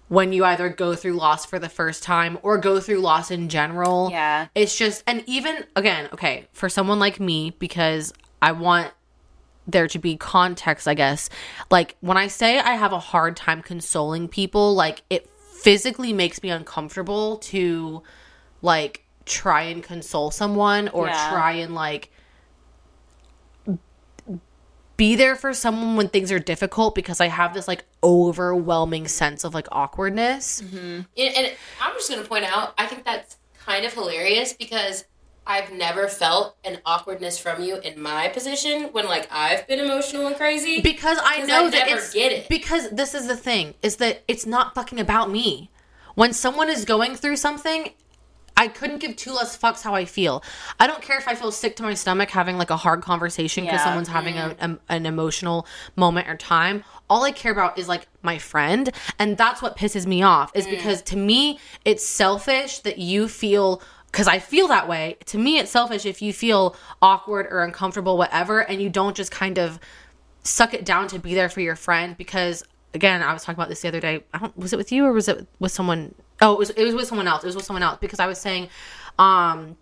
when 0.08 0.34
you 0.34 0.44
either 0.44 0.68
go 0.68 0.94
through 0.94 1.14
loss 1.14 1.46
for 1.46 1.58
the 1.58 1.68
first 1.70 2.02
time 2.02 2.38
or 2.42 2.58
go 2.58 2.78
through 2.78 2.98
loss 2.98 3.30
in 3.30 3.48
general. 3.48 4.10
Yeah. 4.10 4.48
It's 4.54 4.76
just 4.76 5.02
and 5.06 5.24
even 5.26 5.64
again, 5.74 6.08
okay, 6.12 6.46
for 6.52 6.68
someone 6.68 6.98
like 6.98 7.18
me 7.18 7.56
because 7.58 8.12
I 8.42 8.52
want 8.52 8.92
there 9.66 9.88
to 9.88 9.98
be 9.98 10.16
context, 10.16 10.86
I 10.86 10.94
guess. 10.94 11.30
Like 11.70 11.96
when 12.00 12.16
I 12.16 12.26
say 12.26 12.58
I 12.58 12.74
have 12.74 12.92
a 12.92 12.98
hard 12.98 13.36
time 13.36 13.62
consoling 13.62 14.28
people, 14.28 14.74
like 14.74 15.02
it 15.10 15.28
physically 15.62 16.12
makes 16.12 16.42
me 16.42 16.50
uncomfortable 16.50 17.38
to 17.38 18.02
like 18.62 19.04
try 19.24 19.62
and 19.62 19.82
console 19.82 20.30
someone 20.30 20.88
or 20.88 21.06
Yeah. 21.06 21.30
try 21.30 21.52
and 21.52 21.74
like 21.74 22.10
be 24.96 25.16
there 25.16 25.34
for 25.34 25.52
someone 25.52 25.96
when 25.96 26.08
things 26.08 26.30
are 26.30 26.38
difficult 26.38 26.94
because 26.94 27.20
I 27.20 27.26
have 27.26 27.52
this 27.52 27.66
like 27.66 27.84
overwhelming 28.02 29.08
sense 29.08 29.42
of 29.42 29.54
like 29.54 29.66
awkwardness. 29.72 30.62
Mm-hmm. 30.62 30.76
And, 30.76 31.06
and 31.36 31.52
I'm 31.80 31.94
just 31.94 32.08
gonna 32.08 32.22
point 32.24 32.44
out, 32.44 32.74
I 32.78 32.86
think 32.86 33.04
that's 33.04 33.36
kind 33.64 33.84
of 33.84 33.92
hilarious 33.92 34.52
because 34.52 35.04
I've 35.46 35.72
never 35.72 36.08
felt 36.08 36.56
an 36.64 36.78
awkwardness 36.86 37.38
from 37.38 37.62
you 37.62 37.76
in 37.78 38.00
my 38.00 38.28
position 38.28 38.84
when 38.92 39.06
like 39.06 39.28
I've 39.30 39.66
been 39.66 39.78
emotional 39.78 40.26
and 40.26 40.36
crazy. 40.36 40.80
because 40.80 41.18
I 41.22 41.42
know 41.44 41.66
I 41.66 41.70
that 41.70 41.86
never 41.86 41.98
it's 41.98 42.14
get 42.14 42.32
it. 42.32 42.48
because 42.48 42.88
this 42.90 43.14
is 43.14 43.26
the 43.26 43.36
thing 43.36 43.74
is 43.82 43.96
that 43.96 44.22
it's 44.26 44.46
not 44.46 44.74
fucking 44.74 44.98
about 45.00 45.30
me. 45.30 45.70
When 46.14 46.32
someone 46.32 46.70
is 46.70 46.84
going 46.84 47.16
through 47.16 47.36
something, 47.36 47.90
I 48.56 48.68
couldn't 48.68 48.98
give 48.98 49.16
two 49.16 49.32
less 49.32 49.58
fucks 49.58 49.82
how 49.82 49.94
I 49.94 50.04
feel. 50.04 50.42
I 50.78 50.86
don't 50.86 51.02
care 51.02 51.18
if 51.18 51.26
I 51.26 51.34
feel 51.34 51.50
sick 51.50 51.74
to 51.76 51.82
my 51.82 51.94
stomach 51.94 52.30
having 52.30 52.56
like 52.56 52.70
a 52.70 52.76
hard 52.76 53.02
conversation 53.02 53.64
because 53.64 53.80
Yeah. 53.80 53.84
someone's 53.84 54.08
having 54.08 54.34
mm-hmm. 54.36 54.72
a, 54.72 54.74
a, 54.74 54.78
an 54.90 55.06
emotional 55.06 55.66
moment 55.96 56.28
or 56.28 56.36
time. 56.36 56.84
All 57.10 57.24
I 57.24 57.32
care 57.32 57.50
about 57.52 57.78
is 57.78 57.88
like 57.88 58.06
my 58.22 58.38
friend, 58.38 58.90
and 59.18 59.36
that's 59.36 59.60
what 59.60 59.76
pisses 59.76 60.06
me 60.06 60.22
off. 60.22 60.52
Is 60.54 60.66
mm. 60.66 60.70
because 60.70 61.02
to 61.02 61.16
me 61.16 61.58
it's 61.84 62.04
selfish 62.06 62.78
that 62.80 62.98
you 62.98 63.28
feel 63.28 63.82
because 64.14 64.28
I 64.28 64.38
feel 64.38 64.68
that 64.68 64.86
way. 64.86 65.16
To 65.26 65.38
me, 65.38 65.58
it's 65.58 65.72
selfish 65.72 66.06
if 66.06 66.22
you 66.22 66.32
feel 66.32 66.76
awkward 67.02 67.48
or 67.50 67.64
uncomfortable, 67.64 68.16
whatever, 68.16 68.60
and 68.60 68.80
you 68.80 68.88
don't 68.88 69.16
just 69.16 69.32
kind 69.32 69.58
of 69.58 69.80
suck 70.44 70.72
it 70.72 70.84
down 70.84 71.08
to 71.08 71.18
be 71.18 71.34
there 71.34 71.48
for 71.48 71.60
your 71.60 71.74
friend 71.74 72.16
because 72.18 72.62
again 72.92 73.22
i 73.22 73.32
was 73.32 73.42
talking 73.42 73.58
about 73.58 73.70
this 73.70 73.80
the 73.80 73.88
other 73.88 73.98
day. 73.98 74.22
I 74.32 74.38
don't, 74.38 74.56
was 74.56 74.72
it 74.72 74.76
with 74.76 74.92
you 74.92 75.04
or 75.04 75.12
was 75.12 75.26
it 75.26 75.48
with 75.58 75.72
someone 75.72 76.14
oh 76.42 76.52
it 76.52 76.58
was 76.58 76.70
it 76.70 76.84
was 76.84 76.94
with 76.94 77.08
someone 77.08 77.26
else. 77.26 77.42
It 77.42 77.46
was 77.46 77.56
with 77.56 77.64
someone 77.64 77.82
else 77.82 77.98
because 78.00 78.20
i 78.20 78.26
was 78.26 78.38
saying 78.38 78.68
um 79.18 79.76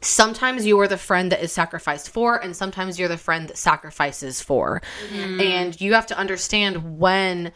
sometimes 0.00 0.64
you 0.64 0.78
are 0.80 0.88
the 0.88 0.96
friend 0.96 1.32
that 1.32 1.42
is 1.42 1.52
sacrificed 1.52 2.08
for 2.08 2.42
and 2.42 2.56
sometimes 2.56 2.98
you're 2.98 3.08
the 3.08 3.18
friend 3.18 3.48
that 3.48 3.58
sacrifices 3.58 4.40
for. 4.40 4.80
And 5.40 5.78
you 5.80 5.94
have 5.94 6.06
to 6.06 6.16
understand 6.16 6.98
when 6.98 7.52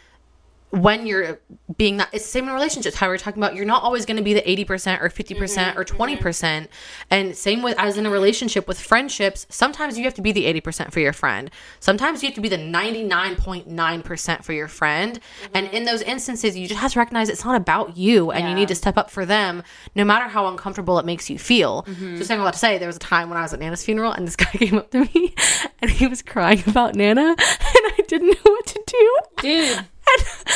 when 0.70 1.06
you're 1.06 1.40
being 1.76 1.96
that 1.96 2.08
it's 2.12 2.24
the 2.24 2.30
same 2.30 2.46
in 2.48 2.54
relationships 2.54 2.94
how 2.96 3.08
we 3.08 3.14
are 3.14 3.18
talking 3.18 3.42
about 3.42 3.54
you're 3.56 3.64
not 3.64 3.82
always 3.82 4.06
going 4.06 4.16
to 4.16 4.22
be 4.22 4.32
the 4.34 4.42
80% 4.42 5.00
or 5.02 5.08
50% 5.08 5.36
Mm-hmm, 5.38 5.78
or 5.78 5.84
20% 5.84 6.68
and 7.10 7.36
same 7.36 7.62
with 7.62 7.76
as 7.78 7.96
in 7.98 8.06
a 8.06 8.10
relationship 8.10 8.68
with 8.68 8.78
friendships 8.80 9.46
sometimes 9.50 9.98
you 9.98 10.04
have 10.04 10.14
to 10.14 10.22
be 10.22 10.30
the 10.32 10.44
80% 10.60 10.92
for 10.92 11.00
your 11.00 11.12
friend 11.12 11.50
sometimes 11.80 12.22
you 12.22 12.28
have 12.28 12.34
to 12.36 12.40
be 12.40 12.48
the 12.48 12.56
99.9% 12.56 14.44
for 14.44 14.52
your 14.52 14.68
friend 14.68 15.20
Mm-hmm. 15.20 15.56
and 15.56 15.66
in 15.68 15.84
those 15.84 16.02
instances 16.02 16.56
you 16.56 16.66
just 16.66 16.80
have 16.80 16.92
to 16.92 16.98
recognize 16.98 17.28
it's 17.28 17.44
not 17.44 17.56
about 17.56 17.96
you 17.96 18.30
and 18.30 18.48
you 18.48 18.54
need 18.54 18.68
to 18.68 18.74
step 18.74 18.96
up 18.96 19.10
for 19.10 19.24
them 19.26 19.62
no 19.94 20.04
matter 20.04 20.26
how 20.28 20.46
uncomfortable 20.48 20.98
it 20.98 21.04
makes 21.06 21.28
you 21.30 21.38
feel 21.38 21.82
Mm-hmm. 21.82 22.16
so 22.18 22.24
saying 22.24 22.40
a 22.40 22.44
lot 22.44 22.52
to 22.52 22.58
say 22.58 22.78
there 22.78 22.86
was 22.88 22.96
a 22.96 23.00
time 23.00 23.28
when 23.28 23.38
i 23.38 23.42
was 23.42 23.52
at 23.52 23.60
nana's 23.60 23.84
funeral 23.84 24.12
and 24.12 24.26
this 24.26 24.36
guy 24.36 24.44
came 24.52 24.76
up 24.76 24.90
to 24.90 25.00
me 25.00 25.34
and 25.80 25.90
he 25.90 26.06
was 26.06 26.22
crying 26.22 26.62
about 26.66 26.94
nana 26.94 27.20
and 27.30 27.36
i 27.38 28.00
didn't 28.08 28.28
know 28.28 28.34
what 28.52 28.66
to 28.66 28.82
do 28.86 29.18
Dude. 29.42 29.84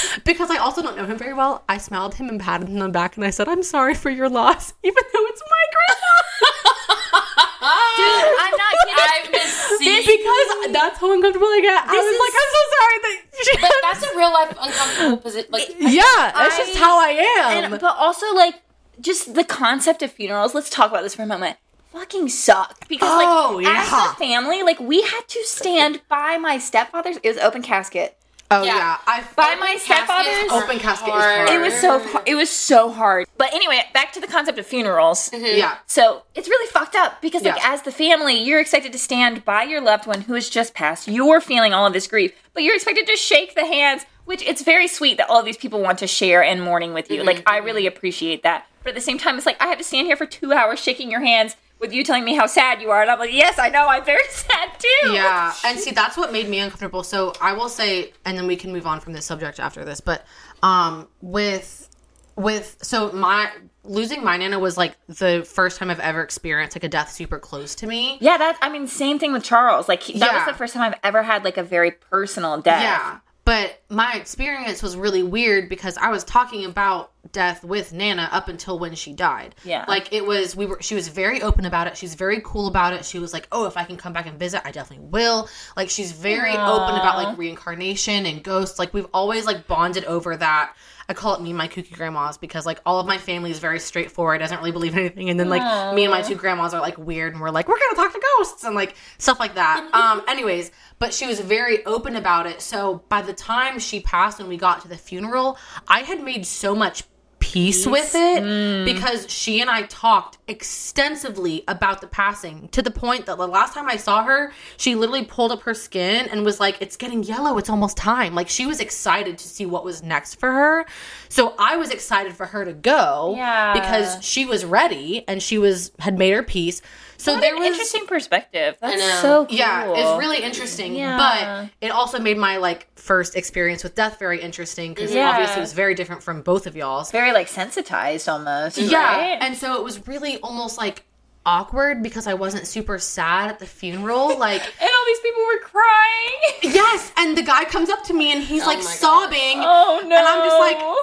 because 0.25 0.51
I 0.51 0.57
also 0.59 0.83
don't 0.83 0.97
know 0.97 1.05
him 1.07 1.17
very 1.19 1.35
well, 1.35 1.65
I 1.69 1.79
smiled 1.79 2.13
at 2.15 2.19
him 2.21 2.29
and 2.29 2.41
patted 2.41 2.69
him 2.69 2.81
on 2.83 2.89
the 2.89 2.93
back 2.93 3.17
and 3.17 3.25
I 3.25 3.31
said, 3.31 3.49
I'm 3.49 3.63
sorry 3.63 3.95
for 3.95 4.11
your 4.11 4.29
loss, 4.29 4.73
even 4.83 5.03
though 5.13 5.27
it's 5.27 5.43
my 5.43 5.65
grandma. 5.73 7.25
I'm 7.67 8.51
not 8.51 8.75
kidding. 8.85 9.05
I've 9.15 9.33
been 9.33 9.79
seeing 9.79 10.03
because 10.07 10.73
that's 10.73 10.99
how 10.99 11.13
uncomfortable 11.13 11.47
I 11.47 11.61
get. 11.63 11.85
I 11.87 11.93
was 11.93 12.05
is- 12.05 12.21
like, 12.21 12.35
I'm 12.37 12.51
so 12.53 12.63
sorry 12.77 12.99
that 13.03 13.17
she 13.45 13.61
but 13.61 13.73
that's 13.83 14.03
a 14.03 14.17
real 14.17 14.33
life 14.33 14.57
uncomfortable 14.61 15.17
position. 15.19 15.51
Like 15.51 15.69
Yeah, 15.79 16.33
that's 16.35 16.57
just 16.59 16.77
how 16.77 16.99
I 17.01 17.11
am. 17.11 17.65
and, 17.65 17.81
but 17.81 17.97
also 17.97 18.33
like 18.35 18.63
just 19.01 19.35
the 19.35 19.45
concept 19.45 20.03
of 20.03 20.13
funerals. 20.13 20.55
Let's 20.55 20.71
talk 20.71 20.91
about 20.91 21.03
this 21.03 21.15
for 21.15 21.23
a 21.23 21.27
moment. 21.27 21.57
Fucking 21.93 22.29
suck 22.29 22.89
because 22.89 23.09
like 23.17 23.27
Oh, 23.29 23.59
as 23.61 23.65
yeah. 23.65 24.13
a 24.13 24.15
family, 24.17 24.63
like 24.63 24.81
we 24.81 25.03
had 25.03 25.23
to 25.29 25.43
stand 25.45 26.03
by 26.09 26.37
my 26.39 26.59
stepfather's. 26.59 27.19
It 27.23 27.29
was 27.29 27.39
open 27.39 27.63
casket. 27.63 28.19
Oh 28.51 28.63
Yeah. 28.63 28.77
yeah. 28.77 28.97
I 29.07 29.25
By 29.37 29.55
my 29.57 29.77
stepfather's. 29.81 30.53
are 30.53 30.65
Open 30.65 30.79
casket 30.79 31.09
is 31.09 31.15
hard. 31.15 31.49
hard. 31.49 31.51
It 31.51 31.61
was 31.61 31.75
so 31.81 32.23
it 32.27 32.35
was 32.35 32.51
so 32.51 32.91
hard. 32.91 33.27
But 33.39 33.53
anyway, 33.55 33.83
back 33.93 34.13
to 34.13 34.21
the 34.21 34.27
concept 34.27 34.59
of 34.59 34.67
funerals. 34.67 35.31
Mm-hmm. 35.31 35.59
yeah. 35.59 35.79
So 35.87 36.23
it's 36.35 36.49
really 36.49 36.71
fucked 36.71 36.95
up 36.95 37.21
because, 37.21 37.43
like, 37.43 37.57
Yeah. 37.57 37.73
as 37.73 37.83
the 37.83 37.93
family, 37.93 38.35
you're 38.43 38.61
expected 38.61 38.93
to 38.93 38.99
stand 38.99 39.45
by 39.45 39.65
your 39.65 39.81
loved 39.81 40.07
one 40.07 40.23
who 40.23 40.35
has 40.35 40.49
just 40.49 40.75
passed. 40.75 41.09
You're 41.09 41.41
feeling 41.41 41.73
all 41.73 41.87
of 41.87 41.93
this 41.93 42.07
grief, 42.07 42.33
but 42.53 42.63
you're 42.63 42.75
expected 42.75 43.07
to 43.07 43.17
shake 43.17 43.55
the 43.55 43.67
hands, 43.67 44.05
which 44.25 44.43
it's 44.43 44.63
very 44.63 44.87
sweet 44.89 45.17
that 45.19 45.29
all 45.29 45.39
of 45.41 45.45
these 45.45 45.57
people 45.57 45.81
want 45.81 45.99
to 46.01 46.07
share 46.07 46.43
in 46.43 46.61
mourning 46.61 46.95
with 46.95 47.11
you. 47.11 47.23
Like, 47.25 47.39
mm-hmm. 47.39 47.49
I 47.49 47.59
really 47.59 47.87
appreciate 47.87 48.43
that. 48.43 48.67
But 48.83 48.91
at 48.91 48.95
the 48.97 49.01
same 49.01 49.19
time, 49.19 49.37
it's 49.37 49.47
like 49.47 49.61
I 49.63 49.67
have 49.69 49.79
to 49.79 49.85
stand 49.85 50.07
here 50.07 50.17
for 50.17 50.27
two 50.27 50.53
hours 50.53 50.79
shaking 50.79 51.11
your 51.11 51.21
hands 51.21 51.57
with 51.81 51.93
you 51.93 52.03
telling 52.05 52.25
me 52.25 52.35
how 52.35 52.47
sad 52.47 52.81
you 52.81 52.91
are, 52.91 53.03
and 53.03 53.11
I'm 53.11 53.19
like, 53.19 53.33
yes, 53.33 53.59
I 53.59 53.69
know, 53.69 53.87
I'm 53.89 54.05
very 54.05 54.25
sad 54.31 54.71
too. 54.79 55.13
Yeah, 55.13 55.53
and 55.65 55.79
see 55.79 55.91
that's 55.91 56.17
what 56.17 56.33
made 56.33 56.49
me 56.49 56.59
uncomfortable. 56.61 57.03
So 57.03 57.33
I 57.41 57.53
will 57.53 57.69
say, 57.69 58.13
and 58.25 58.37
then 58.39 58.47
we 58.47 58.57
can 58.57 58.73
move 58.73 58.87
on 58.87 59.01
from 59.01 59.13
this 59.13 59.27
subject 59.27 59.61
after 59.61 59.85
this. 59.85 60.01
But 60.01 60.25
um, 60.63 61.09
with 61.21 61.89
with 62.37 62.77
so 62.83 63.13
my 63.13 63.51
losing 63.85 64.25
my 64.25 64.37
nana 64.37 64.59
was 64.59 64.77
like 64.79 64.97
the 65.09 65.47
first 65.49 65.79
time 65.79 65.91
I've 65.91 66.01
ever 66.01 66.23
experienced 66.23 66.75
like 66.75 66.85
a 66.85 66.89
death 66.89 67.13
super 67.13 67.39
close 67.39 67.75
to 67.77 67.87
me. 67.87 68.17
Yeah, 68.21 68.39
that 68.39 68.59
I 68.63 68.71
mean, 68.71 68.87
same 68.87 69.19
thing 69.19 69.33
with 69.33 69.45
Charles. 69.45 69.89
Like 69.89 70.03
he- 70.03 70.19
that 70.19 70.33
Yeah. 70.33 70.39
was 70.39 70.47
the 70.53 70.57
first 70.59 70.73
time 70.75 70.83
I've 70.83 70.99
ever 71.05 71.23
had 71.23 71.45
like 71.45 71.59
a 71.59 71.63
very 71.63 71.91
personal 71.93 72.61
death. 72.61 72.83
Yeah, 72.83 73.19
but 73.45 73.83
my 73.91 74.15
experience 74.15 74.83
was 74.83 74.97
really 74.97 75.23
weird 75.23 75.69
because 75.69 75.99
I 75.99 76.11
was 76.11 76.25
talking 76.25 76.65
about 76.65 77.13
death 77.33 77.65
with 77.65 77.93
Nana 77.93 78.29
up 78.33 78.49
until 78.49 78.79
when 78.79 78.95
she 78.95 79.13
died. 79.13 79.55
Yeah. 79.65 79.85
Like 79.87 80.13
it 80.13 80.25
was 80.25 80.57
we 80.57 80.67
were 80.67 80.81
she 80.81 80.95
was 80.95 81.09
very 81.09 81.43
open 81.43 81.67
about 81.67 81.87
it. 81.87 81.97
She's 81.97 82.15
very 82.15 82.41
cool 82.43 82.67
about 82.69 82.95
it. 82.95 83.05
She 83.05 83.19
was 83.19 83.33
like, 83.33 83.47
"Oh, 83.53 83.67
if 83.67 83.77
I 83.77 83.85
can 83.85 83.97
come 83.97 84.13
back 84.13 84.27
and 84.27 84.39
visit, 84.39 84.63
I 84.65 84.71
definitely 84.71 85.07
will." 85.07 85.49
Like 85.77 85.91
she's 85.91 86.13
very 86.13 86.53
open 86.53 86.95
about 86.95 87.23
like 87.23 87.37
reincarnation 87.37 88.27
and 88.27 88.43
ghosts. 88.43 88.79
Like 88.79 88.95
we've 88.95 89.09
always 89.13 89.45
like 89.45 89.67
bonded 89.67 90.05
over 90.05 90.37
that. 90.37 90.75
I 91.09 91.15
call 91.15 91.35
it 91.35 91.43
me 91.43 91.51
and 91.51 91.59
my 91.59 91.69
kooky 91.69 91.93
grandmas 91.93 92.39
because 92.39 92.67
like 92.67 92.81
all 92.87 93.01
of 93.01 93.07
my 93.07 93.19
family 93.19 93.51
is 93.51 93.59
very 93.59 93.79
straightforward, 93.79 94.41
doesn't 94.41 94.59
really 94.59 94.73
believe 94.73 94.95
in 94.95 95.01
anything, 95.01 95.31
and 95.31 95.39
then 95.39 95.49
like 95.49 95.95
me 95.95 96.05
and 96.05 96.11
my 96.11 96.23
two 96.23 96.35
grandmas 96.35 96.75
are 96.75 96.81
like 96.81 96.99
weird 96.99 97.33
and 97.33 97.43
we're 97.43 97.51
like 97.51 97.69
we're 97.69 97.79
gonna 97.79 97.97
talk 97.97 98.13
to 98.13 98.23
ghosts 98.39 98.65
and 98.65 98.75
like 98.75 98.97
stuff 99.19 99.39
like 99.39 99.55
that. 99.55 99.89
um, 99.95 100.23
anyways, 100.29 100.71
but 100.99 101.13
she 101.13 101.27
was 101.27 101.41
very 101.41 101.85
open 101.87 102.17
about 102.17 102.47
it. 102.47 102.61
So 102.61 103.05
by 103.09 103.23
the 103.23 103.33
time 103.33 103.79
she 103.79 104.01
passed 104.01 104.41
and 104.41 104.49
we 104.49 104.57
got 104.57 104.83
to 104.83 104.89
the 104.89 104.97
funeral, 104.97 105.59
I 105.89 106.01
had 106.01 106.23
made 106.23 106.47
so 106.47 106.75
much 106.75 107.05
peace 107.45 107.87
with 107.87 108.15
it 108.15 108.43
mm. 108.43 108.85
because 108.87 109.31
she 109.31 109.61
and 109.61 109.69
I 109.69 109.83
talked 109.83 110.39
extensively 110.49 111.63
about 111.69 112.01
the 112.01 112.07
passing 112.07 112.69
to 112.69 112.81
the 112.81 112.91
point 112.91 113.27
that 113.27 113.37
the 113.37 113.47
last 113.47 113.75
time 113.75 113.87
I 113.87 113.97
saw 113.97 114.25
her, 114.25 114.53
she 114.79 114.95
literally 114.95 115.27
pulled 115.27 115.53
up 115.53 115.61
her 115.63 115.75
skin 115.75 116.27
and 116.29 116.43
was 116.43 116.59
like, 116.59 116.81
It's 116.81 116.97
getting 116.97 117.23
yellow. 117.23 117.59
It's 117.59 117.69
almost 117.69 117.99
time. 117.99 118.35
Like 118.35 118.49
she 118.49 118.65
was 118.65 118.81
excited 118.81 119.37
to 119.37 119.47
see 119.47 119.67
what 119.67 119.85
was 119.85 120.03
next 120.03 120.37
for 120.37 120.51
her. 120.51 120.87
So 121.29 121.55
I 121.59 121.77
was 121.77 121.91
excited 121.91 122.35
for 122.35 122.47
her 122.47 122.65
to 122.65 122.73
go 122.73 123.35
Yeah. 123.37 123.75
because 123.75 124.25
she 124.25 124.47
was 124.47 124.65
ready 124.65 125.29
and 125.29 125.43
she 125.43 125.59
was 125.59 125.93
had 125.99 126.19
made 126.19 126.33
her 126.33 126.43
peace. 126.43 126.81
So 127.25 127.33
What 127.33 127.41
there 127.41 127.55
an 127.55 127.61
was 127.61 127.71
interesting 127.71 128.07
perspective. 128.07 128.77
That's 128.81 129.01
know. 129.01 129.19
so 129.23 129.47
cool. 129.47 129.57
yeah, 129.57 129.93
it's 129.97 130.19
really 130.19 130.43
interesting. 130.43 130.95
Yeah. 130.95 131.17
But 131.17 131.71
it 131.81 131.91
also 131.91 132.19
made 132.19 132.37
my 132.37 132.59
like 132.59 132.87
first 132.99 133.35
experience 133.35 133.83
with 133.83 133.95
death 133.95 134.19
very 134.19 134.41
interesting 134.43 134.93
because 134.93 135.13
Yeah. 135.15 135.31
obviously 135.31 135.57
it 135.57 135.61
was 135.61 135.73
very 135.73 135.95
different 135.95 136.23
from 136.23 136.43
both 136.43 136.67
of 136.67 136.77
y'all's. 136.77 137.11
Very 137.11 137.33
like 137.33 137.49
sensitized 137.49 138.29
almost. 138.29 138.77
Yeah, 138.77 138.99
right? 139.17 139.39
and 139.41 139.57
so 139.57 139.75
it 139.77 139.83
was 139.83 140.07
really 140.07 140.39
almost 140.41 140.77
like 140.77 141.05
awkward 141.47 142.03
because 142.03 142.27
I 142.27 142.35
wasn't 142.35 142.67
super 142.67 142.99
sad 142.99 143.49
at 143.51 143.59
the 143.59 143.67
funeral. 143.67 144.39
Like, 144.39 144.61
And 144.63 144.91
all 144.91 145.05
these 145.07 145.21
people 145.21 145.43
were 145.47 145.61
crying. 145.61 146.75
yes, 146.75 147.13
and 147.17 147.37
the 147.39 147.43
guy 147.43 147.65
comes 147.65 147.89
up 147.89 148.05
to 148.05 148.13
me 148.15 148.33
and 148.33 148.43
he's 148.43 148.63
oh 148.65 148.67
like 148.67 148.79
my 148.79 148.85
gosh. 148.85 148.97
sobbing. 148.97 149.57
Oh 149.65 150.03
no. 150.07 150.17
And 150.17 150.27
I'm 150.27 150.45
just 150.45 150.59
like, 150.59 150.97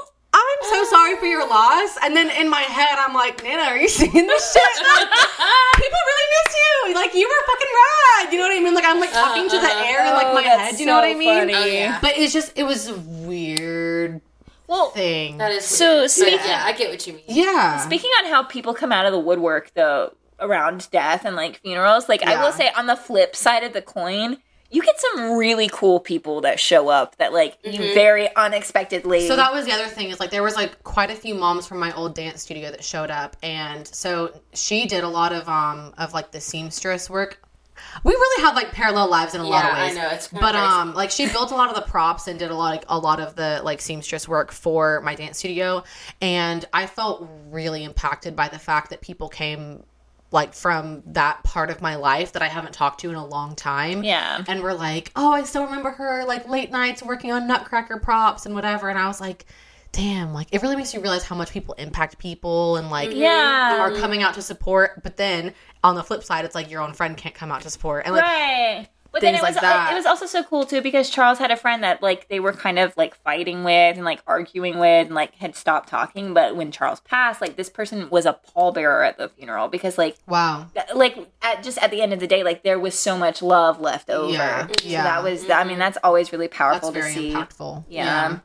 I'm 0.51 0.69
so 0.69 0.83
sorry 0.85 1.17
for 1.17 1.25
your 1.25 1.47
loss. 1.47 1.97
And 2.03 2.15
then 2.15 2.29
in 2.29 2.49
my 2.49 2.61
head, 2.61 2.95
I'm 2.97 3.13
like, 3.13 3.43
Nana, 3.43 3.63
are 3.63 3.77
you 3.77 3.89
seeing 3.89 4.11
this 4.11 4.53
shit? 4.53 4.63
People 5.75 5.99
really 6.07 6.27
miss 6.43 6.55
you. 6.55 6.95
Like, 6.95 7.13
you 7.13 7.27
were 7.27 7.45
fucking 7.47 7.71
rad. 7.81 8.33
You 8.33 8.39
know 8.39 8.45
what 8.47 8.57
I 8.57 8.63
mean? 8.63 8.73
Like, 8.75 8.85
I'm 8.85 8.99
like 8.99 9.11
talking 9.11 9.49
to 9.49 9.57
the 9.57 9.67
uh-uh. 9.67 9.83
air 9.85 10.05
in 10.05 10.13
like 10.13 10.33
my 10.33 10.43
oh, 10.45 10.57
head. 10.59 10.79
You 10.79 10.85
know 10.85 10.95
what 10.95 11.05
I 11.05 11.13
mean? 11.13 11.39
funny. 11.39 11.53
Oh, 11.55 11.65
yeah. 11.65 11.99
But 12.01 12.17
it's 12.17 12.33
just, 12.33 12.57
it 12.57 12.63
was 12.63 12.87
a 12.87 12.95
weird 12.97 14.21
well, 14.67 14.91
thing. 14.91 15.37
That 15.37 15.51
is 15.51 15.65
So, 15.65 15.85
weird. 15.85 16.03
But 16.03 16.11
speaking- 16.11 16.39
yeah, 16.45 16.63
I 16.65 16.73
get 16.73 16.89
what 16.89 17.05
you 17.05 17.13
mean. 17.13 17.23
yeah. 17.27 17.79
Speaking 17.79 18.09
on 18.19 18.29
how 18.29 18.43
people 18.43 18.73
come 18.73 18.91
out 18.91 19.05
of 19.05 19.11
the 19.11 19.19
woodwork 19.19 19.73
though 19.73 20.13
around 20.39 20.89
death 20.91 21.25
and 21.25 21.35
like 21.35 21.57
funerals, 21.57 22.07
like 22.09 22.23
I 22.23 22.41
will 22.41 22.51
say 22.51 22.71
on 22.77 22.87
the 22.87 22.95
flip 22.95 23.35
side 23.35 23.63
of 23.63 23.73
the 23.73 23.81
coin, 23.81 24.37
you 24.71 24.81
get 24.81 24.99
some 24.99 25.33
really 25.37 25.69
cool 25.71 25.99
people 25.99 26.41
that 26.41 26.59
show 26.59 26.87
up 26.89 27.17
that 27.17 27.33
like 27.33 27.57
you 27.63 27.93
very 27.93 28.33
unexpectedly. 28.35 29.27
So 29.27 29.35
that 29.35 29.51
was 29.51 29.65
the 29.65 29.73
other 29.73 29.87
thing 29.87 30.09
is 30.09 30.19
like 30.19 30.31
there 30.31 30.43
was 30.43 30.55
like 30.55 30.81
quite 30.83 31.11
a 31.11 31.15
few 31.15 31.35
moms 31.35 31.67
from 31.67 31.79
my 31.79 31.93
old 31.93 32.15
dance 32.15 32.41
studio 32.41 32.71
that 32.71 32.83
showed 32.83 33.11
up, 33.11 33.35
and 33.43 33.85
so 33.87 34.31
she 34.53 34.87
did 34.87 35.03
a 35.03 35.09
lot 35.09 35.33
of 35.33 35.47
um 35.49 35.93
of 35.97 36.13
like 36.13 36.31
the 36.31 36.39
seamstress 36.41 37.09
work. 37.09 37.41
We 38.03 38.13
really 38.13 38.43
have 38.43 38.55
like 38.55 38.71
parallel 38.71 39.09
lives 39.09 39.33
in 39.33 39.41
a 39.41 39.43
lot 39.43 39.65
of 39.65 39.71
Yeah, 39.71 39.83
I 39.83 39.87
ways. 39.87 39.95
know, 39.95 40.09
it's 40.09 40.27
but 40.27 40.39
crazy. 40.39 40.57
um 40.57 40.93
like 40.93 41.09
she 41.11 41.27
built 41.27 41.51
a 41.51 41.55
lot 41.55 41.69
of 41.69 41.75
the 41.75 41.81
props 41.81 42.27
and 42.27 42.37
did 42.39 42.51
a 42.51 42.55
lot 42.55 42.77
of, 42.77 42.83
a 42.89 42.97
lot 42.97 43.19
of 43.19 43.35
the 43.35 43.59
like 43.63 43.81
seamstress 43.81 44.27
work 44.27 44.51
for 44.51 45.01
my 45.01 45.15
dance 45.15 45.39
studio, 45.39 45.83
and 46.21 46.63
I 46.71 46.85
felt 46.85 47.27
really 47.49 47.83
impacted 47.83 48.35
by 48.35 48.47
the 48.49 48.59
fact 48.59 48.91
that 48.91 49.01
people 49.01 49.29
came 49.29 49.83
like 50.31 50.53
from 50.53 51.03
that 51.07 51.43
part 51.43 51.69
of 51.69 51.81
my 51.81 51.95
life 51.95 52.31
that 52.33 52.41
I 52.41 52.47
haven't 52.47 52.73
talked 52.73 53.01
to 53.01 53.09
in 53.09 53.15
a 53.15 53.25
long 53.25 53.55
time 53.55 54.03
yeah. 54.03 54.43
and 54.47 54.63
we're 54.63 54.73
like, 54.73 55.11
oh, 55.15 55.31
I 55.31 55.43
still 55.43 55.65
remember 55.65 55.91
her 55.91 56.23
like 56.25 56.47
late 56.47 56.71
nights 56.71 57.03
working 57.03 57.31
on 57.31 57.47
Nutcracker 57.47 57.99
props 57.99 58.45
and 58.45 58.55
whatever. 58.55 58.89
And 58.89 58.97
I 58.97 59.07
was 59.07 59.19
like, 59.19 59.45
damn, 59.91 60.33
like 60.33 60.47
it 60.51 60.61
really 60.61 60.77
makes 60.77 60.93
you 60.93 61.01
realize 61.01 61.25
how 61.25 61.35
much 61.35 61.51
people 61.51 61.73
impact 61.75 62.17
people 62.17 62.77
and 62.77 62.89
like 62.89 63.11
Yeah. 63.13 63.77
are 63.79 63.91
coming 63.91 64.23
out 64.23 64.33
to 64.35 64.41
support. 64.41 65.03
But 65.03 65.17
then 65.17 65.53
on 65.83 65.95
the 65.95 66.03
flip 66.03 66.23
side, 66.23 66.45
it's 66.45 66.55
like 66.55 66.71
your 66.71 66.81
own 66.81 66.93
friend 66.93 67.17
can't 67.17 67.35
come 67.35 67.51
out 67.51 67.61
to 67.63 67.69
support. 67.69 68.05
And 68.05 68.15
like, 68.15 68.23
right. 68.23 68.87
But 69.11 69.21
then 69.21 69.35
it 69.35 69.41
was 69.41 69.55
like 69.55 69.61
that. 69.61 69.91
it 69.91 69.95
was 69.95 70.05
also 70.05 70.25
so 70.25 70.41
cool 70.43 70.63
too 70.65 70.81
because 70.81 71.09
Charles 71.09 71.37
had 71.37 71.51
a 71.51 71.57
friend 71.57 71.83
that 71.83 72.01
like 72.01 72.29
they 72.29 72.39
were 72.39 72.53
kind 72.53 72.79
of 72.79 72.95
like 72.95 73.13
fighting 73.23 73.63
with 73.65 73.97
and 73.97 74.05
like 74.05 74.21
arguing 74.25 74.79
with 74.79 75.07
and 75.07 75.15
like 75.15 75.35
had 75.35 75.55
stopped 75.55 75.89
talking. 75.89 76.33
But 76.33 76.55
when 76.55 76.71
Charles 76.71 77.01
passed, 77.01 77.41
like 77.41 77.57
this 77.57 77.69
person 77.69 78.09
was 78.09 78.25
a 78.25 78.39
pallbearer 78.55 79.05
at 79.05 79.17
the 79.17 79.27
funeral 79.27 79.67
because 79.67 79.97
like 79.97 80.15
wow. 80.27 80.67
th- 80.73 80.95
like 80.95 81.17
at 81.41 81.61
just 81.61 81.77
at 81.79 81.91
the 81.91 82.01
end 82.01 82.13
of 82.13 82.19
the 82.21 82.27
day, 82.27 82.43
like 82.43 82.63
there 82.63 82.79
was 82.79 82.97
so 82.97 83.17
much 83.17 83.41
love 83.41 83.81
left 83.81 84.09
over. 84.09 84.31
Yeah, 84.31 84.67
So 84.67 84.73
yeah. 84.83 85.03
that 85.03 85.23
was 85.23 85.49
I 85.49 85.65
mean 85.65 85.77
that's 85.77 85.97
always 86.03 86.31
really 86.31 86.47
That's 86.47 86.57
powerful 86.57 86.93
to 86.93 86.99
very 87.01 87.13
see. 87.13 87.33
impactful. 87.33 87.83
Yeah. 87.89 88.39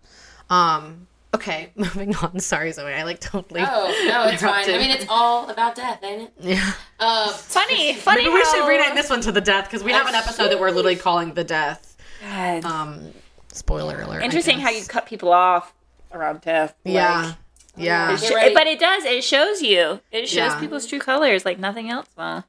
Um, 0.50 1.06
okay, 1.36 1.70
moving 1.76 2.14
on. 2.16 2.38
Sorry, 2.40 2.72
Zoe. 2.72 2.92
I 2.92 3.02
like 3.04 3.20
totally. 3.20 3.60
Oh 3.62 4.04
no, 4.08 4.24
it's 4.28 4.42
fine. 4.42 4.64
I 4.68 4.78
mean, 4.78 4.90
it's 4.90 5.06
all 5.08 5.48
about 5.48 5.74
death, 5.74 6.02
ain't 6.02 6.22
it? 6.22 6.32
Yeah. 6.40 6.72
Uh, 7.00 7.28
Funny, 7.32 7.94
funny. 7.94 8.22
Maybe 8.24 8.34
we 8.34 8.42
how- 8.42 8.52
should 8.54 8.68
rename 8.68 8.94
this 8.94 9.08
one 9.10 9.20
to 9.22 9.32
the 9.32 9.40
death 9.40 9.64
because 9.66 9.82
we 9.84 9.92
have 9.92 10.06
an 10.08 10.14
episode 10.14 10.48
that 10.48 10.58
we're 10.60 10.70
literally 10.70 10.96
calling 10.96 11.34
the 11.34 11.44
death. 11.44 11.96
God. 12.22 12.64
Um, 12.64 13.12
spoiler 13.52 14.00
alert. 14.00 14.22
Interesting 14.22 14.58
how 14.58 14.70
you 14.70 14.84
cut 14.84 15.06
people 15.06 15.32
off 15.32 15.72
around 16.12 16.40
death. 16.40 16.74
Yeah. 16.84 17.22
Like, 17.26 17.34
yeah. 17.76 18.12
it 18.14 18.18
sh- 18.18 18.22
Get 18.30 18.34
ready. 18.34 18.54
but 18.54 18.66
it 18.66 18.78
does. 18.80 19.04
It 19.04 19.22
shows 19.22 19.60
you. 19.62 20.00
It 20.10 20.26
shows 20.28 20.36
Yeah. 20.52 20.60
people's 20.60 20.86
true 20.86 20.98
colors 20.98 21.44
like 21.44 21.58
nothing 21.58 21.90
else 21.90 22.06
will. 22.16 22.44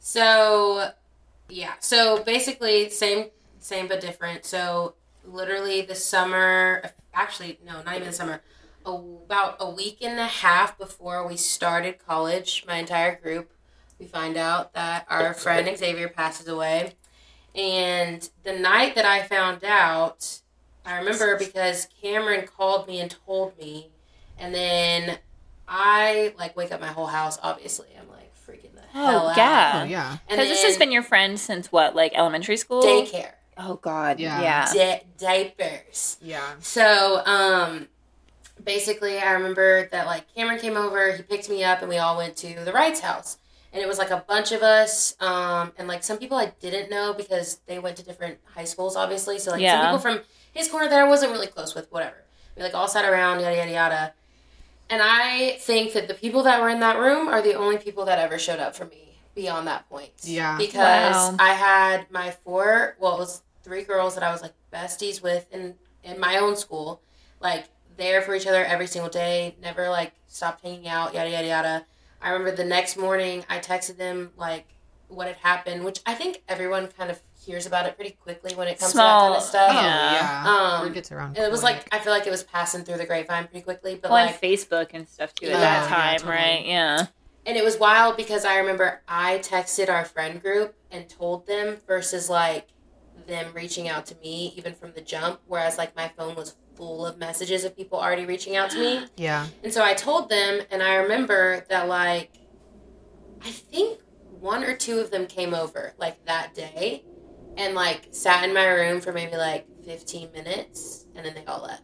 So, 0.00 0.90
yeah. 1.48 1.74
So 1.80 2.22
basically, 2.24 2.90
same, 2.90 3.26
same 3.60 3.86
but 3.88 4.00
different. 4.00 4.44
So 4.44 4.94
literally, 5.26 5.82
the 5.82 5.94
summer. 5.94 6.90
Actually, 7.12 7.58
no, 7.64 7.82
not 7.82 7.96
even 7.96 8.08
the 8.08 8.12
summer. 8.12 8.40
About 8.86 9.56
a 9.60 9.70
week 9.70 9.98
and 10.02 10.18
a 10.18 10.26
half 10.26 10.76
before 10.78 11.26
we 11.26 11.36
started 11.36 12.04
college, 12.04 12.64
my 12.66 12.76
entire 12.76 13.16
group, 13.16 13.50
we 13.98 14.06
find 14.06 14.36
out 14.36 14.74
that 14.74 15.06
our 15.08 15.32
friend 15.32 15.76
Xavier 15.76 16.08
passes 16.08 16.48
away. 16.48 16.94
And 17.54 18.28
the 18.42 18.52
night 18.52 18.94
that 18.96 19.04
I 19.06 19.22
found 19.22 19.64
out, 19.64 20.40
I 20.84 20.98
remember 20.98 21.38
because 21.38 21.88
Cameron 22.02 22.46
called 22.46 22.86
me 22.86 23.00
and 23.00 23.16
told 23.26 23.56
me, 23.58 23.90
and 24.38 24.54
then 24.54 25.18
I 25.68 26.34
like 26.36 26.56
wake 26.56 26.72
up 26.72 26.80
my 26.80 26.88
whole 26.88 27.06
house. 27.06 27.38
Obviously, 27.42 27.88
I'm 27.98 28.08
like 28.10 28.32
freaking 28.36 28.74
the 28.74 28.82
oh, 28.94 29.06
hell 29.06 29.28
out. 29.28 29.36
yeah. 29.36 29.80
Oh, 29.82 29.84
yeah. 29.84 30.10
And 30.28 30.38
Because 30.38 30.48
this 30.48 30.62
has 30.64 30.76
been 30.76 30.92
your 30.92 31.02
friend 31.02 31.38
since 31.38 31.72
what, 31.72 31.94
like 31.94 32.12
elementary 32.14 32.56
school? 32.56 32.82
daycare, 32.82 33.32
Oh 33.56 33.76
God. 33.76 34.18
Yeah. 34.20 34.42
Yeah. 34.42 34.72
Di- 34.72 35.02
diapers. 35.18 36.16
Yeah. 36.20 36.54
So, 36.60 37.24
um, 37.26 37.88
basically, 38.62 39.18
I 39.18 39.32
remember 39.32 39.88
that 39.90 40.06
like 40.06 40.32
Cameron 40.34 40.58
came 40.58 40.76
over, 40.76 41.12
he 41.12 41.22
picked 41.22 41.48
me 41.48 41.64
up, 41.64 41.80
and 41.80 41.88
we 41.88 41.98
all 41.98 42.16
went 42.16 42.36
to 42.38 42.64
the 42.64 42.72
Wright's 42.72 43.00
house. 43.00 43.38
And 43.72 43.82
it 43.82 43.88
was 43.88 43.98
like 43.98 44.10
a 44.10 44.24
bunch 44.28 44.52
of 44.52 44.62
us, 44.62 45.16
um, 45.20 45.72
and 45.76 45.88
like 45.88 46.04
some 46.04 46.18
people 46.18 46.36
I 46.36 46.52
didn't 46.60 46.90
know 46.90 47.12
because 47.12 47.56
they 47.66 47.80
went 47.80 47.96
to 47.96 48.04
different 48.04 48.38
high 48.54 48.64
schools, 48.64 48.94
obviously. 48.94 49.40
So 49.40 49.50
like 49.50 49.60
Yeah. 49.60 49.72
some 49.80 49.86
people 49.86 49.98
from 49.98 50.20
his 50.52 50.68
corner 50.68 50.88
that 50.88 50.98
I 51.00 51.08
wasn't 51.08 51.32
really 51.32 51.48
close 51.48 51.74
with, 51.74 51.90
whatever. 51.90 52.22
We 52.56 52.62
like 52.62 52.74
all 52.74 52.86
sat 52.86 53.04
around, 53.04 53.40
yada 53.40 53.56
yada 53.56 53.70
yada. 53.72 54.12
And 54.90 55.00
I 55.02 55.56
think 55.60 55.92
that 55.94 56.06
the 56.06 56.14
people 56.14 56.44
that 56.44 56.60
were 56.60 56.68
in 56.68 56.78
that 56.80 56.98
room 56.98 57.26
are 57.26 57.42
the 57.42 57.54
only 57.54 57.78
people 57.78 58.04
that 58.04 58.18
ever 58.20 58.38
showed 58.38 58.60
up 58.60 58.76
for 58.76 58.84
me 58.84 59.18
beyond 59.34 59.66
that 59.66 59.88
point. 59.88 60.10
Yeah. 60.22 60.56
Because 60.56 61.14
Wow. 61.32 61.36
I 61.40 61.54
had 61.54 62.08
my 62.12 62.30
four, 62.30 62.94
well, 63.00 63.14
it 63.16 63.18
was 63.18 63.42
three 63.64 63.82
girls 63.82 64.14
that 64.14 64.22
I 64.22 64.30
was 64.30 64.42
like 64.42 64.52
besties 64.72 65.22
with 65.22 65.46
in, 65.52 65.74
in 66.04 66.20
my 66.20 66.36
own 66.38 66.54
school, 66.56 67.00
like 67.40 67.64
there 67.96 68.22
for 68.22 68.34
each 68.34 68.46
other 68.46 68.64
every 68.64 68.86
single 68.86 69.10
day, 69.10 69.56
never 69.62 69.88
like 69.88 70.12
stopped 70.28 70.62
hanging 70.62 70.86
out, 70.88 71.14
yada, 71.14 71.30
yada, 71.30 71.46
yada. 71.46 71.86
I 72.22 72.30
remember 72.30 72.54
the 72.56 72.64
next 72.64 72.96
morning 72.96 73.44
I 73.48 73.58
texted 73.58 73.96
them 73.96 74.30
like 74.36 74.66
what 75.08 75.26
had 75.26 75.36
happened, 75.36 75.84
which 75.84 76.00
I 76.06 76.14
think 76.14 76.42
everyone 76.48 76.88
kind 76.88 77.10
of 77.10 77.20
hears 77.44 77.66
about 77.66 77.86
it 77.86 77.94
pretty 77.94 78.12
quickly 78.12 78.54
when 78.54 78.66
it 78.68 78.78
comes 78.80 78.92
Small- 78.92 79.34
to 79.34 79.34
that 79.34 79.34
kind 79.34 79.36
of 79.36 79.48
stuff. 79.48 79.70
Oh, 79.70 79.74
Yeah. 79.74 80.12
yeah. 80.14 80.76
Um, 80.78 80.86
Word 80.86 80.94
gets 80.94 81.12
around. 81.12 81.36
It 81.38 81.50
was 81.50 81.60
quick. 81.60 81.74
like 81.74 81.94
I 81.94 81.98
feel 82.02 82.12
like 82.12 82.26
it 82.26 82.30
was 82.30 82.42
passing 82.42 82.84
through 82.84 82.96
the 82.96 83.04
grapevine 83.06 83.44
pretty 83.48 83.60
quickly, 83.62 83.94
but 83.96 84.10
Well, 84.10 84.24
like 84.24 84.42
and 84.42 84.52
Facebook 84.52 84.90
and 84.94 85.08
stuff 85.08 85.34
too 85.34 85.46
at 85.46 85.52
Yeah, 85.52 85.60
that 85.60 85.90
yeah, 85.90 85.96
time, 85.96 86.18
totally. 86.20 86.36
right? 86.36 86.66
Yeah. 86.66 87.06
And 87.46 87.56
it 87.58 87.62
was 87.62 87.78
wild 87.78 88.16
because 88.16 88.46
I 88.46 88.56
remember 88.56 89.02
I 89.06 89.38
texted 89.38 89.90
our 89.90 90.06
friend 90.06 90.40
group 90.40 90.74
and 90.90 91.06
told 91.08 91.46
them 91.46 91.76
versus 91.86 92.30
like 92.30 92.68
them 93.26 93.52
reaching 93.54 93.88
out 93.88 94.06
to 94.06 94.16
me 94.16 94.52
even 94.56 94.74
from 94.74 94.92
the 94.92 95.00
jump, 95.00 95.40
whereas 95.46 95.78
like 95.78 95.94
my 95.96 96.08
phone 96.16 96.34
was 96.34 96.56
full 96.76 97.06
of 97.06 97.18
messages 97.18 97.64
of 97.64 97.76
people 97.76 97.98
already 97.98 98.26
reaching 98.26 98.56
out 98.56 98.70
to 98.70 98.78
me. 98.78 99.06
yeah. 99.16 99.46
And 99.62 99.72
so 99.72 99.82
I 99.82 99.94
told 99.94 100.28
them, 100.28 100.60
and 100.70 100.82
I 100.82 100.96
remember 100.96 101.64
that 101.68 101.88
like 101.88 102.32
I 103.42 103.50
think 103.50 104.00
one 104.28 104.64
or 104.64 104.76
two 104.76 104.98
of 104.98 105.10
them 105.10 105.26
came 105.26 105.54
over 105.54 105.94
like 105.98 106.24
that 106.26 106.54
day 106.54 107.04
and 107.56 107.74
like 107.74 108.08
sat 108.10 108.44
in 108.44 108.54
my 108.54 108.66
room 108.66 109.00
for 109.00 109.12
maybe 109.12 109.36
like 109.36 109.66
15 109.84 110.32
minutes 110.32 111.06
and 111.14 111.24
then 111.24 111.34
they 111.34 111.44
all 111.44 111.62
left. 111.62 111.82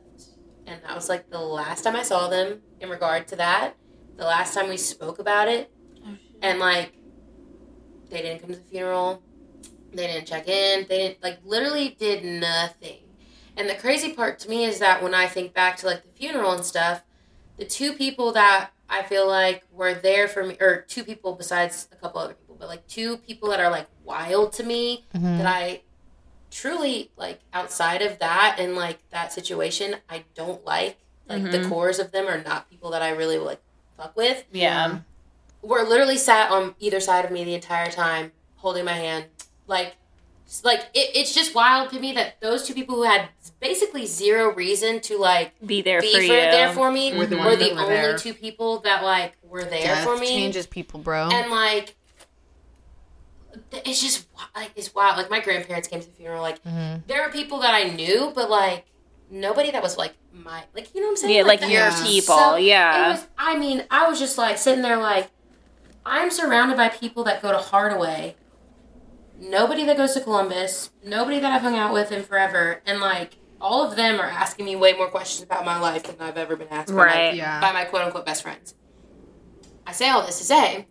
And 0.67 0.83
that 0.85 0.95
was 0.95 1.09
like 1.09 1.31
the 1.31 1.41
last 1.41 1.83
time 1.83 1.97
I 1.97 2.03
saw 2.03 2.29
them 2.29 2.61
in 2.81 2.89
regard 2.89 3.29
to 3.29 3.37
that. 3.37 3.77
The 4.17 4.25
last 4.25 4.55
time 4.55 4.69
we 4.69 4.77
spoke 4.77 5.19
about 5.19 5.49
it. 5.49 5.73
Oh, 6.07 6.17
and 6.43 6.59
like, 6.59 6.95
they 8.11 8.23
didn't 8.23 8.41
come 8.41 8.51
to 8.51 8.57
the 8.57 8.63
funeral. 8.63 9.23
They 9.93 10.07
didn't 10.07 10.27
check 10.27 10.49
in. 10.49 10.87
They 10.89 10.99
didn't, 10.99 11.23
like, 11.23 11.39
literally 11.45 11.97
did 11.99 12.25
nothing. 12.25 12.99
And 13.57 13.69
the 13.69 13.75
crazy 13.75 14.13
part 14.13 14.39
to 14.41 14.49
me 14.49 14.65
is 14.65 14.79
that 14.79 15.03
when 15.03 15.15
I 15.15 15.27
think 15.27 15.53
back 15.53 15.77
to 15.79 15.87
like 15.87 16.03
the 16.03 16.09
funeral 16.19 16.53
and 16.53 16.65
stuff, 16.65 17.03
the 17.59 17.65
two 17.65 17.93
people 17.93 18.33
that 18.33 18.71
I 18.89 19.03
feel 19.03 19.29
like 19.29 19.65
were 19.71 19.93
there 19.93 20.29
for 20.29 20.45
me, 20.45 20.57
or 20.61 20.83
two 20.89 21.05
people 21.05 21.35
besides 21.35 21.89
a 21.93 21.97
couple 21.97 22.21
other 22.21 22.35
people, 22.35 22.57
but 22.59 22.69
like 22.69 22.87
two 22.87 23.19
people 23.19 23.51
that 23.51 23.61
are 23.61 23.71
like 23.71 23.87
wild 24.05 24.53
to 24.55 24.63
me 24.63 25.05
mm-hmm. 25.15 25.39
that 25.39 25.47
I 25.47 25.83
truly 26.51 27.11
like 27.17 27.41
outside 27.53 28.03
of 28.03 28.19
that 28.21 28.57
and 28.59 28.77
like 28.77 28.99
that 29.11 29.33
situation, 29.33 29.97
I 30.09 30.25
don't 30.35 30.65
like. 30.65 30.99
Like 31.29 31.45
the 31.45 31.59
mm-hmm. 31.59 31.69
cores 31.69 32.01
of 32.01 32.11
them 32.11 32.27
are 32.27 32.43
not 32.43 32.69
people 32.69 32.91
that 32.91 33.03
I 33.03 33.11
really 33.11 33.39
like 33.39 33.61
fuck 33.97 34.17
with. 34.17 34.45
Yeah. 34.53 35.01
Were 35.63 35.85
literally 35.85 36.17
sat 36.17 36.51
on 36.51 36.75
either 36.81 36.99
side 36.99 37.25
of 37.25 37.31
me 37.31 37.45
the 37.45 37.55
entire 37.55 37.91
time, 37.91 38.33
holding 38.57 38.85
my 38.85 38.95
hand. 38.95 39.27
Like, 39.71 39.95
like 40.65 40.81
it, 40.95 41.11
it's 41.15 41.33
just 41.35 41.55
wild 41.55 41.91
to 41.91 42.01
me 42.01 42.13
that 42.15 42.41
those 42.41 42.67
two 42.67 42.75
people 42.75 42.97
who 42.97 43.05
had 43.05 43.29
basically 43.61 44.05
zero 44.05 44.53
reason 44.53 45.01
to 45.03 45.17
like 45.17 45.53
Be 45.65 45.81
there 45.81 46.01
be 46.01 46.11
for 46.13 46.19
for, 46.19 46.23
you. 46.23 46.29
there 46.29 46.73
for 46.75 46.91
me 46.93 47.17
Were 47.17 47.25
the 47.27 47.37
were 47.39 47.55
the 47.57 47.73
were 47.73 47.81
only 47.83 47.95
there. 47.95 48.19
two 48.19 48.35
people 48.35 48.81
that 48.81 49.03
like 49.05 49.33
were 49.45 49.65
there 49.65 49.83
Death 49.95 50.05
for 50.05 50.19
me 50.19 50.27
changes 50.27 50.67
people, 50.67 50.99
bro. 51.01 51.29
and 51.33 51.51
like 51.53 51.95
it's 53.73 54.01
just 54.01 54.27
like 54.55 54.71
it's 54.77 54.95
wild 54.95 55.17
like 55.17 55.31
my 55.31 55.41
grandparents 55.41 55.89
came 55.89 56.01
to 56.01 56.07
the 56.07 56.13
funeral 56.13 56.41
like 56.43 56.63
Mhm. 56.65 57.03
there 57.07 57.23
are 57.23 57.31
people 57.31 57.61
that 57.61 57.75
i 57.75 57.85
knew 57.85 58.33
but 58.35 58.49
like 58.49 58.85
nobody 59.31 59.71
that 59.73 59.83
was 59.83 59.99
like 59.99 60.15
my 60.33 60.63
like 60.75 60.95
you 60.95 61.01
know 61.01 61.09
what 61.09 61.13
i'm 61.13 61.17
saying 61.17 61.37
Yeah, 61.37 61.43
like 61.43 61.61
that 61.61 61.71
your 61.71 61.85
was 61.87 62.01
people, 62.03 62.37
so- 62.37 62.57
yeah. 62.57 63.07
it 63.09 63.13
was 63.13 63.27
i 63.39 63.57
mean 63.59 63.85
i 63.91 64.09
was 64.09 64.19
just 64.19 64.39
like 64.39 64.57
sitting 64.59 64.83
there 64.83 64.97
like 64.99 65.31
i'm 66.07 66.31
surrounded 66.31 66.77
by 66.77 66.89
people 66.89 67.25
that 67.25 67.43
go 67.43 67.51
to 67.53 67.59
hardaway 67.59 68.35
nobody 69.41 69.85
that 69.85 69.97
goes 69.97 70.13
to 70.15 70.21
columbus 70.21 70.91
nobody 71.05 71.41
that 71.41 71.51
i've 71.53 71.63
hung 71.63 71.77
out 71.77 71.93
with 71.93 72.13
in 72.13 72.23
forever 72.23 72.83
and 72.87 73.01
like 73.01 73.37
all 73.61 73.83
of 73.89 73.97
them 73.97 74.21
are 74.21 74.27
asking 74.29 74.65
me 74.67 74.77
way 74.77 74.93
more 74.93 75.09
questions 75.09 75.43
about 75.45 75.65
my 75.65 75.79
life 75.81 76.03
than 76.05 76.17
i've 76.21 76.37
ever 76.39 76.57
been 76.57 76.69
asked 76.71 76.89
by 76.95 77.07
my- 77.07 77.31
Yeah. 77.33 77.61
by 77.61 77.73
my 77.73 77.85
quote 77.85 78.03
unquote 78.03 78.27
best 78.27 78.43
friends. 78.43 78.75
I 79.87 79.93
say 79.93 80.09
all 80.09 80.23
this 80.25 80.39
to 80.39 80.45
say, 80.45 80.87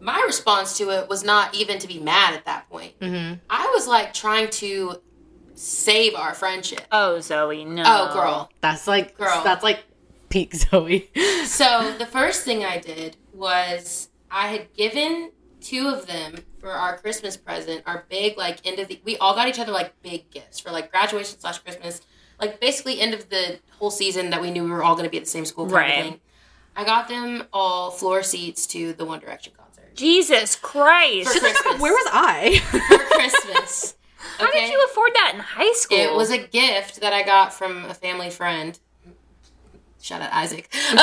my 0.00 0.22
response 0.26 0.76
to 0.78 0.90
it 0.90 1.08
was 1.08 1.24
not 1.24 1.54
even 1.56 1.78
to 1.80 1.88
be 1.88 1.98
mad 1.98 2.34
at 2.34 2.44
that 2.44 2.68
point. 2.70 2.92
hmm 3.02 3.34
I 3.50 3.70
was 3.74 3.86
like 3.88 4.14
trying 4.14 4.50
to 4.50 5.02
save 5.54 6.14
our 6.14 6.32
friendship. 6.34 6.82
Oh, 6.92 7.18
Zoe, 7.20 7.64
no. 7.64 7.82
Oh, 7.84 8.12
girl. 8.14 8.50
That's 8.60 8.86
like 8.86 9.16
Girl. 9.16 9.40
that's 9.42 9.64
like 9.64 9.84
peak 10.28 10.54
Zoe. 10.54 11.10
So 11.44 11.92
the 11.98 12.06
first 12.06 12.44
thing 12.44 12.64
I 12.64 12.78
did 12.78 13.16
was 13.32 14.10
I 14.30 14.48
had 14.48 14.72
given 14.74 15.32
two 15.60 15.88
of 15.88 16.06
them 16.06 16.36
for 16.60 16.70
our 16.70 16.96
Christmas 16.98 17.36
present, 17.36 17.82
our 17.86 18.04
big 18.08 18.36
like 18.36 18.58
end 18.66 18.78
of 18.78 18.88
the 18.88 19.00
we 19.04 19.16
all 19.18 19.34
got 19.34 19.48
each 19.48 19.58
other 19.58 19.72
like 19.72 20.00
big 20.02 20.30
gifts 20.30 20.58
for 20.60 20.70
like 20.70 20.90
graduation 20.90 21.38
slash 21.38 21.58
Christmas, 21.58 22.00
like 22.40 22.60
basically 22.60 23.00
end 23.00 23.14
of 23.14 23.28
the 23.28 23.58
whole 23.78 23.90
season 23.90 24.30
that 24.30 24.40
we 24.40 24.50
knew 24.50 24.64
we 24.64 24.70
were 24.70 24.82
all 24.82 24.94
going 24.94 25.04
to 25.04 25.10
be 25.10 25.16
at 25.18 25.24
the 25.24 25.30
same 25.30 25.44
school. 25.44 25.64
Kind 25.66 25.74
Right. 25.74 25.98
Of 25.98 26.04
thing. 26.06 26.20
I 26.76 26.84
got 26.84 27.08
them 27.08 27.44
all 27.52 27.90
floor 27.90 28.22
seats 28.22 28.66
to 28.68 28.92
the 28.92 29.04
One 29.06 29.18
Direction 29.20 29.52
concert 29.56 29.94
Jesus 29.94 30.56
Christ. 30.56 31.32
for 31.32 31.38
Christmas. 31.40 31.80
Where 31.80 31.92
was 31.92 32.06
I? 32.12 32.58
for 32.58 32.98
Christmas? 33.16 33.94
How 34.38 34.50
did 34.50 34.70
you 34.70 34.84
afford 34.90 35.12
that 35.14 35.32
in 35.34 35.40
high 35.40 35.72
school? 35.72 35.96
It 35.98 36.12
was 36.12 36.30
a 36.30 36.36
gift 36.38 37.00
that 37.00 37.14
I 37.14 37.22
got 37.22 37.54
from 37.54 37.86
a 37.86 37.94
family 37.94 38.28
friend. 38.28 38.78
Shout 40.02 40.20
out 40.22 40.32
Isaac. 40.32 40.68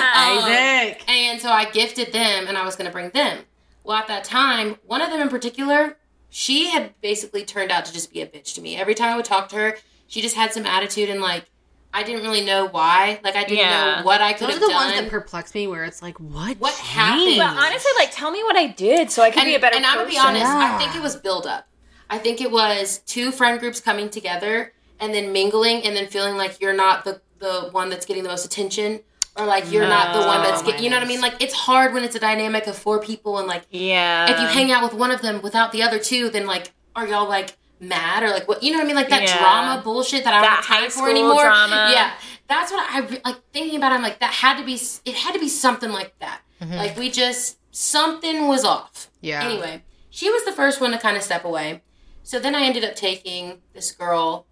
Um, 0.00 0.38
Isaac. 0.42 1.08
And 1.08 1.40
so 1.40 1.48
I 1.50 1.70
gifted 1.70 2.12
them 2.12 2.46
and 2.48 2.56
I 2.56 2.64
was 2.64 2.74
going 2.76 2.86
to 2.86 2.92
bring 2.92 3.10
them. 3.10 3.38
Well, 3.84 3.96
at 3.96 4.08
that 4.08 4.24
time, 4.24 4.76
one 4.86 5.00
of 5.02 5.10
them 5.10 5.20
in 5.20 5.28
particular, 5.28 5.96
she 6.28 6.68
had 6.70 6.94
basically 7.00 7.44
turned 7.44 7.70
out 7.72 7.84
to 7.86 7.92
just 7.92 8.12
be 8.12 8.20
a 8.20 8.26
bitch 8.26 8.54
to 8.54 8.60
me. 8.60 8.76
Every 8.76 8.94
time 8.94 9.12
I 9.12 9.16
would 9.16 9.24
talk 9.24 9.48
to 9.50 9.56
her, 9.56 9.76
she 10.06 10.20
just 10.20 10.36
had 10.36 10.52
some 10.52 10.66
attitude 10.66 11.08
and 11.08 11.20
like, 11.20 11.46
I 11.92 12.04
didn't 12.04 12.22
really 12.22 12.44
know 12.44 12.68
why. 12.68 13.18
Like, 13.24 13.34
I 13.34 13.42
didn't 13.42 13.58
Yeah. 13.58 13.96
know 14.00 14.04
what 14.06 14.20
I 14.20 14.32
could 14.32 14.42
Those 14.48 14.58
are 14.58 14.60
have 14.60 14.68
the 14.68 14.74
ones 14.74 14.92
done. 14.92 15.04
that 15.04 15.10
perplex 15.10 15.54
me 15.54 15.66
where 15.66 15.82
it's 15.84 16.02
like, 16.02 16.20
what? 16.20 16.56
What 16.58 16.70
changed? 16.74 16.86
happened? 16.88 17.36
But 17.38 17.64
honestly, 17.64 17.90
like, 17.98 18.12
tell 18.12 18.30
me 18.30 18.44
what 18.44 18.54
I 18.56 18.68
did 18.68 19.10
so 19.10 19.22
I 19.22 19.30
can 19.30 19.40
and, 19.40 19.48
be 19.48 19.54
a 19.56 19.58
better 19.60 19.76
and 19.76 19.84
I'm 19.84 19.98
person. 19.98 20.12
gonna 20.14 20.32
be 20.32 20.38
honest, 20.40 20.46
Yeah. 20.52 20.76
I 20.76 20.78
think 20.78 20.94
it 20.94 21.02
was 21.02 21.16
build 21.16 21.46
up. 21.48 21.66
I 22.08 22.18
think 22.18 22.40
it 22.40 22.50
was 22.52 22.98
two 23.06 23.32
friend 23.32 23.58
groups 23.58 23.80
coming 23.80 24.08
together 24.08 24.72
and 25.00 25.12
then 25.12 25.32
mingling 25.32 25.82
and 25.82 25.96
then 25.96 26.06
feeling 26.06 26.36
like 26.36 26.60
you're 26.60 26.74
not 26.74 27.04
the 27.04 27.20
the 27.38 27.70
one 27.72 27.88
that's 27.88 28.04
getting 28.04 28.22
the 28.22 28.28
most 28.28 28.44
attention 28.44 29.00
or 29.36 29.46
like 29.46 29.70
you're 29.70 29.86
not 29.88 30.12
the 30.12 30.26
one 30.26 30.42
that's 30.42 30.62
No. 30.62 30.66
getting 30.68 30.84
you 30.84 30.90
know 30.90 30.96
what 30.96 31.04
I 31.04 31.08
mean? 31.08 31.20
Like 31.20 31.40
it's 31.42 31.54
hard 31.54 31.92
when 31.94 32.04
it's 32.04 32.14
a 32.16 32.20
dynamic 32.20 32.66
of 32.66 32.76
four 32.76 33.00
people 33.00 33.38
and 33.38 33.46
like 33.46 33.62
Yeah. 33.70 34.30
if 34.30 34.40
you 34.40 34.46
hang 34.46 34.70
out 34.72 34.82
with 34.82 34.92
one 34.94 35.10
of 35.10 35.22
them 35.22 35.40
without 35.42 35.72
the 35.72 35.82
other 35.82 35.98
two, 35.98 36.28
then 36.30 36.46
like 36.46 36.72
are 36.96 37.06
y'all 37.06 37.28
like 37.28 37.56
mad 37.80 38.22
or 38.22 38.30
like 38.30 38.46
what 38.48 38.62
you 38.62 38.72
know 38.72 38.78
what 38.78 38.84
I 38.84 38.86
mean? 38.86 38.96
Like 38.96 39.08
that 39.08 39.22
Yeah. 39.22 39.38
drama 39.38 39.82
bullshit 39.82 40.24
that 40.24 40.34
I 40.34 40.42
don't 40.42 40.50
have 40.50 40.64
time 40.64 40.90
for 40.90 41.08
anymore. 41.08 41.42
drama. 41.44 41.90
Yeah, 41.92 42.12
that's 42.48 42.70
what 42.72 42.84
I 42.90 43.00
like 43.24 43.40
thinking 43.52 43.76
about. 43.76 43.92
it, 43.92 43.96
I'm 43.96 44.02
like 44.02 44.18
that 44.20 44.32
had 44.34 44.58
to 44.58 44.64
be 44.64 44.74
it 45.04 45.14
had 45.14 45.32
to 45.32 45.38
be 45.40 45.48
something 45.48 45.90
like 45.92 46.18
that. 46.18 46.40
Like 46.60 46.96
we 46.98 47.10
just 47.10 47.56
something 47.70 48.48
was 48.48 48.64
off. 48.64 49.10
Yeah. 49.22 49.42
Anyway, 49.44 49.82
she 50.10 50.28
was 50.28 50.44
the 50.44 50.52
first 50.52 50.80
one 50.80 50.90
to 50.90 50.98
kind 50.98 51.16
of 51.16 51.22
step 51.22 51.44
away. 51.44 51.82
So 52.22 52.38
then 52.38 52.54
I 52.54 52.62
ended 52.62 52.84
up 52.84 52.94
taking 52.96 53.62
this 53.72 53.92
girl. 53.92 54.46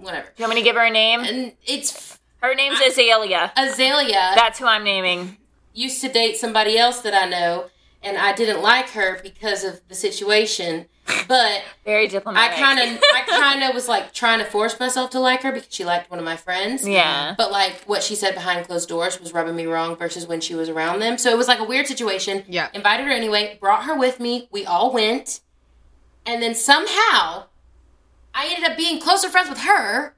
Whatever. 0.00 0.28
you 0.36 0.42
want 0.44 0.54
me 0.54 0.60
to 0.60 0.64
give 0.64 0.76
her 0.76 0.84
a 0.86 0.90
name? 0.90 1.20
And 1.20 1.52
it's 1.66 2.18
Her 2.42 2.54
name's 2.54 2.80
Azalea. 2.80 3.52
Azalea 3.56 4.32
That's 4.34 4.58
who 4.58 4.66
I'm 4.66 4.84
naming. 4.84 5.36
used 5.74 6.00
to 6.02 6.08
date 6.08 6.36
somebody 6.36 6.78
else 6.78 7.00
that 7.02 7.14
I 7.14 7.28
know, 7.28 7.66
and 8.02 8.16
I 8.18 8.32
didn't 8.34 8.62
like 8.62 8.90
her 8.90 9.20
because 9.22 9.62
of 9.64 9.80
the 9.88 9.94
situation. 9.94 10.86
But 11.26 11.62
Very 11.84 12.06
diplomatic. 12.06 12.52
I 12.52 12.56
diplomatic. 12.56 12.86
kind 12.86 12.96
of, 12.96 13.02
I 13.14 13.40
kind 13.40 13.62
of 13.64 13.74
was 13.74 13.88
like 13.88 14.12
trying 14.14 14.38
to 14.38 14.44
force 14.44 14.78
myself 14.78 15.10
to 15.10 15.18
like 15.20 15.42
her 15.42 15.50
because 15.50 15.72
she 15.74 15.84
liked 15.84 16.08
one 16.08 16.18
of 16.20 16.24
my 16.24 16.36
friends. 16.36 16.86
Yeah. 16.86 17.34
But 17.36 17.50
like 17.50 17.82
what 17.86 18.02
she 18.04 18.14
said 18.14 18.34
behind 18.34 18.66
closed 18.66 18.88
doors 18.88 19.20
was 19.20 19.32
rubbing 19.34 19.56
me 19.56 19.66
wrong 19.66 19.96
versus 19.96 20.26
when 20.26 20.40
she 20.40 20.54
was 20.54 20.68
around 20.68 21.00
them. 21.00 21.18
So 21.18 21.30
it 21.30 21.36
was 21.36 21.48
like 21.48 21.58
a 21.58 21.64
weird 21.64 21.88
situation. 21.88 22.44
Yeah. 22.48 22.68
Invited 22.74 23.06
her 23.06 23.12
anyway, 23.12 23.58
brought 23.60 23.84
her 23.84 23.96
with 23.98 24.20
me. 24.20 24.48
We 24.52 24.64
all 24.64 24.92
went. 24.92 25.40
And 26.24 26.40
then 26.40 26.54
somehow 26.54 27.46
I 28.34 28.48
ended 28.54 28.70
up 28.70 28.76
being 28.76 29.00
closer 29.00 29.28
friends 29.28 29.48
with 29.48 29.58
her, 29.60 30.14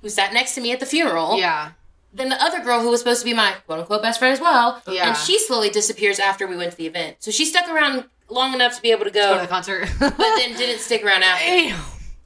who 0.00 0.08
sat 0.08 0.32
next 0.32 0.54
to 0.54 0.60
me 0.60 0.72
at 0.72 0.80
the 0.80 0.86
funeral, 0.86 1.38
Yeah. 1.38 1.72
than 2.12 2.28
the 2.28 2.42
other 2.42 2.60
girl 2.60 2.80
who 2.80 2.90
was 2.90 3.00
supposed 3.00 3.20
to 3.20 3.24
be 3.24 3.34
my 3.34 3.52
quote 3.66 3.80
unquote 3.80 4.02
best 4.02 4.18
friend 4.18 4.32
as 4.32 4.40
well. 4.40 4.82
Yeah. 4.88 5.08
And 5.08 5.16
she 5.16 5.38
slowly 5.38 5.70
disappears 5.70 6.18
after 6.18 6.46
we 6.46 6.56
went 6.56 6.70
to 6.72 6.76
the 6.76 6.86
event. 6.86 7.16
So 7.20 7.30
she 7.30 7.44
stuck 7.44 7.68
around 7.68 8.04
long 8.28 8.54
enough 8.54 8.76
to 8.76 8.82
be 8.82 8.90
able 8.90 9.04
to 9.04 9.10
Go 9.10 9.34
to 9.36 9.40
the 9.42 9.46
concert. 9.46 9.88
but 10.00 10.16
then 10.18 10.56
didn't 10.56 10.80
stick 10.80 11.04
around 11.04 11.22
after. 11.22 11.44
Damn. 11.44 11.80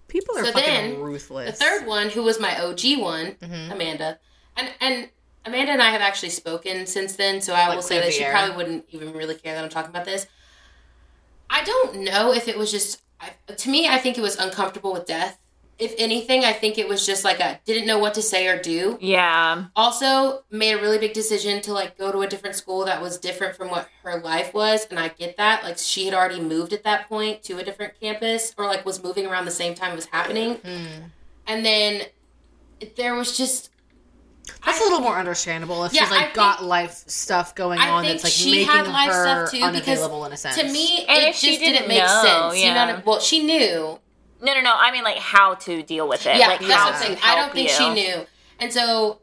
People 0.09 0.39
are 0.39 0.44
So 0.44 0.53
fucking 0.53 0.65
then, 0.73 1.01
ruthless. 1.01 1.59
The 1.59 1.65
third 1.65 1.86
one, 1.86 2.09
who 2.11 2.23
was 2.23 2.39
my 2.40 2.59
OG 2.61 2.98
one, 3.01 3.32
Mm-hmm. 3.43 3.73
Amanda, 3.73 4.19
and 4.57 4.70
and 4.81 5.09
Amanda 5.44 5.73
and 5.73 5.82
I 5.82 5.90
have 5.90 6.01
actually 6.01 6.31
spoken 6.31 6.86
since 6.86 7.15
then, 7.16 7.40
so 7.40 7.53
I 7.55 7.66
Like 7.69 7.77
will 7.77 7.82
say 7.82 7.98
that 8.01 8.12
she 8.12 8.24
air. 8.24 8.32
probably 8.32 8.57
wouldn't 8.57 8.85
even 8.90 9.12
really 9.12 9.35
care 9.35 9.55
that 9.55 9.62
I'm 9.62 9.70
talking 9.70 9.90
about 9.90 10.05
this. 10.05 10.27
I 11.51 11.62
don't 11.65 12.01
know 12.01 12.32
if 12.32 12.48
it 12.48 12.57
was 12.59 12.70
just 12.73 13.01
I, 13.20 13.30
to 13.52 13.70
me. 13.70 13.88
I 13.88 13.98
think 13.98 14.18
it 14.18 14.22
was 14.22 14.36
uncomfortable 14.36 14.93
with 14.93 15.06
death. 15.06 15.38
If 15.78 15.94
anything, 15.98 16.43
I 16.43 16.55
think 16.55 16.78
it 16.78 16.88
was 16.88 17.05
just 17.05 17.22
like 17.22 17.38
a 17.38 17.60
didn't 17.66 17.86
know 17.86 17.98
what 17.98 18.14
to 18.14 18.22
say 18.22 18.47
or 18.47 18.59
do. 18.59 18.97
Yeah. 19.01 19.66
Also, 19.76 20.43
made 20.51 20.72
a 20.72 20.80
really 20.80 20.97
big 20.98 21.12
decision 21.12 21.60
to 21.62 21.72
like 21.74 21.98
go 21.98 22.10
to 22.10 22.20
a 22.20 22.26
different 22.26 22.56
school 22.56 22.86
that 22.86 23.02
was 23.02 23.18
different 23.18 23.56
from 23.56 23.68
what 23.68 23.88
her 24.02 24.18
life 24.20 24.55
was, 24.55 24.86
and 24.88 24.98
I 24.98 25.09
get 25.09 25.36
that. 25.36 25.64
Like 25.64 25.76
she 25.76 26.06
had 26.06 26.14
already 26.14 26.40
moved 26.40 26.72
at 26.72 26.84
that 26.84 27.09
point 27.10 27.43
to 27.44 27.59
a 27.59 27.62
different 27.62 28.01
campus, 28.01 28.55
or 28.56 28.64
like 28.64 28.86
was 28.86 29.02
moving 29.02 29.26
around 29.26 29.44
the 29.44 29.51
same 29.51 29.74
time 29.74 29.93
it 29.93 29.97
was 29.97 30.06
happening. 30.06 30.55
Hmm. 30.56 31.05
And 31.47 31.64
then 31.64 32.02
there 32.97 33.14
was 33.14 33.36
just 33.36 33.70
That's 34.64 34.81
a 34.81 34.82
little 34.85 35.01
more 35.01 35.16
understandable 35.18 35.85
if 35.85 35.93
Yeah, 35.93 36.02
she's 36.02 36.10
like 36.10 36.18
I 36.20 36.23
think- 36.24 36.35
got 36.35 36.64
life 36.64 37.05
stuff 37.06 37.55
going 37.55 37.78
I 37.78 37.89
on 37.90 38.02
think 38.05 38.14
that's 38.14 38.24
like 38.24 38.32
she 38.32 38.51
making 38.51 38.66
had 38.68 38.86
life 38.89 39.10
her 39.10 39.24
stuff 39.47 39.51
too, 39.51 39.56
because 39.59 39.74
unavailable 39.74 40.24
in 40.27 40.32
a 40.32 40.36
sense. 40.36 40.56
to 40.56 40.64
me 40.64 41.05
And 41.09 41.23
it 41.24 41.28
if 41.31 41.36
she 41.36 41.48
just 41.48 41.60
didn't, 41.60 41.73
didn't 41.74 41.89
make 41.89 41.98
know, 42.02 42.23
sense. 42.51 42.59
You 42.62 42.74
know, 42.74 42.86
what 42.86 42.94
I- 42.97 43.02
well, 43.05 43.20
she 43.20 43.43
knew. 43.43 43.98
No, 44.40 44.52
no, 44.55 44.60
no. 44.60 44.74
I 44.77 44.93
mean, 44.93 45.02
like, 45.02 45.16
how 45.16 45.55
to 45.55 45.82
deal 45.82 46.06
with 46.09 46.27
it. 46.27 46.36
Yeah, 46.36 46.48
like, 46.48 46.60
that's 46.60 46.73
how 46.74 46.86
what 46.86 46.94
I'm 46.97 47.01
saying. 47.02 47.18
I 47.24 47.36
don't 47.36 47.52
think 47.52 47.70
you. 47.70 47.74
she 47.74 47.90
knew. 47.94 48.27
And 48.60 48.73
so 48.73 49.20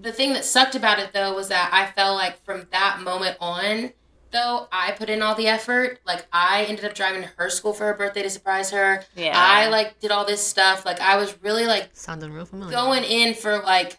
the 0.00 0.10
thing 0.12 0.32
that 0.32 0.44
sucked 0.44 0.74
about 0.74 0.98
it 0.98 1.12
though 1.12 1.34
was 1.34 1.48
that 1.48 1.70
I 1.72 1.86
felt 1.92 2.16
like 2.16 2.42
from 2.44 2.66
that 2.72 3.00
moment 3.00 3.36
on, 3.40 3.92
though, 4.32 4.66
I 4.72 4.90
put 4.92 5.08
in 5.10 5.22
all 5.22 5.34
the 5.34 5.46
effort. 5.46 6.00
Like 6.06 6.26
I 6.32 6.64
ended 6.64 6.84
up 6.84 6.94
driving 6.94 7.22
to 7.22 7.28
her 7.36 7.48
school 7.50 7.72
for 7.74 7.84
her 7.84 7.94
birthday 7.94 8.22
to 8.22 8.30
surprise 8.30 8.70
her. 8.70 9.04
Yeah. 9.14 9.32
I 9.36 9.68
like 9.68 10.00
did 10.00 10.10
all 10.10 10.24
this 10.24 10.44
stuff. 10.44 10.84
Like 10.84 11.00
I 11.00 11.16
was 11.16 11.36
really 11.42 11.66
like 11.66 11.90
sounding 11.92 12.32
real 12.32 12.44
familiar. 12.46 12.72
going 12.74 13.04
in 13.04 13.34
for 13.34 13.58
like 13.60 13.98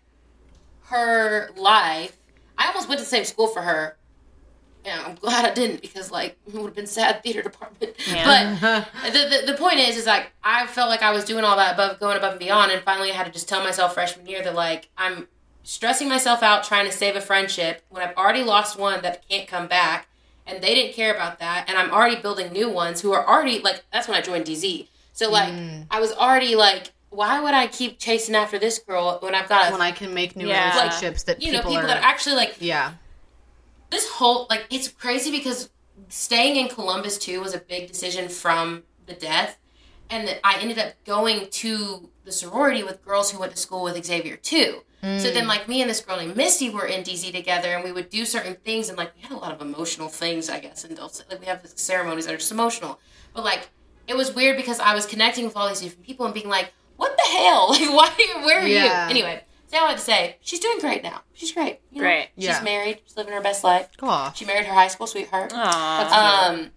her 0.95 1.49
life. 1.55 2.17
I 2.57 2.67
almost 2.67 2.87
went 2.87 2.99
to 2.99 3.05
the 3.05 3.09
same 3.09 3.25
school 3.25 3.47
for 3.47 3.61
her. 3.61 3.97
yeah, 4.85 5.03
I'm 5.05 5.15
glad 5.15 5.45
I 5.45 5.53
didn't 5.53 5.81
because 5.81 6.11
like 6.11 6.37
it 6.47 6.53
would 6.53 6.65
have 6.65 6.75
been 6.75 6.87
sad 6.87 7.23
theater 7.23 7.41
department. 7.41 7.93
Yeah. 8.07 8.57
But 8.61 8.93
the, 9.13 9.45
the 9.45 9.51
the 9.51 9.57
point 9.57 9.79
is, 9.79 9.97
is 9.97 10.05
like 10.05 10.31
I 10.43 10.67
felt 10.67 10.89
like 10.89 11.01
I 11.01 11.11
was 11.11 11.25
doing 11.25 11.43
all 11.43 11.57
that 11.57 11.73
above, 11.73 11.99
going 11.99 12.17
above 12.17 12.31
and 12.31 12.39
beyond, 12.39 12.71
and 12.71 12.81
finally 12.83 13.11
I 13.11 13.15
had 13.15 13.25
to 13.25 13.31
just 13.31 13.49
tell 13.49 13.63
myself 13.63 13.93
freshman 13.93 14.27
year 14.27 14.43
that 14.43 14.55
like 14.55 14.89
I'm 14.97 15.27
stressing 15.63 16.07
myself 16.07 16.43
out 16.43 16.63
trying 16.63 16.85
to 16.85 16.91
save 16.91 17.15
a 17.15 17.21
friendship 17.21 17.83
when 17.89 18.03
I've 18.03 18.15
already 18.15 18.43
lost 18.43 18.77
one 18.77 19.01
that 19.01 19.27
can't 19.27 19.47
come 19.47 19.67
back, 19.67 20.07
and 20.45 20.63
they 20.63 20.75
didn't 20.75 20.93
care 20.93 21.13
about 21.13 21.39
that, 21.39 21.65
and 21.67 21.77
I'm 21.77 21.91
already 21.91 22.21
building 22.21 22.53
new 22.53 22.69
ones 22.69 23.01
who 23.01 23.11
are 23.11 23.27
already 23.27 23.59
like 23.59 23.83
that's 23.91 24.07
when 24.07 24.17
I 24.17 24.21
joined 24.21 24.45
DZ. 24.45 24.87
So 25.13 25.31
like 25.31 25.51
mm. 25.51 25.87
I 25.89 25.99
was 25.99 26.11
already 26.11 26.55
like, 26.55 26.91
why 27.15 27.39
would 27.39 27.53
I 27.53 27.67
keep 27.67 27.99
chasing 27.99 28.35
after 28.35 28.59
this 28.59 28.79
girl 28.79 29.19
when 29.21 29.33
I've 29.35 29.49
got 29.49 29.69
a 29.69 29.71
when 29.71 29.81
I 29.81 29.91
can 29.91 30.13
make 30.13 30.35
new 30.35 30.47
Yeah. 30.47 30.77
relationships 30.77 31.23
that 31.23 31.41
you 31.41 31.51
know 31.51 31.59
people, 31.59 31.71
people 31.71 31.85
are, 31.85 31.87
that 31.87 31.97
are 32.03 32.05
actually 32.05 32.35
like 32.35 32.55
yeah, 32.59 32.93
this 33.89 34.09
whole 34.09 34.47
like 34.49 34.65
it's 34.69 34.87
crazy 34.87 35.31
because 35.31 35.69
staying 36.09 36.55
in 36.57 36.67
Columbus 36.67 37.17
too 37.17 37.41
was 37.41 37.53
a 37.53 37.59
big 37.59 37.87
decision 37.87 38.29
from 38.29 38.83
the 39.05 39.13
death, 39.13 39.57
and 40.09 40.39
I 40.43 40.57
ended 40.59 40.79
up 40.79 40.93
going 41.05 41.47
to 41.49 42.09
the 42.23 42.31
sorority 42.31 42.83
with 42.83 43.03
girls 43.05 43.31
who 43.31 43.39
went 43.39 43.51
to 43.51 43.57
school 43.57 43.83
with 43.83 44.03
Xavier 44.05 44.35
too. 44.37 44.81
So 45.19 45.29
then, 45.29 45.43
hmm. 45.43 45.49
like 45.49 45.67
me 45.67 45.81
and 45.81 45.89
this 45.89 46.01
girl 46.01 46.17
named 46.17 46.35
Misty 46.35 46.71
were 46.71 46.87
in 46.87 47.03
DZ 47.03 47.31
together, 47.31 47.75
and 47.75 47.83
we 47.83 47.91
would 47.91 48.09
do 48.09 48.25
certain 48.25 48.55
things, 48.55 48.89
and 48.89 48.97
like 48.97 49.15
we 49.15 49.21
had 49.21 49.31
a 49.31 49.37
lot 49.37 49.51
of 49.51 49.61
emotional 49.61 50.07
things, 50.07 50.49
I 50.49 50.59
guess, 50.59 50.83
and 50.83 50.97
those- 50.97 51.23
like 51.29 51.39
we 51.39 51.45
have 51.45 51.61
ceremonies 51.75 52.25
that 52.25 52.33
are 52.33 52.37
just 52.37 52.51
emotional. 52.51 52.99
But 53.35 53.43
like 53.43 53.69
it 54.07 54.15
was 54.15 54.33
weird 54.33 54.57
because 54.57 54.79
I 54.79 54.95
was 54.95 55.05
connecting 55.05 55.45
with 55.45 55.55
all 55.55 55.67
these 55.69 55.81
different 55.81 56.05
people 56.05 56.25
and 56.25 56.33
being 56.33 56.49
like, 56.49 56.73
"What 56.97 57.15
the 57.17 57.37
hell? 57.37 57.69
Like, 57.71 57.89
why? 58.17 58.41
Where 58.45 58.59
are 58.61 58.67
Yeah. 58.67 59.05
you?" 59.05 59.11
Anyway, 59.11 59.43
so 59.67 59.77
I 59.77 59.87
had 59.89 59.97
to 59.97 60.03
say 60.03 60.37
she's 60.41 60.59
doing 60.59 60.79
great 60.79 61.03
now. 61.03 61.21
She's 61.33 61.51
great. 61.51 61.79
you 61.91 62.01
know? 62.01 62.07
Great. 62.07 62.29
She's 62.35 62.45
Yeah. 62.45 62.61
married. 62.61 63.01
She's 63.05 63.17
living 63.17 63.33
her 63.33 63.41
best 63.41 63.63
life. 63.63 63.89
Aw. 64.01 64.31
She 64.33 64.45
married 64.45 64.65
her 64.65 64.73
high 64.73 64.87
school 64.87 65.07
sweetheart. 65.07 65.51
Aw. 65.53 66.47
Um, 66.49 66.71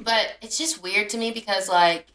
but 0.00 0.32
it's 0.42 0.58
just 0.58 0.82
weird 0.82 1.08
to 1.10 1.18
me 1.18 1.30
because 1.30 1.68
like 1.68 2.06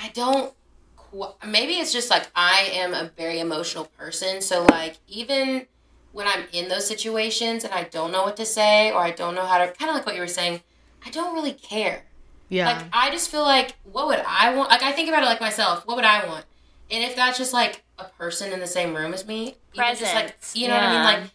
I 0.00 0.08
don't. 0.14 0.52
qu- 0.96 1.34
Maybe 1.46 1.74
it's 1.74 1.92
just 1.92 2.10
like 2.10 2.28
I 2.36 2.68
am 2.72 2.94
a 2.94 3.10
very 3.16 3.40
emotional 3.40 3.86
person. 3.86 4.40
So 4.40 4.64
like 4.64 4.98
even 5.08 5.66
when 6.12 6.26
I'm 6.26 6.44
in 6.52 6.68
those 6.68 6.86
situations 6.86 7.64
and 7.64 7.72
I 7.72 7.84
don't 7.84 8.12
know 8.12 8.22
what 8.22 8.36
to 8.38 8.46
say 8.46 8.90
or 8.92 9.00
I 9.02 9.10
don't 9.10 9.34
know 9.34 9.44
how 9.46 9.58
to 9.58 9.72
kind 9.72 9.90
of 9.90 9.96
like 9.96 10.06
what 10.06 10.14
you 10.14 10.20
were 10.20 10.26
saying, 10.26 10.62
I 11.04 11.10
don't 11.10 11.34
really 11.34 11.52
care. 11.52 12.04
Yeah, 12.48 12.66
Like 12.66 12.86
I 12.92 13.10
just 13.10 13.30
feel 13.30 13.42
like 13.42 13.74
what 13.84 14.06
would 14.08 14.22
I 14.26 14.54
want? 14.54 14.70
Like 14.70 14.82
I 14.82 14.92
think 14.92 15.08
about 15.08 15.22
it 15.22 15.26
like 15.26 15.40
myself. 15.40 15.86
What 15.86 15.96
would 15.96 16.04
I 16.04 16.26
want? 16.26 16.44
And 16.90 17.04
if 17.04 17.14
that's 17.16 17.36
just 17.38 17.52
like 17.52 17.84
a 17.98 18.04
person 18.04 18.52
in 18.52 18.60
the 18.60 18.66
same 18.66 18.94
room 18.94 19.12
as 19.12 19.26
me, 19.26 19.54
even 19.74 19.96
just 19.96 20.14
like 20.14 20.36
you 20.54 20.68
know 20.68 20.74
what 20.74 20.82
I 20.84 20.92
mean, 20.92 21.04
like 21.22 21.30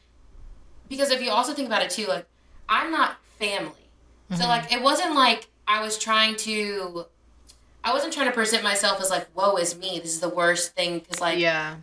because 0.90 1.12
if 1.12 1.22
you 1.22 1.30
also 1.32 1.54
think 1.54 1.68
about 1.68 1.82
it 1.84 1.90
too, 1.90 2.06
like 2.08 2.26
I'm 2.70 2.92
not 2.92 3.18
family, 3.40 3.80
Mm-hmm. 4.32 4.42
so 4.42 4.48
like 4.48 4.72
it 4.72 4.82
wasn't 4.82 5.16
like 5.16 5.50
I 5.68 5.82
was 5.84 5.98
trying 5.98 6.36
to. 6.38 7.06
I 7.84 7.92
wasn't 7.92 8.14
trying 8.14 8.28
to 8.28 8.32
present 8.32 8.64
myself 8.64 9.02
as 9.02 9.10
like, 9.10 9.28
"Woe 9.36 9.58
is 9.58 9.78
me! 9.78 10.00
This 10.00 10.14
is 10.14 10.22
the 10.22 10.30
worst 10.30 10.74
thing." 10.74 11.00
Because 11.00 11.20
like, 11.20 11.38
yeah, 11.40 11.76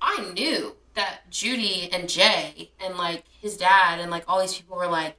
I 0.00 0.30
knew 0.32 0.76
that 0.94 1.28
Judy 1.30 1.88
and 1.92 2.08
Jay 2.08 2.70
and 2.78 2.96
like 2.96 3.24
his 3.42 3.56
dad 3.56 3.98
and 3.98 4.10
like 4.10 4.22
all 4.28 4.40
these 4.40 4.54
people 4.54 4.76
were 4.76 4.86
like 4.86 5.16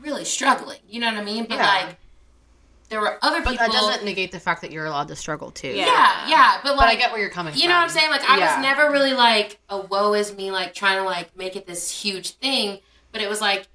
really 0.00 0.24
struggling. 0.24 0.78
You 0.88 1.00
know 1.00 1.08
what 1.10 1.16
I 1.20 1.24
mean? 1.24 1.46
But 1.46 1.56
Yeah. 1.56 1.66
like 1.66 1.96
there 2.92 3.00
were 3.00 3.18
other 3.22 3.40
but 3.40 3.52
people. 3.52 3.66
that 3.66 3.72
doesn't 3.72 4.04
negate 4.04 4.30
the 4.32 4.38
fact 4.38 4.60
that 4.60 4.70
you're 4.70 4.84
allowed 4.84 5.08
to 5.08 5.16
struggle 5.16 5.50
too. 5.50 5.68
Yeah. 5.68 5.86
yeah, 5.86 6.28
yeah, 6.28 6.56
but 6.62 6.76
like 6.76 6.78
but 6.80 6.88
I 6.88 6.94
get 6.96 7.10
where 7.10 7.20
you're 7.20 7.30
coming 7.30 7.52
from. 7.54 7.58
you 7.58 7.64
from. 7.64 7.70
know 7.70 7.76
what 7.78 7.84
I'm 7.84 7.88
saying? 7.88 8.10
Like 8.10 8.28
I 8.28 8.36
Yeah. 8.38 8.56
was 8.56 8.62
never 8.62 8.90
really 8.92 9.14
like 9.14 9.58
a 9.70 9.78
woe 9.78 10.12
is 10.12 10.36
me, 10.36 10.50
like 10.50 10.74
trying 10.74 10.98
to 10.98 11.04
like 11.04 11.34
make 11.36 11.56
it 11.56 11.66
this 11.66 11.90
huge 11.90 12.32
thing. 12.32 12.80
But 13.10 13.22
it 13.22 13.28
was 13.30 13.40
like 13.40 13.66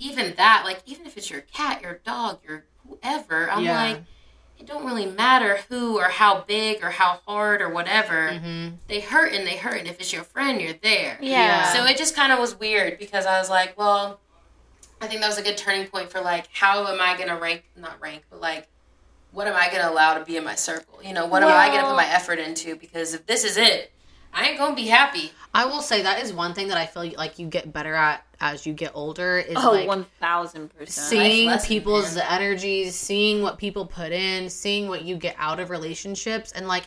even 0.00 0.34
that, 0.36 0.62
like 0.64 0.82
even 0.86 1.06
if 1.06 1.16
it's 1.16 1.30
your 1.30 1.42
cat, 1.42 1.80
your 1.82 2.00
dog, 2.04 2.40
your 2.46 2.64
whoever, 2.88 3.48
I'm 3.50 3.62
Yeah. 3.64 3.82
like 3.82 4.02
it 4.58 4.66
don't 4.66 4.84
really 4.84 5.06
matter 5.06 5.60
who 5.70 5.96
or 5.98 6.04
how 6.10 6.40
big 6.42 6.82
or 6.84 6.90
how 6.90 7.20
hard 7.26 7.62
or 7.62 7.70
whatever. 7.70 8.30
Mhm. 8.30 8.74
They 8.88 9.00
hurt 9.00 9.32
and 9.32 9.46
they 9.46 9.56
hurt, 9.56 9.78
and 9.78 9.88
if 9.88 9.98
it's 10.00 10.12
your 10.12 10.24
friend, 10.24 10.60
you're 10.60 10.74
there. 10.74 11.16
yeah. 11.22 11.72
So 11.72 11.84
it 11.86 11.96
just 11.96 12.14
kind 12.16 12.30
of 12.32 12.38
was 12.38 12.54
weird 12.56 12.98
because 12.98 13.24
I 13.26 13.38
was 13.38 13.48
like, 13.48 13.78
well, 13.78 14.20
I 15.00 15.06
think 15.06 15.20
that 15.20 15.28
was 15.28 15.38
a 15.38 15.42
good 15.42 15.56
turning 15.56 15.86
point 15.86 16.10
for 16.10 16.20
like, 16.20 16.48
how 16.52 16.86
am 16.86 17.00
I 17.00 17.16
gonna 17.16 17.38
rank? 17.38 17.64
Not 17.76 18.00
rank, 18.00 18.24
but 18.30 18.40
like, 18.40 18.68
what 19.32 19.46
am 19.46 19.54
I 19.54 19.70
gonna 19.72 19.90
allow 19.90 20.18
to 20.18 20.24
be 20.24 20.36
in 20.36 20.44
my 20.44 20.54
circle? 20.54 21.02
You 21.02 21.14
know, 21.14 21.26
what 21.26 21.42
am 21.42 21.48
I 21.48 21.68
gonna 21.68 21.88
put 21.88 21.96
my 21.96 22.06
effort 22.06 22.38
into? 22.38 22.76
Because 22.76 23.14
if 23.14 23.26
this 23.26 23.44
is 23.44 23.56
it, 23.56 23.92
I 24.32 24.48
ain't 24.48 24.58
gonna 24.58 24.76
be 24.76 24.86
happy. 24.86 25.32
I 25.52 25.64
will 25.64 25.82
say 25.82 26.02
that 26.02 26.22
is 26.22 26.32
one 26.32 26.54
thing 26.54 26.68
that 26.68 26.76
I 26.76 26.86
feel 26.86 27.10
like 27.16 27.38
you 27.38 27.48
get 27.48 27.72
better 27.72 27.94
at 27.94 28.24
as 28.40 28.64
you 28.64 28.72
get 28.72 28.92
older 28.94 29.38
is 29.38 29.56
oh, 29.56 29.72
like 29.72 29.88
one 29.88 30.06
thousand 30.20 30.68
percent. 30.74 31.08
seeing 31.08 31.58
people's 31.60 32.16
energies, 32.16 32.94
seeing 32.94 33.42
what 33.42 33.58
people 33.58 33.86
put 33.86 34.12
in, 34.12 34.48
seeing 34.48 34.88
what 34.88 35.02
you 35.02 35.16
get 35.16 35.34
out 35.38 35.58
of 35.58 35.70
relationships, 35.70 36.52
and 36.52 36.68
like 36.68 36.84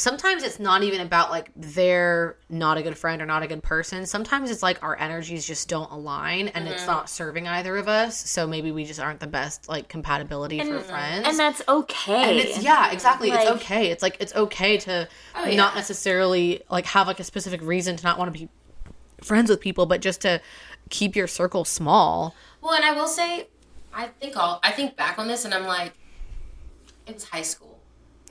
sometimes 0.00 0.42
it's 0.42 0.58
not 0.58 0.82
even 0.82 1.00
about 1.00 1.30
like 1.30 1.50
they're 1.54 2.36
not 2.48 2.78
a 2.78 2.82
good 2.82 2.96
friend 2.98 3.20
or 3.22 3.26
not 3.26 3.42
a 3.42 3.46
good 3.46 3.62
person. 3.62 4.06
Sometimes 4.06 4.50
it's 4.50 4.62
like 4.62 4.82
our 4.82 4.98
energies 4.98 5.46
just 5.46 5.68
don't 5.68 5.90
align 5.92 6.48
and 6.48 6.64
Mm-hmm. 6.64 6.74
it's 6.74 6.86
not 6.86 7.08
serving 7.10 7.46
either 7.46 7.76
of 7.76 7.86
us. 7.88 8.18
So 8.30 8.46
maybe 8.46 8.72
we 8.72 8.84
just 8.84 8.98
aren't 9.00 9.20
the 9.20 9.26
best 9.26 9.68
like 9.68 9.88
compatibility 9.88 10.58
for 10.60 10.80
friends. 10.80 11.26
and 11.28 11.38
that's 11.38 11.62
okay. 11.68 12.30
And 12.30 12.38
it's 12.38 12.62
yeah, 12.62 12.90
exactly. 12.90 13.30
it's 13.30 13.50
okay. 13.50 13.90
It's 13.90 14.02
like 14.02 14.16
it's 14.20 14.34
okay 14.34 14.76
to 14.78 15.08
Oh, 15.36 15.44
yeah. 15.44 15.56
not 15.56 15.74
necessarily 15.74 16.62
like 16.70 16.86
have 16.86 17.06
like 17.06 17.20
a 17.20 17.24
specific 17.24 17.60
reason 17.62 17.96
to 17.96 18.04
not 18.04 18.18
want 18.18 18.32
to 18.32 18.38
be 18.38 18.48
friends 19.22 19.50
with 19.50 19.60
people, 19.60 19.86
but 19.86 20.00
just 20.00 20.20
to 20.22 20.40
keep 20.88 21.14
your 21.14 21.26
circle 21.26 21.64
small. 21.64 22.34
Well, 22.62 22.74
and 22.74 22.84
I 22.84 22.92
will 22.92 23.06
say, 23.06 23.48
I 23.94 24.06
think 24.06 24.36
all 24.36 24.60
I 24.62 24.72
think 24.72 24.96
back 24.96 25.18
on 25.18 25.28
this, 25.28 25.44
and 25.44 25.52
I'm 25.54 25.66
like, 25.66 25.92
it 27.06 27.14
was 27.14 27.24
high 27.24 27.42
school. 27.42 27.78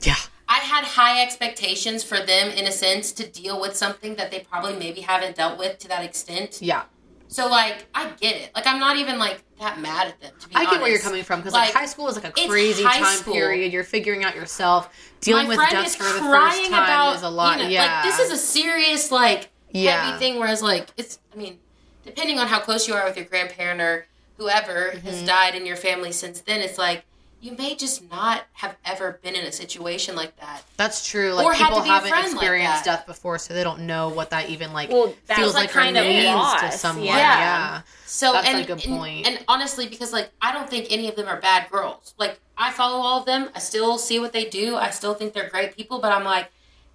Yeah. 0.02 0.16
I 0.50 0.56
had 0.58 0.84
high 0.84 1.22
expectations 1.22 2.02
for 2.02 2.18
them 2.18 2.50
in 2.50 2.66
a 2.66 2.72
sense 2.72 3.12
to 3.12 3.26
deal 3.26 3.60
with 3.60 3.76
something 3.76 4.16
that 4.16 4.30
they 4.32 4.40
probably 4.40 4.74
maybe 4.74 5.00
haven't 5.00 5.36
dealt 5.36 5.58
with 5.58 5.78
to 5.78 5.88
that 5.88 6.04
extent. 6.04 6.60
Yeah. 6.60 6.82
So 7.28 7.46
like 7.48 7.86
I 7.94 8.10
get 8.20 8.34
it. 8.34 8.50
Like 8.56 8.66
I'm 8.66 8.80
not 8.80 8.96
even 8.96 9.16
like 9.18 9.42
that 9.60 9.80
mad 9.80 10.08
at 10.08 10.20
them 10.20 10.32
to 10.40 10.48
be 10.48 10.54
honest. 10.56 10.68
I 10.68 10.74
get 10.74 10.82
where 10.82 10.90
you're 10.90 10.98
coming 10.98 11.22
from 11.22 11.38
because 11.40 11.52
like, 11.52 11.66
Like, 11.72 11.74
high 11.74 11.86
school 11.86 12.08
is 12.08 12.16
like 12.16 12.24
a 12.24 12.48
crazy 12.48 12.82
time 12.82 13.04
school. 13.04 13.32
period. 13.32 13.72
You're 13.72 13.84
figuring 13.84 14.24
out 14.24 14.34
yourself. 14.34 14.88
Dealing 15.20 15.44
My 15.44 15.48
with 15.50 15.56
friend 15.58 15.70
death 15.70 15.86
is 15.86 15.94
for 15.96 16.02
the 16.02 16.10
first 16.18 16.64
time 16.64 16.72
about 16.72 17.14
is 17.16 17.22
a 17.22 17.28
lot. 17.30 17.58
you 17.58 17.62
know, 17.64 17.68
yeah. 17.70 18.02
Like 18.02 18.04
this 18.06 18.18
is 18.18 18.32
a 18.32 18.36
serious 18.36 19.12
like 19.12 19.50
Yeah. 19.70 20.04
heavy 20.06 20.18
thing 20.18 20.40
whereas 20.40 20.60
like 20.62 20.88
it's 20.96 21.20
I 21.32 21.36
mean, 21.36 21.60
depending 22.04 22.40
on 22.40 22.48
how 22.48 22.58
close 22.58 22.88
you 22.88 22.94
are 22.94 23.04
with 23.04 23.16
your 23.16 23.26
grandparent 23.26 23.80
or 23.80 24.06
whoever 24.36 24.90
Mm-hmm. 24.94 25.06
has 25.06 25.22
died 25.22 25.54
in 25.54 25.64
your 25.64 25.76
family 25.76 26.10
since 26.10 26.40
then, 26.40 26.60
it's 26.60 26.76
like 26.78 27.04
you 27.40 27.52
may 27.56 27.74
just 27.74 28.08
not 28.10 28.42
have 28.52 28.76
ever 28.84 29.18
been 29.22 29.34
in 29.34 29.44
a 29.46 29.52
situation 29.52 30.14
like 30.14 30.36
that. 30.36 30.62
That's 30.76 31.08
true. 31.08 31.32
Like 31.32 31.46
Or 31.46 31.52
had 31.54 31.64
people 31.68 31.78
to 31.78 31.82
be 31.84 31.88
haven't 31.88 32.08
friend 32.10 32.24
like 32.26 32.34
experienced 32.34 32.84
that. 32.84 32.98
death 32.98 33.06
before, 33.06 33.38
so 33.38 33.54
they 33.54 33.64
don't 33.64 33.80
know 33.86 34.08
what 34.10 34.30
that 34.30 34.50
even 34.50 34.72
like 34.72 34.90
Well, 34.90 35.14
that's, 35.26 35.40
feels 35.40 35.54
like, 35.54 35.68
like, 35.68 35.70
or 35.76 35.80
kind 35.80 35.96
of 35.96 36.04
means 36.04 36.60
to 36.60 36.72
someone. 36.72 37.06
yeah. 37.06 37.14
Yeah. 37.14 37.82
So 38.06 38.32
That's, 38.32 38.48
and, 38.48 38.58
a 38.58 38.64
good 38.66 38.84
and- 38.84 39.26
And, 39.26 39.44
honestly, 39.48 39.88
because 39.88 40.12
like 40.12 40.30
I 40.42 40.52
don't 40.52 40.68
think 40.68 40.88
any 40.90 41.08
of 41.08 41.16
them 41.16 41.28
are 41.28 41.40
bad 41.40 41.70
girls. 41.70 42.14
Like 42.18 42.38
I 42.58 42.70
follow 42.72 43.00
all 43.00 43.20
of 43.20 43.26
them. 43.26 43.48
I 43.54 43.58
still 43.60 43.96
see 43.98 44.18
what 44.18 44.32
they 44.32 44.44
do. 44.44 44.76
I 44.76 44.90
still 44.90 45.14
think 45.14 45.32
they're 45.32 45.48
great 45.48 45.76
people. 45.76 45.98
But 46.00 46.12
I'm 46.12 46.24
like, 46.24 46.50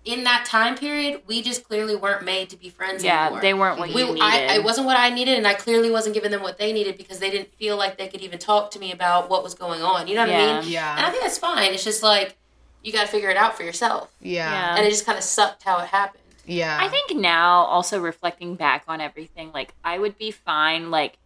in 0.05 0.23
that 0.23 0.45
time 0.45 0.77
period, 0.77 1.23
we 1.25 1.41
just 1.41 1.63
clearly 1.63 1.95
weren't 1.95 2.23
made 2.23 2.49
to 2.51 2.57
be 2.57 2.69
friends 2.69 3.03
yeah, 3.03 3.23
anymore. 3.25 3.41
they 3.41 3.53
weren't 3.55 3.79
what 3.79 3.91
we, 3.93 4.01
you 4.01 4.07
needed. 4.13 4.21
I, 4.21 4.55
it 4.55 4.63
wasn't 4.63 4.85
what 4.85 4.97
I 4.97 5.09
needed, 5.09 5.35
and 5.37 5.47
I 5.47 5.55
clearly 5.55 5.89
wasn't 5.89 6.13
giving 6.13 6.29
them 6.31 6.43
what 6.43 6.59
they 6.59 6.71
needed 6.71 6.95
because 6.95 7.17
they 7.19 7.31
didn't 7.31 7.51
feel 7.55 7.75
like 7.75 7.97
they 7.97 8.07
could 8.07 8.21
even 8.21 8.37
talk 8.37 8.69
to 8.71 8.79
me 8.79 8.91
about 8.91 9.29
what 9.31 9.43
was 9.43 9.55
going 9.55 9.81
on. 9.81 10.07
You 10.07 10.13
know 10.15 10.21
what 10.27 10.35
I 10.35 10.61
mean? 10.61 10.71
Yeah. 10.71 10.95
And 10.95 11.05
I 11.05 11.09
think 11.09 11.23
that's 11.23 11.39
fine. 11.39 11.73
It's 11.73 11.83
just 11.83 12.03
like 12.03 12.37
you 12.83 12.93
got 12.93 13.01
to 13.01 13.07
figure 13.07 13.29
it 13.29 13.37
out 13.37 13.57
for 13.57 13.63
yourself. 13.63 14.13
Yeah. 14.21 14.51
Yeah. 14.51 14.75
And 14.77 14.85
it 14.85 14.91
just 14.91 15.07
kind 15.07 15.17
of 15.17 15.23
sucked 15.23 15.63
how 15.63 15.79
it 15.79 15.87
happened. 15.87 16.21
Yeah. 16.45 16.77
I 16.79 16.87
think 16.87 17.15
now, 17.19 17.63
also 17.63 17.99
reflecting 17.99 18.53
back 18.53 18.83
on 18.87 19.01
everything, 19.01 19.51
like 19.53 19.73
I 19.83 19.97
would 19.97 20.19
be 20.19 20.29
fine, 20.29 20.91
like 20.91 21.17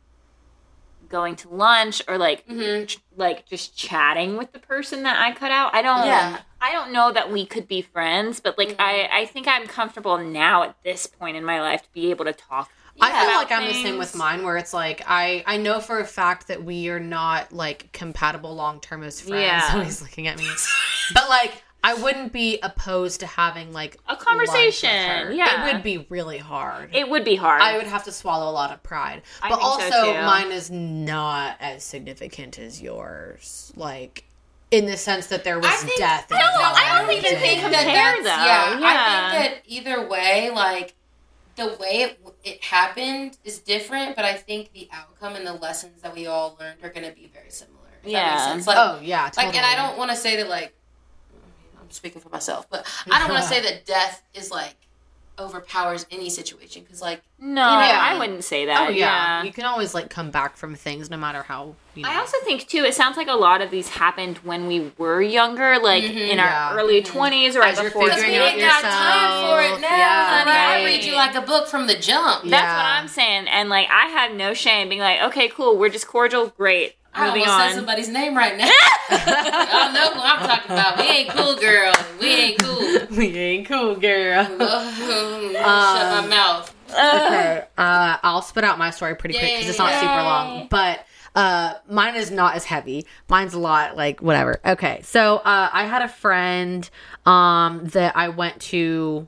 going 1.09 1.35
to 1.35 1.49
lunch 1.49 2.01
or 2.07 2.17
like 2.17 2.47
Mm-hmm. 2.47 2.85
ch- 2.85 2.99
like 3.17 3.45
just 3.49 3.75
chatting 3.75 4.37
with 4.37 4.53
the 4.53 4.59
person 4.59 5.03
that 5.03 5.17
I 5.19 5.33
cut 5.33 5.51
out. 5.51 5.75
I 5.75 5.81
don't. 5.81 6.05
Yeah. 6.05 6.37
I 6.61 6.71
don't 6.71 6.91
know 6.91 7.11
that 7.11 7.31
we 7.31 7.45
could 7.45 7.67
be 7.67 7.81
friends, 7.81 8.39
but 8.39 8.57
like 8.57 8.75
I, 8.79 8.93
mm-hmm. 8.93 9.15
I 9.15 9.25
think 9.25 9.47
I'm 9.47 9.67
comfortable 9.67 10.17
now 10.17 10.63
at 10.63 10.75
this 10.83 11.07
point 11.07 11.37
in 11.37 11.45
my 11.45 11.61
life 11.61 11.83
to 11.83 11.89
be 11.93 12.09
able 12.09 12.25
to 12.25 12.33
talk. 12.33 12.71
I 13.01 13.25
feel 13.25 13.35
like 13.35 13.51
I'm 13.51 13.65
the 13.65 13.73
same 13.73 13.97
with 13.97 14.13
mine, 14.15 14.43
where 14.43 14.57
it's 14.57 14.73
like 14.73 15.01
I 15.07 15.43
I 15.47 15.57
know 15.57 15.79
for 15.79 15.99
a 15.99 16.05
fact 16.05 16.47
that 16.49 16.63
we 16.63 16.89
are 16.89 16.99
not 16.99 17.53
like 17.53 17.91
compatible 17.93 18.53
long 18.53 18.81
term 18.81 19.03
as 19.03 19.21
friends. 19.21 19.43
Yeah. 19.43 19.71
So 19.71 19.79
he's 19.83 20.01
looking 20.01 20.27
at 20.27 20.37
me, 20.37 20.47
but 21.13 21.29
like 21.29 21.63
I 21.83 21.93
wouldn't 21.93 22.33
be 22.33 22.59
opposed 22.61 23.21
to 23.21 23.25
having 23.25 23.71
like 23.71 23.97
A 24.09 24.15
conversation, 24.15 25.33
yeah. 25.33 25.69
it 25.69 25.73
would 25.73 25.83
be 25.83 26.05
really 26.09 26.37
hard. 26.37 26.93
It 26.93 27.09
would 27.09 27.23
be 27.23 27.35
hard. 27.35 27.61
I 27.61 27.77
would 27.77 27.87
have 27.87 28.03
to 28.03 28.11
swallow 28.11 28.49
a 28.49 28.51
lot 28.51 28.71
of 28.71 28.83
pride, 28.83 29.21
I 29.41 29.49
but 29.49 29.59
think 29.59 29.93
so, 29.93 29.97
also 29.97 30.13
too. 30.13 30.25
mine 30.25 30.51
is 30.51 30.69
not 30.69 31.55
as 31.61 31.83
significant 31.83 32.59
as 32.59 32.81
yours. 32.81 33.71
Like 33.77 34.25
in 34.71 34.85
the 34.85 34.97
sense 34.97 35.27
that 35.27 35.43
there 35.43 35.57
was 35.57 35.65
I 35.67 35.75
think- 35.77 35.97
death. 35.99 36.29
No, 36.29 36.37
involved 36.37 36.79
I 36.79 36.97
don't 36.97 37.07
think 37.07 37.23
you 37.23 37.29
and- 37.29 37.59
can 37.61 37.71
that 37.71 37.83
compare, 37.83 38.11
that's, 38.11 38.23
though. 38.23 38.29
yeah, 38.29 38.79
Yeah. 38.79 39.27
I 39.27 39.31
think 39.31 39.53
that 39.55 39.63
either 39.65 40.07
way, 40.07 40.49
like 40.51 40.93
the 41.55 41.67
way 41.79 42.01
it, 42.03 42.19
it 42.43 42.63
happened 42.63 43.37
is 43.43 43.59
different, 43.59 44.15
but 44.15 44.25
I 44.25 44.33
think 44.35 44.71
the 44.73 44.87
outcome 44.93 45.35
and 45.35 45.45
the 45.45 45.53
lessons 45.53 46.01
that 46.03 46.13
we 46.15 46.27
all 46.27 46.55
learned 46.59 46.77
are 46.83 46.89
going 46.89 47.05
to 47.07 47.13
be 47.13 47.29
very 47.33 47.49
similar. 47.49 47.75
If 48.03 48.09
Yeah. 48.11 48.23
That 48.29 48.33
makes 48.35 48.43
sense. 48.65 48.67
Like, 48.67 48.77
Oh 48.77 48.99
yeah, 49.01 49.25
totally. 49.29 49.45
like, 49.47 49.55
and 49.57 49.65
I 49.65 49.75
don't 49.75 49.97
want 49.97 50.11
to 50.11 50.15
say 50.17 50.37
that 50.37 50.47
like 50.47 50.73
I'm 51.81 51.89
speaking 51.91 52.21
for 52.21 52.29
myself, 52.29 52.69
but 52.69 52.85
I 53.11 53.19
don't 53.19 53.29
want 53.29 53.41
to 53.43 53.49
say 53.49 53.61
that 53.61 53.85
death 53.85 54.21
is 54.33 54.51
like 54.51 54.75
overpowers 55.39 56.05
any 56.11 56.29
situation 56.29 56.83
because 56.83 57.01
like 57.01 57.21
No, 57.39 57.61
Yeah. 57.61 57.99
I 58.01 58.17
wouldn't 58.19 58.43
say 58.43 58.65
that. 58.65 58.87
Oh 58.87 58.91
yeah. 58.91 59.41
yeah. 59.41 59.43
you 59.43 59.51
can 59.51 59.65
always 59.65 59.93
like 59.93 60.09
come 60.09 60.31
back 60.31 60.57
from 60.57 60.75
things 60.75 61.09
no 61.09 61.17
matter 61.17 61.43
how. 61.43 61.75
You 61.95 62.03
know. 62.03 62.09
I 62.09 62.17
also 62.17 62.37
think 62.43 62.67
too. 62.67 62.83
It 62.83 62.93
sounds 62.93 63.17
like 63.17 63.27
a 63.27 63.33
lot 63.33 63.61
of 63.61 63.71
these 63.71 63.89
happened 63.89 64.37
when 64.39 64.67
we 64.67 64.91
were 64.97 65.21
younger, 65.21 65.79
like 65.79 66.03
mm-hmm. 66.03 66.17
in 66.17 66.37
Yeah. 66.37 66.69
our 66.71 66.79
early 66.79 67.01
mm-hmm. 67.01 67.11
twenties 67.11 67.55
or 67.55 67.59
right 67.61 67.73
As 67.73 67.79
you're 67.81 67.89
before. 67.89 68.09
figuring 68.09 68.31
we 68.31 68.37
out 68.37 68.47
ain't 68.53 68.59
got 68.61 68.81
time 68.81 69.47
for 69.47 69.61
it 69.61 69.63
yourself. 69.65 69.81
now. 69.81 69.97
Yeah, 69.97 70.37
honey. 70.39 70.51
I 70.51 70.75
right. 70.75 70.85
read 70.85 71.03
you 71.05 71.13
like 71.15 71.35
a 71.35 71.41
book 71.41 71.67
from 71.67 71.87
the 71.87 71.95
jump. 71.95 72.43
Yeah. 72.43 72.51
That's 72.51 72.77
what 72.77 72.85
I'm 72.85 73.07
saying, 73.07 73.47
and 73.47 73.69
like 73.69 73.87
I 73.89 74.07
have 74.07 74.33
no 74.33 74.53
shame 74.53 74.89
being 74.89 75.01
like, 75.01 75.21
okay, 75.23 75.47
cool, 75.49 75.77
we're 75.77 75.89
just 75.89 76.07
cordial, 76.07 76.47
great, 76.57 76.95
I 77.13 77.27
moving 77.27 77.41
almost 77.41 77.57
said 77.57 77.69
on. 77.69 77.75
somebody's 77.75 78.09
name 78.09 78.35
right 78.37 78.57
now. 78.57 78.65
Y'all 79.09 79.93
know 79.93 80.11
who 80.13 80.21
I'm 80.21 80.47
talking 80.47 80.71
about. 80.71 80.97
We 80.97 81.03
ain't 81.05 81.29
cool, 81.29 81.55
girl. 81.55 81.93
We 82.21 82.27
ain't 82.27 82.59
cool. 82.59 83.17
we 83.17 83.37
ain't 83.37 83.67
cool, 83.67 83.95
girl. 83.95 84.43
Shut 84.45 84.59
my 84.59 86.27
mouth. 86.29 86.75
okay, 86.91 87.65
uh, 87.77 88.17
I'll 88.23 88.41
spit 88.41 88.63
out 88.63 88.77
my 88.77 88.89
story 88.91 89.15
pretty 89.15 89.37
quick 89.37 89.53
because 89.53 89.69
it's 89.69 89.79
not 89.79 89.93
super 89.99 90.23
long, 90.23 90.67
but 90.69 91.05
uh, 91.35 91.73
mine 91.87 92.15
is 92.15 92.31
not 92.31 92.55
as 92.55 92.65
heavy. 92.65 93.05
Mine's 93.27 93.53
a 93.53 93.59
lot 93.59 93.95
like 93.95 94.21
whatever. 94.21 94.59
Okay, 94.65 95.01
so 95.03 95.37
uh, 95.37 95.69
I 95.71 95.85
had 95.85 96.01
a 96.01 96.07
friend 96.07 96.89
um, 97.25 97.85
that 97.89 98.15
I 98.15 98.29
went 98.29 98.59
to. 98.61 99.27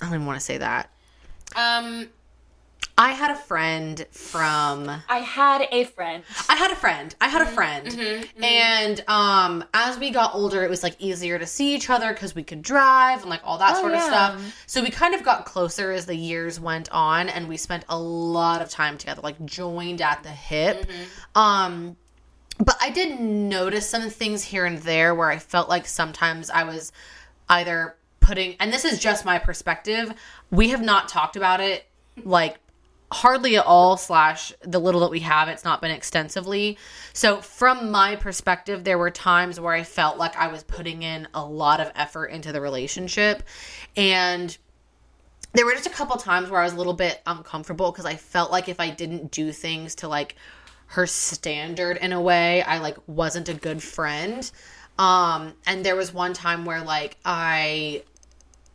I 0.00 0.06
don't 0.06 0.14
even 0.14 0.26
want 0.26 0.38
to 0.38 0.44
say 0.44 0.58
that. 0.58 0.90
Um, 1.56 2.08
I 3.00 3.12
had 3.12 3.30
a 3.30 3.36
friend 3.36 4.04
from 4.10 4.90
I 5.08 5.18
had 5.18 5.68
a 5.70 5.84
friend. 5.84 6.24
I 6.48 6.56
had 6.56 6.72
a 6.72 6.76
friend. 6.76 7.14
I 7.20 7.28
had 7.28 7.42
a 7.42 7.46
friend. 7.46 8.28
And 8.42 9.04
um 9.06 9.64
as 9.72 9.98
we 9.98 10.10
got 10.10 10.34
older 10.34 10.64
it 10.64 10.70
was 10.70 10.82
like 10.82 10.96
easier 10.98 11.38
to 11.38 11.46
see 11.46 11.76
each 11.76 11.88
other 11.88 12.12
cuz 12.12 12.34
we 12.34 12.42
could 12.42 12.60
drive 12.60 13.20
and 13.20 13.30
like 13.30 13.40
all 13.44 13.58
that 13.58 13.76
sort 13.76 13.92
of 13.92 13.98
yeah. 13.98 14.06
stuff. 14.08 14.64
So 14.66 14.82
we 14.82 14.90
kind 14.90 15.14
of 15.14 15.22
got 15.22 15.44
closer 15.44 15.92
as 15.92 16.06
the 16.06 16.16
years 16.16 16.58
went 16.58 16.88
on 16.90 17.28
and 17.28 17.48
we 17.48 17.56
spent 17.56 17.84
a 17.88 17.96
lot 17.96 18.60
of 18.60 18.68
time 18.68 18.98
together 18.98 19.20
like 19.22 19.42
joined 19.44 20.02
at 20.02 20.24
the 20.24 20.30
hip. 20.30 20.90
Um 21.36 21.96
but 22.58 22.76
I 22.80 22.90
did 22.90 23.20
notice 23.20 23.88
some 23.88 24.10
things 24.10 24.42
here 24.42 24.66
and 24.66 24.78
there 24.78 25.14
where 25.14 25.30
I 25.30 25.38
felt 25.38 25.68
like 25.68 25.86
sometimes 25.86 26.50
I 26.50 26.64
was 26.64 26.90
either 27.48 27.94
putting 28.18 28.56
and 28.58 28.72
this 28.72 28.84
is 28.84 28.98
just 28.98 29.24
my 29.24 29.38
perspective. 29.38 30.12
We 30.50 30.70
have 30.70 30.82
not 30.82 31.08
talked 31.08 31.36
about 31.36 31.60
it 31.60 31.84
like 32.24 32.58
hardly 33.10 33.56
at 33.56 33.64
all 33.64 33.96
slash 33.96 34.52
the 34.60 34.78
little 34.78 35.00
that 35.00 35.10
we 35.10 35.20
have 35.20 35.48
it's 35.48 35.64
not 35.64 35.80
been 35.80 35.90
extensively. 35.90 36.76
So 37.12 37.40
from 37.40 37.90
my 37.90 38.16
perspective 38.16 38.84
there 38.84 38.98
were 38.98 39.10
times 39.10 39.58
where 39.58 39.72
i 39.72 39.82
felt 39.82 40.18
like 40.18 40.36
i 40.36 40.48
was 40.48 40.62
putting 40.62 41.02
in 41.02 41.26
a 41.32 41.44
lot 41.44 41.80
of 41.80 41.90
effort 41.94 42.26
into 42.26 42.52
the 42.52 42.60
relationship. 42.60 43.42
And 43.96 44.56
there 45.54 45.64
were 45.64 45.72
just 45.72 45.86
a 45.86 45.90
couple 45.90 46.16
times 46.16 46.50
where 46.50 46.60
i 46.60 46.64
was 46.64 46.74
a 46.74 46.76
little 46.76 46.92
bit 46.92 47.22
uncomfortable 47.26 47.90
because 47.90 48.04
i 48.04 48.14
felt 48.14 48.50
like 48.52 48.68
if 48.68 48.78
i 48.78 48.90
didn't 48.90 49.30
do 49.30 49.52
things 49.52 49.94
to 49.96 50.08
like 50.08 50.36
her 50.88 51.06
standard 51.06 51.96
in 51.96 52.12
a 52.12 52.20
way 52.20 52.62
i 52.62 52.78
like 52.78 52.96
wasn't 53.06 53.48
a 53.48 53.54
good 53.54 53.82
friend. 53.82 54.50
Um 54.98 55.54
and 55.66 55.84
there 55.84 55.96
was 55.96 56.12
one 56.12 56.34
time 56.34 56.66
where 56.66 56.82
like 56.82 57.16
i 57.24 58.02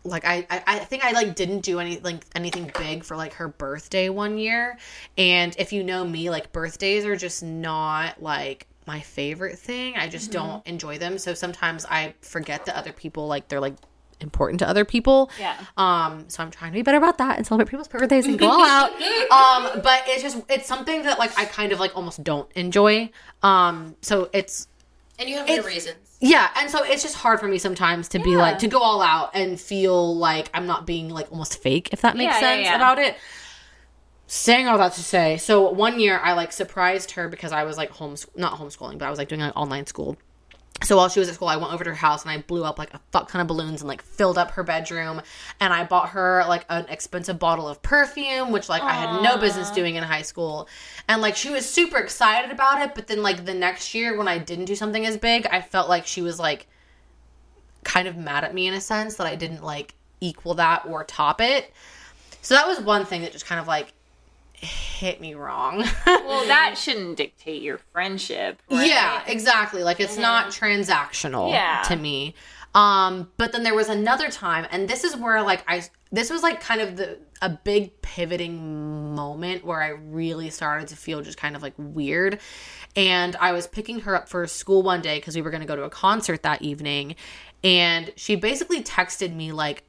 like 0.06 0.26
I, 0.26 0.46
I 0.50 0.64
I 0.68 0.80
think 0.80 1.04
I 1.04 1.12
like 1.12 1.36
didn't 1.36 1.62
do 1.62 1.80
any 1.80 2.00
like 2.00 2.24
anything 2.36 2.72
big 2.78 3.04
for 3.04 3.16
like 3.16 3.34
her 3.34 3.48
birthday 3.48 4.10
one 4.10 4.38
year. 4.38 4.78
And 5.18 5.56
if 5.58 5.72
you 5.72 5.84
know 5.84 6.06
me, 6.06 6.30
like 6.30 6.52
birthdays 6.52 7.06
are 7.06 7.16
just 7.16 7.44
not 7.44 8.22
like 8.22 8.68
my 8.86 9.00
favorite 9.00 9.58
thing. 9.58 9.96
I 9.96 10.10
just 10.10 10.32
don't 10.32 10.66
enjoy 10.68 10.98
them. 10.98 11.18
So 11.18 11.34
sometimes 11.34 11.86
I 11.90 12.14
forget 12.22 12.66
that 12.66 12.76
other 12.76 12.92
people 12.92 13.28
like 13.28 13.48
they're 13.48 13.62
like 13.62 13.76
important 14.20 14.60
to 14.60 14.68
other 14.68 14.86
people. 14.86 15.30
Yeah. 15.40 15.58
Um 15.78 16.26
so 16.28 16.44
I'm 16.44 16.52
trying 16.52 16.72
to 16.72 16.76
be 16.76 16.82
better 16.82 16.98
about 16.98 17.18
that 17.20 17.38
and 17.38 17.48
celebrate 17.48 17.70
people's 17.70 17.88
birthdays 17.88 18.26
and 18.26 18.38
go 18.38 18.50
all 18.50 18.62
out. 18.66 18.92
Um 19.32 19.82
but 19.82 20.04
it's 20.08 20.22
just 20.22 20.38
it's 20.50 20.68
something 20.68 21.04
that 21.04 21.18
like 21.20 21.38
I 21.38 21.46
kind 21.46 21.72
of 21.72 21.80
like 21.80 21.96
almost 21.96 22.24
don't 22.24 22.50
enjoy. 22.56 23.10
Um 23.42 23.96
so 24.02 24.30
it's 24.34 24.68
and 25.20 25.30
you 25.30 25.38
have 25.38 25.48
your 25.50 25.64
reasons. 25.64 26.18
yeah, 26.20 26.50
and 26.58 26.70
so 26.70 26.84
it's 26.84 27.04
just 27.04 27.16
hard 27.16 27.40
for 27.40 27.48
me 27.48 27.58
sometimes 27.58 28.08
to 28.10 28.20
be 28.20 28.36
like 28.36 28.60
to 28.60 28.68
go 28.68 28.80
all 28.80 29.02
out 29.02 29.32
and 29.34 29.60
feel 29.60 30.16
like 30.16 30.50
I'm 30.54 30.66
not 30.66 30.86
being 30.88 31.10
like 31.10 31.32
almost 31.32 31.62
fake, 31.62 31.90
if 31.92 32.02
that 32.02 32.16
makes 32.18 32.34
Yeah, 32.36 32.40
yeah, 32.42 32.56
sense 32.56 32.66
yeah. 32.66 32.76
about 32.76 33.00
it. 33.00 33.16
Saying 34.26 34.68
all 34.68 34.78
that 34.80 34.94
to 34.94 35.04
say, 35.04 35.38
so 35.38 35.70
one 35.70 36.00
year 36.00 36.20
I 36.24 36.34
like 36.34 36.52
surprised 36.52 37.12
her 37.12 37.28
because 37.28 37.52
I 37.52 37.64
was 37.66 37.78
like 37.78 37.92
home 37.92 38.16
not 38.36 38.58
homeschooling, 38.58 38.98
but 38.98 39.06
I 39.06 39.10
was 39.10 39.20
like 39.20 39.28
doing 39.28 39.42
like 39.42 39.56
online 39.56 39.86
school. 39.86 40.18
So 40.82 40.98
while 40.98 41.08
she 41.08 41.20
was 41.20 41.30
at 41.30 41.36
school, 41.36 41.48
I 41.48 41.56
went 41.56 41.72
over 41.72 41.84
to 41.84 41.92
her 41.92 41.96
house 41.96 42.24
and 42.24 42.32
I 42.32 42.40
blew 42.40 42.66
up 42.66 42.78
like 42.78 42.94
a 42.94 43.00
fuck 43.12 43.32
ton 43.32 43.40
of 43.40 43.48
balloons 43.48 43.82
and 43.82 43.88
like 43.88 44.02
filled 44.02 44.38
up 44.38 44.52
her 44.52 44.64
bedroom. 44.64 45.22
And 45.62 45.72
I 45.72 45.86
bought 45.86 46.10
her 46.10 46.44
like 46.48 46.66
an 46.68 46.86
expensive 46.90 47.40
bottle 47.40 47.70
of 47.70 47.82
perfume, 47.82 48.52
which 48.52 48.68
like 48.68 48.82
I 48.82 48.92
had 48.92 49.22
no 49.22 49.38
business 49.38 49.72
doing 49.72 49.96
in 49.96 50.04
high 50.04 50.24
school. 50.24 50.68
And 51.08 51.22
like 51.22 51.38
she 51.38 51.50
was 51.50 51.70
super 51.70 51.98
excited 51.98 52.52
about 52.52 52.82
it. 52.82 52.96
But 52.96 53.08
then 53.08 53.22
like 53.22 53.46
the 53.46 53.54
next 53.54 53.94
year 53.94 54.18
when 54.18 54.28
I 54.28 54.40
didn't 54.40 54.66
do 54.66 54.76
something 54.76 55.06
as 55.06 55.16
big, 55.16 55.48
I 55.48 55.62
felt 55.62 55.88
like 55.88 56.06
she 56.06 56.22
was 56.22 56.38
like 56.38 56.68
kind 57.84 58.08
of 58.08 58.18
mad 58.18 58.44
at 58.44 58.54
me 58.54 58.68
in 58.68 58.74
a 58.74 58.82
sense 58.82 59.16
that 59.16 59.28
I 59.28 59.36
didn't 59.36 59.64
like 59.64 59.96
equal 60.20 60.56
that 60.56 60.86
or 60.86 61.06
top 61.06 61.40
it. 61.40 61.72
So 62.42 62.56
that 62.56 62.68
was 62.68 62.82
one 62.82 63.06
thing 63.06 63.22
that 63.22 63.32
just 63.32 63.46
kind 63.46 63.62
of 63.62 63.68
like 63.68 63.93
hit 64.64 65.20
me 65.22 65.34
wrong. 65.34 65.84
Well, 66.06 66.46
that 66.48 66.78
shouldn't 66.78 67.18
dictate 67.18 67.62
your 67.62 67.78
friendship. 67.92 68.62
Right? 68.70 68.88
Yeah, 68.88 69.24
exactly. 69.28 69.84
Like 69.84 70.00
it's 70.00 70.18
not 70.18 70.48
transactional 70.48 71.52
Yeah. 71.52 71.84
to 71.88 71.96
me. 71.96 72.36
Um, 72.76 73.30
but 73.38 73.52
then 73.52 73.62
there 73.62 73.76
was 73.76 73.88
another 73.90 74.32
time, 74.32 74.66
and 74.72 74.88
this 74.90 75.04
is 75.04 75.16
where 75.16 75.42
like 75.44 75.64
I 75.68 75.84
this 76.12 76.32
was 76.32 76.42
like 76.42 76.60
kind 76.60 76.82
of 76.82 76.96
the 76.98 77.20
a 77.42 77.50
big 77.50 78.02
pivoting 78.02 79.14
moment 79.14 79.64
where 79.66 79.82
I 79.82 79.90
really 79.90 80.50
started 80.50 80.88
to 80.88 80.96
feel 80.96 81.22
just 81.22 81.38
kind 81.38 81.56
of 81.56 81.62
like 81.62 81.74
weird. 81.78 82.40
And 82.96 83.36
I 83.36 83.52
was 83.52 83.68
picking 83.68 84.00
her 84.02 84.16
up 84.16 84.28
for 84.30 84.48
school 84.48 84.82
one 84.82 85.02
day 85.02 85.18
because 85.20 85.36
we 85.36 85.42
were 85.42 85.50
going 85.52 85.62
to 85.62 85.68
go 85.68 85.76
to 85.76 85.84
a 85.84 85.90
concert 85.90 86.42
that 86.44 86.62
evening, 86.64 87.16
and 87.64 88.12
she 88.16 88.36
basically 88.36 88.82
texted 88.82 89.36
me 89.36 89.52
like 89.52 89.84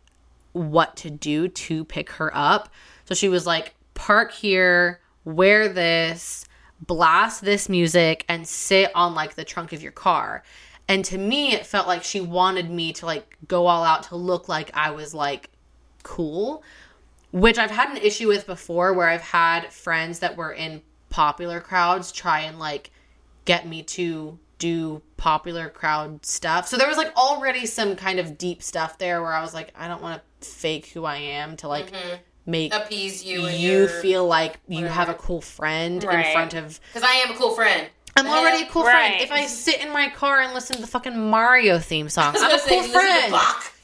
what 0.52 0.96
to 0.96 1.10
do 1.10 1.48
to 1.48 1.84
pick 1.86 2.10
her 2.10 2.30
up. 2.36 2.68
So 3.06 3.14
she 3.14 3.28
was 3.28 3.46
like, 3.46 3.74
park 3.94 4.32
here, 4.32 5.00
wear 5.24 5.68
this, 5.68 6.44
blast 6.80 7.42
this 7.42 7.68
music, 7.68 8.24
and 8.28 8.46
sit 8.46 8.90
on 8.94 9.14
like 9.14 9.34
the 9.34 9.44
trunk 9.44 9.72
of 9.72 9.82
your 9.82 9.92
car. 9.92 10.42
And 10.86 11.04
to 11.06 11.18
me, 11.18 11.52
it 11.52 11.64
felt 11.64 11.86
like 11.86 12.04
she 12.04 12.20
wanted 12.20 12.70
me 12.70 12.92
to 12.94 13.06
like 13.06 13.38
go 13.48 13.66
all 13.66 13.84
out 13.84 14.04
to 14.04 14.16
look 14.16 14.48
like 14.48 14.70
I 14.74 14.90
was 14.90 15.14
like 15.14 15.50
cool, 16.02 16.62
which 17.32 17.58
I've 17.58 17.70
had 17.70 17.90
an 17.90 17.96
issue 17.96 18.28
with 18.28 18.46
before 18.46 18.92
where 18.92 19.08
I've 19.08 19.22
had 19.22 19.72
friends 19.72 20.18
that 20.18 20.36
were 20.36 20.52
in 20.52 20.82
popular 21.08 21.60
crowds 21.60 22.12
try 22.12 22.40
and 22.40 22.58
like 22.58 22.90
get 23.44 23.66
me 23.66 23.82
to 23.82 24.38
do 24.58 25.02
popular 25.16 25.68
crowd 25.68 26.24
stuff. 26.24 26.68
So 26.68 26.76
there 26.76 26.88
was 26.88 26.96
like 26.96 27.14
already 27.16 27.66
some 27.66 27.96
kind 27.96 28.18
of 28.18 28.38
deep 28.38 28.62
stuff 28.62 28.98
there 28.98 29.22
where 29.22 29.32
I 29.32 29.40
was 29.40 29.54
like, 29.54 29.72
I 29.76 29.88
don't 29.88 30.02
want 30.02 30.22
to 30.40 30.48
fake 30.48 30.86
who 30.86 31.04
I 31.04 31.16
am 31.16 31.56
to 31.58 31.68
like 31.68 31.90
mm-hmm. 31.90 32.16
Make 32.46 32.74
Appease 32.74 33.24
you 33.24 33.46
and 33.46 33.56
you 33.56 33.78
your, 33.80 33.88
feel 33.88 34.26
like 34.26 34.58
you 34.68 34.86
have 34.86 35.08
a 35.08 35.14
cool 35.14 35.40
friend 35.40 36.02
in 36.04 36.32
front 36.32 36.54
of 36.54 36.80
because 36.92 37.02
I 37.08 37.14
am 37.16 37.30
a 37.30 37.34
cool 37.38 37.54
friend. 37.54 37.88
I'm 38.16 38.26
already 38.26 38.62
a 38.62 38.66
cool 38.66 38.84
friend. 38.84 39.20
If 39.20 39.32
I 39.32 39.46
sit 39.46 39.80
in 39.80 39.92
my 39.92 40.08
car 40.08 40.40
and 40.40 40.54
listen 40.54 40.76
to 40.76 40.82
the 40.82 40.88
fucking 40.88 41.18
Mario 41.30 41.78
theme 41.78 42.08
song, 42.08 42.34
I'm 42.38 42.44
a 42.44 42.48
gonna 42.48 42.58
say, 42.58 42.80
cool 42.80 42.88
friend. 42.88 43.34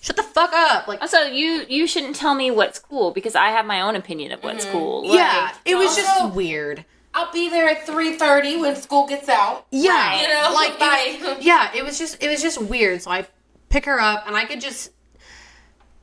Shut 0.03 0.17
the 0.17 0.23
fuck 0.23 0.53
up. 0.53 0.89
Like 0.89 1.01
Also, 1.03 1.23
you 1.23 1.65
you 1.69 1.87
shouldn't 1.87 2.17
tell 2.17 2.35
me 2.35 2.51
what's 2.51 2.79
cool 2.79 3.11
because 3.11 3.35
I 3.35 3.49
have 3.49 3.67
my 3.67 3.81
own 3.81 3.97
opinion 3.97 4.33
of 4.33 4.43
what's 4.43 4.65
mm-hmm. 4.65 4.73
cool. 4.73 5.05
yeah, 5.05 5.55
it 5.65 5.75
was 5.75 5.89
Also- 5.91 6.03
just 6.03 6.35
weird. 6.35 6.85
I'll 7.13 7.33
be 7.33 7.49
there 7.51 7.69
at 7.69 7.87
three 7.87 8.15
thirty 8.15 8.57
when 8.57 8.77
school 8.77 9.07
gets 9.07 9.29
out. 9.29 9.67
Yeah, 9.73 10.23
You 10.23 10.29
know, 10.29 10.53
like 10.55 10.79
bye. 10.79 11.19
it- 11.21 11.43
yeah, 11.43 11.71
it 11.75 11.85
was 11.85 11.99
just 11.99 12.23
it 12.23 12.29
was 12.29 12.41
just 12.41 12.63
weird. 12.63 13.03
So 13.03 13.11
I 13.11 13.27
pick 13.69 13.85
her 13.87 14.01
up, 14.01 14.27
and 14.29 14.37
I 14.37 14.45
could 14.45 14.61
just 14.61 14.91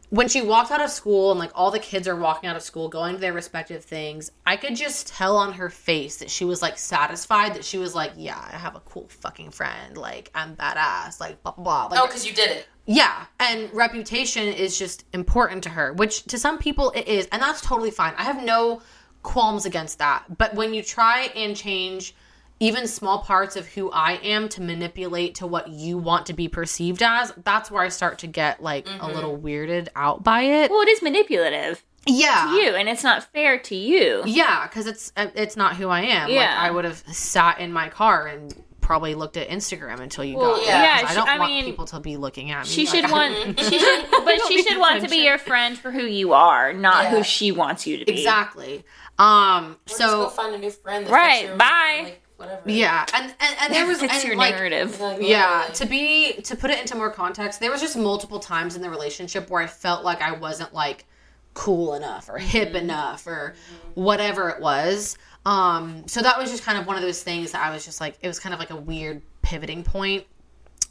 when 0.09 0.29
she 0.29 0.41
walked 0.41 0.71
out 0.71 0.81
of 0.81 0.89
school 0.89 1.31
and 1.31 1.39
like 1.39 1.51
all 1.53 1.69
the 1.69 1.79
kids 1.79 2.07
are 2.07 2.15
walking 2.15 2.49
out 2.49 2.55
of 2.55 2.61
school 2.61 2.87
going 2.87 3.15
to 3.15 3.19
their 3.19 3.33
respective 3.33 3.83
things, 3.83 4.31
I 4.45 4.55
could 4.55 4.75
just 4.75 5.07
tell 5.07 5.35
on 5.35 5.53
her 5.53 5.69
face 5.69 6.17
that 6.17 6.29
she 6.29 6.45
was 6.45 6.61
like 6.61 6.77
satisfied 6.77 7.53
that 7.55 7.65
she 7.65 7.77
was 7.77 7.93
like, 7.93 8.13
yeah, 8.15 8.37
I 8.51 8.55
have 8.57 8.75
a 8.75 8.79
cool 8.81 9.07
fucking 9.09 9.51
friend. 9.51 9.97
Like 9.97 10.31
I'm 10.33 10.55
badass. 10.55 11.19
Like 11.19 11.43
blah 11.43 11.51
blah 11.51 11.63
blah. 11.63 11.85
Like, 11.87 11.99
Oh, 11.99 12.07
because 12.07 12.25
you 12.25 12.33
did 12.33 12.49
it. 12.51 12.67
yeah, 12.85 13.25
and 13.39 13.69
reputation 13.73 14.47
is 14.47 14.79
just 14.79 15.03
important 15.13 15.63
to 15.63 15.69
her, 15.69 15.91
which 15.93 16.23
to 16.25 16.37
some 16.39 16.57
people 16.57 16.91
it 16.91 17.07
is, 17.07 17.27
and 17.33 17.41
that's 17.41 17.59
totally 17.61 17.91
fine. 17.91 18.13
I 18.17 18.23
have 18.23 18.41
no 18.43 18.81
qualms 19.23 19.65
against 19.65 19.99
that. 19.99 20.23
But 20.37 20.53
when 20.55 20.73
you 20.73 20.83
try 20.83 21.31
and 21.35 21.53
change 21.53 22.15
even 22.59 22.87
small 22.87 23.19
parts 23.19 23.55
of 23.55 23.67
who 23.67 23.91
I 23.91 24.13
am 24.23 24.49
to 24.49 24.61
manipulate 24.61 25.35
to 25.35 25.47
what 25.47 25.67
you 25.69 25.97
want 25.97 26.25
to 26.27 26.33
be 26.33 26.47
perceived 26.47 27.03
as, 27.03 27.31
that's 27.43 27.69
where 27.69 27.83
I 27.83 27.89
start 27.89 28.19
to 28.19 28.27
get 28.27 28.61
like 28.63 28.87
a 28.99 29.07
little 29.07 29.37
weirded 29.37 29.89
out 29.95 30.23
by 30.23 30.41
it. 30.41 30.71
Well, 30.71 30.81
it 30.81 30.89
is 30.89 31.01
manipulative. 31.01 31.83
yeah. 32.05 32.45
To 32.49 32.51
you, 32.63 32.75
and 32.75 32.87
it's 32.89 33.03
not 33.03 33.31
fair 33.33 33.59
to 33.59 33.75
you. 33.75 34.23
Yeah, 34.25 34.65
because 34.67 34.87
it's 34.87 35.11
uh, 35.17 35.27
it's 35.35 35.55
not 35.57 35.75
who 35.75 35.89
I 35.89 36.01
am. 36.01 36.23
Like 36.29 36.31
Yeah. 36.35 36.55
I 36.59 36.71
would 36.71 36.85
have 36.85 37.03
sat 37.13 37.59
in 37.59 37.71
my 37.73 37.89
car 37.89 38.27
and 38.27 38.53
probably 38.79 39.13
looked 39.15 39.35
at 39.35 39.49
Instagram 39.49 39.99
until 39.99 40.23
you 40.23 40.37
Well, 40.37 40.55
got 40.55 40.65
yeah. 40.65 40.81
there. 40.81 40.91
'cause 40.93 41.01
Yeah, 41.03 41.09
I 41.09 41.13
don't 41.25 41.29
I 41.29 41.39
want 41.39 41.51
mean, 41.51 41.65
people 41.65 41.85
to 41.87 41.99
be 41.99 42.15
looking 42.15 42.51
at 42.51 42.63
me. 42.65 42.71
She 42.71 42.85
Like, 42.85 42.95
should 42.95 43.11
want. 43.11 43.59
She 43.69 43.77
should, 43.79 44.05
but 44.11 44.39
she 44.47 44.63
should 44.63 44.79
want 44.79 45.03
to 45.03 45.09
be 45.09 45.17
your 45.25 45.37
friend 45.37 45.77
for 45.77 45.91
who 45.91 46.03
you 46.03 46.31
are, 46.33 46.71
not 46.73 47.03
Yeah. 47.03 47.09
who 47.11 47.23
she 47.23 47.51
wants 47.51 47.85
you 47.85 47.97
to 47.97 48.05
be. 48.05 48.13
exactly. 48.13 48.85
Um. 49.19 49.73
Or 49.73 49.75
just 49.87 49.99
go 49.99 50.23
So 50.23 50.29
find 50.29 50.55
a 50.55 50.57
new 50.57 50.71
friend. 50.71 51.05
That 51.05 51.11
Right, 51.11 51.45
your, 51.45 51.55
bye. 51.57 52.01
Like, 52.05 52.21
whatever. 52.37 52.61
yeah, 52.69 53.05
and 53.13 53.25
and, 53.39 53.57
and 53.61 53.73
there 53.73 53.85
was 53.85 54.01
It's 54.03 54.13
and, 54.13 54.23
your 54.23 54.35
like, 54.35 54.55
narrative. 54.55 54.99
Like, 54.99 55.19
Yeah, 55.21 55.67
to 55.73 55.85
be 55.85 56.33
to 56.43 56.55
put 56.55 56.71
it 56.71 56.79
into 56.79 56.95
more 56.95 57.11
context, 57.11 57.59
there 57.59 57.71
was 57.71 57.81
just 57.81 57.97
multiple 57.97 58.39
times 58.39 58.75
in 58.75 58.81
the 58.81 58.89
relationship 58.89 59.49
where 59.49 59.61
I 59.61 59.67
felt 59.67 60.03
like 60.03 60.21
I 60.21 60.31
wasn't 60.33 60.73
like 60.73 61.05
cool 61.53 61.95
enough 61.95 62.29
or 62.29 62.37
hip 62.37 62.75
enough 62.75 63.25
or 63.27 63.55
whatever 63.95 64.49
it 64.49 64.61
was. 64.61 65.17
Um 65.45 66.07
so 66.07 66.21
that 66.21 66.37
was 66.37 66.51
just 66.51 66.63
kind 66.63 66.77
of 66.77 66.85
one 66.85 66.95
of 66.95 67.01
those 67.01 67.23
things 67.23 67.51
that 67.51 67.65
I 67.65 67.71
was 67.71 67.83
just 67.83 67.99
like 67.99 68.17
it 68.21 68.27
was 68.27 68.39
kind 68.39 68.53
of 68.53 68.59
like 68.59 68.69
a 68.69 68.75
weird 68.75 69.21
pivoting 69.41 69.83
point. 69.83 70.25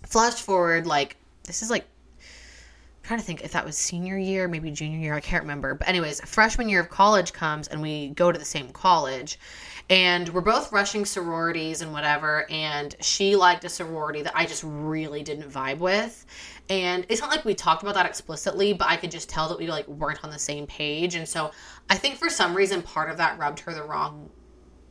Flash 0.04 0.34
forward 0.34 0.86
like 0.86 1.16
this 1.44 1.62
is 1.62 1.70
like 1.70 1.82
I'm 1.82 3.08
trying 3.08 3.20
to 3.20 3.26
think 3.26 3.44
if 3.44 3.52
that 3.52 3.64
was 3.64 3.76
senior 3.76 4.18
year, 4.18 4.48
maybe 4.48 4.72
junior 4.72 4.98
year, 4.98 5.14
I 5.14 5.20
can't 5.20 5.44
remember. 5.44 5.74
But 5.76 5.86
anyways, 5.86 6.20
freshman 6.22 6.68
year 6.68 6.80
of 6.80 6.90
college 6.90 7.32
comes 7.32 7.68
and 7.68 7.80
we 7.80 8.08
go 8.08 8.32
to 8.32 8.38
the 8.38 8.44
same 8.44 8.70
college. 8.70 9.38
And 9.88 10.28
we're 10.30 10.40
both 10.40 10.72
rushing 10.72 11.04
sororities 11.04 11.80
and 11.80 11.92
whatever. 11.92 12.50
And 12.50 12.94
she 13.00 13.36
liked 13.36 13.64
a 13.64 13.68
sorority 13.68 14.22
that 14.22 14.32
I 14.36 14.46
just 14.46 14.64
really 14.64 15.22
didn't 15.22 15.50
vibe 15.50 15.78
with. 15.78 16.26
And 16.68 17.06
it's 17.08 17.20
not 17.20 17.30
like 17.30 17.44
we 17.44 17.54
talked 17.54 17.82
about 17.82 17.94
that 17.94 18.06
explicitly, 18.06 18.72
but 18.72 18.88
I 18.88 18.96
could 18.96 19.12
just 19.12 19.28
tell 19.28 19.48
that 19.48 19.58
we 19.58 19.68
like 19.68 19.86
weren't 19.86 20.24
on 20.24 20.30
the 20.30 20.38
same 20.38 20.66
page. 20.66 21.14
And 21.14 21.28
so 21.28 21.52
I 21.88 21.96
think 21.96 22.16
for 22.16 22.28
some 22.28 22.54
reason 22.56 22.82
part 22.82 23.10
of 23.10 23.18
that 23.18 23.38
rubbed 23.38 23.60
her 23.60 23.72
the 23.74 23.84
wrong 23.84 24.30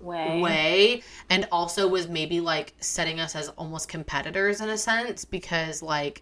Way. 0.01 0.39
way 0.39 1.03
and 1.31 1.47
also 1.51 1.87
was 1.87 2.07
maybe 2.07 2.39
like 2.39 2.75
setting 2.79 3.19
us 3.19 3.35
as 3.35 3.49
almost 3.49 3.87
competitors 3.87 4.61
in 4.61 4.69
a 4.69 4.77
sense 4.77 5.25
because 5.25 5.81
like 5.81 6.21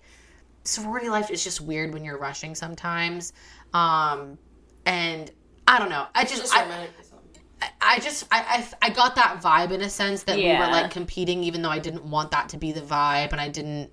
sorority 0.63 1.09
life 1.09 1.29
is 1.29 1.43
just 1.43 1.59
weird 1.59 1.91
when 1.91 2.05
you're 2.05 2.17
rushing 2.17 2.55
sometimes 2.55 3.33
um 3.73 4.37
and 4.85 5.31
i 5.67 5.79
don't 5.79 5.89
know 5.89 6.05
i 6.15 6.23
just 6.23 6.37
Just 6.43 6.55
I, 6.55 6.63
reminded 6.63 6.91
me 6.91 6.95
of 6.99 7.05
something. 7.05 7.41
I 7.81 7.99
just 7.99 8.25
I, 8.31 8.65
I 8.81 8.87
I 8.87 8.89
got 8.89 9.15
that 9.15 9.41
vibe 9.41 9.71
in 9.71 9.81
a 9.81 9.89
sense 9.89 10.23
that 10.23 10.37
we 10.37 10.47
were 10.47 10.67
like 10.67 10.91
competing 10.91 11.43
even 11.43 11.61
though 11.61 11.69
I 11.69 11.79
didn't 11.79 12.03
want 12.05 12.31
that 12.31 12.49
to 12.49 12.57
be 12.57 12.71
the 12.71 12.81
vibe 12.81 13.31
and 13.31 13.41
I 13.41 13.49
didn't 13.49 13.91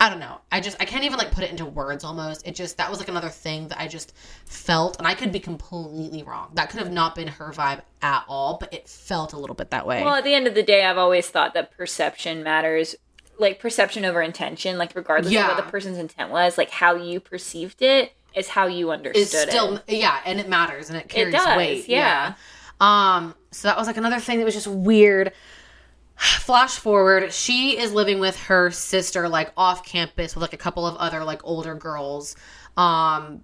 I 0.00 0.10
don't 0.10 0.18
know. 0.18 0.40
I 0.50 0.60
just 0.60 0.76
I 0.80 0.84
can't 0.84 1.04
even 1.04 1.18
like 1.18 1.30
put 1.30 1.44
it 1.44 1.50
into 1.50 1.64
words 1.64 2.04
almost. 2.04 2.46
It 2.46 2.54
just 2.54 2.76
that 2.78 2.90
was 2.90 2.98
like 2.98 3.08
another 3.08 3.28
thing 3.28 3.68
that 3.68 3.80
I 3.80 3.86
just 3.88 4.12
felt 4.44 4.98
and 4.98 5.06
I 5.06 5.14
could 5.14 5.32
be 5.32 5.40
completely 5.40 6.22
wrong. 6.22 6.50
That 6.54 6.68
could 6.70 6.80
have 6.80 6.90
not 6.92 7.14
been 7.14 7.28
her 7.28 7.52
vibe 7.52 7.82
at 8.02 8.24
all, 8.28 8.58
but 8.58 8.74
it 8.74 8.88
felt 8.88 9.32
a 9.32 9.38
little 9.38 9.54
bit 9.56 9.70
that 9.70 9.86
way. 9.86 10.02
Well, 10.02 10.14
at 10.16 10.24
the 10.24 10.34
end 10.34 10.46
of 10.46 10.54
the 10.54 10.62
day, 10.64 10.84
I've 10.84 10.98
always 10.98 11.28
thought 11.28 11.54
that 11.54 11.70
perception 11.76 12.42
matters. 12.42 12.96
Like 13.38 13.58
perception 13.60 14.04
over 14.04 14.20
intention. 14.20 14.78
Like 14.78 14.94
regardless 14.94 15.32
Yeah. 15.32 15.50
of 15.50 15.56
what 15.56 15.64
the 15.64 15.70
person's 15.70 15.98
intent 15.98 16.30
was, 16.30 16.58
like 16.58 16.70
how 16.70 16.96
you 16.96 17.20
perceived 17.20 17.80
it 17.80 18.12
is 18.34 18.48
how 18.48 18.66
you 18.66 18.90
understood 18.90 19.22
it's 19.22 19.30
still 19.52 19.76
it. 19.76 19.84
yeah, 19.88 20.18
and 20.26 20.40
it 20.40 20.48
matters 20.48 20.90
and 20.90 20.98
it 20.98 21.08
carries 21.08 21.32
does, 21.34 21.56
weight. 21.56 21.88
yeah. 21.88 22.34
Um 22.80 23.34
so 23.50 23.68
that 23.68 23.76
was 23.76 23.86
like 23.86 23.96
another 23.96 24.20
thing 24.20 24.38
that 24.38 24.44
was 24.44 24.54
just 24.54 24.66
weird. 24.66 25.32
Flash 26.16 26.76
forward, 26.76 27.32
she 27.32 27.78
is 27.78 27.92
living 27.92 28.20
with 28.20 28.36
her 28.44 28.70
sister 28.70 29.28
like 29.28 29.52
off 29.56 29.84
campus 29.84 30.34
with 30.34 30.42
like 30.42 30.52
a 30.52 30.58
couple 30.58 30.86
of 30.86 30.96
other 30.96 31.24
like 31.24 31.40
older 31.44 31.74
girls. 31.74 32.36
Um 32.76 33.42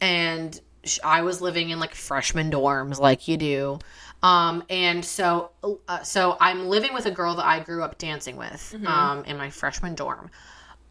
and 0.00 0.60
I 1.04 1.22
was 1.22 1.40
living 1.40 1.70
in 1.70 1.78
like 1.78 1.94
freshman 1.94 2.50
dorms 2.50 2.98
like 2.98 3.28
you 3.28 3.36
do. 3.36 3.78
Um 4.22 4.64
and 4.68 5.04
so 5.04 5.50
uh, 5.88 6.02
so 6.02 6.36
I'm 6.40 6.68
living 6.68 6.94
with 6.94 7.06
a 7.06 7.10
girl 7.10 7.36
that 7.36 7.46
I 7.46 7.60
grew 7.60 7.82
up 7.82 7.98
dancing 7.98 8.36
with 8.36 8.74
um 8.86 9.24
in 9.24 9.36
my 9.36 9.50
freshman 9.50 9.94
dorm 9.94 10.30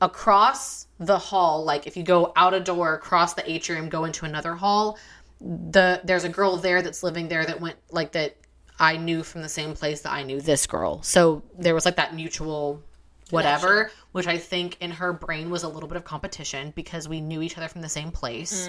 across 0.01 0.87
the 0.99 1.17
hall 1.17 1.63
like 1.63 1.85
if 1.85 1.95
you 1.95 2.03
go 2.03 2.33
out 2.35 2.55
a 2.55 2.59
door 2.59 2.95
across 2.95 3.35
the 3.35 3.51
atrium 3.51 3.87
go 3.87 4.03
into 4.05 4.25
another 4.25 4.55
hall 4.55 4.97
the 5.41 6.01
there's 6.03 6.23
a 6.23 6.29
girl 6.29 6.57
there 6.57 6.81
that's 6.81 7.03
living 7.03 7.27
there 7.27 7.45
that 7.45 7.59
went 7.59 7.77
like 7.89 8.11
that 8.11 8.37
I 8.79 8.97
knew 8.97 9.23
from 9.23 9.41
the 9.41 9.49
same 9.49 9.73
place 9.73 10.01
that 10.01 10.11
I 10.11 10.23
knew 10.23 10.41
this 10.41 10.67
girl. 10.67 11.01
So 11.03 11.43
there 11.57 11.73
was 11.75 11.85
like 11.85 11.95
that 11.97 12.15
mutual 12.15 12.81
whatever, 13.29 13.91
which 14.11 14.27
I 14.27 14.37
think 14.37 14.77
in 14.81 14.91
her 14.91 15.13
brain 15.13 15.49
was 15.49 15.63
a 15.63 15.69
little 15.69 15.87
bit 15.87 15.95
of 15.95 16.03
competition 16.03 16.73
because 16.75 17.07
we 17.07 17.21
knew 17.21 17.41
each 17.41 17.57
other 17.57 17.67
from 17.67 17.81
the 17.81 17.89
same 17.89 18.11
place. 18.11 18.67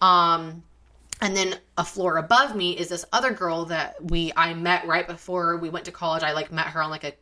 Um 0.00 0.62
and 1.20 1.36
then 1.36 1.54
a 1.78 1.84
floor 1.84 2.16
above 2.16 2.56
me 2.56 2.76
is 2.76 2.88
this 2.88 3.04
other 3.12 3.30
girl 3.30 3.64
that 3.66 4.02
we 4.02 4.32
I 4.36 4.54
met 4.54 4.86
right 4.86 5.06
before 5.06 5.56
we 5.56 5.70
went 5.70 5.84
to 5.86 5.92
college. 5.92 6.22
I 6.22 6.32
like 6.32 6.50
met 6.50 6.66
her 6.66 6.82
on 6.82 6.90
like 6.90 7.04
a 7.04 7.12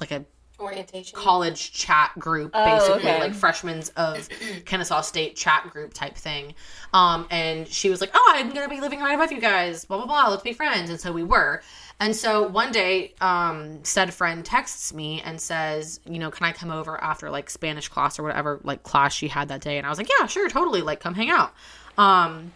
like 0.00 0.10
a 0.12 0.24
Orientation. 0.60 1.16
college 1.16 1.72
chat 1.72 2.10
group, 2.18 2.50
Oh, 2.54 2.64
basically 2.64 3.10
okay. 3.10 3.20
like 3.20 3.34
freshmen 3.34 3.82
of 3.96 4.28
Kennesaw 4.64 5.02
State 5.02 5.36
chat 5.36 5.70
group 5.70 5.94
type 5.94 6.16
thing. 6.16 6.54
Um, 6.92 7.26
and 7.30 7.68
she 7.68 7.90
was 7.90 8.00
like, 8.00 8.10
"Oh, 8.14 8.32
I'm 8.34 8.50
gonna 8.50 8.68
be 8.68 8.80
living 8.80 9.00
right 9.00 9.14
above 9.14 9.30
you 9.30 9.40
guys. 9.40 9.84
Blah 9.84 9.98
blah 9.98 10.06
blah. 10.06 10.28
Let's 10.30 10.42
be 10.42 10.52
friends." 10.52 10.90
And 10.90 11.00
so 11.00 11.12
we 11.12 11.22
were. 11.22 11.62
And 12.00 12.14
so 12.14 12.46
one 12.46 12.70
day, 12.72 13.14
um, 13.20 13.82
said 13.84 14.12
friend 14.14 14.44
texts 14.44 14.92
me 14.92 15.20
and 15.24 15.40
says, 15.40 16.00
"You 16.04 16.18
know, 16.18 16.30
can 16.30 16.44
I 16.46 16.52
come 16.52 16.70
over 16.70 17.00
after 17.02 17.30
like 17.30 17.50
Spanish 17.50 17.88
class 17.88 18.18
or 18.18 18.22
whatever 18.24 18.60
like 18.64 18.82
class 18.82 19.12
she 19.14 19.28
had 19.28 19.48
that 19.48 19.60
day?" 19.60 19.78
And 19.78 19.86
I 19.86 19.90
was 19.90 19.98
like, 19.98 20.08
"Yeah, 20.18 20.26
sure, 20.26 20.48
totally. 20.48 20.82
Like, 20.82 21.00
come 21.00 21.14
hang 21.14 21.30
out." 21.30 21.52
Um, 21.96 22.52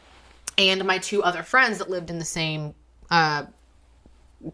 and 0.58 0.84
my 0.84 0.98
two 0.98 1.22
other 1.22 1.42
friends 1.42 1.78
that 1.78 1.88
lived 1.90 2.10
in 2.10 2.18
the 2.18 2.24
same 2.24 2.74
uh, 3.10 3.44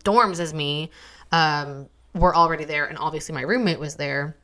dorms 0.05 0.39
as 0.41 0.53
me 0.55 0.91
um, 1.33 1.89
were 2.19 2.35
already 2.37 2.65
there, 2.65 2.85
and 2.87 2.99
obviously 2.99 3.35
my 3.35 3.43
roommate 3.43 3.79
was 3.81 3.97
there 3.97 4.37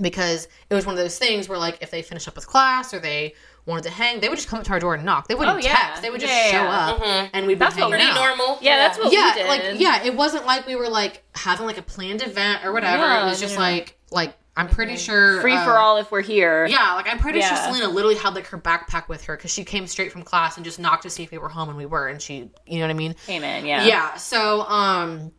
because 0.00 0.48
it 0.70 0.74
was 0.74 0.86
one 0.86 0.94
of 0.94 0.98
those 0.98 1.18
things 1.18 1.48
where 1.48 1.58
like 1.58 1.78
if 1.82 1.90
they 1.90 2.00
finished 2.02 2.28
up 2.28 2.36
with 2.36 2.46
class 2.46 2.94
or 2.94 3.00
they 3.00 3.34
wanted 3.66 3.82
to 3.84 3.90
hang, 3.90 4.20
they 4.20 4.28
would 4.28 4.36
just 4.36 4.48
come 4.48 4.60
up 4.60 4.64
to 4.64 4.72
our 4.72 4.80
door 4.80 4.94
and 4.94 5.04
knock. 5.04 5.28
They 5.28 5.34
wouldn't 5.34 5.56
Oh, 5.56 5.60
yeah. 5.60 5.74
text; 5.74 6.02
they 6.02 6.10
would 6.10 6.20
just 6.20 6.32
Yeah, 6.32 6.50
show 6.50 6.62
yeah. 6.64 6.90
up, 7.24 7.30
and 7.34 7.46
we'd 7.46 7.58
That's 7.58 7.74
be 7.74 7.82
what 7.82 7.90
hanging 7.92 8.06
we 8.14 8.20
out. 8.20 8.36
Normal. 8.38 8.58
Yeah, 8.62 8.76
that's 8.76 8.98
what 8.98 9.12
Yeah, 9.12 9.34
we 9.34 9.40
did. 9.42 9.48
like 9.48 9.80
yeah, 9.80 10.02
it 10.04 10.14
wasn't 10.16 10.46
like 10.46 10.66
we 10.66 10.76
were 10.76 10.88
like 10.88 11.22
having 11.34 11.66
like 11.66 11.78
a 11.78 11.82
planned 11.82 12.22
event 12.22 12.64
or 12.64 12.72
whatever. 12.72 13.06
No, 13.06 13.22
it 13.22 13.24
was 13.26 13.40
just 13.40 13.56
no. 13.56 13.60
like 13.62 13.98
like 14.10 14.34
I'm 14.56 14.68
pretty 14.68 14.96
sure 14.96 15.40
Free 15.40 15.54
uh, 15.54 15.64
for 15.64 15.78
all 15.78 15.96
if 15.98 16.10
we're 16.10 16.22
here. 16.22 16.66
yeah, 16.66 16.94
like 16.94 17.06
I'm 17.10 17.18
pretty 17.18 17.38
Yeah. 17.40 17.48
sure 17.54 17.72
Selena 17.74 17.92
literally 17.92 18.16
had 18.16 18.34
like 18.34 18.46
her 18.48 18.58
backpack 18.58 19.08
with 19.08 19.24
her 19.24 19.36
because 19.36 19.52
she 19.52 19.64
came 19.64 19.86
straight 19.86 20.12
from 20.12 20.22
class 20.22 20.56
and 20.56 20.64
just 20.64 20.78
knocked 20.78 21.02
to 21.04 21.10
see 21.10 21.22
if 21.24 21.30
we 21.30 21.38
were 21.38 21.48
home, 21.48 21.68
and 21.68 21.76
we 21.78 21.86
were, 21.86 22.08
and 22.08 22.20
she, 22.20 22.50
you 22.66 22.78
know 22.78 22.84
what 22.84 22.90
I 22.90 22.94
mean? 22.94 23.14
Came 23.26 23.42
in, 23.44 23.64
yeah. 23.66 23.84
Yeah. 23.84 24.14
So, 24.16 24.62
um, 24.62 25.32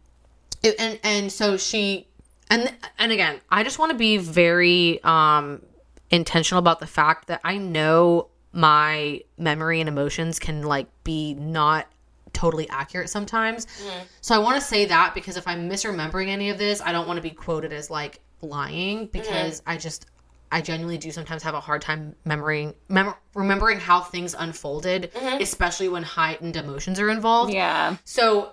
it, 0.64 0.76
and 0.80 1.00
and 1.04 1.32
so 1.32 1.58
she, 1.58 2.08
and 2.50 2.74
and 2.98 3.12
again, 3.12 3.40
I 3.50 3.64
just 3.64 3.80
want 3.80 3.92
to 3.92 3.98
be 3.98 4.18
very 4.18 5.04
um 5.04 5.62
intentional 6.10 6.60
about 6.60 6.80
the 6.80 6.88
fact 6.88 7.28
that 7.28 7.42
I 7.44 7.58
know 7.58 8.28
my 8.54 9.22
memory 9.38 9.80
and 9.80 9.88
emotions 9.88 10.40
can 10.40 10.64
like 10.64 10.88
be 11.04 11.34
not 11.36 11.88
totally 12.34 12.70
accurate 12.70 13.10
sometimes. 13.10 13.66
Mm-hmm. 13.66 14.04
So 14.22 14.36
I 14.36 14.40
want 14.40 14.56
to 14.56 14.62
say 14.62 14.86
that 14.86 15.14
because 15.14 15.38
if 15.38 15.48
I'm 15.48 15.70
misremembering 15.70 16.28
any 16.28 16.50
of 16.50 16.58
this, 16.58 16.82
I 16.82 16.92
don't 16.92 17.08
want 17.08 17.18
to 17.18 17.22
be 17.22 17.32
quoted 17.32 17.74
as 17.74 17.90
like 17.90 18.20
lying 18.42 19.08
mm-hmm. 19.08 19.12
because 19.12 19.62
I 19.66 19.78
just 19.78 20.08
I 20.52 20.62
genuinely 20.62 20.98
do 20.98 21.12
sometimes 21.12 21.44
have 21.44 21.54
a 21.54 21.62
hard 21.62 21.82
time 21.82 22.16
remembering 22.26 22.74
mem- 22.90 23.14
remembering 23.34 23.80
how 23.80 24.02
things 24.02 24.36
unfolded, 24.38 25.12
mm-hmm. 25.14 25.42
especially 25.42 25.88
when 25.88 26.04
heightened 26.04 26.58
emotions 26.58 27.00
are 27.00 27.10
involved. 27.10 27.54
Yeah. 27.54 27.96
So, 28.04 28.52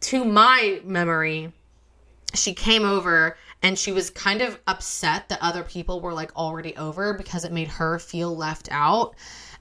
to 0.00 0.24
my 0.24 0.80
memory, 0.84 1.52
she 2.34 2.54
came 2.54 2.84
over 2.84 3.36
and 3.62 3.78
she 3.78 3.92
was 3.92 4.10
kind 4.10 4.42
of 4.42 4.58
upset 4.66 5.28
that 5.28 5.38
other 5.42 5.62
people 5.62 6.00
were 6.00 6.12
like 6.12 6.34
already 6.36 6.76
over 6.76 7.14
because 7.14 7.44
it 7.44 7.52
made 7.52 7.68
her 7.68 7.98
feel 7.98 8.36
left 8.36 8.68
out. 8.70 9.14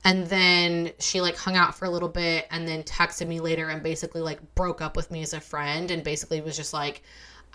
And 0.04 0.28
then 0.28 0.92
she 1.00 1.22
like 1.22 1.36
hung 1.36 1.56
out 1.56 1.76
for 1.76 1.86
a 1.86 1.90
little 1.90 2.10
bit 2.10 2.48
and 2.52 2.68
then 2.68 2.84
texted 2.84 3.28
me 3.28 3.40
later 3.40 3.70
and 3.70 3.82
basically 3.82 4.22
like 4.22 4.40
broke 4.56 4.82
up 4.82 4.96
with 4.96 5.10
me 5.10 5.22
as 5.22 5.34
a 5.34 5.40
friend 5.40 5.90
and 5.90 6.04
basically 6.04 6.40
was 6.42 6.56
just 6.56 6.74
like, 6.74 7.02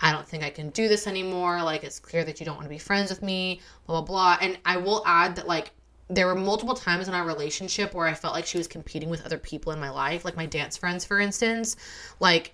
I 0.01 0.11
don't 0.11 0.27
think 0.27 0.43
I 0.43 0.49
can 0.49 0.69
do 0.71 0.87
this 0.87 1.07
anymore. 1.07 1.61
Like, 1.63 1.83
it's 1.83 1.99
clear 1.99 2.23
that 2.25 2.39
you 2.39 2.45
don't 2.45 2.55
want 2.55 2.65
to 2.65 2.69
be 2.69 2.77
friends 2.77 3.09
with 3.09 3.21
me, 3.21 3.61
blah, 3.85 4.01
blah, 4.01 4.37
blah. 4.37 4.37
And 4.41 4.57
I 4.65 4.77
will 4.77 5.03
add 5.05 5.35
that, 5.37 5.47
like, 5.47 5.71
there 6.09 6.27
were 6.27 6.35
multiple 6.35 6.75
times 6.75 7.07
in 7.07 7.13
our 7.13 7.25
relationship 7.25 7.93
where 7.93 8.07
I 8.07 8.13
felt 8.13 8.33
like 8.33 8.45
she 8.45 8.57
was 8.57 8.67
competing 8.67 9.09
with 9.09 9.25
other 9.25 9.37
people 9.37 9.71
in 9.71 9.79
my 9.79 9.89
life, 9.89 10.25
like 10.25 10.35
my 10.35 10.45
dance 10.45 10.75
friends, 10.77 11.05
for 11.05 11.19
instance. 11.19 11.75
Like, 12.19 12.53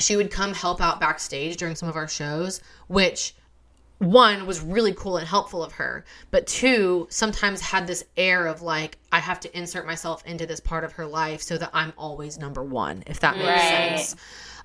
she 0.00 0.16
would 0.16 0.30
come 0.30 0.54
help 0.54 0.80
out 0.80 1.00
backstage 1.00 1.56
during 1.56 1.76
some 1.76 1.88
of 1.88 1.96
our 1.96 2.08
shows, 2.08 2.60
which 2.88 3.34
one 3.98 4.46
was 4.46 4.60
really 4.62 4.94
cool 4.94 5.18
and 5.18 5.28
helpful 5.28 5.62
of 5.62 5.72
her, 5.72 6.04
but 6.30 6.46
two 6.46 7.06
sometimes 7.10 7.60
had 7.60 7.86
this 7.86 8.02
air 8.16 8.46
of 8.46 8.62
like 8.62 8.96
I 9.12 9.18
have 9.18 9.40
to 9.40 9.58
insert 9.58 9.86
myself 9.86 10.24
into 10.24 10.46
this 10.46 10.58
part 10.60 10.84
of 10.84 10.92
her 10.92 11.06
life 11.06 11.42
so 11.42 11.58
that 11.58 11.70
I'm 11.74 11.92
always 11.98 12.38
number 12.38 12.62
1, 12.62 13.04
if 13.06 13.20
that 13.20 13.36
makes 13.36 13.48
Right. 13.48 13.98
sense. 13.98 14.16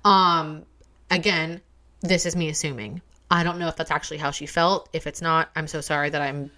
Um 0.06 0.64
again, 1.12 1.62
this 2.02 2.26
is 2.26 2.36
me 2.36 2.48
assuming. 2.50 3.02
I 3.30 3.44
don't 3.44 3.60
know 3.60 3.68
if 3.68 3.76
that's 3.76 3.92
actually 3.92 4.18
how 4.18 4.32
she 4.32 4.46
felt. 4.46 4.88
If 4.94 5.06
it's 5.08 5.22
not, 5.22 5.50
I'm 5.56 5.68
so 5.68 5.82
sorry 5.82 6.10
that 6.12 6.22
I'm 6.22 6.52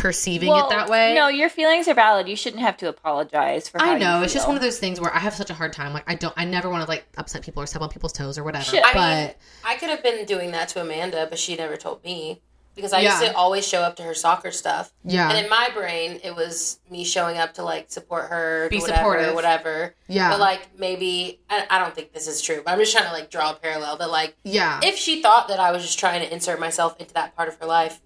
perceiving 0.00 0.48
Well, 0.48 0.66
it 0.66 0.70
that 0.70 0.88
way. 0.88 1.14
No, 1.14 1.28
your 1.28 1.48
feelings 1.48 1.86
are 1.88 1.94
valid. 1.94 2.28
You 2.28 2.36
shouldn't 2.36 2.62
have 2.62 2.76
to 2.78 2.88
apologize 2.88 3.68
for. 3.68 3.78
How 3.78 3.92
I 3.92 3.98
know 3.98 4.18
You 4.18 4.24
it's 4.24 4.32
just 4.32 4.46
one 4.48 4.56
of 4.56 4.62
those 4.62 4.78
things 4.78 5.00
where 5.00 5.14
I 5.14 5.18
have 5.18 5.34
such 5.34 5.50
a 5.50 5.54
hard 5.54 5.72
time. 5.72 5.92
Like 5.92 6.04
I 6.10 6.14
don't, 6.14 6.34
I 6.36 6.44
never 6.44 6.68
want 6.70 6.82
to 6.84 6.88
like 6.88 7.04
upset 7.16 7.42
people 7.42 7.62
or 7.62 7.66
step 7.66 7.82
on 7.82 7.88
people's 7.90 8.12
toes 8.12 8.38
or 8.38 8.44
whatever. 8.44 8.64
Shit. 8.64 8.82
I 8.84 8.94
mean, 8.94 9.34
I 9.64 9.76
could 9.76 9.90
have 9.90 10.02
been 10.02 10.24
doing 10.26 10.52
that 10.52 10.68
to 10.70 10.80
Amanda, 10.80 11.26
but 11.28 11.38
she 11.38 11.54
never 11.56 11.76
told 11.76 12.02
me 12.04 12.40
because 12.76 12.92
I 12.94 13.00
used 13.00 13.20
to 13.20 13.34
always 13.34 13.66
show 13.66 13.82
up 13.82 13.96
to 13.96 14.02
her 14.04 14.14
soccer 14.14 14.50
stuff. 14.52 14.92
yeah, 15.04 15.28
And 15.28 15.36
in 15.44 15.50
my 15.50 15.68
brain, 15.74 16.18
it 16.24 16.34
was 16.34 16.78
me 16.88 17.04
showing 17.04 17.36
up 17.36 17.52
to 17.54 17.62
like 17.62 17.90
support 17.90 18.30
her, 18.30 18.68
Be 18.70 18.78
whatever, 18.78 18.96
supportive. 18.98 19.34
whatever. 19.34 19.94
yeah, 20.08 20.30
But 20.30 20.40
like 20.40 20.78
maybe 20.78 21.40
I, 21.50 21.66
I 21.68 21.78
don't 21.78 21.94
think 21.94 22.12
this 22.14 22.26
is 22.26 22.40
true, 22.40 22.62
but 22.64 22.70
I'm 22.72 22.78
just 22.78 22.92
trying 22.92 23.06
to 23.06 23.12
like 23.12 23.28
draw 23.30 23.50
a 23.50 23.54
parallel. 23.54 23.98
That 23.98 24.10
like 24.10 24.36
yeah, 24.44 24.80
if 24.82 24.96
she 24.96 25.20
thought 25.20 25.48
that 25.48 25.60
I 25.60 25.72
was 25.72 25.82
just 25.82 25.98
trying 25.98 26.22
to 26.22 26.32
insert 26.32 26.58
myself 26.58 26.98
into 26.98 27.12
that 27.14 27.36
part 27.36 27.48
of 27.48 27.56
her 27.56 27.66
life, 27.66 28.00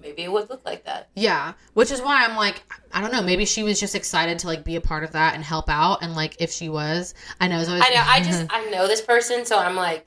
maybe 0.00 0.22
it 0.22 0.32
would 0.32 0.48
look 0.50 0.64
like 0.64 0.84
that. 0.84 1.08
yeah. 1.14 1.52
Which 1.74 1.90
is 1.90 2.00
why 2.00 2.24
I'm 2.24 2.36
like, 2.36 2.62
I 2.92 3.00
don't 3.00 3.12
know. 3.12 3.22
Maybe 3.22 3.44
she 3.44 3.62
was 3.62 3.78
just 3.78 3.94
excited 3.94 4.38
to 4.40 4.46
like 4.46 4.64
be 4.64 4.76
a 4.76 4.80
part 4.80 5.04
of 5.04 5.12
that 5.12 5.34
and 5.34 5.44
help 5.44 5.68
out. 5.68 6.02
And 6.02 6.14
like, 6.14 6.36
if 6.40 6.50
she 6.50 6.68
was, 6.68 7.14
I 7.40 7.48
know. 7.48 7.56
Always, 7.56 7.68
I 7.68 7.78
know. 7.94 8.02
I 8.04 8.22
just 8.22 8.46
I 8.50 8.70
know 8.70 8.86
this 8.86 9.00
person, 9.00 9.44
so 9.44 9.58
I'm 9.58 9.76
like, 9.76 10.06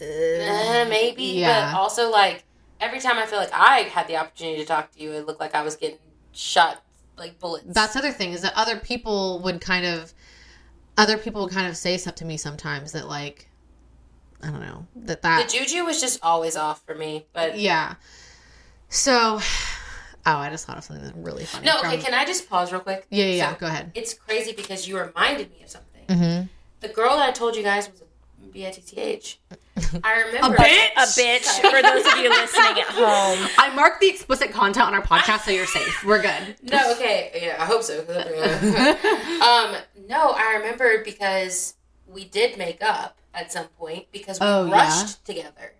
eh, 0.00 0.86
maybe. 0.88 1.24
Yeah. 1.24 1.72
But 1.72 1.78
also 1.78 2.10
like 2.10 2.44
every 2.80 3.00
time 3.00 3.18
I 3.18 3.26
feel 3.26 3.38
like 3.38 3.52
I 3.52 3.80
had 3.80 4.08
the 4.08 4.16
opportunity 4.16 4.58
to 4.60 4.66
talk 4.66 4.92
to 4.92 5.00
you, 5.02 5.12
it 5.12 5.26
looked 5.26 5.40
like 5.40 5.54
I 5.54 5.62
was 5.62 5.76
getting 5.76 5.98
shot 6.32 6.82
like 7.16 7.38
bullets. 7.38 7.66
that's 7.68 7.92
the 7.92 7.98
other 7.98 8.12
thing 8.12 8.32
is 8.32 8.40
that 8.42 8.54
other 8.56 8.78
people 8.78 9.40
would 9.40 9.60
kind 9.60 9.84
of, 9.84 10.14
other 10.96 11.18
people 11.18 11.42
would 11.42 11.52
kind 11.52 11.66
of 11.66 11.76
say 11.76 11.98
stuff 11.98 12.14
to 12.16 12.24
me 12.24 12.36
sometimes 12.38 12.92
that 12.92 13.06
like, 13.08 13.48
I 14.42 14.50
don't 14.50 14.60
know 14.60 14.86
that 14.96 15.20
that 15.20 15.50
the 15.50 15.58
juju 15.58 15.84
was 15.84 16.00
just 16.00 16.18
always 16.22 16.56
off 16.56 16.82
for 16.86 16.94
me. 16.94 17.26
But 17.34 17.58
yeah. 17.58 17.96
So, 18.90 19.40
oh, 20.26 20.36
I 20.36 20.50
just 20.50 20.66
thought 20.66 20.76
of 20.78 20.84
something 20.84 21.04
that's 21.04 21.16
really 21.16 21.44
funny. 21.44 21.64
no, 21.66 21.78
okay. 21.78 21.92
from- 21.96 22.00
Can 22.02 22.14
I 22.14 22.24
just 22.26 22.48
pause 22.50 22.70
real 22.72 22.80
quick? 22.82 23.06
yeah, 23.10 23.24
yeah, 23.24 23.32
yeah. 23.34 23.52
So, 23.54 23.60
Go 23.60 23.66
ahead. 23.66 23.92
It's 23.94 24.12
crazy 24.14 24.52
because 24.52 24.86
you 24.86 24.98
reminded 24.98 25.50
me 25.50 25.62
of 25.62 25.70
something. 25.70 26.04
Mm-hmm. 26.08 26.46
The 26.80 26.88
girl 26.88 27.16
that 27.16 27.28
I 27.28 27.32
told 27.32 27.56
you 27.56 27.62
guys 27.62 27.90
was 27.90 28.00
a 28.02 28.04
B-I-T-T-H. 28.52 29.38
I 30.04 30.20
remember 30.22 30.56
a 30.56 30.58
bitch? 30.60 30.92
a 30.96 31.00
bitch 31.00 31.60
for 31.70 31.82
those 31.82 32.04
of 32.12 32.18
you 32.18 32.28
listening 32.28 32.82
at 32.82 32.88
home. 32.88 33.48
I 33.58 33.72
marked 33.74 34.00
the 34.00 34.08
explicit 34.08 34.50
content 34.52 34.86
on 34.86 34.94
our 34.94 35.02
podcast, 35.02 35.40
so 35.44 35.50
you're 35.52 35.66
safe. 35.66 36.04
We're 36.04 36.20
good. 36.20 36.56
No, 36.62 36.92
okay, 36.92 37.30
yeah, 37.42 37.56
I 37.62 37.64
hope 37.66 37.82
so. 37.82 38.00
um, 38.00 39.76
no, 40.08 40.32
I 40.36 40.56
remember 40.58 41.02
because 41.04 41.74
we 42.06 42.24
did 42.24 42.58
make 42.58 42.82
up 42.82 43.18
at 43.34 43.52
some 43.52 43.66
point 43.78 44.06
because 44.12 44.40
we 44.40 44.46
Oh, 44.46 44.66
yeah? 44.66 44.72
rushed 44.72 45.24
together, 45.24 45.72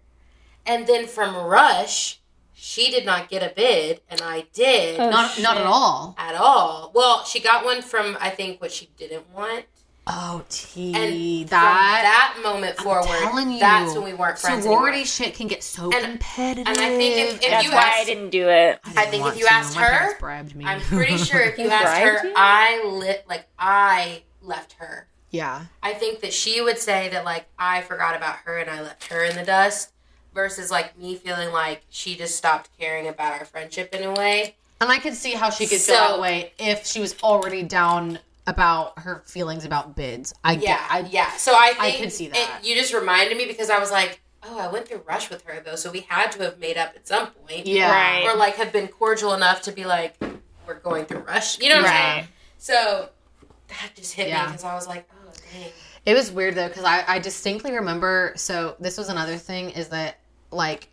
and 0.67 0.87
then 0.87 1.07
from 1.07 1.35
rush, 1.37 2.20
she 2.63 2.91
did 2.91 3.07
not 3.07 3.29
get 3.31 3.43
a 3.43 3.53
bid, 3.55 4.01
and 4.11 4.21
I 4.21 4.45
did 4.53 5.01
Oh, 5.01 5.09
Not, 5.11 5.41
not 5.41 5.57
at 5.57 5.67
all. 5.67 6.15
at 6.19 6.35
all. 6.35 6.93
Well, 6.95 7.25
she 7.25 7.41
got 7.41 7.65
one 7.65 7.81
from 7.81 8.19
I 8.21 8.29
think 8.31 8.61
what 8.61 8.71
she 8.71 8.91
didn't 8.99 9.33
want, 9.35 9.65
Oh, 10.07 10.45
T. 10.49 10.93
and 10.95 11.49
that. 11.49 12.35
from 12.35 12.43
that 12.43 12.53
moment 12.55 12.77
I'm 12.79 12.85
forward, 12.85 13.51
you, 13.53 13.59
that's 13.61 13.95
when 13.95 14.05
we 14.05 14.13
weren't 14.13 14.39
friends 14.39 14.65
Sorority 14.65 14.89
anymore. 14.99 15.07
shit 15.07 15.35
can 15.35 15.47
get 15.47 15.63
so 15.63 15.85
And- 15.93 16.05
competitive. 16.05 16.67
and 16.67 16.79
I 16.79 16.89
think 16.97 17.17
if- 17.17 17.43
if 17.43 17.51
That's 17.51 17.65
you 17.65 17.73
why 17.73 17.93
I 17.97 18.05
didn't 18.05 18.31
do 18.31 18.49
it. 18.49 18.79
I 18.97 19.07
think 19.07 19.27
if 19.27 19.39
you 19.39 19.47
asked 19.47 19.77
my 19.77 19.83
her, 19.83 19.91
parents 19.99 20.21
bribed 20.21 20.55
me. 20.57 20.65
I'm 20.67 20.81
pretty 20.81 21.17
sure 21.17 21.41
if 21.41 21.59
you 21.59 21.69
asked 21.71 21.99
her, 22.03 22.27
you? 22.29 22.33
I 22.37 22.83
lit 22.85 23.25
like 23.29 23.47
I 23.59 24.23
left 24.43 24.75
her. 24.75 25.07
yeah. 25.31 25.67
I 25.83 25.95
think 25.95 26.21
that 26.21 26.33
she 26.35 26.61
would 26.61 26.79
say 26.79 27.09
that 27.11 27.25
like 27.25 27.47
I 27.59 27.81
forgot 27.83 28.17
about 28.17 28.37
her 28.45 28.59
and 28.59 28.69
I 28.69 28.81
left 28.83 29.05
her 29.13 29.23
in 29.25 29.37
the 29.37 29.45
dust 29.45 29.91
versus 30.35 30.71
like 30.71 30.97
me 30.99 31.17
feeling 31.17 31.53
like 31.53 31.83
she 31.91 32.17
just 32.17 32.37
stopped 32.37 32.71
caring 32.79 33.09
about 33.09 33.39
our 33.39 33.45
friendship 33.45 33.95
in 33.95 34.05
a 34.05 34.13
way. 34.13 34.55
And 34.81 34.91
I 34.91 34.99
could 34.99 35.15
see 35.15 35.33
how 35.33 35.51
she 35.51 35.67
could 35.67 35.81
feel 35.81 35.97
that 35.97 36.21
way 36.21 36.53
if 36.59 36.87
she 36.87 37.01
was 37.01 37.15
already 37.23 37.63
down 37.63 38.19
about 38.47 38.99
her 39.01 39.23
feelings 39.27 39.65
about 39.65 39.95
bids. 39.95 40.33
I 40.43 40.53
Yeah, 40.53 40.61
get. 40.61 40.81
I, 40.91 41.01
yeah. 41.11 41.31
So 41.37 41.53
I 41.53 41.75
I 41.79 41.91
think 41.91 42.03
could 42.03 42.13
see 42.13 42.27
it- 42.27 42.33
that. 42.33 42.61
you 42.65 42.75
just 42.75 42.93
reminded 42.95 43.37
me 43.37 43.47
because 43.47 43.69
I 43.71 43.79
was 43.79 43.91
like, 43.91 44.21
oh, 44.43 44.59
I 44.59 44.69
went 44.69 44.89
through 44.89 45.03
rush 45.07 45.29
with 45.29 45.43
her 45.45 45.61
though, 45.61 45.77
so 45.77 45.91
we 45.91 46.01
had 46.09 46.33
to 46.33 46.43
have 46.45 46.59
made 46.59 46.79
up 46.79 46.93
at 46.97 47.07
some 47.07 47.27
point. 47.29 47.67
Yeah. 47.67 47.91
Right. 47.91 48.25
Or 48.25 48.37
like 48.37 48.57
have 48.57 48.73
been 48.73 48.89
cordial 48.89 49.35
enough 49.35 49.61
to 49.63 49.73
be 49.73 49.85
like, 49.85 50.17
we're 50.67 50.75
going 50.79 51.05
through 51.05 51.19
rush. 51.21 51.61
You 51.61 51.69
know 51.69 51.77
what 51.77 51.87
I'm 51.87 51.91
Right. 51.91 52.15
saying? 52.15 52.29
So 52.59 53.09
that 53.69 53.91
just 53.95 54.15
hit 54.15 54.27
me 54.27 54.31
Yeah. 54.33 54.47
because 54.47 54.65
I 54.65 54.75
was 54.75 54.89
like, 54.89 55.07
oh 55.13 55.31
dang. 55.53 55.71
It 56.07 56.15
was 56.15 56.33
weird 56.33 56.55
though 56.55 56.69
because 56.69 56.85
I, 56.85 57.05
I 57.07 57.19
distinctly 57.19 57.73
remember. 57.73 58.33
So 58.37 58.77
this 58.81 58.97
was 58.97 59.11
another 59.11 59.37
thing 59.37 59.71
is 59.71 59.89
that 59.89 60.19
like 60.51 60.89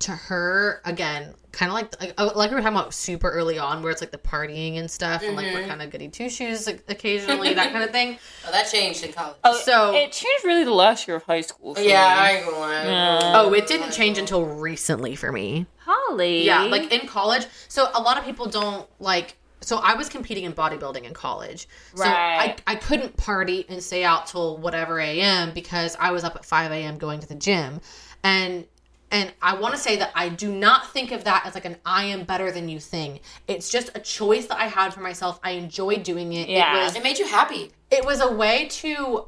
to 0.00 0.12
her 0.12 0.80
again, 0.84 1.34
kind 1.50 1.70
of 1.70 1.74
like 1.74 2.00
like, 2.00 2.14
oh, 2.18 2.30
like 2.36 2.50
we 2.50 2.54
were 2.54 2.62
talking 2.62 2.76
about 2.76 2.94
super 2.94 3.28
early 3.30 3.58
on, 3.58 3.82
where 3.82 3.90
it's 3.90 4.00
like 4.00 4.12
the 4.12 4.18
partying 4.18 4.78
and 4.78 4.88
stuff, 4.90 5.22
and 5.22 5.34
like 5.34 5.52
we're 5.52 5.66
kind 5.66 5.82
of 5.82 5.90
goody 5.90 6.08
two 6.08 6.30
shoes 6.30 6.68
occasionally, 6.68 7.54
that 7.54 7.72
kind 7.72 7.82
of 7.84 7.90
thing. 7.90 8.18
Oh, 8.46 8.52
that 8.52 8.70
changed 8.70 9.04
in 9.04 9.12
college. 9.12 9.36
Oh, 9.44 9.60
So- 9.64 9.94
it 9.94 10.12
changed 10.12 10.44
really 10.44 10.64
the 10.64 10.72
last 10.72 11.06
year 11.08 11.16
of 11.16 11.24
high 11.24 11.40
school. 11.42 11.74
for 11.74 11.80
yeah, 11.82 11.88
me. 11.88 12.20
I 12.20 12.30
ain't 12.32 12.44
gonna 12.46 12.58
lie. 12.58 12.84
Yeah. 12.84 13.32
Oh, 13.34 13.52
it 13.52 13.66
didn't 13.66 13.90
change 13.90 14.16
until 14.18 14.44
recently 14.44 15.16
for 15.16 15.32
me. 15.32 15.66
Holly. 15.78 16.44
Yeah, 16.46 16.62
like 16.62 16.92
in 16.92 17.06
college. 17.08 17.46
So 17.68 17.88
a 17.94 18.00
lot 18.00 18.18
of 18.18 18.24
people 18.24 18.46
don't 18.46 18.88
like. 19.00 19.36
So 19.60 19.78
I 19.78 19.94
was 19.94 20.08
competing 20.08 20.44
in 20.44 20.52
bodybuilding 20.52 21.02
in 21.02 21.12
college. 21.12 21.66
So 21.96 22.04
I, 22.04 22.54
I 22.66 22.76
couldn't 22.76 23.16
party 23.16 23.66
and 23.68 23.82
stay 23.82 24.04
out 24.04 24.28
till 24.28 24.56
whatever 24.58 25.00
a.m. 25.00 25.52
because 25.52 25.96
I 25.98 26.12
was 26.12 26.22
up 26.22 26.36
at 26.36 26.44
5 26.44 26.70
a.m. 26.70 26.96
going 26.96 27.18
to 27.20 27.26
the 27.26 27.34
gym. 27.34 27.80
And 28.22 28.64
and 29.10 29.32
I 29.40 29.56
want 29.56 29.74
to 29.74 29.80
say 29.80 29.96
that 29.96 30.12
I 30.14 30.28
do 30.28 30.52
not 30.52 30.92
think 30.92 31.12
of 31.12 31.24
that 31.24 31.44
as 31.46 31.54
like 31.54 31.64
an 31.64 31.76
I 31.86 32.04
am 32.04 32.24
better 32.24 32.50
than 32.52 32.68
you 32.68 32.78
thing. 32.80 33.20
It's 33.46 33.70
just 33.70 33.90
a 33.94 34.00
choice 34.00 34.46
that 34.46 34.58
I 34.58 34.66
had 34.66 34.92
for 34.92 35.00
myself. 35.00 35.40
I 35.42 35.52
enjoyed 35.52 36.02
doing 36.02 36.32
it. 36.32 36.48
Yeah. 36.48 36.76
It 36.80 36.84
was 36.84 36.96
It 36.96 37.02
made 37.02 37.18
you 37.18 37.26
happy. 37.26 37.72
it 37.90 38.04
was 38.04 38.20
a 38.20 38.30
way 38.32 38.66
to 38.68 39.24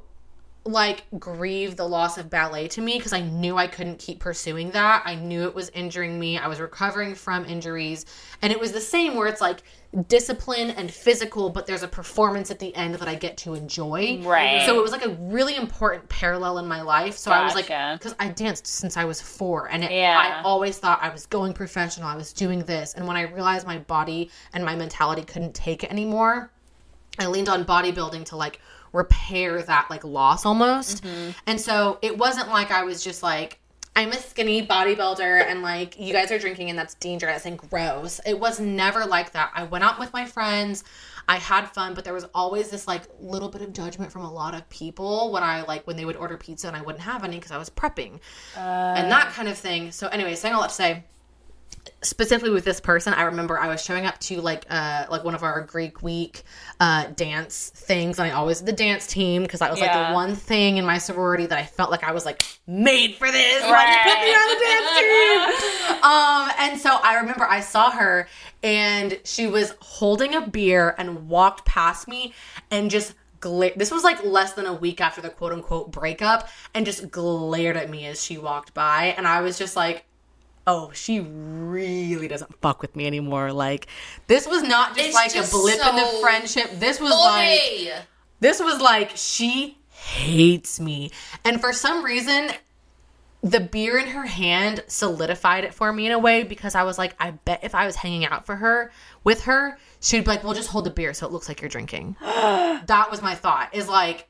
like 0.64 1.04
grieve 1.18 1.76
the 1.76 1.86
loss 1.86 2.18
of 2.18 2.28
ballet 2.28 2.68
to 2.68 2.82
me 2.82 2.98
because 2.98 3.14
I 3.14 3.22
knew 3.22 3.56
I 3.56 3.66
couldn't 3.66 3.98
keep 3.98 4.20
pursuing 4.20 4.70
that. 4.72 5.02
I 5.06 5.14
knew 5.14 5.44
it 5.44 5.54
was 5.54 5.70
injuring 5.70 6.20
me. 6.20 6.36
I 6.36 6.48
was 6.48 6.60
recovering 6.60 7.14
from 7.14 7.46
injuries. 7.46 8.04
And 8.42 8.52
it 8.52 8.60
was 8.60 8.72
the 8.72 8.80
same 8.80 9.14
where 9.14 9.26
it's 9.26 9.40
like 9.40 9.62
discipline 10.06 10.70
and 10.70 10.90
physical, 10.90 11.48
but 11.48 11.66
there's 11.66 11.82
a 11.82 11.88
performance 11.88 12.50
at 12.50 12.58
the 12.58 12.74
end 12.76 12.94
that 12.96 13.08
I 13.08 13.14
get 13.14 13.38
to 13.38 13.54
enjoy. 13.54 14.20
Right. 14.22 14.64
So 14.66 14.78
it 14.78 14.82
was 14.82 14.92
like 14.92 15.04
a 15.04 15.10
really 15.14 15.56
important 15.56 16.08
parallel 16.08 16.58
in 16.58 16.68
my 16.68 16.82
life. 16.82 17.16
So 17.16 17.30
I 17.30 17.42
was 17.42 17.54
like, 17.54 17.68
because 17.68 18.14
I 18.20 18.28
danced 18.28 18.66
since 18.66 18.96
I 18.96 19.04
was 19.04 19.20
four, 19.20 19.68
and 19.70 19.82
it, 19.82 19.90
Yeah. 19.90 20.40
I 20.40 20.42
always 20.42 20.78
thought 20.78 21.00
I 21.02 21.08
was 21.08 21.26
going 21.26 21.54
professional. 21.54 22.06
I 22.06 22.16
was 22.16 22.32
doing 22.32 22.60
this, 22.60 22.94
and 22.94 23.06
when 23.06 23.16
I 23.16 23.22
realized 23.22 23.66
my 23.66 23.78
body 23.78 24.30
and 24.52 24.64
my 24.64 24.76
mentality 24.76 25.22
couldn't 25.22 25.54
take 25.54 25.82
it 25.82 25.90
anymore, 25.90 26.52
I 27.18 27.26
leaned 27.26 27.48
on 27.48 27.64
bodybuilding 27.64 28.26
to 28.26 28.36
like 28.36 28.60
repair 28.92 29.62
that 29.62 29.88
like 29.90 30.04
loss 30.04 30.44
almost. 30.44 31.04
Mm-hmm. 31.04 31.30
And 31.46 31.60
so 31.60 31.98
it 32.02 32.16
wasn't 32.16 32.48
like 32.48 32.70
I 32.70 32.84
was 32.84 33.02
just 33.02 33.22
like 33.22 33.60
I'm 33.96 34.12
a 34.12 34.16
skinny 34.16 34.66
bodybuilder 34.66 35.44
and 35.46 35.62
like 35.62 35.98
you 35.98 36.12
guys 36.12 36.30
are 36.30 36.38
drinking 36.38 36.70
and 36.70 36.78
that's 36.78 36.94
dangerous 36.94 37.44
and 37.44 37.58
gross. 37.58 38.20
It 38.24 38.38
was 38.38 38.60
never 38.60 39.04
like 39.04 39.32
that. 39.32 39.50
I 39.54 39.64
went 39.64 39.84
out 39.84 39.98
with 39.98 40.12
my 40.12 40.24
friends. 40.24 40.84
I 41.28 41.36
had 41.36 41.66
fun, 41.66 41.94
but 41.94 42.04
there 42.04 42.14
was 42.14 42.24
always 42.34 42.70
this 42.70 42.88
like 42.88 43.02
little 43.20 43.48
bit 43.48 43.62
of 43.62 43.72
judgment 43.72 44.10
from 44.10 44.22
a 44.22 44.32
lot 44.32 44.54
of 44.54 44.68
people 44.68 45.32
when 45.32 45.42
I 45.42 45.62
like 45.62 45.86
when 45.86 45.96
they 45.96 46.04
would 46.04 46.16
order 46.16 46.36
pizza 46.36 46.68
and 46.68 46.76
I 46.76 46.82
wouldn't 46.82 47.02
have 47.02 47.24
any 47.24 47.36
because 47.36 47.52
I 47.52 47.58
was 47.58 47.70
prepping 47.70 48.20
uh. 48.56 48.94
and 48.96 49.10
that 49.10 49.32
kind 49.32 49.48
of 49.48 49.58
thing. 49.58 49.92
So 49.92 50.08
anyway, 50.08 50.34
saying 50.34 50.54
all 50.54 50.62
that 50.62 50.70
to 50.70 50.74
say, 50.74 51.04
specifically 52.02 52.50
with 52.50 52.64
this 52.64 52.80
person, 52.80 53.12
I 53.12 53.22
remember 53.22 53.58
I 53.58 53.68
was 53.68 53.82
showing 53.84 54.06
up 54.06 54.18
to 54.20 54.40
like 54.40 54.64
uh 54.70 55.06
like 55.10 55.24
one 55.24 55.34
of 55.34 55.42
our 55.42 55.60
Greek 55.62 56.02
week 56.02 56.42
uh 56.80 57.06
dance 57.16 57.70
things, 57.74 58.18
and 58.18 58.30
I 58.30 58.34
always 58.34 58.62
the 58.62 58.72
dance 58.72 59.06
team 59.06 59.42
because 59.42 59.60
that 59.60 59.70
was 59.70 59.80
like 59.80 59.90
Yeah. 59.90 60.08
the 60.08 60.14
one 60.14 60.34
thing 60.34 60.76
in 60.78 60.84
my 60.84 60.98
sorority 60.98 61.46
that 61.46 61.58
I 61.58 61.64
felt 61.64 61.90
like 61.90 62.04
I 62.04 62.12
was 62.12 62.24
like 62.24 62.42
made 62.66 63.14
for 63.16 63.30
this. 63.30 63.62
Why'd 63.62 63.88
you 63.88 64.12
put 64.12 64.20
me 64.20 64.30
on 64.30 64.48
the 64.48 64.60
dance 64.64 65.60
team? 65.90 66.04
um, 66.04 66.50
and 66.58 66.80
so 66.80 66.98
I 67.02 67.18
remember 67.20 67.44
I 67.44 67.60
saw 67.60 67.90
her 67.90 68.28
and 68.62 69.18
she 69.24 69.46
was 69.46 69.74
holding 69.80 70.34
a 70.34 70.46
beer 70.46 70.94
and 70.98 71.28
walked 71.28 71.64
past 71.64 72.08
me 72.08 72.32
and 72.70 72.90
just 72.90 73.14
glared 73.40 73.72
this 73.76 73.90
was 73.90 74.04
like 74.04 74.22
less 74.22 74.52
than 74.52 74.66
a 74.66 74.72
week 74.74 75.00
after 75.00 75.22
the 75.22 75.30
quote 75.30 75.50
unquote 75.52 75.90
breakup 75.90 76.46
and 76.74 76.84
just 76.84 77.10
glared 77.10 77.74
at 77.74 77.88
me 77.88 78.04
as 78.04 78.22
she 78.22 78.36
walked 78.36 78.74
by 78.74 79.14
and 79.16 79.26
I 79.26 79.40
was 79.40 79.58
just 79.58 79.76
like 79.76 80.04
oh 80.70 80.90
she 80.94 81.20
really 81.20 82.28
doesn't 82.28 82.54
fuck 82.60 82.80
with 82.80 82.94
me 82.94 83.06
anymore 83.06 83.52
like 83.52 83.88
this 84.28 84.46
was 84.46 84.62
not 84.62 84.94
just 84.94 85.08
It's 85.08 85.14
like 85.14 85.32
just 85.32 85.52
a 85.52 85.56
blip 85.56 85.84
in 85.84 85.96
the 85.96 86.18
friendship 86.20 86.70
this 86.74 87.00
was 87.00 87.10
like 87.10 88.04
this 88.38 88.60
was 88.60 88.80
like 88.80 89.10
she 89.16 89.78
hates 89.90 90.78
me 90.78 91.10
and 91.44 91.60
for 91.60 91.72
some 91.72 92.04
reason 92.04 92.50
the 93.42 93.60
beer 93.60 93.98
in 93.98 94.06
her 94.08 94.26
hand 94.26 94.84
solidified 94.86 95.64
it 95.64 95.74
for 95.74 95.92
me 95.92 96.06
in 96.06 96.12
a 96.12 96.18
way 96.18 96.42
because 96.42 96.74
I 96.74 96.82
was 96.82 96.98
like, 96.98 97.14
I 97.18 97.30
bet 97.30 97.60
if 97.62 97.74
I 97.74 97.86
was 97.86 97.96
hanging 97.96 98.26
out 98.26 98.44
for 98.44 98.56
her 98.56 98.92
with 99.24 99.44
her, 99.44 99.78
she'd 100.00 100.24
be 100.24 100.30
like, 100.30 100.44
Well, 100.44 100.52
just 100.52 100.68
hold 100.68 100.84
the 100.84 100.90
beer 100.90 101.14
so 101.14 101.26
it 101.26 101.32
looks 101.32 101.48
like 101.48 101.62
you're 101.62 101.70
drinking. 101.70 102.16
that 102.20 103.08
was 103.10 103.22
my 103.22 103.34
thought. 103.34 103.74
Is 103.74 103.88
like 103.88 104.28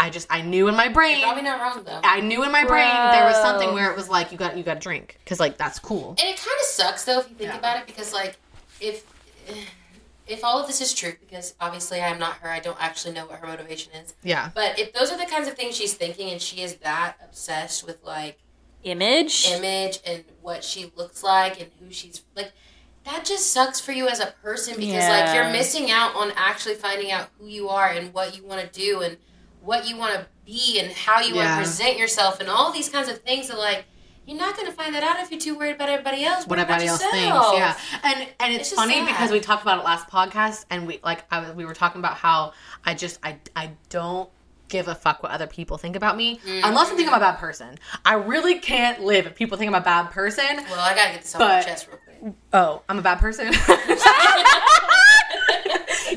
I 0.00 0.10
just 0.10 0.26
I 0.30 0.40
knew 0.42 0.66
in 0.68 0.74
my 0.74 0.88
brain 0.88 1.22
Probably 1.22 1.42
not 1.42 1.60
wrong 1.60 1.84
though. 1.84 2.00
I 2.02 2.20
knew 2.20 2.42
in 2.44 2.50
my 2.50 2.64
brain 2.64 2.88
there 3.12 3.24
was 3.24 3.36
something 3.36 3.72
where 3.74 3.90
it 3.90 3.96
was 3.96 4.08
like 4.08 4.32
you 4.32 4.38
got 4.38 4.56
you 4.56 4.62
got 4.64 4.74
to 4.74 4.80
drink 4.80 5.18
because 5.22 5.38
like 5.38 5.58
that's 5.58 5.78
cool. 5.78 6.10
And 6.10 6.20
it 6.20 6.36
kind 6.36 6.56
of 6.60 6.66
sucks 6.66 7.04
though 7.04 7.20
if 7.20 7.28
you 7.28 7.36
think 7.36 7.50
Yeah. 7.50 7.58
about 7.58 7.76
it 7.78 7.86
because 7.86 8.12
like 8.12 8.36
if 8.80 9.04
if 10.26 10.44
all 10.44 10.60
of 10.60 10.66
this 10.68 10.80
is 10.80 10.94
true, 10.94 11.12
because 11.20 11.54
obviously 11.60 12.00
I'm 12.00 12.18
not 12.18 12.34
her, 12.36 12.48
I 12.48 12.60
don't 12.60 12.80
actually 12.80 13.14
know 13.14 13.26
what 13.26 13.40
her 13.40 13.46
motivation 13.48 13.92
is. 13.94 14.14
Yeah. 14.22 14.50
But 14.54 14.78
if 14.78 14.92
those 14.92 15.10
are 15.10 15.18
the 15.18 15.26
kinds 15.26 15.48
of 15.48 15.54
things 15.54 15.76
she's 15.76 15.94
thinking, 15.94 16.30
and 16.30 16.40
she 16.40 16.62
is 16.62 16.76
that 16.76 17.16
obsessed 17.24 17.84
with 17.84 17.98
like 18.04 18.38
Image. 18.84 19.46
image 19.50 19.98
and 20.06 20.24
what 20.40 20.64
she 20.64 20.90
looks 20.96 21.22
like 21.22 21.60
and 21.60 21.70
who 21.80 21.92
she's 21.92 22.22
like, 22.36 22.52
that 23.04 23.24
just 23.24 23.52
sucks 23.52 23.80
for 23.80 23.92
you 23.92 24.08
as 24.08 24.20
a 24.20 24.32
person 24.42 24.74
because 24.78 25.06
like 25.08 25.34
you're 25.34 25.50
missing 25.50 25.90
out 25.90 26.14
on 26.14 26.32
actually 26.36 26.74
finding 26.76 27.10
out 27.10 27.28
who 27.38 27.46
you 27.46 27.68
are 27.68 27.88
and 27.88 28.14
what 28.14 28.36
you 28.36 28.44
want 28.44 28.60
to 28.60 28.80
do 28.80 29.00
and 29.02 29.16
what 29.62 29.88
you 29.88 29.96
want 29.96 30.14
to 30.14 30.26
be 30.46 30.78
and 30.80 30.90
how 30.92 31.20
you 31.20 31.34
want 31.34 31.48
to 31.48 31.56
present 31.56 31.98
yourself 31.98 32.40
and 32.40 32.48
all 32.48 32.72
these 32.72 32.88
kinds 32.88 33.08
of 33.08 33.18
things 33.18 33.48
that 33.48 33.58
like 33.58 33.84
you're 34.26 34.38
not 34.38 34.54
going 34.54 34.66
to 34.66 34.72
find 34.72 34.94
that 34.94 35.02
out 35.02 35.18
if 35.20 35.30
you're 35.30 35.40
too 35.40 35.58
worried 35.58 35.74
about 35.74 35.88
everybody 35.88 36.24
else. 36.24 36.46
what 36.46 36.58
about 36.58 36.80
everybody 36.80 36.88
else 36.88 37.02
thinks. 37.02 37.52
Yeah, 37.54 37.76
and 38.04 38.28
and 38.38 38.52
it's, 38.54 38.70
It's 38.70 38.80
funny 38.80 38.94
sad. 38.94 39.06
because 39.06 39.30
we 39.32 39.40
talked 39.40 39.62
about 39.62 39.78
it 39.78 39.84
last 39.84 40.08
podcast, 40.08 40.66
and 40.70 40.86
we 40.86 41.00
like 41.02 41.24
I 41.30 41.40
was 41.40 41.52
we 41.54 41.64
were 41.64 41.74
talking 41.74 42.00
about 42.00 42.14
how 42.16 42.52
I 42.84 42.94
just 42.94 43.18
I 43.22 43.38
I 43.56 43.72
don't 43.88 44.28
give 44.68 44.86
a 44.86 44.94
fuck 44.94 45.22
what 45.22 45.32
other 45.32 45.48
people 45.48 45.78
think 45.78 45.96
about 45.96 46.16
me 46.16 46.38
unless 46.46 46.92
I 46.92 46.94
think 46.94 47.08
I'm 47.08 47.14
a 47.14 47.18
bad 47.18 47.38
person. 47.38 47.76
I 48.04 48.14
really 48.14 48.60
can't 48.60 49.02
live 49.02 49.26
if 49.26 49.34
people 49.34 49.58
think 49.58 49.68
I'm 49.68 49.74
a 49.74 49.80
bad 49.84 50.10
person. 50.12 50.44
Well, 50.70 50.78
I 50.78 50.94
gotta 50.94 51.12
get 51.12 51.22
this 51.22 51.34
off 51.34 51.40
my 51.40 51.60
chest 51.60 51.88
real 51.88 51.98
quick. 52.20 52.34
Oh, 52.52 52.82
I'm 52.88 52.98
a 52.98 53.02
bad 53.02 53.18
person. 53.18 53.46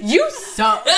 you 0.02 0.30
suck. 0.32 0.86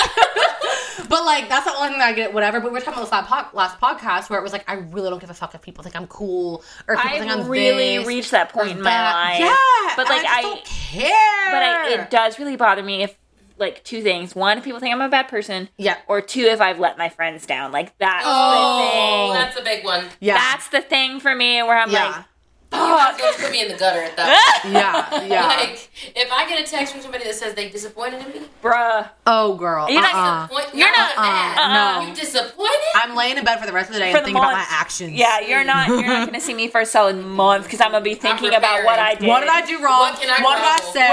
but 1.08 1.24
like 1.24 1.48
that's 1.48 1.64
the 1.66 1.74
only 1.76 1.90
thing 1.90 1.98
that 1.98 2.08
I 2.08 2.12
get. 2.12 2.32
Whatever. 2.32 2.60
But 2.60 2.72
we 2.72 2.78
were 2.78 2.80
talking 2.80 2.94
about 3.00 3.04
this 3.04 3.12
last, 3.12 3.28
pod, 3.28 3.46
last 3.54 3.80
podcast 3.80 4.30
where 4.30 4.38
it 4.38 4.42
was 4.42 4.52
like 4.52 4.64
I 4.68 4.74
really 4.74 5.10
don't 5.10 5.20
give 5.20 5.30
a 5.30 5.34
fuck 5.34 5.54
if 5.54 5.62
people 5.62 5.82
think 5.82 5.96
I'm 5.96 6.06
cool 6.06 6.62
or 6.88 6.94
if 6.94 7.00
people 7.02 7.18
think 7.18 7.30
I 7.30 7.34
I'm 7.40 7.48
really 7.48 7.98
this 7.98 8.06
reached 8.06 8.30
that 8.32 8.50
point 8.50 8.70
in 8.72 8.78
my 8.82 8.90
that. 8.90 9.14
life. 9.14 9.40
Yeah, 9.40 9.94
But, 9.96 10.08
like, 10.08 10.20
I, 10.20 10.22
just 10.24 10.36
I- 10.38 10.42
don't 10.42 10.64
care. 10.64 11.50
But 11.52 11.62
I, 11.62 12.02
it 12.02 12.10
does 12.10 12.38
really 12.38 12.56
bother 12.56 12.82
me 12.82 13.02
if, 13.02 13.16
like, 13.58 13.82
two 13.84 14.02
things. 14.02 14.34
One, 14.34 14.58
if 14.58 14.64
people 14.64 14.80
think 14.80 14.94
I'm 14.94 15.00
a 15.00 15.08
bad 15.08 15.28
person. 15.28 15.68
Yeah. 15.78 15.96
Or 16.08 16.20
two, 16.20 16.40
if 16.42 16.60
I've 16.60 16.78
let 16.78 16.98
my 16.98 17.08
friends 17.08 17.46
down. 17.46 17.72
Like, 17.72 17.96
that's 17.98 18.24
Oh, 18.26 18.78
the 18.78 18.90
thing. 18.90 19.32
that's 19.42 19.58
a 19.60 19.62
big 19.62 19.84
one. 19.84 20.04
yeah, 20.20 20.34
That's 20.34 20.68
the 20.68 20.80
thing 20.82 21.20
for 21.20 21.34
me 21.34 21.62
where 21.62 21.78
I'm 21.78 21.90
yeah, 21.90 22.06
like, 22.16 22.24
You 22.72 22.78
have 22.80 23.16
to 23.16 23.42
put 23.42 23.52
me 23.52 23.62
in 23.62 23.68
the 23.68 23.76
gutter 23.76 24.02
at 24.02 24.16
that. 24.16 24.58
point. 24.62 24.74
yeah, 24.74 25.24
yeah. 25.26 25.46
Like, 25.46 25.88
if 26.16 26.30
I 26.32 26.48
get 26.48 26.66
a 26.66 26.70
text 26.70 26.92
from 26.92 27.00
somebody 27.02 27.24
that 27.24 27.34
says 27.34 27.54
they 27.54 27.68
disappointed 27.68 28.26
in 28.26 28.42
me, 28.42 28.48
bruh. 28.62 29.08
oh, 29.26 29.54
girl, 29.54 29.88
You're 29.88 30.02
not 30.02 30.14
uh-uh. 30.14 30.46
disappoint- 30.48 30.74
You're 30.74 30.90
not- 30.96 31.16
mad. 31.16 31.58
uh-uh, 31.58 32.00
no. 32.02 32.08
You 32.08 32.14
disappointed? 32.14 32.72
I'm 32.96 33.14
laying 33.14 33.38
in 33.38 33.44
bed 33.44 33.60
for 33.60 33.66
the 33.66 33.72
rest 33.72 33.90
of 33.90 33.94
the 33.94 34.00
day 34.00 34.10
For 34.10 34.18
and 34.18 34.24
the 34.24 34.28
thinking 34.28 34.42
about 34.42 34.52
my 34.52 34.58
month. 34.58 34.68
actions. 34.72 35.12
Yeah, 35.12 35.40
you're 35.40 35.64
not 35.64 35.88
you're 35.88 36.02
not 36.06 36.26
gonna 36.26 36.40
see 36.40 36.54
me 36.54 36.68
for 36.68 36.80
a 36.80 36.86
solid 36.86 37.16
month 37.16 37.64
because 37.64 37.80
I'm 37.80 37.92
gonna 37.92 38.02
be 38.02 38.14
thinking 38.14 38.52
about 38.54 38.84
what 38.84 38.98
I 38.98 39.14
did. 39.14 39.28
What 39.28 39.40
did 39.40 39.48
I 39.50 39.64
do 39.64 39.82
wrong? 39.82 40.00
What 40.00 40.20
can 40.20 40.28
I 40.30 40.42
what 40.42 40.56
did 40.56 40.64
I 40.88 40.92
say? 40.92 41.08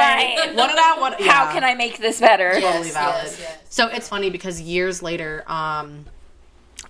Right. 0.48 0.56
What 0.56 0.68
did 0.70 0.80
I? 0.80 0.98
What? 1.00 1.22
How 1.22 1.52
can 1.52 1.64
I 1.64 1.76
make 1.76 1.98
this 2.00 2.20
better? 2.20 2.54
totally 2.54 2.88
Yes, 2.88 2.94
valid. 2.94 3.24
yes, 3.26 3.38
yes. 3.40 3.58
So 3.70 3.88
it's 3.88 4.08
funny 4.10 4.30
because 4.30 4.60
years 4.60 5.04
later, 5.04 5.44
um, 5.48 6.06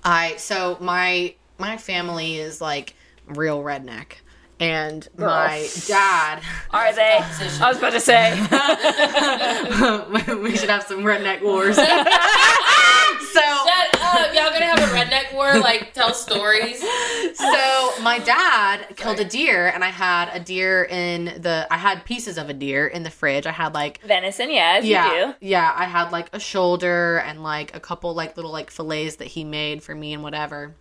I 0.03 0.35
so 0.37 0.77
my 0.79 1.35
my 1.59 1.77
family 1.77 2.37
is 2.37 2.61
like 2.61 2.95
real 3.27 3.61
redneck, 3.63 4.13
and 4.63 5.07
my 5.17 5.67
dad. 5.87 6.41
Are 6.71 6.93
they? 6.93 7.17
I 7.19 7.67
was 7.67 7.77
about 7.77 7.91
to 7.91 7.99
say. 7.99 8.31
we 10.41 10.55
should 10.55 10.69
have 10.69 10.83
some 10.83 11.01
redneck 11.01 11.43
wars. 11.43 11.75
so 11.75 11.83
Shut 11.83 12.07
up. 14.01 14.33
Y'all 14.33 14.51
gonna 14.51 14.65
have 14.65 14.79
a 14.79 14.87
redneck 14.93 15.33
war? 15.33 15.59
Like, 15.59 15.93
tell 15.93 16.13
stories? 16.13 16.79
so 16.79 17.91
my 18.01 18.21
dad 18.23 18.95
killed 18.95 19.19
a 19.19 19.25
deer, 19.25 19.67
and 19.67 19.83
I 19.83 19.89
had 19.89 20.29
a 20.33 20.39
deer 20.39 20.85
in 20.85 21.25
the. 21.25 21.67
I 21.69 21.75
had 21.77 22.05
pieces 22.05 22.37
of 22.37 22.49
a 22.49 22.53
deer 22.53 22.87
in 22.87 23.03
the 23.03 23.09
fridge. 23.09 23.45
I 23.45 23.51
had 23.51 23.73
like 23.73 24.01
Venison, 24.03 24.49
yeah, 24.49 24.79
yeah, 24.79 25.05
you 25.05 25.11
do. 25.27 25.33
yeah. 25.41 25.73
I 25.75 25.83
had 25.85 26.11
like 26.11 26.29
a 26.31 26.39
shoulder 26.39 27.17
and 27.17 27.43
like 27.43 27.75
a 27.75 27.81
couple 27.81 28.13
like 28.13 28.37
little 28.37 28.51
like 28.51 28.71
fillets 28.71 29.17
that 29.17 29.27
he 29.27 29.43
made 29.43 29.83
for 29.83 29.93
me 29.93 30.13
and 30.13 30.23
whatever. 30.23 30.75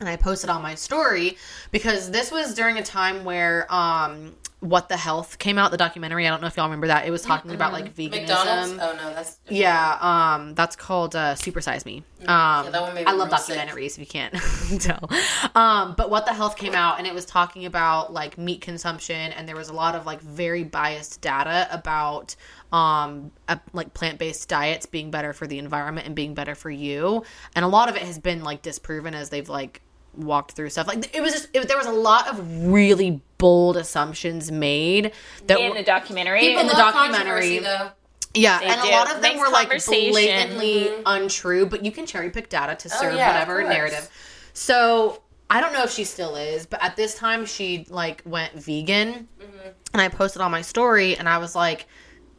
And 0.00 0.08
I 0.08 0.16
posted 0.16 0.50
on 0.50 0.60
my 0.62 0.74
story 0.74 1.36
because 1.70 2.10
this 2.10 2.32
was 2.32 2.54
during 2.54 2.78
a 2.78 2.82
time 2.82 3.24
where 3.24 3.72
um 3.72 4.34
what 4.60 4.88
the 4.88 4.96
health 4.96 5.38
came 5.38 5.58
out 5.58 5.70
the 5.70 5.76
documentary. 5.76 6.26
I 6.26 6.30
don't 6.30 6.40
know 6.40 6.46
if 6.46 6.56
y'all 6.56 6.64
remember 6.64 6.86
that. 6.86 7.06
It 7.06 7.10
was 7.10 7.20
talking 7.20 7.50
about 7.50 7.72
like 7.74 7.94
veganism. 7.94 8.10
McDonald's? 8.10 8.72
Oh, 8.80 8.96
no, 8.96 9.14
that's. 9.14 9.38
Yeah, 9.50 9.98
um, 10.00 10.54
that's 10.54 10.74
called 10.74 11.14
uh, 11.14 11.34
Super 11.34 11.60
Size 11.60 11.84
Me. 11.84 12.02
Um, 12.22 12.28
Mm, 12.28 12.72
that 12.72 12.80
one 12.80 12.94
made 12.94 13.06
I 13.06 13.12
love 13.12 13.28
real 13.28 13.36
sick. 13.38 13.58
documentaries 13.58 13.98
if 13.98 13.98
you 13.98 14.06
can't 14.06 14.34
tell. 14.80 15.10
Um, 15.54 15.94
but 15.98 16.08
What 16.08 16.24
the 16.24 16.32
Health 16.32 16.56
came 16.56 16.74
out 16.74 16.96
and 16.98 17.06
it 17.06 17.12
was 17.12 17.26
talking 17.26 17.66
about 17.66 18.10
like 18.10 18.38
meat 18.38 18.62
consumption 18.62 19.32
and 19.32 19.46
there 19.46 19.56
was 19.56 19.68
a 19.68 19.74
lot 19.74 19.94
of 19.94 20.06
like 20.06 20.22
very 20.22 20.64
biased 20.64 21.20
data 21.20 21.68
about 21.70 22.34
um 22.74 23.30
uh, 23.48 23.56
like 23.72 23.94
plant-based 23.94 24.48
diets 24.48 24.86
being 24.86 25.10
better 25.10 25.32
for 25.32 25.46
the 25.46 25.58
environment 25.58 26.06
and 26.06 26.16
being 26.16 26.34
better 26.34 26.54
for 26.54 26.70
you. 26.70 27.22
And 27.54 27.64
a 27.64 27.68
lot 27.68 27.88
of 27.88 27.94
it 27.96 28.02
has 28.02 28.18
been 28.18 28.42
like 28.42 28.62
disproven 28.62 29.14
as 29.14 29.28
they've 29.30 29.48
like 29.48 29.80
walked 30.16 30.52
through 30.52 30.70
stuff. 30.70 30.88
Like 30.88 31.14
it 31.14 31.20
was 31.20 31.32
just 31.32 31.48
it, 31.54 31.68
there 31.68 31.76
was 31.76 31.86
a 31.86 31.92
lot 31.92 32.26
of 32.28 32.66
really 32.66 33.22
bold 33.38 33.76
assumptions 33.76 34.50
made 34.50 35.12
that 35.46 35.60
In 35.60 35.70
were- 35.70 35.76
the 35.76 35.84
documentary. 35.84 36.40
People 36.40 36.62
in 36.62 36.66
the 36.66 36.72
documentary. 36.74 37.58
though. 37.60 37.90
yeah, 38.34 38.58
They 38.58 38.66
and 38.66 38.82
do. 38.82 38.88
a 38.88 38.90
lot 38.90 39.14
of 39.14 39.22
them 39.22 39.38
were 39.38 39.48
like 39.50 39.68
blatantly 39.68 40.90
untrue, 41.06 41.66
but 41.66 41.84
you 41.84 41.92
can 41.92 42.06
cherry 42.06 42.30
pick 42.30 42.48
data 42.48 42.74
to 42.76 42.88
serve 42.88 43.12
Oh, 43.14 43.16
yeah, 43.16 43.32
whatever 43.32 43.62
narrative. 43.62 44.08
So 44.52 45.22
I 45.50 45.60
don't 45.60 45.72
know 45.72 45.82
if 45.84 45.90
she 45.92 46.04
still 46.04 46.34
is, 46.36 46.66
but 46.66 46.82
at 46.82 46.96
this 46.96 47.14
time 47.14 47.46
she 47.46 47.86
like 47.88 48.22
went 48.24 48.52
vegan, 48.54 49.28
Mm-hmm. 49.40 49.68
and 49.92 50.02
I 50.02 50.08
posted 50.08 50.42
on 50.42 50.50
my 50.50 50.62
story, 50.62 51.16
and 51.16 51.28
I 51.28 51.38
was 51.38 51.54
like, 51.54 51.86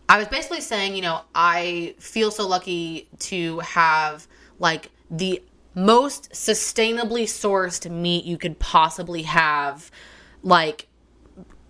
I 0.08 0.18
was 0.18 0.28
basically 0.28 0.62
saying, 0.62 0.96
you 0.96 1.02
know, 1.02 1.22
I 1.34 1.96
feel 2.00 2.32
so 2.32 2.48
lucky 2.48 3.08
to 3.20 3.60
have 3.60 4.28
like 4.60 4.92
the 5.10 5.42
most 5.74 6.32
sustainably 6.32 7.24
sourced 7.24 7.90
meat 7.90 8.24
you 8.26 8.38
could 8.38 8.60
possibly 8.60 9.24
have, 9.24 9.90
like 10.44 10.88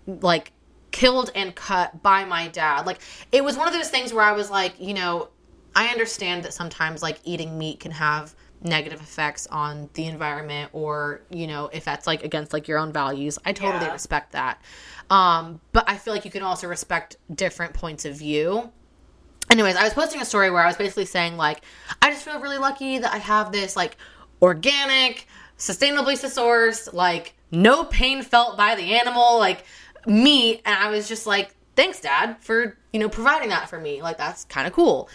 like 0.06 0.52
killed 0.92 1.30
and 1.34 1.54
cut 1.54 2.02
by 2.02 2.24
my 2.24 2.48
dad. 2.48 2.86
Like 2.86 3.00
it 3.32 3.42
was 3.42 3.56
one 3.56 3.68
of 3.68 3.74
those 3.74 3.90
things 3.90 4.12
where 4.12 4.24
I 4.24 4.32
was 4.32 4.50
like, 4.50 4.80
you 4.80 4.94
know, 4.94 5.28
I 5.74 5.88
understand 5.88 6.44
that 6.44 6.54
sometimes 6.54 7.02
like 7.02 7.18
eating 7.24 7.58
meat 7.58 7.80
can 7.80 7.90
have 7.92 8.34
negative 8.62 9.00
effects 9.00 9.46
on 9.48 9.90
the 9.94 10.06
environment 10.06 10.70
or, 10.72 11.20
you 11.30 11.46
know, 11.46 11.68
if 11.72 11.84
that's 11.84 12.06
like 12.06 12.24
against 12.24 12.52
like 12.52 12.68
your 12.68 12.78
own 12.78 12.92
values. 12.92 13.38
I 13.44 13.52
totally 13.52 13.84
Yeah. 13.84 13.92
respect 13.92 14.32
that. 14.32 14.60
Um, 15.10 15.60
but 15.72 15.88
I 15.88 15.96
feel 15.96 16.12
like 16.12 16.24
you 16.24 16.30
can 16.30 16.42
also 16.42 16.66
respect 16.66 17.16
different 17.32 17.74
points 17.74 18.04
of 18.04 18.16
view. 18.16 18.70
Anyways, 19.50 19.76
I 19.76 19.84
was 19.84 19.94
posting 19.94 20.20
a 20.20 20.24
story 20.24 20.50
where 20.50 20.62
I 20.62 20.66
was 20.66 20.76
basically 20.76 21.04
saying 21.04 21.36
like 21.36 21.60
I 22.02 22.10
just 22.10 22.24
feel 22.24 22.40
really 22.40 22.58
lucky 22.58 22.98
that 22.98 23.12
I 23.12 23.18
have 23.18 23.52
this 23.52 23.76
like 23.76 23.96
organic, 24.42 25.26
sustainably 25.58 26.14
sourced, 26.14 26.92
like 26.92 27.34
no 27.50 27.84
pain 27.84 28.22
felt 28.22 28.56
by 28.56 28.74
the 28.74 28.94
animal, 28.94 29.38
like 29.38 29.64
meat, 30.06 30.62
and 30.64 30.76
I 30.76 30.90
was 30.90 31.08
just 31.08 31.26
like, 31.26 31.54
thanks, 31.76 32.00
Dad, 32.00 32.36
for 32.40 32.76
you 32.92 32.98
know 32.98 33.08
providing 33.08 33.50
that 33.50 33.68
for 33.68 33.78
me. 33.78 34.02
Like 34.02 34.18
that's 34.18 34.44
kind 34.46 34.66
of 34.66 34.72
cool. 34.72 35.08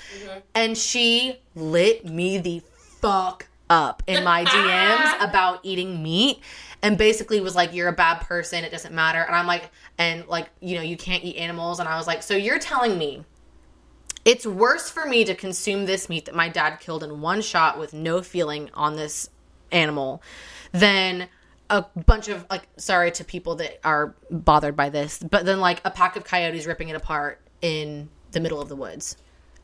And 0.56 0.78
she 0.78 1.40
lit 1.56 2.06
me 2.06 2.38
the 2.38 2.62
fuck 3.02 3.48
up 3.70 4.04
in 4.08 4.24
my 4.24 4.46
DMs 4.46 5.30
about 5.30 5.60
eating 5.64 6.02
meat. 6.02 6.40
And 6.84 6.98
basically 6.98 7.40
was 7.42 7.56
like, 7.56 7.74
you're 7.74 7.90
a 7.90 7.94
bad 7.94 8.22
person. 8.22 8.64
It 8.64 8.72
doesn't 8.72 8.94
matter. 8.94 9.22
And 9.22 9.36
I'm 9.36 9.46
like, 9.46 9.70
and 9.98 10.28
like, 10.28 10.50
you 10.62 10.76
know, 10.76 10.82
you 10.82 10.98
can't 10.98 11.24
eat 11.24 11.38
animals. 11.38 11.80
And 11.80 11.88
I 11.88 11.98
was 11.98 12.08
like, 12.08 12.24
so 12.24 12.36
you're 12.36 12.60
telling 12.60 12.98
me 12.98 13.24
it's 14.26 14.46
worse 14.46 14.90
for 14.90 15.06
me 15.06 15.24
to 15.26 15.36
consume 15.36 15.86
this 15.86 16.10
meat 16.10 16.26
that 16.26 16.36
my 16.36 16.50
dad 16.50 16.80
killed 16.80 17.04
in 17.04 17.22
one 17.22 17.42
shot 17.42 17.80
with 17.80 17.94
no 17.94 18.22
feeling 18.22 18.70
on 18.74 18.96
this 18.96 19.30
animal 19.72 20.22
than 20.72 21.28
a 21.70 21.86
bunch 22.06 22.28
of 22.28 22.46
like 22.50 22.68
sorry 22.78 23.12
to 23.12 23.24
people 23.24 23.56
that 23.56 23.80
are 23.86 24.14
bothered 24.30 24.76
by 24.76 24.90
this 24.90 25.20
but 25.20 25.46
then 25.46 25.60
like 25.60 25.82
a 25.86 25.92
pack 25.92 26.16
of 26.16 26.24
coyotes 26.24 26.66
ripping 26.66 26.90
it 26.90 26.96
apart 26.96 27.40
in 27.62 28.10
the 28.32 28.40
middle 28.40 28.62
of 28.62 28.68
the 28.68 28.76
woods 28.76 29.16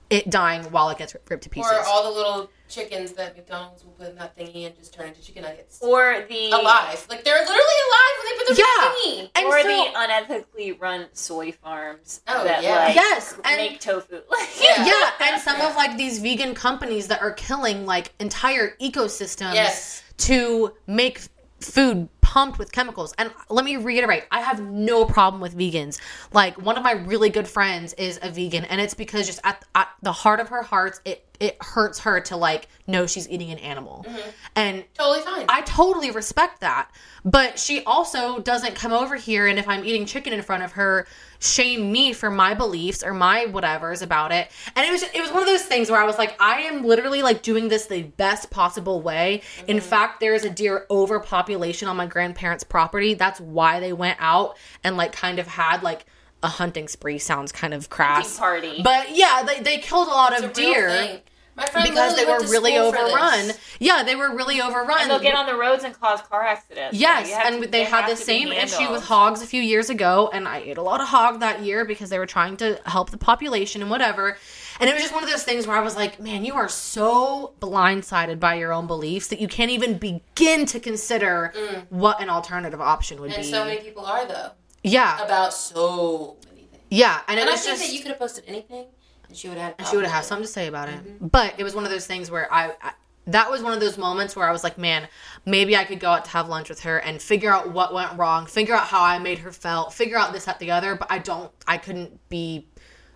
it 0.09 0.29
dying 0.29 0.63
while 0.71 0.89
it 0.89 0.97
gets 0.97 1.15
ripped 1.29 1.43
to 1.43 1.49
pieces 1.49 1.71
Or 1.71 1.85
all 1.85 2.09
the 2.09 2.17
little 2.17 2.49
chickens 2.69 3.13
that 3.13 3.35
McDonald's 3.35 3.83
will 3.83 3.91
put 3.93 4.09
in 4.09 4.15
that 4.15 4.37
thingy 4.37 4.65
and 4.65 4.75
just 4.75 4.93
turn 4.93 5.07
into 5.07 5.21
chicken 5.21 5.43
nuggets. 5.43 5.79
or 5.81 6.25
the 6.29 6.49
alive. 6.51 7.05
Like, 7.09 7.23
they're 7.23 7.39
literally 7.39 7.57
alive 7.87 8.15
when 8.17 8.25
they 8.31 8.37
put 8.37 8.47
them 8.47 8.57
Yeah. 8.57 8.85
in 8.85 8.91
the 8.91 9.21
thingy. 9.23 9.31
And 9.35 9.45
or 9.47 9.61
so- 9.61 9.67
the 9.67 10.43
unethically 10.63 10.81
run 10.81 11.07
soy 11.13 11.51
farms 11.51 12.21
Oh, 12.27 12.43
that 12.43 12.63
yeah. 12.63 12.85
like 12.85 12.95
Yes, 12.95 13.35
and- 13.43 13.57
make 13.57 13.79
tofu. 13.79 14.21
Yeah. 14.61 14.85
yeah 14.85 15.11
and 15.21 15.41
some 15.41 15.61
of 15.61 15.75
like 15.75 15.97
these 15.97 16.19
vegan 16.19 16.53
companies 16.55 17.07
that 17.07 17.21
are 17.21 17.31
killing 17.31 17.85
like 17.85 18.13
entire 18.19 18.75
ecosystems 18.81 19.53
Yes. 19.53 20.03
to 20.17 20.73
make 20.87 21.17
f- 21.19 21.29
food 21.59 22.09
pumped 22.21 22.59
with 22.59 22.71
chemicals. 22.71 23.13
And 23.17 23.31
let 23.49 23.65
me 23.65 23.77
reiterate, 23.77 24.25
I 24.31 24.41
have 24.41 24.61
no 24.61 25.05
problem 25.05 25.41
with 25.41 25.57
vegans. 25.57 25.99
Like 26.33 26.61
one 26.61 26.77
of 26.77 26.83
my 26.83 26.91
really 26.91 27.29
good 27.29 27.47
friends 27.47 27.93
is 27.93 28.19
a 28.21 28.29
vegan, 28.29 28.65
and 28.65 28.81
it's 28.81 28.93
because 28.93 29.27
just 29.27 29.39
at, 29.43 29.63
at 29.73 29.87
the 30.01 30.11
heart 30.11 30.39
of 30.39 30.49
her 30.49 30.61
heart, 30.61 30.99
it 31.05 31.23
it 31.39 31.57
hurts 31.61 31.99
her 31.99 32.19
to 32.19 32.35
like 32.35 32.67
know 32.87 33.05
she's 33.05 33.29
eating 33.29 33.51
an 33.51 33.59
animal. 33.59 34.05
Mm-hmm. 34.07 34.29
And 34.55 34.83
Totally 34.93 35.21
fine. 35.21 35.45
I 35.49 35.61
totally 35.61 36.11
respect 36.11 36.61
that. 36.61 36.89
But 37.23 37.59
she 37.59 37.83
also 37.83 38.39
doesn't 38.39 38.75
come 38.75 38.91
over 38.91 39.15
here 39.15 39.47
and 39.47 39.59
if 39.59 39.67
I'm 39.67 39.85
eating 39.85 40.05
chicken 40.05 40.33
in 40.33 40.41
front 40.41 40.63
of 40.63 40.73
her, 40.73 41.07
shame 41.39 41.91
me 41.91 42.13
for 42.13 42.29
my 42.29 42.53
beliefs 42.53 43.03
or 43.03 43.13
my 43.13 43.45
whatevers 43.45 44.01
about 44.01 44.31
it. 44.31 44.49
And 44.75 44.85
it 44.85 44.91
was 44.91 45.03
it 45.03 45.21
was 45.21 45.31
one 45.31 45.41
of 45.41 45.47
those 45.47 45.65
things 45.65 45.89
where 45.89 46.01
I 46.01 46.05
was 46.05 46.17
like, 46.17 46.35
I 46.41 46.61
am 46.61 46.83
literally 46.83 47.21
like 47.21 47.41
doing 47.41 47.67
this 47.67 47.85
the 47.85 48.03
best 48.03 48.49
possible 48.49 49.01
way. 49.01 49.41
In 49.67 49.77
mm-hmm. 49.77 49.85
fact, 49.85 50.19
there 50.19 50.33
is 50.33 50.45
a 50.45 50.49
deer 50.49 50.85
overpopulation 50.89 51.87
on 51.87 51.95
my 51.97 52.05
grandparents' 52.05 52.63
property. 52.63 53.13
That's 53.13 53.39
why 53.39 53.79
they 53.79 53.93
went 53.93 54.17
out 54.19 54.57
and 54.83 54.97
like 54.97 55.11
kind 55.11 55.39
of 55.39 55.47
had 55.47 55.83
like 55.83 56.05
a 56.43 56.47
hunting 56.47 56.87
spree 56.87 57.17
sounds 57.17 57.51
kind 57.51 57.73
of 57.73 57.89
crass. 57.89 58.37
party. 58.37 58.81
But 58.83 59.15
yeah, 59.15 59.43
they, 59.45 59.59
they 59.61 59.77
killed 59.79 60.07
a 60.07 60.11
lot 60.11 60.33
It's 60.33 60.43
of 60.43 60.51
a 60.51 60.53
deer 60.53 60.89
thing. 60.89 60.99
My 60.99 61.07
friend 61.07 61.21
because 61.57 62.15
they 62.15 62.25
literally 62.25 62.25
were 62.25 62.39
to 62.39 62.47
really 62.51 62.77
overrun. 62.77 63.51
Yeah, 63.79 64.03
they 64.03 64.15
were 64.15 64.35
really 64.35 64.61
overrun. 64.61 65.01
And 65.01 65.09
they'll 65.11 65.19
get 65.19 65.35
on 65.35 65.45
the 65.45 65.55
roads 65.55 65.83
and 65.83 65.99
cause 65.99 66.21
car 66.21 66.43
accidents. 66.43 66.97
Yes, 66.97 67.27
You 67.29 67.35
have 67.35 67.53
and 67.53 67.63
to- 67.63 67.69
they, 67.69 67.83
had 67.83 68.07
the 68.09 68.15
same 68.15 68.51
issue 68.51 68.89
with 68.91 69.03
hogs 69.03 69.41
a 69.41 69.47
few 69.47 69.61
years 69.61 69.89
ago, 69.89 70.29
and 70.31 70.47
I 70.47 70.59
ate 70.59 70.77
a 70.77 70.81
lot 70.81 71.01
of 71.01 71.07
hog 71.07 71.39
that 71.41 71.61
year 71.63 71.83
because 71.85 72.09
they 72.09 72.19
were 72.19 72.25
trying 72.25 72.57
to 72.57 72.79
help 72.85 73.09
the 73.09 73.17
population 73.17 73.81
and 73.81 73.89
whatever. 73.91 74.37
And 74.79 74.89
it 74.89 74.93
was 74.93 75.01
just 75.01 75.13
one 75.13 75.23
of 75.23 75.29
those 75.29 75.43
things 75.43 75.65
where 75.65 75.75
I 75.75 75.81
was 75.81 75.95
like, 75.95 76.19
man, 76.19 76.45
you 76.45 76.53
are 76.53 76.69
so 76.69 77.53
blindsided 77.59 78.39
by 78.39 78.53
your 78.55 78.71
own 78.71 78.85
beliefs 78.87 79.27
that 79.29 79.41
you 79.41 79.47
can't 79.47 79.71
even 79.71 79.97
begin 79.97 80.65
to 80.67 80.79
consider 80.79 81.51
what 81.89 82.21
an 82.21 82.29
alternative 82.29 82.79
option 82.79 83.19
would 83.21 83.31
Mm. 83.31 83.35
And 83.35 83.43
be. 83.43 83.49
so 83.51 83.65
many 83.65 83.77
people 83.81 84.05
are 84.05 84.25
though 84.27 84.51
yeah, 84.83 85.23
about 85.23 85.53
so 85.53 86.37
many 86.49 86.67
things. 86.67 86.83
yeah, 86.89 87.21
and 87.27 87.39
it 87.39 87.41
And 87.41 87.49
I 87.49 87.53
was 87.53 87.61
think 87.61 87.77
just 87.77 87.87
that 87.89 87.93
you 87.95 88.01
could 88.01 88.09
have 88.09 88.19
posted 88.19 88.43
anything, 88.47 88.85
and 88.85 88.87
she 89.33 89.49
would 89.49 89.57
have. 89.57 89.75
she 89.89 89.95
would 89.95 90.05
have 90.05 90.23
something 90.23 90.45
to 90.45 90.51
say 90.51 90.67
about 90.67 90.89
it. 90.89 90.95
Mm-hmm. 90.95 91.27
But 91.27 91.55
it 91.57 91.63
was 91.63 91.75
one 91.75 91.83
of 91.83 91.91
those 91.91 92.07
things 92.07 92.31
where 92.31 92.51
I, 92.51 92.71
I 92.81 92.93
that 93.27 93.51
was 93.51 93.61
one 93.61 93.73
of 93.73 93.79
those 93.79 93.97
moments 93.97 94.35
where 94.35 94.47
I 94.47 94.51
was 94.51 94.63
like, 94.63 94.77
man, 94.77 95.07
maybe 95.45 95.75
I 95.75 95.83
could 95.83 95.99
go 95.99 96.09
out 96.09 96.25
to 96.25 96.31
have 96.31 96.47
lunch 96.47 96.69
with 96.69 96.81
her 96.81 96.97
and 96.99 97.21
figure 97.21 97.51
out 97.51 97.71
what 97.71 97.93
went 97.93 98.17
wrong, 98.17 98.45
figure 98.45 98.73
out 98.73 98.87
how 98.87 99.03
I 99.03 99.19
made 99.19 99.39
her 99.39 99.51
felt, 99.51 99.93
figure 99.93 100.17
out 100.17 100.31
this, 100.31 100.47
at 100.47 100.59
the 100.59 100.71
other. 100.71 100.95
But 100.95 101.11
I 101.11 101.19
don't, 101.19 101.51
I 101.67 101.77
couldn't 101.77 102.29
be 102.29 102.67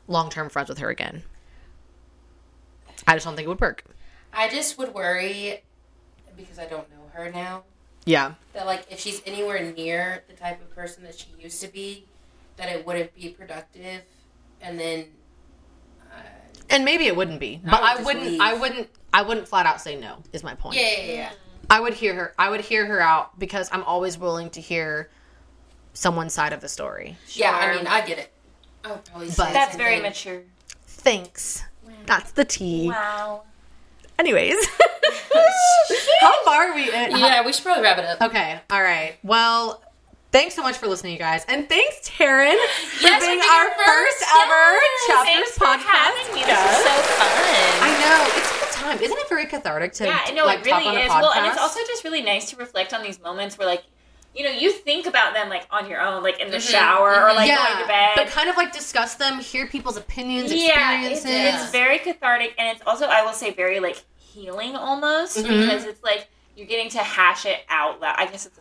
long 0.07 0.29
term 0.29 0.49
friends 0.49 0.69
with 0.69 0.79
her 0.79 0.89
again. 0.89 1.23
I 3.07 3.13
just 3.13 3.25
don't 3.25 3.35
think 3.35 3.45
it 3.45 3.49
would 3.49 3.61
work. 3.61 3.85
I 4.33 4.49
just 4.49 4.77
would 4.77 4.93
worry 4.93 5.63
because 6.35 6.59
I 6.59 6.65
don't 6.65 6.89
know 6.91 7.09
her 7.13 7.31
now. 7.31 7.63
Yeah. 8.05 8.33
That 8.53 8.65
like 8.65 8.85
if 8.89 8.99
she's 8.99 9.21
anywhere 9.25 9.71
near 9.71 10.23
the 10.27 10.33
type 10.33 10.61
of 10.61 10.73
person 10.75 11.03
that 11.03 11.17
she 11.17 11.27
used 11.39 11.61
to 11.61 11.67
be, 11.67 12.05
that 12.57 12.69
it 12.69 12.85
wouldn't 12.85 13.15
be 13.15 13.29
productive, 13.29 14.01
and 14.61 14.79
then 14.79 15.05
And 16.71 16.85
maybe 16.85 17.05
it 17.07 17.15
wouldn't 17.15 17.39
be, 17.39 17.61
but 17.63 17.81
would 17.81 17.89
I, 17.99 18.03
wouldn't. 18.03 18.25
leave. 18.25 18.41
I 18.41 18.53
wouldn't. 18.53 18.89
I 19.13 19.21
wouldn't 19.23 19.47
flat 19.47 19.65
out 19.65 19.81
say 19.81 19.95
no. 19.99 20.17
Is 20.33 20.43
my 20.43 20.55
point. 20.55 20.77
yeah, 20.77 20.83
yeah, 21.01 21.13
yeah. 21.13 21.31
I 21.69 21.79
would 21.79 21.93
hear 21.93 22.13
her. 22.15 22.33
I 22.39 22.49
would 22.49 22.61
hear 22.61 22.85
her 22.85 22.99
out 23.01 23.37
because 23.39 23.69
I'm 23.71 23.83
always 23.83 24.17
willing 24.17 24.49
to 24.51 24.61
hear 24.61 25.09
someone's 25.93 26.33
side 26.33 26.53
of 26.53 26.61
the 26.61 26.69
story. 26.69 27.17
Yeah, 27.29 27.51
I 27.51 27.75
mean, 27.75 27.87
I 27.87 28.05
get 28.05 28.17
it. 28.19 28.31
I 28.83 28.91
would 28.93 29.05
probably 29.05 29.27
But- 29.37 29.53
That's 29.53 29.75
very 29.75 29.95
thing. 29.95 30.03
mature. 30.03 30.41
Thanks. 30.87 31.63
That's 32.05 32.31
the 32.31 32.45
tea. 32.45 32.89
Wow. 32.89 33.43
Anyways, 34.17 34.55
how 36.21 36.43
far 36.45 36.69
are 36.69 36.75
we? 36.75 36.91
At? 36.91 37.11
Yeah, 37.17 37.45
we 37.45 37.53
should 37.53 37.63
probably 37.63 37.83
wrap 37.83 37.97
it 37.97 38.05
up. 38.05 38.21
Okay. 38.21 38.59
All 38.69 38.81
right. 38.81 39.15
Well, 39.23 39.81
thanks 40.31 40.55
so 40.55 40.61
much 40.61 40.77
for 40.77 40.87
listening, 40.87 41.13
you 41.13 41.19
guys, 41.19 41.45
and 41.47 41.67
thanks, 41.67 42.07
Taryn, 42.09 42.55
for 42.55 43.07
Yes, 43.07 43.21
being 43.23 43.39
our 43.39 43.65
first 43.85 44.19
first 44.19 44.23
ever 44.41 44.77
chapters 45.07 45.51
Thanks 45.51 45.57
podcast. 45.57 45.87
having 45.87 46.33
me. 46.35 46.41
This 46.43 46.59
is 46.59 46.83
so 46.83 46.95
fun. 47.19 47.31
I 47.83 47.89
know 48.01 48.37
it's 48.37 48.51
a 48.51 48.59
good 48.59 48.71
time, 48.73 48.99
isn't 48.99 49.17
it? 49.17 49.29
Very 49.29 49.45
cathartic 49.45 49.93
to 49.93 50.05
Yeah, 50.05 50.19
no, 50.33 50.45
like 50.45 50.59
it 50.65 50.69
talk 50.69 50.83
really 50.83 51.01
is. 51.01 51.09
podcast. 51.11 51.21
Well, 51.21 51.33
and 51.33 51.45
it's 51.47 51.57
also 51.59 51.79
just 51.87 52.03
really 52.03 52.21
nice 52.21 52.49
to 52.51 52.55
reflect 52.57 52.93
on 52.93 53.03
these 53.03 53.19
moments 53.21 53.57
where, 53.57 53.67
like, 53.67 53.83
you 54.35 54.43
know, 54.45 54.49
you 54.51 54.71
think 54.71 55.07
about 55.07 55.33
them 55.33 55.49
like 55.49 55.67
on 55.71 55.89
your 55.89 55.99
own, 55.99 56.23
like 56.23 56.39
in 56.39 56.51
the 56.51 56.59
shower 56.59 57.09
or 57.27 57.33
like 57.33 57.47
yeah, 57.49 57.57
going 57.67 57.81
to 57.81 57.87
bed. 57.87 58.11
but 58.15 58.27
kind 58.27 58.49
of 58.49 58.55
like 58.55 58.71
discuss 58.71 59.15
them, 59.15 59.39
hear 59.39 59.67
people's 59.67 59.97
opinions, 59.97 60.53
yeah, 60.53 61.01
it's, 61.03 61.19
experiences. 61.19 61.63
it's 61.63 61.71
very 61.71 61.99
cathartic, 61.99 62.53
and 62.57 62.69
it's 62.77 62.85
also, 62.87 63.07
I 63.07 63.23
will 63.23 63.33
say, 63.33 63.51
very 63.51 63.79
like 63.81 64.01
healing 64.17 64.75
almost 64.77 65.37
Mm-hmm. 65.37 65.47
because 65.61 65.83
it's 65.83 66.01
like 66.03 66.29
you're 66.55 66.67
getting 66.67 66.89
to 66.91 66.99
hash 66.99 67.45
it 67.45 67.59
out 67.69 67.99
loud. 67.99 68.15
I 68.17 68.25
guess 68.25 68.45
it's 68.45 68.57
a 68.57 68.60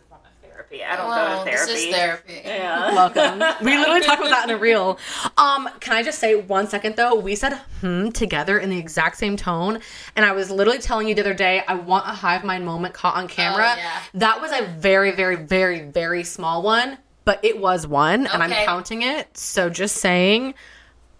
therapy. 0.71 0.83
I 0.83 0.95
don't 0.95 1.07
Well, 1.07 1.37
go 1.37 1.43
to 1.43 1.51
therapy. 1.51 1.73
This 1.73 1.83
is 1.85 1.93
therapy. 1.95 2.41
Yeah. 2.45 2.93
Welcome. 2.95 3.39
we 3.65 3.77
literally 3.77 4.01
talked 4.01 4.19
about 4.21 4.29
that 4.31 4.49
in 4.49 4.55
a 4.55 4.59
reel. 4.59 4.97
Um, 5.37 5.69
can 5.79 5.93
I 5.93 6.03
just 6.03 6.19
say 6.19 6.35
one 6.35 6.67
second 6.67 6.95
though? 6.95 7.15
We 7.15 7.35
said 7.35 7.53
hmm 7.81 8.09
together 8.09 8.57
in 8.57 8.69
the 8.69 8.77
exact 8.77 9.17
same 9.17 9.37
tone, 9.37 9.79
and 10.15 10.25
I 10.25 10.31
was 10.31 10.49
literally 10.51 10.79
telling 10.79 11.07
you 11.07 11.15
the 11.15 11.21
other 11.21 11.33
day 11.33 11.63
I 11.67 11.75
want 11.75 12.05
a 12.07 12.11
hive 12.11 12.43
mind 12.43 12.65
moment 12.65 12.93
caught 12.93 13.15
on 13.15 13.27
camera. 13.27 13.71
Oh, 13.73 13.77
yeah. 13.77 13.99
That 14.15 14.41
was 14.41 14.51
a 14.51 14.65
very, 14.65 15.11
very, 15.11 15.35
very, 15.35 15.81
very 15.81 16.23
small 16.23 16.61
one, 16.61 16.97
but 17.25 17.39
it 17.43 17.59
was 17.59 17.85
one, 17.87 18.27
and 18.27 18.41
I'm 18.43 18.51
counting 18.51 19.01
it. 19.03 19.35
So 19.37 19.69
just 19.69 19.97
saying, 19.97 20.53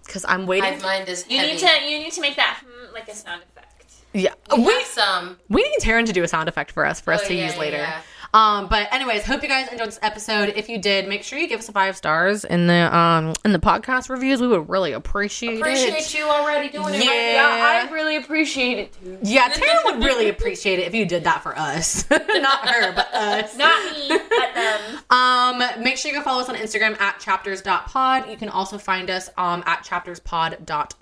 because 0.05 0.25
I'm 0.27 0.45
waiting. 0.45 0.71
Hive 0.73 0.81
mind 0.83 1.09
is 1.09 1.25
You 1.29 1.37
heavy. 1.39 1.51
need 1.53 1.59
to 1.59 1.67
you 1.89 1.99
need 1.99 2.11
to 2.13 2.21
make 2.21 2.35
that 2.35 2.61
hmm, 2.65 2.93
like 2.93 3.07
a 3.07 3.15
sound 3.15 3.41
effect. 3.43 3.93
yeah, 4.13 4.33
We 4.55 4.63
we 4.65 4.73
have 4.73 4.83
some. 4.85 5.37
we 5.49 5.63
need 5.63 5.79
Taryn 5.81 6.05
to 6.05 6.13
do 6.13 6.23
a 6.23 6.27
sound 6.27 6.49
effect 6.49 6.71
for 6.71 6.85
us 6.85 6.99
for 7.01 7.13
us 7.13 7.21
Oh, 7.23 7.27
to 7.27 7.33
yeah, 7.33 7.45
use 7.45 7.53
yeah, 7.55 7.59
later. 7.59 7.77
yeah. 7.77 8.01
Um, 8.33 8.67
but 8.67 8.91
anyways, 8.93 9.23
hope 9.25 9.43
you 9.43 9.49
guys 9.49 9.67
enjoyed 9.71 9.87
this 9.87 9.99
episode. 10.01 10.53
If 10.55 10.69
you 10.69 10.77
did, 10.77 11.07
make 11.07 11.23
sure 11.23 11.37
you 11.37 11.47
give 11.47 11.59
us 11.59 11.69
a 11.69 11.71
five 11.71 11.97
stars 11.97 12.45
in 12.45 12.67
the 12.67 12.95
um 12.95 13.33
in 13.43 13.51
the 13.51 13.59
podcast 13.59 14.09
reviews. 14.09 14.39
We 14.41 14.47
would 14.47 14.69
really 14.69 14.93
appreciate, 14.93 15.59
Appreciate 15.59 15.87
it. 15.87 15.89
Appreciate 15.89 16.19
you 16.19 16.29
already 16.29 16.69
doing 16.69 16.93
it. 16.93 17.03
Yeah. 17.03 17.09
Right 17.09 17.83
Yeah, 17.83 17.89
I 17.89 17.91
really 17.91 18.15
appreciate 18.15 18.77
it 18.77 18.93
too. 18.93 19.17
Yeah, 19.21 19.49
Taryn 19.49 19.85
would 19.85 20.03
really 20.03 20.29
appreciate 20.29 20.79
it 20.79 20.87
if 20.87 20.95
you 20.95 21.05
did 21.05 21.23
that 21.25 21.43
for 21.43 21.57
us, 21.57 22.09
not 22.11 22.69
her, 22.69 22.93
but 22.93 23.13
us. 23.13 23.57
Not 23.57 23.93
me, 23.93 24.07
but 24.09 24.53
them. 24.55 24.79
Um, 25.11 25.61
make 25.83 25.97
sure 25.97 26.11
you 26.11 26.17
go 26.17 26.23
follow 26.23 26.41
us 26.41 26.47
on 26.49 26.55
Instagram 26.55 26.99
at 27.01 27.19
chapters.pod. 27.19 28.29
You 28.29 28.37
can 28.37 28.47
also 28.49 28.77
find 28.77 29.09
us 29.09 29.29
um, 29.37 29.61
at 29.65 29.83
chapterspod.com. 29.83 31.00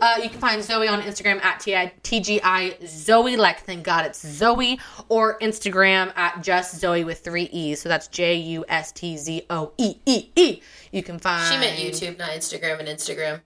Uh, 0.00 0.20
you 0.22 0.30
can 0.30 0.38
find 0.38 0.62
Zoe 0.62 0.88
on 0.88 1.02
Instagram 1.02 1.42
at 1.44 1.60
TGI 1.60 2.86
Zoe, 2.86 3.36
like 3.36 3.60
thank 3.60 3.84
God 3.84 4.06
it's 4.06 4.26
Zoe, 4.26 4.78
or 5.08 5.38
Instagram 5.40 6.16
at 6.16 6.42
just 6.42 6.76
Zoe 6.78 7.04
with 7.04 7.20
three 7.20 7.44
E's. 7.44 7.80
So 7.80 7.88
that's 7.88 8.08
J 8.08 8.34
U 8.36 8.64
S 8.68 8.92
T 8.92 9.16
Z 9.16 9.42
O 9.50 9.72
E 9.76 9.96
E 10.06 10.30
E. 10.36 10.60
You 10.92 11.02
can 11.02 11.18
find. 11.18 11.52
She 11.52 11.58
meant 11.58 11.78
YouTube, 11.78 12.18
not 12.18 12.30
Instagram 12.30 12.80
and 12.80 12.88
Instagram. 12.88 13.40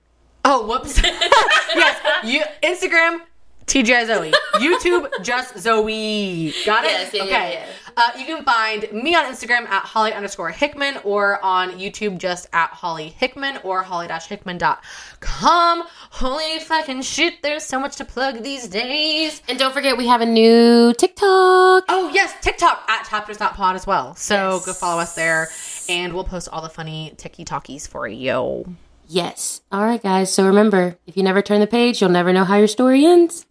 Oh, 0.45 0.67
whoops. 0.67 1.01
yes, 1.03 2.25
you, 2.25 2.43
Instagram, 2.63 3.21
TGI 3.67 4.07
Zoe. 4.07 4.33
YouTube, 4.55 5.09
just 5.23 5.59
Zoe. 5.59 6.53
Got 6.67 6.85
it? 6.85 6.91
Yes, 6.91 7.15
yeah, 7.15 7.25
yeah, 7.25 7.37
okay. 7.37 7.53
yeah. 7.55 7.67
Uh, 7.97 8.11
you 8.19 8.25
can 8.25 8.45
find 8.45 8.91
me 8.93 9.15
on 9.15 9.25
Instagram 9.25 9.67
at 9.69 9.85
Holly 9.85 10.13
underscore 10.13 10.51
Hickman 10.51 10.99
or 11.05 11.43
on 11.45 11.71
YouTube 11.73 12.19
just 12.19 12.47
at 12.53 12.71
Holly 12.71 13.09
Hickman 13.11 13.59
or 13.65 13.83
holly-hickman.com. 13.83 15.83
Holy 16.11 16.59
fucking 16.61 17.03
shit, 17.03 17.43
there's 17.43 17.65
so 17.65 17.79
much 17.81 17.97
to 17.97 18.05
plug 18.05 18.43
these 18.43 18.69
days. 18.69 19.43
And 19.49 19.59
don't 19.59 19.73
forget, 19.73 19.97
we 19.97 20.07
have 20.07 20.21
a 20.21 20.27
new 20.27 20.93
TikTok. 20.95 21.85
Oh, 21.89 22.11
yes, 22.13 22.35
TikTok 22.41 22.85
at 22.89 23.07
chapters.pod 23.09 23.77
as 23.77 23.87
well. 23.87 24.15
So 24.17 24.55
Yes. 24.55 24.67
go 24.67 24.73
follow 24.73 25.01
us 25.01 25.15
there 25.15 25.49
and 25.89 26.13
we'll 26.13 26.25
post 26.25 26.49
all 26.53 26.63
the 26.63 26.69
funny 26.69 27.15
ticky 27.17 27.45
talkies 27.45 27.87
for 27.87 28.07
you. 28.09 28.77
Yes. 29.09 29.61
All 29.71 29.85
right, 29.85 30.03
guys. 30.03 30.33
So 30.33 30.47
remember, 30.47 30.97
if 31.07 31.17
you 31.17 31.23
never 31.23 31.43
turn 31.43 31.61
the 31.61 31.67
page, 31.67 32.01
you'll 32.01 32.11
never 32.11 32.33
know 32.33 32.45
how 32.45 32.57
your 32.57 32.69
story 32.69 33.05
ends. 33.05 33.47